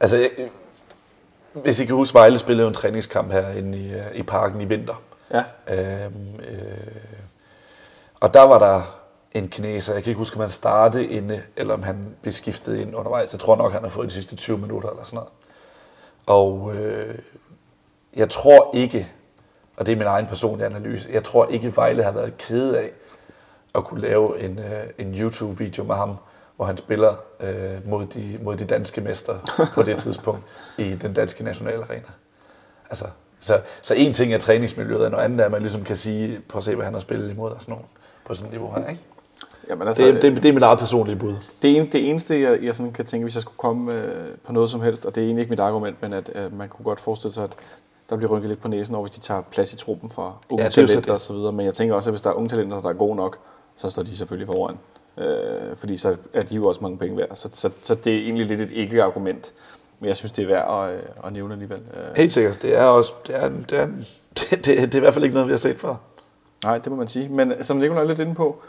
altså 0.00 0.16
jeg, 0.16 0.30
hvis 1.52 1.80
I 1.80 1.84
kan 1.84 1.94
huske, 1.94 2.14
Vejle 2.14 2.38
spillede 2.38 2.62
jo 2.62 2.68
en 2.68 2.74
træningskamp 2.74 3.32
herinde 3.32 3.78
i, 3.78 3.92
øh, 3.92 4.00
i 4.14 4.22
parken 4.22 4.60
i 4.60 4.64
vinter. 4.64 5.02
Ja, 5.34 5.44
Øhm, 5.70 6.14
øh, 6.50 6.56
og 8.20 8.34
der 8.34 8.42
var 8.42 8.58
der 8.58 9.03
en 9.34 9.48
kineser, 9.48 9.94
jeg 9.94 10.02
kan 10.02 10.10
ikke 10.10 10.18
huske, 10.18 10.36
om 10.36 10.40
han 10.40 10.50
startede 10.50 11.06
inde, 11.06 11.42
eller 11.56 11.74
om 11.74 11.82
han 11.82 12.16
blev 12.22 12.32
skiftet 12.32 12.76
ind 12.76 12.96
undervejs. 12.96 13.32
Jeg 13.32 13.40
tror 13.40 13.56
nok, 13.56 13.72
han 13.72 13.82
har 13.82 13.88
fået 13.88 14.08
de 14.08 14.14
sidste 14.14 14.36
20 14.36 14.58
minutter 14.58 14.88
eller 14.88 15.04
sådan 15.04 15.16
noget. 15.16 15.30
Og 16.26 16.74
øh, 16.76 17.14
jeg 18.16 18.30
tror 18.30 18.70
ikke, 18.74 19.08
og 19.76 19.86
det 19.86 19.92
er 19.92 19.96
min 19.96 20.06
egen 20.06 20.26
personlige 20.26 20.66
analyse, 20.66 21.10
jeg 21.12 21.24
tror 21.24 21.46
ikke, 21.46 21.76
Vejle 21.76 22.02
har 22.02 22.12
været 22.12 22.38
kede 22.38 22.78
af 22.78 22.90
at 23.74 23.84
kunne 23.84 24.00
lave 24.00 24.40
en, 24.40 24.58
øh, 24.58 24.84
en 24.98 25.14
YouTube-video 25.14 25.84
med 25.84 25.94
ham, 25.94 26.16
hvor 26.56 26.64
han 26.64 26.76
spiller 26.76 27.14
øh, 27.40 27.88
mod, 27.88 28.06
de, 28.06 28.38
mod 28.42 28.56
de 28.56 28.64
danske 28.64 29.00
mestre 29.00 29.40
på 29.74 29.82
det 29.82 29.96
tidspunkt 29.96 30.42
i 30.78 30.94
den 30.94 31.14
danske 31.14 31.44
nationalarena. 31.44 32.10
Altså, 32.90 33.04
så, 33.40 33.60
så 33.82 33.94
en 33.94 34.14
ting 34.14 34.34
er 34.34 34.38
træningsmiljøet, 34.38 35.04
og 35.04 35.10
noget 35.10 35.24
andet 35.24 35.40
er, 35.40 35.44
at 35.44 35.50
man 35.50 35.60
ligesom 35.60 35.84
kan 35.84 35.96
sige, 35.96 36.40
prøv 36.48 36.58
at 36.58 36.64
se, 36.64 36.74
hvad 36.74 36.84
han 36.84 36.94
har 36.94 37.00
spillet 37.00 37.30
imod 37.30 37.50
og 37.50 37.60
sådan 37.60 37.72
nogen 37.72 37.86
på 38.24 38.34
sådan 38.34 38.46
et 38.46 38.52
niveau 38.52 38.72
her, 38.74 38.88
ikke? 38.88 39.02
Jamen, 39.68 39.88
altså, 39.88 40.04
Det, 40.04 40.22
det, 40.22 40.42
det 40.42 40.48
er 40.48 40.52
mit 40.52 40.62
eget 40.62 40.78
personlige 40.78 41.16
bud. 41.16 41.34
Det, 41.62 41.76
ene, 41.76 41.86
det 41.86 42.10
eneste, 42.10 42.40
jeg, 42.40 42.62
jeg 42.62 42.76
sådan 42.76 42.92
kan 42.92 43.04
tænke, 43.04 43.24
hvis 43.24 43.34
jeg 43.34 43.42
skulle 43.42 43.56
komme 43.56 43.92
øh, 43.92 44.24
på 44.44 44.52
noget 44.52 44.70
som 44.70 44.80
helst, 44.80 45.06
og 45.06 45.14
det 45.14 45.20
er 45.20 45.24
egentlig 45.24 45.42
ikke 45.42 45.50
mit 45.50 45.60
argument, 45.60 46.02
men 46.02 46.12
at 46.12 46.30
øh, 46.34 46.58
man 46.58 46.68
kunne 46.68 46.84
godt 46.84 47.00
forestille 47.00 47.34
sig, 47.34 47.44
at 47.44 47.56
der 48.10 48.16
bliver 48.16 48.30
rynket 48.32 48.48
lidt 48.48 48.60
på 48.60 48.68
næsen 48.68 48.94
over, 48.94 49.04
hvis 49.04 49.14
de 49.14 49.20
tager 49.20 49.40
plads 49.40 49.72
i 49.72 49.76
truppen 49.76 50.10
for 50.10 50.36
unge 50.50 50.62
Ja, 50.62 50.66
er 50.66 50.70
talenter 50.70 51.12
og 51.12 51.20
så 51.20 51.32
videre. 51.32 51.52
Men 51.52 51.66
jeg 51.66 51.74
tænker 51.74 51.94
også, 51.94 52.10
at 52.10 52.12
hvis 52.12 52.20
der 52.22 52.30
er 52.30 52.34
unge 52.34 52.48
talenter, 52.48 52.80
der 52.80 52.88
er 52.88 52.92
gode 52.92 53.16
nok, 53.16 53.38
så 53.76 53.90
står 53.90 54.02
de 54.02 54.16
selvfølgelig 54.16 54.46
foran. 54.46 54.78
Øh, 55.18 55.76
fordi 55.76 55.96
så 55.96 56.16
er 56.32 56.42
de 56.42 56.54
jo 56.54 56.66
også 56.66 56.80
mange 56.80 56.98
penge 56.98 57.16
værd. 57.16 57.36
Så, 57.36 57.48
så, 57.52 57.70
så 57.82 57.94
det 57.94 58.12
er 58.14 58.18
egentlig 58.18 58.46
lidt 58.46 58.60
et 58.60 58.70
ikke-argument. 58.70 59.52
Men 60.00 60.08
jeg 60.08 60.16
synes, 60.16 60.32
det 60.32 60.42
er 60.42 60.46
værd 60.46 60.90
at, 60.90 60.94
øh, 60.96 61.02
at 61.26 61.32
nævne 61.32 61.52
alligevel. 61.52 61.78
Øh, 61.96 62.16
Helt 62.16 62.32
sikkert. 62.32 62.62
Det 62.62 62.76
er 62.76 62.84
også, 62.84 63.12
det 63.26 63.36
er, 63.36 63.48
det 63.48 63.78
er, 63.78 63.86
det, 64.38 64.50
det, 64.50 64.66
det 64.66 64.94
er 64.94 64.96
i 64.96 65.00
hvert 65.00 65.14
fald 65.14 65.24
ikke 65.24 65.34
noget, 65.34 65.48
vi 65.48 65.52
har 65.52 65.58
set 65.58 65.76
før. 65.80 65.94
Nej, 66.64 66.78
det 66.78 66.92
må 66.92 66.96
man 66.96 67.08
sige. 67.08 67.28
Men 67.28 67.64
som 67.64 67.76
Nicolaj 67.76 68.02
er 68.02 68.06
lidt 68.08 68.20
inde 68.20 68.34
på, 68.34 68.62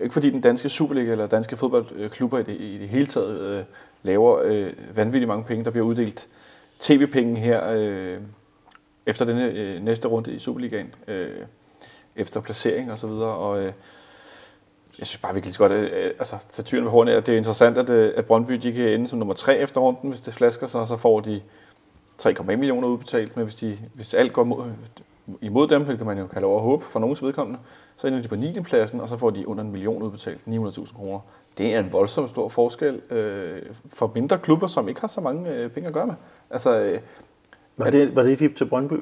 ikke 0.00 0.12
fordi 0.12 0.30
den 0.30 0.40
danske 0.40 0.68
Superliga 0.68 1.12
eller 1.12 1.26
danske 1.26 1.56
fodboldklubber 1.56 2.38
i 2.38 2.42
det, 2.42 2.60
i 2.60 2.78
det 2.78 2.88
hele 2.88 3.06
taget 3.06 3.40
øh, 3.40 3.64
laver 4.02 4.40
øh, 4.44 4.72
vanvittigt 4.94 5.28
mange 5.28 5.44
penge. 5.44 5.64
Der 5.64 5.70
bliver 5.70 5.86
uddelt 5.86 6.28
tv-penge 6.80 7.40
her 7.40 7.70
øh, 7.70 8.18
efter 9.06 9.24
denne 9.24 9.50
øh, 9.50 9.82
næste 9.82 10.08
runde 10.08 10.32
i 10.32 10.38
Superligaen, 10.38 10.94
øh, 11.08 11.46
efter 12.16 12.40
placering 12.40 12.92
og 12.92 12.98
så 12.98 13.06
videre. 13.06 13.34
Og 13.34 13.58
øh, 13.58 13.72
jeg 14.98 15.06
synes 15.06 15.18
bare, 15.18 15.34
vi 15.34 15.40
kan 15.40 15.44
lige 15.44 15.52
så 15.52 15.58
godt 15.58 15.72
øh, 15.72 15.82
øh 15.92 16.10
altså, 16.18 16.36
tage 16.50 16.64
tyren 16.64 16.84
ved 16.84 16.90
hornet. 16.90 17.26
Det 17.26 17.32
er 17.32 17.38
interessant, 17.38 17.78
at, 17.78 17.90
øh, 17.90 18.12
at 18.16 18.24
Brøndby 18.24 18.54
de 18.54 18.72
kan 18.72 18.88
ende 18.88 19.08
som 19.08 19.18
nummer 19.18 19.34
tre 19.34 19.58
efter 19.58 19.80
runden, 19.80 20.10
hvis 20.10 20.20
det 20.20 20.34
flasker 20.34 20.66
sig, 20.66 20.80
og 20.80 20.86
så 20.86 20.96
får 20.96 21.20
de 21.20 21.42
3,1 22.22 22.42
millioner 22.42 22.88
udbetalt, 22.88 23.36
men 23.36 23.44
hvis, 23.44 23.54
de, 23.54 23.78
hvis 23.94 24.14
alt 24.14 24.32
går 24.32 24.44
mod, 24.44 24.72
imod 25.40 25.68
dem, 25.68 25.82
hvilket 25.82 26.06
man 26.06 26.18
jo 26.18 26.28
over 26.42 26.60
håb 26.60 26.82
for 26.82 27.00
nogens 27.00 27.22
vedkommende, 27.22 27.60
så 27.96 28.06
ender 28.06 28.22
de 28.22 28.28
på 28.28 28.36
9. 28.36 28.60
pladsen, 28.60 29.00
og 29.00 29.08
så 29.08 29.16
får 29.16 29.30
de 29.30 29.48
under 29.48 29.64
en 29.64 29.72
million 29.72 30.02
udbetalt, 30.02 30.40
900.000 30.48 30.96
kroner. 30.96 31.20
Det 31.58 31.74
er 31.74 31.80
en 31.80 31.92
voldsom 31.92 32.28
stor 32.28 32.48
forskel 32.48 33.00
øh, 33.10 33.62
for 33.92 34.10
mindre 34.14 34.38
klubber, 34.38 34.66
som 34.66 34.88
ikke 34.88 35.00
har 35.00 35.08
så 35.08 35.20
mange 35.20 35.54
øh, 35.54 35.70
penge 35.70 35.86
at 35.86 35.92
gøre 35.92 36.06
med. 36.06 36.14
Altså, 36.50 36.80
øh, 36.80 37.00
Var 37.76 37.90
det, 37.90 38.16
var 38.16 38.22
det 38.22 38.32
et 38.32 38.38
hip 38.38 38.56
til 38.56 38.66
Brøndby? 38.66 38.94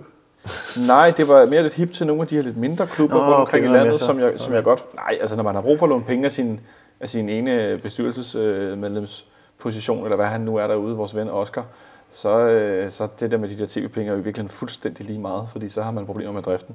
nej, 0.89 1.13
det 1.17 1.29
var 1.29 1.51
mere 1.51 1.63
lidt 1.63 1.75
hip 1.75 1.93
til 1.93 2.07
nogle 2.07 2.23
af 2.23 2.29
de 2.29 2.35
her 2.35 2.43
lidt 2.43 2.57
mindre 2.57 2.87
klubber 2.87 3.17
Nå, 3.17 3.23
rundt 3.23 3.35
omkring 3.35 3.65
okay, 3.65 3.75
i 3.75 3.79
landet, 3.79 3.99
som 3.99 4.21
jeg, 4.21 4.33
som 4.37 4.55
jeg 4.55 4.65
godt... 4.65 4.95
Nej, 4.95 5.19
altså 5.21 5.37
når 5.37 5.43
man 5.43 5.55
har 5.55 5.63
brug 5.63 5.79
for 5.79 5.87
at 5.87 5.91
låne 5.91 6.05
penge 6.05 6.25
af 6.25 6.33
sin, 6.33 6.61
af 7.01 7.09
sin 7.09 7.29
ene 7.29 7.81
bestyrelsesmedlemsposition, 7.83 10.05
eller 10.05 10.17
hvad 10.17 10.27
han 10.27 10.41
nu 10.41 10.57
er 10.57 10.67
derude, 10.67 10.97
vores 10.97 11.17
ven 11.17 11.31
Oscar, 11.31 11.67
så, 12.13 12.39
øh, 12.39 12.91
så 12.91 13.09
det 13.21 13.31
der 13.31 13.37
med 13.37 13.49
de 13.49 13.59
der 13.59 13.67
tv-penge 13.67 14.13
er 14.13 14.17
jo 14.17 14.23
virkelig 14.23 14.51
fuldstændig 14.51 15.07
lige 15.07 15.19
meget, 15.19 15.49
fordi 15.49 15.69
så 15.69 15.83
har 15.83 15.91
man 15.91 16.07
problemer 16.07 16.33
med 16.33 16.43
driften. 16.43 16.75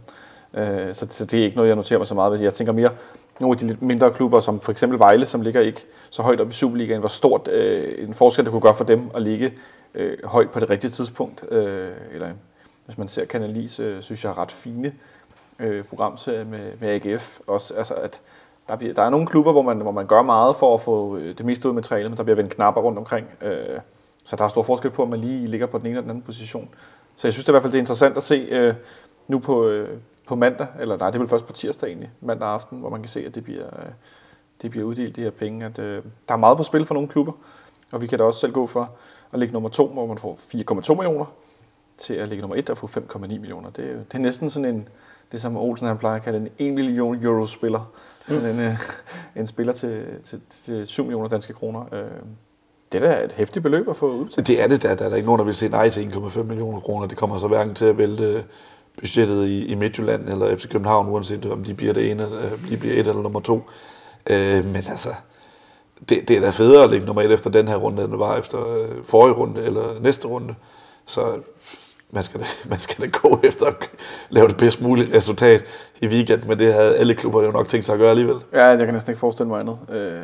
Øh, 0.53 0.93
så, 0.93 1.07
så 1.09 1.25
det 1.25 1.39
er 1.39 1.43
ikke 1.43 1.55
noget, 1.55 1.69
jeg 1.69 1.75
noterer 1.75 1.99
mig 1.99 2.07
så 2.07 2.15
meget 2.15 2.31
ved. 2.31 2.39
Jeg 2.39 2.53
tænker 2.53 2.73
mere, 2.73 2.91
nogle 3.39 3.53
af 3.53 3.59
de 3.59 3.67
lidt 3.67 3.81
mindre 3.81 4.11
klubber, 4.11 4.39
som 4.39 4.59
for 4.59 4.71
eksempel 4.71 4.99
Vejle, 4.99 5.25
som 5.25 5.41
ligger 5.41 5.61
ikke 5.61 5.85
så 6.09 6.21
højt 6.21 6.41
op 6.41 6.49
i 6.49 6.53
Superligaen, 6.53 6.99
hvor 6.99 7.09
stort 7.09 7.47
øh, 7.47 8.07
en 8.07 8.13
forskel 8.13 8.45
det 8.45 8.51
kunne 8.51 8.61
gøre 8.61 8.73
for 8.73 8.83
dem 8.83 9.11
at 9.15 9.21
ligge 9.21 9.53
øh, 9.93 10.17
højt 10.23 10.51
på 10.51 10.59
det 10.59 10.69
rigtige 10.69 10.91
tidspunkt. 10.91 11.45
Øh, 11.51 11.91
eller 12.13 12.29
hvis 12.85 12.97
man 12.97 13.07
ser 13.07 13.25
Kanalis, 13.25 13.79
øh, 13.79 14.01
synes 14.01 14.23
jeg, 14.23 14.37
ret 14.37 14.51
fine 14.51 14.93
øh, 15.59 15.83
programserie 15.83 16.45
med, 16.45 16.71
med 16.79 16.89
AGF. 16.89 17.39
Også, 17.47 17.73
altså 17.73 17.93
at 17.93 18.21
der, 18.69 18.75
bliver, 18.75 18.93
der 18.93 19.03
er 19.03 19.09
nogle 19.09 19.27
klubber, 19.27 19.51
hvor 19.51 19.61
man, 19.61 19.77
hvor 19.77 19.91
man 19.91 20.07
gør 20.07 20.21
meget 20.21 20.55
for 20.55 20.73
at 20.73 20.81
få 20.81 21.17
øh, 21.17 21.37
det 21.37 21.45
meste 21.45 21.67
ud 21.67 21.71
af 21.71 21.75
materialet, 21.75 22.11
men 22.11 22.17
der 22.17 22.23
bliver 22.23 22.35
vendt 22.35 22.55
knapper 22.55 22.81
rundt 22.81 22.97
omkring. 22.97 23.27
Øh, 23.41 23.79
så 24.27 24.35
der 24.35 24.43
er 24.43 24.47
stor 24.47 24.63
forskel 24.63 24.91
på, 24.91 25.01
om 25.01 25.09
man 25.09 25.19
lige 25.19 25.47
ligger 25.47 25.67
på 25.67 25.77
den 25.77 25.85
ene 25.85 25.89
eller 25.89 26.01
den 26.01 26.09
anden 26.09 26.23
position. 26.23 26.69
Så 27.15 27.27
jeg 27.27 27.33
synes 27.33 27.45
det 27.45 27.49
er 27.49 27.53
i 27.53 27.55
hvert 27.55 27.63
fald, 27.63 27.71
det 27.71 27.77
er 27.77 27.81
interessant 27.81 28.17
at 28.17 28.23
se 28.23 28.47
øh, 28.51 28.73
nu 29.27 29.39
på, 29.39 29.67
øh, 29.67 29.99
på 30.27 30.35
mandag, 30.35 30.67
eller 30.79 30.97
nej, 30.97 31.07
det 31.07 31.15
er 31.15 31.19
vel 31.19 31.27
først 31.27 31.47
på 31.47 31.53
tirsdag 31.53 31.87
egentlig, 31.87 32.11
mandag 32.21 32.47
aften, 32.47 32.79
hvor 32.79 32.89
man 32.89 33.01
kan 33.01 33.09
se, 33.09 33.25
at 33.25 33.35
det 33.35 33.43
bliver, 33.43 33.65
øh, 33.65 33.91
det 34.61 34.71
bliver 34.71 34.85
uddelt, 34.85 35.15
de 35.15 35.21
her 35.21 35.29
penge. 35.29 35.65
At, 35.65 35.79
øh, 35.79 36.03
der 36.27 36.33
er 36.33 36.37
meget 36.37 36.57
på 36.57 36.63
spil 36.63 36.85
for 36.85 36.93
nogle 36.93 37.09
klubber, 37.09 37.31
og 37.91 38.01
vi 38.01 38.07
kan 38.07 38.19
da 38.19 38.23
også 38.23 38.39
selv 38.39 38.51
gå 38.51 38.65
for 38.65 38.91
at 39.33 39.39
ligge 39.39 39.53
nummer 39.53 39.69
to, 39.69 39.87
hvor 39.87 40.05
man 40.05 40.17
får 40.17 40.35
4,2 40.35 40.93
millioner, 40.93 41.25
til 41.97 42.13
at 42.13 42.29
ligge 42.29 42.41
nummer 42.41 42.55
et 42.55 42.69
og 42.69 42.77
få 42.77 42.87
5,9 42.87 43.27
millioner. 43.27 43.69
Det 43.69 43.85
er, 43.91 43.93
det 43.93 44.13
er 44.13 44.17
næsten 44.17 44.49
sådan 44.49 44.75
en, 44.75 44.89
det 45.31 45.41
som 45.41 45.57
Olsen 45.57 45.87
han 45.87 45.97
plejer 45.97 46.15
at 46.15 46.23
kalde 46.23 46.39
en 46.39 46.49
1 46.57 46.73
million 46.73 47.25
euro 47.25 47.45
spiller. 47.45 47.91
Sådan 48.21 48.55
en, 48.55 48.61
øh, 48.61 48.79
en 49.35 49.47
spiller 49.47 49.73
til, 49.73 50.05
til, 50.23 50.41
til 50.49 50.87
7 50.87 51.03
millioner 51.03 51.29
danske 51.29 51.53
kroner. 51.53 51.85
Øh, 51.91 52.11
det 52.91 53.03
er 53.03 53.07
da 53.07 53.23
et 53.23 53.33
hæftigt 53.33 53.63
beløb 53.63 53.89
at 53.89 53.95
få 53.95 54.11
udbetalt. 54.11 54.47
Det 54.47 54.61
er 54.63 54.67
det 54.67 54.83
da. 54.83 54.95
Der 54.95 55.05
er 55.05 55.09
der 55.09 55.15
ikke 55.15 55.25
nogen, 55.25 55.39
der 55.39 55.45
vil 55.45 55.53
sige 55.53 55.69
nej 55.69 55.89
til 55.89 56.11
1,5 56.13 56.43
millioner 56.43 56.79
kroner. 56.79 57.07
Det 57.07 57.17
kommer 57.17 57.37
så 57.37 57.47
hverken 57.47 57.75
til 57.75 57.85
at 57.85 57.97
vælte 57.97 58.43
budgettet 58.99 59.47
i, 59.47 59.65
i 59.65 59.75
Midtjylland 59.75 60.29
eller 60.29 60.57
FC 60.57 60.69
København, 60.69 61.09
uanset 61.09 61.45
om 61.45 61.63
de 61.63 61.73
bliver 61.73 61.93
det 61.93 62.11
ene, 62.11 62.23
eller 62.23 62.49
de 62.69 62.77
bliver 62.77 62.93
et 62.93 63.07
eller 63.07 63.21
nummer 63.21 63.39
to. 63.39 63.61
Øh, 64.29 64.65
men 64.65 64.83
altså, 64.89 65.09
det, 66.09 66.27
det 66.27 66.37
er 66.37 66.41
da 66.41 66.49
federe 66.49 66.83
at 66.83 66.89
ligge 66.89 67.05
nummer 67.05 67.21
et 67.21 67.31
efter 67.31 67.49
den 67.49 67.67
her 67.67 67.75
runde, 67.75 68.03
end 68.03 68.11
det 68.11 68.19
var 68.19 68.37
efter 68.37 68.73
øh, 68.77 69.03
forrige 69.03 69.33
runde 69.33 69.63
eller 69.63 69.99
næste 70.01 70.27
runde. 70.27 70.55
Så 71.05 71.39
man 72.11 72.23
skal, 72.23 72.39
da, 72.39 72.45
man 72.69 72.79
skal 72.79 73.05
da 73.05 73.17
gå 73.17 73.39
efter 73.43 73.65
at 73.65 73.75
lave 74.29 74.47
det 74.47 74.57
bedst 74.57 74.81
mulige 74.81 75.17
resultat 75.17 75.65
i 76.01 76.07
weekend, 76.07 76.43
men 76.43 76.59
det 76.59 76.73
havde 76.73 76.95
alle 76.95 77.15
klubber 77.15 77.43
jo 77.43 77.51
nok 77.51 77.67
tænkt 77.67 77.85
sig 77.85 77.93
at 77.93 77.99
gøre 77.99 78.09
alligevel. 78.09 78.37
Ja, 78.53 78.65
jeg 78.65 78.85
kan 78.85 78.93
næsten 78.93 79.11
ikke 79.11 79.19
forestille 79.19 79.49
mig 79.49 79.59
andet. 79.59 79.77
Øh, 79.91 80.21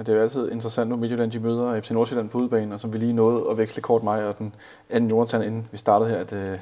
men 0.00 0.06
det 0.06 0.12
er 0.12 0.16
jo 0.16 0.22
altid 0.22 0.52
interessant 0.52 0.90
nu, 0.90 0.96
Midtjylland 0.96 1.30
de 1.30 1.38
møder 1.38 1.80
FC 1.80 1.90
Nordsjælland 1.90 2.28
på 2.28 2.38
udebane, 2.38 2.74
og 2.74 2.80
som 2.80 2.92
vi 2.92 2.98
lige 2.98 3.12
nåede 3.12 3.44
at 3.50 3.58
veksle 3.58 3.82
kort 3.82 4.02
mig 4.02 4.26
og 4.26 4.38
den 4.38 4.54
anden 4.90 5.10
Jonathan, 5.10 5.42
inden 5.42 5.68
vi 5.72 5.78
startede 5.78 6.10
her, 6.10 6.16
at 6.16 6.32
øh, 6.32 6.58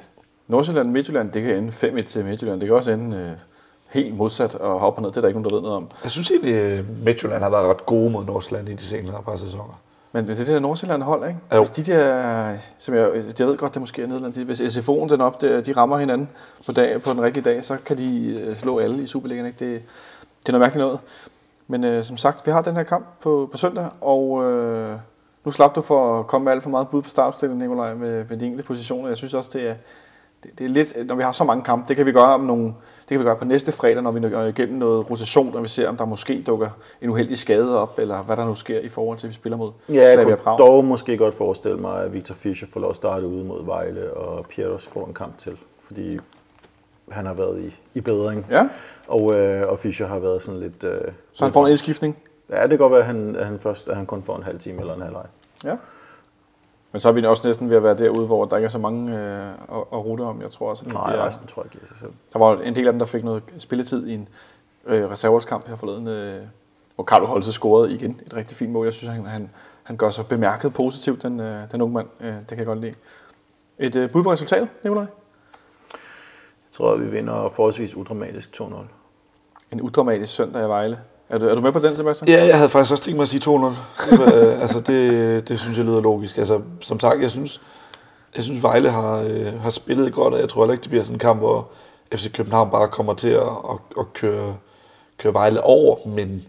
Nordsjælland 0.48 0.90
Midtjylland, 0.90 1.32
det 1.32 1.42
kan 1.42 1.56
ende 1.56 1.72
5-1 2.00 2.02
til 2.02 2.24
Midtjylland. 2.24 2.60
Det 2.60 2.68
kan 2.68 2.76
også 2.76 2.90
ende 2.90 3.16
øh, 3.16 3.30
helt 3.88 4.16
modsat 4.16 4.54
og 4.54 4.80
hoppe 4.80 5.02
ned. 5.02 5.10
Det 5.10 5.16
er 5.16 5.20
der 5.20 5.28
ikke 5.28 5.40
nogen, 5.40 5.50
der 5.50 5.56
ved 5.56 5.62
noget 5.62 5.76
om. 5.76 5.88
Jeg 6.02 6.10
synes 6.10 6.30
egentlig, 6.30 6.54
at 6.54 6.84
Midtjylland 7.04 7.42
har 7.42 7.50
været 7.50 7.66
ret 7.66 7.86
gode 7.86 8.10
mod 8.10 8.24
Nordsjælland 8.24 8.68
i 8.68 8.74
de 8.74 8.84
senere 8.84 9.22
par 9.22 9.36
sæsoner. 9.36 9.80
Men 10.12 10.24
det 10.24 10.32
er 10.32 10.36
det 10.36 10.46
der 10.46 10.58
Nordsjælland 10.58 11.02
hold, 11.02 11.28
ikke? 11.28 11.40
Jo. 11.54 11.58
Hvis 11.58 11.70
de 11.70 11.92
der, 11.92 12.56
som 12.78 12.94
jeg, 12.94 13.10
jeg 13.38 13.46
ved 13.46 13.56
godt, 13.56 13.74
det 13.74 13.82
måske 13.82 14.02
er 14.02 14.06
Nederland, 14.06 14.34
hvis 14.34 14.60
SFO'en 14.60 15.08
den 15.08 15.20
op, 15.20 15.40
der, 15.40 15.60
de 15.60 15.72
rammer 15.72 15.98
hinanden 15.98 16.28
på, 16.66 16.72
dag, 16.72 17.02
på 17.02 17.10
den 17.12 17.22
rigtige 17.22 17.44
dag, 17.44 17.64
så 17.64 17.76
kan 17.86 17.98
de 17.98 18.40
øh, 18.40 18.56
slå 18.56 18.78
alle 18.78 19.02
i 19.02 19.06
Superligaen, 19.06 19.46
ikke? 19.46 19.58
Det, 19.64 19.82
det 20.40 20.48
er 20.48 20.52
noget 20.52 20.60
mærkeligt 20.60 20.86
noget. 20.86 20.98
Men 21.68 21.84
øh, 21.84 22.04
som 22.04 22.16
sagt, 22.16 22.46
vi 22.46 22.50
har 22.52 22.62
den 22.62 22.76
her 22.76 22.82
kamp 22.82 23.06
på, 23.20 23.48
på 23.52 23.58
søndag, 23.58 23.88
og 24.00 24.44
øh, 24.44 24.94
nu 25.44 25.50
slap 25.50 25.74
du 25.74 25.80
for 25.80 26.20
at 26.20 26.26
komme 26.26 26.44
med 26.44 26.52
alt 26.52 26.62
for 26.62 26.70
meget 26.70 26.88
bud 26.88 27.02
på 27.02 27.08
startstillingen, 27.08 27.68
Nikolaj, 27.68 27.94
med, 27.94 28.24
med 28.28 28.36
de 28.36 28.46
enkelte 28.46 28.66
positioner. 28.66 29.08
Jeg 29.08 29.16
synes 29.16 29.34
også, 29.34 29.50
det 29.52 29.68
er, 29.68 29.74
det, 30.42 30.58
det 30.58 30.64
er 30.64 30.68
lidt, 30.68 31.06
når 31.06 31.14
vi 31.14 31.22
har 31.22 31.32
så 31.32 31.44
mange 31.44 31.64
kampe, 31.64 31.88
det 31.88 31.96
kan 31.96 32.06
vi 32.06 32.12
gøre 32.12 32.34
om 32.34 32.40
nogle, 32.40 32.64
det 32.64 33.08
kan 33.08 33.18
vi 33.18 33.24
gøre 33.24 33.36
på 33.36 33.44
næste 33.44 33.72
fredag, 33.72 34.02
når 34.02 34.10
vi 34.10 34.30
går 34.30 34.42
igennem 34.42 34.78
noget 34.78 35.10
rotation, 35.10 35.54
og 35.54 35.62
vi 35.62 35.68
ser, 35.68 35.88
om 35.88 35.96
der 35.96 36.04
måske 36.04 36.42
dukker 36.46 36.70
en 37.02 37.10
uheldig 37.10 37.38
skade 37.38 37.78
op, 37.78 37.98
eller 37.98 38.22
hvad 38.22 38.36
der 38.36 38.44
nu 38.44 38.54
sker 38.54 38.80
i 38.80 38.88
forhold 38.88 39.18
til, 39.18 39.26
at 39.26 39.28
vi 39.28 39.34
spiller 39.34 39.56
mod 39.56 39.72
Ja, 39.88 39.94
jeg 39.94 40.24
kunne 40.24 40.36
Prag. 40.36 40.58
dog 40.58 40.84
måske 40.84 41.16
godt 41.16 41.34
forestille 41.34 41.76
mig, 41.78 42.04
at 42.04 42.12
Victor 42.14 42.34
Fischer 42.34 42.68
får 42.72 42.80
lov 42.80 42.90
at 42.90 42.96
starte 42.96 43.26
ude 43.26 43.44
mod 43.44 43.64
Vejle, 43.64 44.14
og 44.14 44.46
Pieters 44.46 44.86
får 44.86 45.06
en 45.06 45.14
kamp 45.14 45.38
til. 45.38 45.56
Fordi 45.82 46.18
han 47.10 47.26
har 47.26 47.34
været 47.34 47.60
i, 47.60 47.76
i 47.94 48.00
bedring. 48.00 48.46
Ja, 48.50 48.68
Og, 49.08 49.34
øh, 49.34 49.68
og 49.68 49.78
Fischer 49.78 50.06
har 50.06 50.18
været 50.18 50.42
sådan 50.42 50.60
lidt... 50.60 50.84
Øh, 50.84 51.00
så 51.32 51.44
han 51.44 51.52
får 51.52 51.64
en 51.64 51.70
indskiftning. 51.70 52.16
Ja, 52.50 52.62
det 52.62 52.68
kan 52.68 52.78
godt 52.78 52.90
være, 52.92 53.00
at 53.00 53.06
han, 53.06 53.36
han, 53.42 53.58
først, 53.58 53.88
at 53.88 53.96
han 53.96 54.06
kun 54.06 54.22
får 54.22 54.36
en 54.36 54.42
halv 54.42 54.58
time 54.58 54.80
eller 54.80 54.94
en 54.94 55.02
halvleg. 55.02 55.24
Ja. 55.64 55.76
Men 56.92 57.00
så 57.00 57.08
er 57.08 57.12
vi 57.12 57.24
også 57.24 57.48
næsten 57.48 57.70
ved 57.70 57.76
at 57.76 57.82
være 57.82 57.98
derude, 57.98 58.26
hvor 58.26 58.44
der 58.44 58.56
ikke 58.56 58.64
er 58.66 58.70
så 58.70 58.78
mange 58.78 59.18
øh, 59.18 59.48
at, 59.50 59.56
at 59.92 60.04
rute 60.04 60.22
om. 60.22 60.42
Jeg 60.42 60.50
tror 60.50 60.70
også, 60.70 60.82
at 60.82 60.84
det 60.86 60.94
Nej, 60.94 61.10
bliver, 61.10 61.26
resten 61.26 61.46
tror 61.46 61.62
jeg 61.62 61.70
giver 61.70 61.84
sig 61.86 61.96
selv. 61.98 62.10
der 62.32 62.38
var 62.38 62.60
en 62.60 62.76
del 62.76 62.86
af 62.86 62.92
dem, 62.92 62.98
der 62.98 63.06
fik 63.06 63.24
noget 63.24 63.42
spilletid 63.58 64.06
i 64.06 64.14
en 64.14 64.28
øh, 64.86 65.10
reserveholdskamp 65.10 65.68
her 65.68 65.76
forleden, 65.76 66.06
øh, 66.08 66.42
hvor 66.94 67.04
Carlo 67.04 67.26
Holse 67.26 67.52
scorede 67.52 67.92
igen 67.94 68.20
et 68.26 68.34
rigtig 68.36 68.56
fint 68.56 68.72
mål. 68.72 68.86
Jeg 68.86 68.92
synes, 68.92 69.14
han, 69.14 69.26
han, 69.26 69.50
han 69.82 69.96
gør 69.96 70.10
sig 70.10 70.26
bemærket 70.26 70.74
positivt, 70.74 71.22
den, 71.22 71.40
øh, 71.40 71.62
den 71.72 71.82
unge 71.82 71.94
mand. 71.94 72.06
Øh, 72.20 72.34
det 72.34 72.48
kan 72.48 72.58
jeg 72.58 72.66
godt 72.66 72.80
lide. 72.80 72.94
Et 73.78 73.96
øh, 73.96 74.10
bud 74.10 74.22
på 74.22 74.32
resultatet, 74.32 74.68
Nikolaj? 74.84 75.04
Jeg 76.78 76.84
tror, 76.84 76.92
at 76.92 77.00
vi 77.00 77.06
vinder 77.06 77.52
forholdsvis 77.56 77.96
udramatisk 77.96 78.60
2-0. 78.60 78.74
En 79.72 79.80
udramatisk 79.80 80.34
søndag 80.34 80.64
i 80.64 80.68
Vejle. 80.68 80.98
Er 81.28 81.38
du, 81.38 81.46
er 81.46 81.54
du 81.54 81.60
med 81.60 81.72
på 81.72 81.78
den, 81.78 81.96
Sebastian? 81.96 82.28
Ja, 82.28 82.44
jeg 82.44 82.56
havde 82.56 82.70
faktisk 82.70 82.92
også 82.92 83.04
tænkt 83.04 83.16
mig 83.16 83.22
at 83.22 83.28
sige 83.28 83.40
200. 83.40 83.76
Det, 84.10 84.18
var, 84.18 84.34
øh, 84.34 84.60
altså 84.62 84.80
det, 84.80 85.48
det 85.48 85.60
synes 85.60 85.78
jeg 85.78 85.86
lyder 85.86 86.00
logisk. 86.00 86.38
Altså, 86.38 86.60
som 86.80 87.00
sagt, 87.00 87.22
jeg 87.22 87.30
synes, 87.30 87.60
jeg 88.36 88.44
synes 88.44 88.62
Vejle 88.62 88.90
har, 88.90 89.20
øh, 89.20 89.60
har 89.60 89.70
spillet 89.70 90.14
godt, 90.14 90.34
og 90.34 90.40
jeg 90.40 90.48
tror 90.48 90.62
heller 90.62 90.72
ikke, 90.72 90.82
det 90.82 90.90
bliver 90.90 91.04
sådan 91.04 91.14
en 91.14 91.18
kamp, 91.18 91.40
hvor 91.40 91.68
FC 92.14 92.32
København 92.32 92.70
bare 92.70 92.88
kommer 92.88 93.14
til 93.14 93.28
at, 93.28 93.42
at, 93.42 93.78
at 93.98 94.12
køre, 94.12 94.56
køre 95.18 95.34
Vejle 95.34 95.62
over, 95.62 95.96
men 96.06 96.46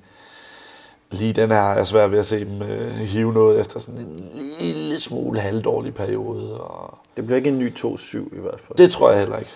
lige 1.11 1.33
den 1.33 1.51
her 1.51 1.61
er 1.61 1.83
svær 1.83 2.07
ved 2.07 2.19
at 2.19 2.25
se 2.25 2.45
dem 2.45 2.61
øh, 2.61 2.91
hive 2.91 3.33
noget 3.33 3.59
efter 3.59 3.79
sådan 3.79 3.99
en 3.99 4.29
lille 4.59 4.99
smule 4.99 5.39
halvdårlig 5.39 5.93
periode. 5.93 6.61
Og 6.61 6.97
Det 7.17 7.25
bliver 7.25 7.37
ikke 7.37 7.49
en 7.49 7.59
ny 7.59 7.73
2-7 7.77 8.17
i 8.17 8.39
hvert 8.39 8.59
fald. 8.59 8.77
det 8.77 8.91
tror 8.91 9.09
jeg 9.09 9.19
heller 9.19 9.37
ikke. 9.37 9.51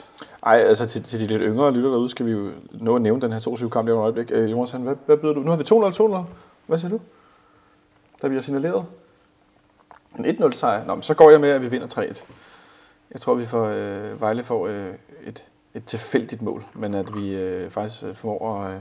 Ej, 0.46 0.56
altså 0.60 0.86
til, 0.86 1.04
til 1.04 1.20
de 1.20 1.28
lidt 1.28 1.42
yngre 1.46 1.72
lytter 1.72 1.90
derude, 1.90 2.10
skal 2.10 2.26
vi 2.26 2.32
jo 2.32 2.50
nå 2.72 2.96
at 2.96 3.02
nævne 3.02 3.22
den 3.22 3.32
her 3.32 3.40
2-7-kamp 3.40 3.86
lige 3.86 3.94
om 3.96 4.00
et 4.00 4.04
øjeblik. 4.04 4.32
Øh, 4.32 4.52
Jonas, 4.52 4.72
han, 4.72 4.82
hvad, 4.82 4.96
hvad 5.06 5.18
byder 5.18 5.34
du? 5.34 5.40
Nu 5.40 5.50
har 5.50 5.58
vi 5.58 5.64
2-0-2-0. 6.18 6.24
Hvad 6.68 6.78
siger 6.78 6.90
du? 6.90 7.00
Der 8.22 8.28
bliver 8.28 8.42
signaleret. 8.42 8.86
En 10.20 10.26
1-0 10.26 10.52
sejr. 10.52 10.86
Nå, 10.86 10.96
men 10.96 11.04
så 11.04 11.14
går 11.14 11.30
jeg 11.30 11.42
med, 11.42 11.50
at 11.50 11.62
vi 11.62 11.68
vinder 11.68 11.88
3-1. 11.88 12.24
Jeg 13.12 13.22
tror, 13.22 13.34
vi 13.34 13.46
får, 13.46 13.66
øh, 13.66 14.22
Vejle 14.22 14.44
får 14.44 14.68
øh, 14.68 14.94
et, 15.26 15.46
et 15.74 15.86
tilfældigt 15.86 16.42
mål, 16.42 16.64
men 16.74 16.94
at 16.94 17.18
vi 17.18 17.36
øh, 17.36 17.70
faktisk 17.70 18.04
øh, 18.04 18.16
formår 18.16 18.62
at, 18.64 18.74
øh, 18.74 18.80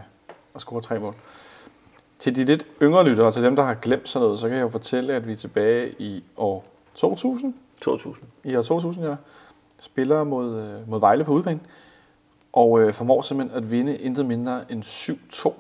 at 0.55 0.61
score 0.61 0.81
tre 0.81 0.99
mål. 0.99 1.15
Til 2.23 2.37
de 2.37 2.45
lidt 2.45 2.67
yngre 2.83 3.05
lyttere, 3.09 3.27
og 3.27 3.35
til 3.35 3.43
dem, 3.43 3.57
der 3.57 3.63
har 3.63 3.75
glemt 3.75 4.09
sådan 4.09 4.25
noget, 4.25 4.41
så 4.41 4.49
kan 4.49 4.57
jeg 4.57 4.63
jo 4.63 4.69
fortælle, 4.69 5.15
at 5.15 5.27
vi 5.27 5.33
er 5.33 5.37
tilbage 5.37 5.95
i 5.99 6.25
år 6.37 6.65
2000. 6.95 7.55
2000. 7.81 8.27
I 8.45 8.57
år 8.57 8.63
2000, 8.63 9.05
ja. 9.05 9.15
Spiller 9.81 10.25
mod, 10.25 10.57
øh, 10.57 10.91
mod 10.91 11.01
Vejle 11.01 11.25
på 11.25 11.33
udebane. 11.33 11.61
Og 12.53 12.81
øh, 12.81 12.93
formår 12.93 13.23
simpelthen 13.23 13.57
at 13.57 13.71
vinde 13.71 13.97
intet 13.97 14.27
mindre 14.27 14.73
end 14.73 14.85
7-2 14.85 15.53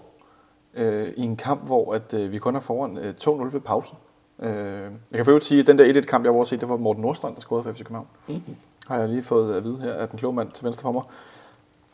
øh, 0.74 1.12
i 1.16 1.22
en 1.22 1.36
kamp, 1.36 1.66
hvor 1.66 1.94
at, 1.94 2.14
øh, 2.14 2.32
vi 2.32 2.38
kun 2.38 2.56
er 2.56 2.60
foran 2.60 2.98
øh, 2.98 3.14
2-0 3.24 3.28
ved 3.52 3.60
pausen. 3.60 3.96
Øh, 4.42 4.50
jeg 4.50 4.90
kan 5.14 5.24
for 5.24 5.38
sige, 5.38 5.60
at 5.60 5.66
den 5.66 5.78
der 5.78 6.00
1-1-kamp, 6.00 6.24
jeg 6.24 6.32
har 6.32 6.44
set, 6.44 6.60
det 6.60 6.68
var 6.68 6.76
Morten 6.76 7.02
Nordstrand, 7.02 7.34
der 7.34 7.40
scorede 7.40 7.64
for 7.64 7.72
FC 7.72 7.78
København. 7.78 8.06
Mm-hmm. 8.26 8.56
Har 8.86 8.98
jeg 8.98 9.08
lige 9.08 9.22
fået 9.22 9.54
at 9.54 9.64
vide 9.64 9.80
her, 9.80 9.92
at 9.92 10.10
den 10.10 10.18
kloge 10.18 10.34
mand 10.34 10.50
til 10.50 10.64
venstre 10.64 10.82
for 10.82 10.92
mig. 10.92 11.02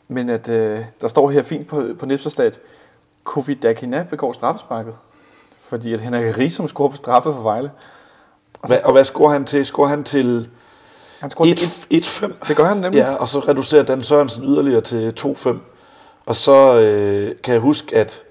Men 0.07 0.29
at 0.29 0.49
øh, 0.49 0.85
der 1.01 1.07
står 1.07 1.29
her 1.29 1.41
fint 1.41 1.67
på, 1.67 1.83
på 1.99 2.05
Nipserstat, 2.05 2.59
Kofi 3.23 3.53
Dakina 3.53 4.05
begår 4.09 4.33
straffesparket. 4.33 4.93
Fordi 5.59 5.93
at 5.93 5.99
Henrik 5.99 6.37
Risom 6.37 6.67
scorer 6.67 6.89
på 6.89 6.95
straffe 6.95 7.33
for 7.33 7.41
Vejle. 7.41 7.71
Og 8.61 8.67
Hvad, 8.67 8.77
står, 8.77 8.87
og 8.87 8.93
hvad 8.93 9.03
scorer 9.03 9.31
han 9.31 9.45
til? 9.45 9.65
Scorer 9.65 9.87
han 9.87 10.03
til 10.03 10.49
han 11.19 11.29
scorer 11.29 11.55
til 11.55 11.67
1 11.89 12.03
1-5? 12.03 12.47
Det 12.47 12.55
gør 12.55 12.65
han 12.65 12.77
nemlig. 12.77 12.99
Ja, 12.99 13.13
og 13.13 13.27
så 13.27 13.39
reducerer 13.39 13.83
Dan 13.83 14.01
Sørensen 14.01 14.43
yderligere 14.43 14.81
til 14.81 15.13
2-5. 15.19 15.57
Og 16.25 16.35
så 16.35 16.79
øh, 16.79 17.35
kan 17.43 17.53
jeg 17.53 17.61
huske, 17.61 17.95
at 17.95 18.23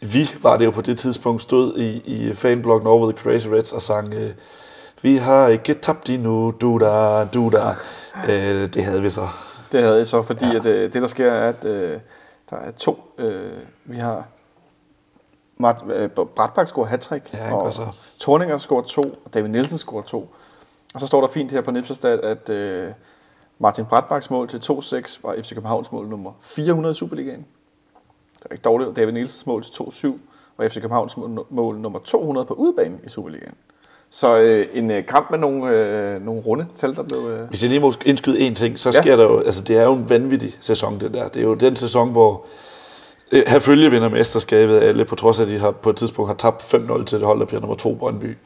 vi 0.00 0.30
var 0.42 0.56
det 0.56 0.64
jo 0.64 0.70
på 0.70 0.80
det 0.80 0.98
tidspunkt 0.98 1.42
stod 1.42 1.78
i, 1.78 2.02
i 2.04 2.34
fanblokken 2.34 2.86
over 2.86 3.06
ved 3.06 3.14
Crazy 3.14 3.46
Reds 3.46 3.72
og 3.72 3.82
sang 3.82 4.14
øh, 4.14 4.30
Vi 5.02 5.16
har 5.16 5.48
ikke 5.48 5.74
tabt 5.74 6.10
endnu, 6.10 6.54
du 6.60 6.78
da, 6.78 7.24
du 7.24 7.50
da. 7.52 7.74
Øh, 8.28 8.74
det 8.74 8.84
havde 8.84 9.02
vi 9.02 9.10
så. 9.10 9.28
Det 9.72 9.82
havde 9.82 9.96
jeg 9.96 10.06
så, 10.06 10.22
fordi 10.22 10.46
ja. 10.46 10.56
at, 10.56 10.66
øh, 10.66 10.92
det 10.92 11.02
der 11.02 11.08
sker 11.08 11.32
er, 11.32 11.48
at 11.48 11.64
øh, 11.64 11.98
der 12.50 12.56
er 12.56 12.70
to. 12.70 13.12
Øh, 13.18 13.58
vi 13.84 13.96
har 13.96 14.26
Mart, 15.56 15.84
øh, 15.90 16.08
Bratbak 16.08 16.66
scorer 16.66 16.86
hat 16.86 17.12
Ja, 17.34 17.54
og 17.54 17.72
så. 17.72 17.96
Torninger 18.18 18.58
scorer 18.58 18.82
to, 18.82 19.02
og 19.24 19.34
David 19.34 19.48
Nielsen 19.48 19.78
scorer 19.78 20.02
to. 20.02 20.34
Og 20.94 21.00
så 21.00 21.06
står 21.06 21.20
der 21.20 21.28
fint 21.28 21.52
her 21.52 21.60
på 21.60 21.70
Nipserstad, 21.70 22.20
at 22.20 22.48
øh, 22.48 22.92
Martin 23.58 23.86
Bratbaks 23.86 24.30
mål 24.30 24.48
til 24.48 24.58
2-6 24.58 25.20
var 25.22 25.36
FC 25.42 25.54
Københavns 25.54 25.92
mål 25.92 26.08
nummer 26.08 26.32
400 26.40 26.92
i 26.92 26.94
Superligaen. 26.94 27.46
Det 28.38 28.44
er 28.44 28.52
ikke 28.52 28.62
dårligt. 28.62 28.96
David 28.96 29.12
Nielsens 29.12 29.46
mål 29.46 29.62
til 29.62 29.82
2-7 29.82 30.18
var 30.56 30.68
FC 30.68 30.74
Københavns 30.74 31.16
mål, 31.16 31.46
mål 31.50 31.78
nummer 31.78 31.98
200 31.98 32.46
på 32.46 32.54
udebane 32.54 33.00
i 33.04 33.08
Superligaen. 33.08 33.54
Så 34.10 34.36
øh, 34.38 34.66
en 34.74 34.90
øh, 34.90 35.06
kamp 35.06 35.30
med 35.30 35.38
nogle, 35.38 35.70
øh, 35.70 36.24
nogle 36.26 36.40
runde 36.40 36.66
tal, 36.76 36.96
der 36.96 37.02
blev... 37.02 37.18
Øh, 37.18 37.48
Hvis 37.48 37.62
jeg 37.62 37.70
lige 37.70 37.80
må 37.80 37.92
indskyde 38.06 38.40
en 38.40 38.54
ting, 38.54 38.78
så 38.78 38.88
Ja. 38.94 39.00
sker 39.02 39.16
der 39.16 39.22
jo, 39.24 39.40
altså 39.40 39.62
det 39.62 39.76
er 39.76 39.82
jo 39.82 39.92
en 39.94 40.10
vanvittig 40.10 40.56
sæson 40.60 41.00
det 41.00 41.14
der. 41.14 41.28
Det 41.28 41.40
er 41.40 41.44
jo 41.46 41.54
den 41.54 41.76
sæson, 41.76 42.12
hvor 42.12 42.44
øh, 43.32 43.42
Herfølge 43.46 43.90
vinder 43.90 44.08
mesterskabet 44.08 44.80
alle, 44.80 45.04
på 45.04 45.14
trods 45.16 45.38
af, 45.40 45.44
at 45.44 45.50
de 45.50 45.58
har, 45.58 45.70
på 45.70 45.90
et 45.90 45.96
tidspunkt 45.96 46.28
har 46.28 46.34
tabt 46.36 46.62
5-0 46.74 47.04
til 47.04 47.18
det 47.18 47.26
hold, 47.26 47.40
der 47.40 47.46
bliver 47.46 47.60
nummer 47.60 47.76
2 47.76 47.94
Brøndby. 47.94 48.36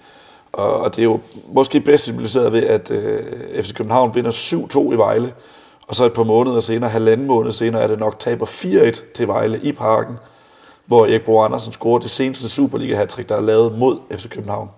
Og, 0.52 0.76
og 0.80 0.96
det 0.96 1.00
er 1.02 1.04
jo 1.04 1.20
måske 1.52 1.80
bedst 1.80 2.04
symboliseret 2.04 2.52
ved, 2.52 2.62
at 2.62 2.90
øh, 2.90 3.22
FC 3.64 3.74
København 3.74 4.14
vinder 4.14 4.30
7-2 4.30 4.92
i 4.92 4.96
Vejle, 4.96 5.32
og 5.88 5.94
så 5.94 6.04
et 6.04 6.12
par 6.12 6.22
måneder 6.24 6.60
senere, 6.60 6.90
halvanden 6.90 7.26
måned 7.26 7.52
senere, 7.52 7.82
er 7.82 7.86
det 7.86 7.98
nok 7.98 8.18
taber 8.18 8.46
4-1 8.46 9.12
til 9.14 9.28
Vejle 9.28 9.60
i 9.62 9.72
parken, 9.72 10.14
hvor 10.86 11.06
Erik 11.06 11.24
Bo 11.24 11.40
Andersen 11.40 11.72
scorer 11.72 11.98
det 11.98 12.10
seneste 12.10 12.48
superliga 12.48 12.96
hat 12.96 13.24
der 13.28 13.36
er 13.36 13.40
lavet 13.40 13.78
mod 13.78 13.96
FC 14.16 14.28
København. 14.28 14.68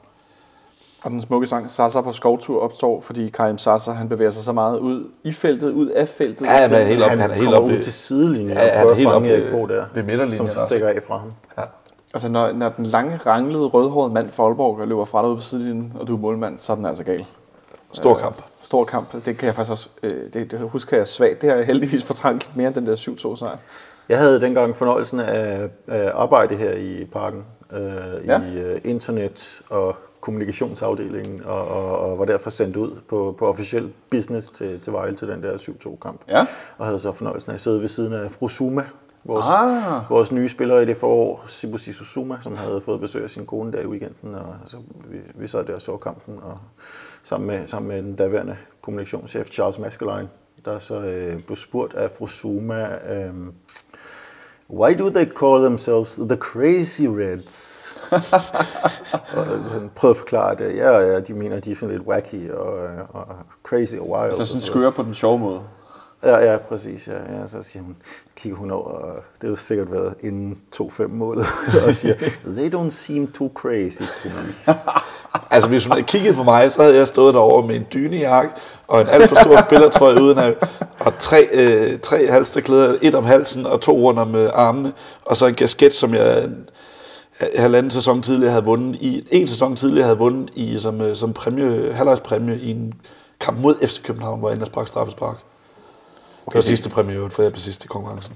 Og 1.05 1.11
den 1.11 1.21
smukke 1.21 1.47
sang 1.47 1.71
Sasa 1.71 2.01
på 2.01 2.13
skovtur 2.13 2.61
opstår, 2.63 3.01
fordi 3.01 3.29
Karim 3.29 3.59
Sasa 3.59 3.91
han 3.91 4.09
bevæger 4.09 4.31
sig 4.31 4.43
så 4.43 4.53
meget 4.53 4.79
ud 4.79 5.09
i 5.25 5.33
feltet, 5.33 5.71
ud 5.73 5.87
af 5.89 6.09
feltet. 6.09 6.45
Ja, 6.47 6.51
han 6.51 6.75
er 6.75 6.85
helt 6.85 7.03
op, 7.03 7.11
Han, 7.11 7.19
han 7.21 7.31
er 7.31 7.35
helt 7.35 7.55
op 7.55 7.65
ud 7.65 7.79
til 7.79 7.93
sidelinjen 7.93 8.49
Ja, 8.51 8.55
og 8.55 8.61
han 8.61 8.71
er 8.71 8.81
prøver 8.83 8.91
at 8.91 8.97
helt 8.97 9.09
fange 9.09 9.17
op 9.17 9.25
Erik 9.33 9.45
ved- 9.45 9.51
Bo 9.53 9.67
der, 9.67 9.85
ved 9.95 10.03
midterlinjen 10.03 10.37
som 10.37 10.47
også. 10.47 10.65
stikker 10.69 10.89
af 10.89 10.99
fra 11.07 11.19
ham. 11.19 11.33
Ja. 11.59 11.63
Altså, 12.15 12.29
når, 12.29 12.53
når 12.53 12.69
den 12.69 12.87
lange, 12.87 13.17
ranglede, 13.27 13.67
rødhårede 13.67 14.15
mand 14.15 14.29
fra 14.29 14.45
Aalborg 14.45 14.89
løber 14.89 15.05
fra 15.05 15.23
dig 15.23 15.31
ud 15.31 15.37
på 15.37 15.43
sidelinjen, 15.43 15.93
og 16.01 16.09
du 16.09 16.17
er 16.17 16.21
målmand, 16.21 16.59
så 16.59 16.73
er 16.73 16.77
den 16.77 16.87
altså 16.87 17.05
gal. 17.05 17.25
Stor 17.93 18.15
kamp. 18.19 18.43
Stor 18.63 18.85
kamp. 18.85 19.13
Det 19.25 19.39
kan 19.39 19.47
jeg 19.47 19.55
faktisk 19.55 19.71
også, 19.73 19.89
øh, 20.03 20.33
det, 20.35 20.51
det 20.51 20.59
husker 20.61 20.97
jeg 20.97 21.09
svagt. 21.09 21.41
Det 21.41 21.49
har 21.51 21.57
jeg 21.57 21.67
heldigvis 21.67 22.05
fortrængt 22.05 22.51
mere 22.57 22.67
end 22.67 22.75
den 22.75 22.87
der 22.87 22.95
7-2 22.95 23.37
sejr. 23.37 23.57
Jeg 24.09 24.19
havde 24.19 24.41
dengang 24.41 24.77
fornøjelsen 24.77 25.21
af, 25.21 25.69
af 25.89 26.11
arbejde 26.15 26.57
her 26.57 26.73
i 26.73 27.05
parken. 27.13 27.45
Øh, 27.73 27.81
Ja. 28.27 28.41
I 28.43 28.59
øh, 28.61 28.81
internet 28.85 29.61
og 29.71 29.97
kommunikationsafdelingen, 30.25 31.43
og, 31.45 31.69
og, 31.69 31.99
og 31.99 32.19
var 32.19 32.25
derfor 32.25 32.51
sendt 32.51 32.77
ud 32.77 32.91
på, 33.09 33.35
på 33.39 33.47
officiel 33.49 33.93
business 34.11 34.51
til, 34.51 34.81
til 34.81 34.93
Vejle 34.93 35.17
til 35.17 35.29
den 35.29 35.43
der 35.43 35.57
7-2-kamp. 35.57 36.21
Ja. 36.29 36.47
Og 36.79 36.87
havde 36.87 36.99
så 36.99 37.13
fornøjelsen 37.13 37.51
af 37.51 37.55
at 37.55 37.61
sidde 37.61 37.81
ved 37.81 37.89
siden 37.89 38.13
af 38.13 38.31
fru 38.31 38.49
Zuma, 38.49 38.85
vores, 39.25 39.47
Ah. 39.49 40.11
vores 40.11 40.33
nye 40.33 40.49
spiller 40.49 40.81
i 40.81 40.87
det 40.87 40.97
forår, 40.97 41.45
Sibusi 41.47 41.93
Susuma, 41.93 42.37
som 42.41 42.57
havde 42.57 42.81
fået 42.81 43.01
besøg 43.01 43.23
af 43.25 43.31
sin 43.31 43.47
kone 43.47 43.73
der 43.73 43.81
i 43.81 43.87
weekenden, 43.87 44.35
og 44.35 44.55
så 44.67 44.77
vi, 45.11 45.19
vi 45.35 45.49
sad 45.49 45.65
der 45.65 45.75
og 45.75 45.83
så 45.83 45.97
kampen, 45.97 46.39
og 46.43 46.59
sammen 47.23 47.47
med, 47.47 47.67
sammen 47.67 47.89
med 47.89 48.03
den 48.03 48.17
daværende 48.17 48.57
kommunikationschef 48.81 49.49
Charles 49.51 49.79
Maskeline, 49.79 50.29
der 50.65 50.79
så 50.79 51.01
øh, 51.01 51.43
blev 51.43 51.57
spurgt 51.57 51.95
af 51.95 52.11
fru 52.11 52.27
Zuma, 52.27 53.13
øh, 53.15 53.35
Why 54.71 54.95
do 54.95 55.11
they 55.11 55.25
call 55.27 55.61
themselves 55.63 56.15
the 56.17 56.37
Crazy 56.37 57.03
Reds? 57.03 57.93
og 59.37 59.45
han 59.47 59.91
prøvede 59.97 60.11
at 60.13 60.17
forklare 60.17 60.55
det. 60.57 60.77
Ja, 60.77 60.99
ja, 60.99 61.21
de 61.21 61.35
mener, 61.35 61.61
de 61.61 61.71
er 61.71 61.75
sådan 61.75 61.97
lidt 61.97 62.07
wacky 62.09 62.51
og, 62.51 62.73
og 63.09 63.27
crazy 63.63 63.95
og 63.95 64.11
wild. 64.11 64.29
Altså 64.29 64.47
sådan 64.47 64.61
så- 64.61 64.67
skøre 64.67 64.93
på 64.93 65.03
den 65.03 65.15
sjove 65.15 65.39
måde. 65.39 65.61
Ja, 66.25 66.53
ja, 66.53 66.57
præcis. 66.57 67.09
Ja, 67.09 67.39
ja. 67.41 67.47
Så 67.47 67.63
siger 67.63 67.83
hun, 67.83 67.97
kigger 68.37 68.59
hun 68.59 68.71
over, 68.71 68.91
og 68.91 69.23
det 69.41 69.49
har 69.49 69.57
sikkert 69.57 69.93
været 69.93 70.15
inden 70.21 70.59
2-5 70.77 71.07
målet, 71.07 71.47
og 71.87 71.95
siger, 71.95 72.15
they 72.47 72.75
don't 72.75 72.91
seem 72.91 73.33
too 73.33 73.51
crazy 73.55 74.03
to 74.23 74.29
me. 74.29 74.75
Altså, 75.51 75.69
hvis 75.69 75.89
man 75.89 75.93
havde 75.93 76.07
kigget 76.07 76.35
på 76.35 76.43
mig, 76.43 76.73
så 76.73 76.83
havde 76.83 76.97
jeg 76.97 77.07
stået 77.09 77.35
derovre 77.35 77.67
med 77.67 77.77
en 77.77 77.87
dynejakke 77.95 78.51
og 78.89 79.01
en 79.01 79.07
alt 79.09 79.29
for 79.29 79.37
stor 79.43 79.57
spillertrøje 79.57 80.23
uden 80.23 80.39
af, 80.39 80.55
og 81.01 81.19
tre, 81.19 81.49
øh, 81.53 81.99
tre 82.01 82.31
halsterklæder, 82.31 82.99
et 83.03 83.15
om 83.15 83.25
halsen 83.25 83.67
og 83.67 83.81
to 83.81 83.93
rundt 83.93 84.21
om 84.21 84.35
øh, 84.35 84.51
armene, 84.55 84.93
og 85.25 85.37
så 85.37 85.47
en 85.47 85.55
kasket, 85.55 85.95
som 85.95 86.15
jeg 86.15 86.49
øh, 87.41 87.47
halvanden 87.57 87.91
sæson 87.91 88.23
tidligere 88.23 88.53
havde 88.53 88.65
vundet 88.65 88.97
i, 88.97 89.29
en 89.31 89.49
sæson 89.49 89.77
tidligere 89.77 90.05
havde 90.05 90.19
vundet 90.19 90.51
i 90.55 90.79
som, 90.79 91.01
øh, 91.01 91.17
som 91.17 91.33
præmie, 91.33 91.93
halvlejspræmie 91.93 92.59
i 92.61 92.71
en 92.71 92.95
kamp 93.41 93.59
mod 93.59 93.87
FC 93.87 94.03
København, 94.03 94.39
hvor 94.39 94.49
jeg 94.49 94.55
ender 94.55 94.67
sprak 94.67 94.89
straffespark. 94.89 95.37
Okay, 96.47 96.53
det 96.53 96.55
var 96.55 96.61
sidste 96.61 96.91
præmie, 96.91 97.31
for 97.31 97.43
jeg 97.43 97.53
blev 97.53 97.61
sidst 97.61 97.85
i 97.85 97.87
konkurrencen. 97.87 98.35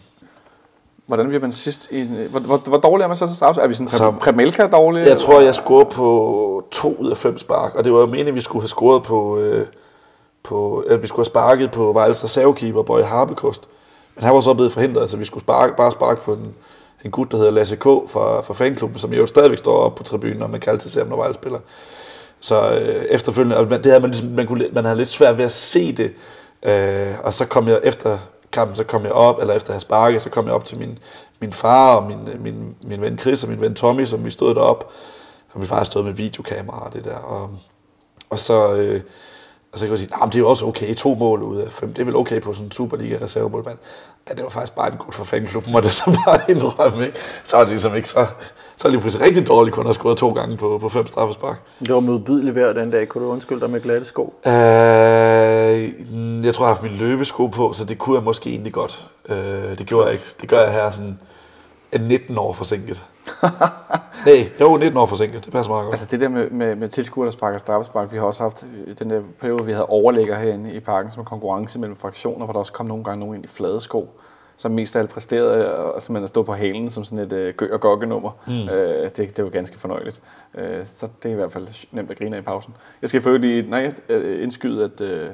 Hvordan 1.06 1.26
bliver 1.26 1.40
man 1.40 1.52
sidst 1.52 1.88
i 1.90 2.02
hvor, 2.30 2.40
hvor, 2.40 2.56
hvor 2.56 2.76
dårlig 2.78 3.04
er 3.04 3.08
man 3.08 3.16
så 3.16 3.26
til 3.26 3.36
strafspark? 3.36 3.64
Er 3.64 3.68
vi 3.68 3.74
sådan 3.74 3.88
Så- 3.88 4.14
Premelka 4.20 4.66
dårlig? 4.66 5.06
Jeg 5.06 5.18
tror, 5.18 5.40
jeg 5.40 5.54
scorede 5.54 5.90
på 5.90 6.64
to 6.70 6.96
ud 6.98 7.10
af 7.10 7.16
fem 7.16 7.38
spark, 7.38 7.74
og 7.74 7.84
det 7.84 7.92
var 7.92 7.98
jo 8.00 8.06
meningen, 8.06 8.28
at 8.28 8.34
vi 8.34 8.40
skulle 8.40 8.62
have 8.62 8.68
scoret 8.68 9.02
på, 9.02 9.38
øh, 9.38 9.66
på 10.42 10.78
at 10.90 11.02
vi 11.02 11.06
skulle 11.06 11.18
have 11.18 11.24
sparket 11.30 11.70
på 11.70 11.92
Vejles 11.92 12.24
reservekeeper, 12.24 12.82
Bøje 12.82 13.04
Harbekost. 13.04 13.68
Men 14.16 14.24
han 14.24 14.34
var 14.34 14.40
så 14.40 14.54
blevet 14.54 14.72
forhindret, 14.72 15.10
så 15.10 15.16
vi 15.16 15.24
skulle 15.24 15.44
sparke, 15.44 15.76
bare 15.76 15.90
sparke 15.90 16.20
på 16.20 16.32
en, 16.32 16.54
en 17.04 17.10
gut, 17.10 17.30
der 17.30 17.36
hedder 17.36 17.50
Lasse 17.52 17.76
K. 17.76 17.82
fra, 17.84 18.40
fra 18.40 18.54
fanklubben, 18.54 18.98
som 18.98 19.12
jo 19.12 19.26
stadigvæk 19.26 19.58
står 19.58 19.76
oppe 19.76 19.96
på 19.96 20.02
tribunen, 20.02 20.42
og 20.42 20.50
man 20.50 20.60
kan 20.60 20.72
altid 20.72 20.90
se 20.90 20.98
ham, 20.98 21.08
når 21.08 21.16
Vejle 21.16 21.34
spiller. 21.34 21.58
Så 22.40 22.70
øh, 22.70 23.04
efterfølgende, 23.10 23.56
og 23.56 23.66
man- 23.68 23.78
det 23.82 23.86
havde 23.92 24.00
man, 24.00 24.10
ligesom, 24.10 24.28
man, 24.28 24.46
kunne, 24.46 24.66
man 24.72 24.84
havde 24.84 24.96
lidt 24.98 25.08
svært 25.08 25.38
ved 25.38 25.44
at 25.44 25.52
se 25.52 25.92
det, 25.92 26.12
øh, 26.62 27.14
og 27.24 27.34
så 27.34 27.46
kom 27.46 27.68
jeg 27.68 27.80
efter 27.84 28.18
kampen, 28.52 28.76
så 28.76 28.84
kom 28.84 29.04
jeg 29.04 29.12
op, 29.12 29.40
eller 29.40 29.54
efter 29.54 29.70
at 29.70 29.74
have 29.74 29.80
sparket, 29.80 30.22
så 30.22 30.30
kom 30.30 30.46
jeg 30.46 30.54
op 30.54 30.64
til 30.64 30.78
min, 30.78 30.98
min 31.40 31.52
far 31.52 31.94
og 31.94 32.06
min, 32.06 32.28
øh, 32.28 32.42
min, 32.42 32.76
min 32.82 33.00
ven 33.00 33.18
Chris 33.18 33.42
og 33.42 33.50
min 33.50 33.60
ven 33.60 33.74
Tommy, 33.74 34.04
som 34.04 34.24
vi 34.24 34.30
stod 34.30 34.54
derop. 34.54 34.92
og 35.52 35.60
min 35.60 35.68
far 35.68 35.84
stod 35.84 36.02
med 36.02 36.12
videokamera 36.12 36.86
og 36.86 36.92
det 36.92 37.04
der, 37.04 37.16
og, 37.16 37.50
og 38.30 38.38
så, 38.38 38.72
øh, 38.72 39.02
og 39.72 39.78
så 39.78 39.84
kan 39.84 39.90
jeg 39.90 39.98
sige, 39.98 40.10
nah, 40.18 40.28
det 40.28 40.34
er 40.34 40.38
jo 40.38 40.48
også 40.48 40.66
okay, 40.66 40.94
to 40.94 41.14
mål 41.14 41.42
ud 41.42 41.60
af 41.60 41.70
fem, 41.70 41.94
det 41.94 42.00
er 42.00 42.04
vel 42.04 42.16
okay 42.16 42.40
på 42.40 42.52
sådan 42.52 42.66
en 42.66 42.72
Superliga 42.72 43.18
reservemålmand. 43.22 43.78
Ja, 44.28 44.34
det 44.34 44.42
var 44.42 44.48
faktisk 44.48 44.74
bare 44.74 44.92
en 44.92 44.98
god 44.98 45.12
for 45.12 45.24
fanklubben, 45.24 45.74
og 45.74 45.82
det 45.82 45.92
så 45.92 46.18
bare 46.24 46.40
indrømme, 46.50 47.06
ikke? 47.06 47.18
Så 47.44 47.56
var 47.56 47.64
det 47.64 47.70
ligesom 47.70 47.96
ikke 47.96 48.08
så, 48.08 48.26
så 48.78 48.88
er 48.88 48.92
det 48.92 49.00
pludselig 49.00 49.26
rigtig 49.26 49.48
dårligt, 49.48 49.74
kun 49.74 49.82
at 49.82 49.86
have 49.86 49.94
scoret 49.94 50.16
to 50.16 50.32
gange 50.32 50.56
på, 50.56 50.78
på 50.78 50.88
fem 50.88 51.06
straffespark. 51.06 51.60
Det 51.80 51.94
var 51.94 52.00
modbydeligt 52.00 52.56
vejr 52.56 52.72
den 52.72 52.90
dag. 52.90 53.08
Kunne 53.08 53.24
du 53.24 53.30
undskylde 53.30 53.60
dig 53.60 53.70
med 53.70 53.80
glatte 53.80 54.06
sko? 54.06 54.34
Øh, 54.46 54.52
jeg 56.44 56.54
tror, 56.54 56.64
jeg 56.64 56.68
har 56.68 56.74
haft 56.74 56.82
min 56.82 56.92
løbesko 56.92 57.46
på, 57.46 57.72
så 57.72 57.84
det 57.84 57.98
kunne 57.98 58.16
jeg 58.16 58.24
måske 58.24 58.50
egentlig 58.50 58.72
godt. 58.72 59.08
Øh, 59.28 59.78
det 59.78 59.86
gjorde 59.86 60.04
jeg 60.04 60.12
ikke. 60.12 60.24
Det 60.40 60.48
gør 60.48 60.60
jeg 60.60 60.72
her 60.72 60.90
sådan 60.90 61.18
en 61.92 62.00
19 62.00 62.38
år 62.38 62.52
forsinket. 62.52 63.04
Nej, 64.26 64.48
jo, 64.60 64.76
19 64.76 64.96
år 64.98 65.06
forsinket. 65.06 65.44
Det 65.44 65.52
passer 65.52 65.70
meget 65.70 65.84
godt. 65.84 65.94
Altså 65.94 66.06
det 66.10 66.20
der 66.20 66.28
med, 66.28 66.50
med, 66.50 66.76
med 66.76 66.88
tilskuere, 66.88 67.24
der 67.24 67.30
sparker 67.30 67.58
straffespark, 67.58 68.12
vi 68.12 68.18
har 68.18 68.24
også 68.24 68.42
haft 68.42 68.66
øh, 68.86 68.94
den 68.98 69.10
der 69.10 69.20
periode, 69.40 69.64
vi 69.64 69.72
havde 69.72 69.86
overlægger 69.86 70.38
herinde 70.38 70.72
i 70.72 70.80
parken 70.80 71.12
som 71.12 71.20
en 71.20 71.26
konkurrence 71.26 71.78
mellem 71.78 71.96
fraktioner, 71.96 72.44
hvor 72.44 72.52
der 72.52 72.58
også 72.58 72.72
kom 72.72 72.86
nogle 72.86 73.04
gange 73.04 73.20
nogen 73.20 73.34
ind 73.34 73.44
i 73.44 73.48
flade 73.48 73.80
sko, 73.80 74.20
som 74.58 74.72
mest 74.72 74.96
af 74.96 75.00
alt 75.00 75.10
præsterede, 75.10 75.74
og 75.74 76.02
simpelthen 76.02 76.24
at 76.24 76.28
stå 76.28 76.42
på 76.42 76.54
halen 76.54 76.90
som 76.90 77.04
sådan 77.04 77.18
et 77.18 77.32
øh, 77.32 77.54
gø- 77.54 77.72
og 77.72 77.80
gokke-nummer. 77.80 78.30
Mm. 78.46 78.52
Øh, 78.52 79.10
det, 79.16 79.36
det 79.36 79.44
var 79.44 79.50
ganske 79.50 79.78
fornøjeligt. 79.78 80.22
Øh, 80.54 80.86
så 80.86 81.08
det 81.22 81.28
er 81.28 81.32
i 81.32 81.36
hvert 81.36 81.52
fald 81.52 81.68
nemt 81.90 82.10
at 82.10 82.18
grine 82.18 82.36
af 82.36 82.40
i 82.40 82.42
pausen. 82.42 82.74
Jeg 83.02 83.08
skal 83.08 83.40
lige 83.40 83.70
nej, 83.70 83.94
øh, 84.08 84.42
indskyde, 84.42 84.84
at, 84.84 85.00
øh, 85.00 85.30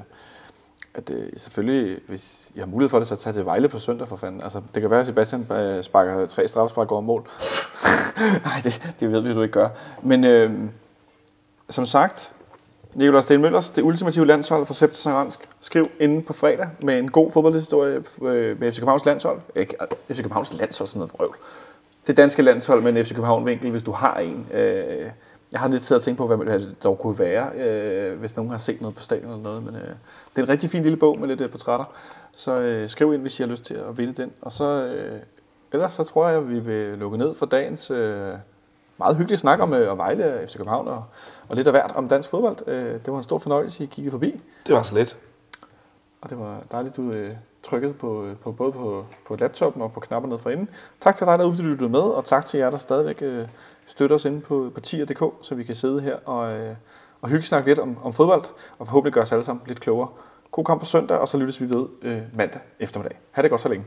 at 0.94 1.10
øh, 1.10 1.32
selvfølgelig, 1.36 2.00
hvis 2.08 2.50
I 2.54 2.58
har 2.58 2.66
mulighed 2.66 2.90
for 2.90 2.98
det, 2.98 3.08
så 3.08 3.16
tag 3.16 3.34
til 3.34 3.44
Vejle 3.44 3.68
på 3.68 3.78
søndag 3.78 4.08
for 4.08 4.16
fanden. 4.16 4.42
Altså, 4.42 4.60
det 4.74 4.80
kan 4.80 4.90
være, 4.90 5.00
at 5.00 5.06
Sebastian 5.06 5.46
øh, 5.52 5.82
sparker 5.82 6.26
tre 6.26 6.48
straffespark 6.48 6.92
over 6.92 7.00
mål. 7.00 7.28
Nej, 8.44 8.60
det, 8.64 8.94
det 9.00 9.12
ved 9.12 9.20
vi, 9.20 9.34
du 9.34 9.42
ikke 9.42 9.52
gør. 9.52 9.68
Men 10.02 10.24
øh, 10.24 10.52
som 11.70 11.86
sagt, 11.86 12.34
Nikolaj 12.94 13.20
Stenmøllers, 13.20 13.70
det 13.70 13.82
ultimative 13.82 14.26
landshold 14.26 14.66
for 14.66 14.74
Septis 14.74 14.98
Saransk. 14.98 15.48
Skriv 15.60 15.90
inden 16.00 16.22
på 16.22 16.32
fredag 16.32 16.68
med 16.80 16.98
en 16.98 17.10
god 17.10 17.30
fodboldhistorie 17.30 17.94
øh, 18.22 18.60
med 18.60 18.72
FC 18.72 18.78
Københavns 18.78 19.04
landshold. 19.04 19.40
Ikke, 19.56 19.76
øh, 19.80 20.16
FC 20.16 20.20
Københavns 20.20 20.52
landshold, 20.52 20.86
sådan 20.86 20.98
noget 20.98 21.12
vrøvl. 21.18 21.36
Det 22.06 22.16
danske 22.16 22.42
landshold 22.42 22.82
med 22.82 22.96
en 22.96 23.04
FC 23.04 23.10
København-vinkel, 23.14 23.70
hvis 23.70 23.82
du 23.82 23.92
har 23.92 24.18
en. 24.18 24.46
Øh, 24.54 25.10
jeg 25.52 25.60
har 25.60 25.68
lidt 25.68 25.82
tid 25.82 25.96
at 25.96 26.02
tænke 26.02 26.18
på, 26.18 26.26
hvad 26.26 26.58
det 26.58 26.74
dog 26.84 26.98
kunne 26.98 27.18
være, 27.18 27.50
øh, 27.56 28.18
hvis 28.18 28.36
nogen 28.36 28.50
har 28.50 28.58
set 28.58 28.80
noget 28.80 28.96
på 28.96 29.02
stadion 29.02 29.30
eller 29.30 29.42
noget. 29.42 29.62
Men 29.62 29.74
øh, 29.74 29.82
det 30.30 30.38
er 30.38 30.42
en 30.42 30.48
rigtig 30.48 30.70
fin 30.70 30.82
lille 30.82 30.96
bog 30.96 31.18
med 31.18 31.28
lidt 31.28 31.40
øh, 31.40 31.50
portrætter. 31.50 31.84
Så 32.36 32.60
øh, 32.60 32.88
skriv 32.88 33.14
ind, 33.14 33.22
hvis 33.22 33.40
I 33.40 33.42
har 33.42 33.50
lyst 33.50 33.64
til 33.64 33.74
at 33.74 33.98
vinde 33.98 34.22
den. 34.22 34.32
Og 34.42 34.52
så, 34.52 34.64
øh, 34.64 35.20
ellers 35.72 35.92
så 35.92 36.04
tror 36.04 36.28
jeg, 36.28 36.38
at 36.38 36.50
vi 36.50 36.58
vil 36.58 36.98
lukke 36.98 37.18
ned 37.18 37.34
for 37.34 37.46
dagens 37.46 37.90
øh, 37.90 38.32
meget 38.98 39.16
hyggelige 39.16 39.38
snak 39.38 39.60
om, 39.60 39.72
øh, 39.74 39.98
Vejle, 39.98 40.40
FC 40.46 40.56
København 40.56 40.88
og, 40.88 41.04
og 41.48 41.56
lidt 41.56 41.66
af 41.66 41.72
hvert 41.72 41.92
om 41.94 42.08
dansk 42.08 42.30
fodbold. 42.30 42.68
Øh, 42.68 42.92
det 42.92 43.12
var 43.12 43.18
en 43.18 43.24
stor 43.24 43.38
fornøjelse, 43.38 43.84
I 43.84 43.86
kiggede 43.86 44.10
forbi. 44.10 44.40
Det 44.66 44.74
var 44.74 44.82
så 44.82 44.94
lidt. 44.94 45.16
Og 46.20 46.30
det 46.30 46.38
var 46.38 46.62
dejligt, 46.72 46.96
du 46.96 47.10
øh, 47.10 47.36
trykkede 47.62 47.92
på, 47.92 48.28
på, 48.42 48.52
både 48.52 48.72
på, 48.72 49.06
på 49.26 49.36
laptopen 49.36 49.82
og 49.82 49.92
på 49.92 50.00
knapper 50.00 50.28
nede 50.28 50.38
for 50.38 50.50
enden. 50.50 50.68
Tak 51.00 51.16
til 51.16 51.26
dig 51.26 51.38
derude, 51.38 51.52
fordi 51.52 51.64
du 51.64 51.70
lyttede 51.70 51.90
med, 51.90 52.00
og 52.00 52.24
tak 52.24 52.46
til 52.46 52.58
jer, 52.58 52.70
der 52.70 52.78
stadigvæk 52.78 53.22
øh, 53.22 53.46
støtter 53.86 54.16
os 54.16 54.24
inde 54.24 54.40
på, 54.40 54.70
på 54.74 54.80
tier.dk, 54.80 55.32
så 55.42 55.54
vi 55.54 55.64
kan 55.64 55.74
sidde 55.74 56.00
her 56.00 56.16
og, 56.16 56.52
øh, 56.52 56.74
og 57.20 57.28
hygge 57.28 57.42
snakke 57.42 57.68
lidt 57.68 57.78
om, 57.78 57.98
om 58.02 58.12
fodbold, 58.12 58.44
og 58.78 58.86
forhåbentlig 58.86 59.12
gøre 59.12 59.22
os 59.22 59.32
alle 59.32 59.44
sammen 59.44 59.62
lidt 59.66 59.80
klogere. 59.80 60.08
God 60.50 60.64
kamp 60.64 60.80
på 60.80 60.86
søndag, 60.86 61.18
og 61.18 61.28
så 61.28 61.38
lyttes 61.38 61.60
vi 61.60 61.70
ved 61.70 61.86
øh, 62.02 62.22
mandag 62.34 62.60
eftermiddag. 62.80 63.18
Ha' 63.30 63.42
det 63.42 63.50
godt 63.50 63.60
så 63.60 63.68
længe. 63.68 63.86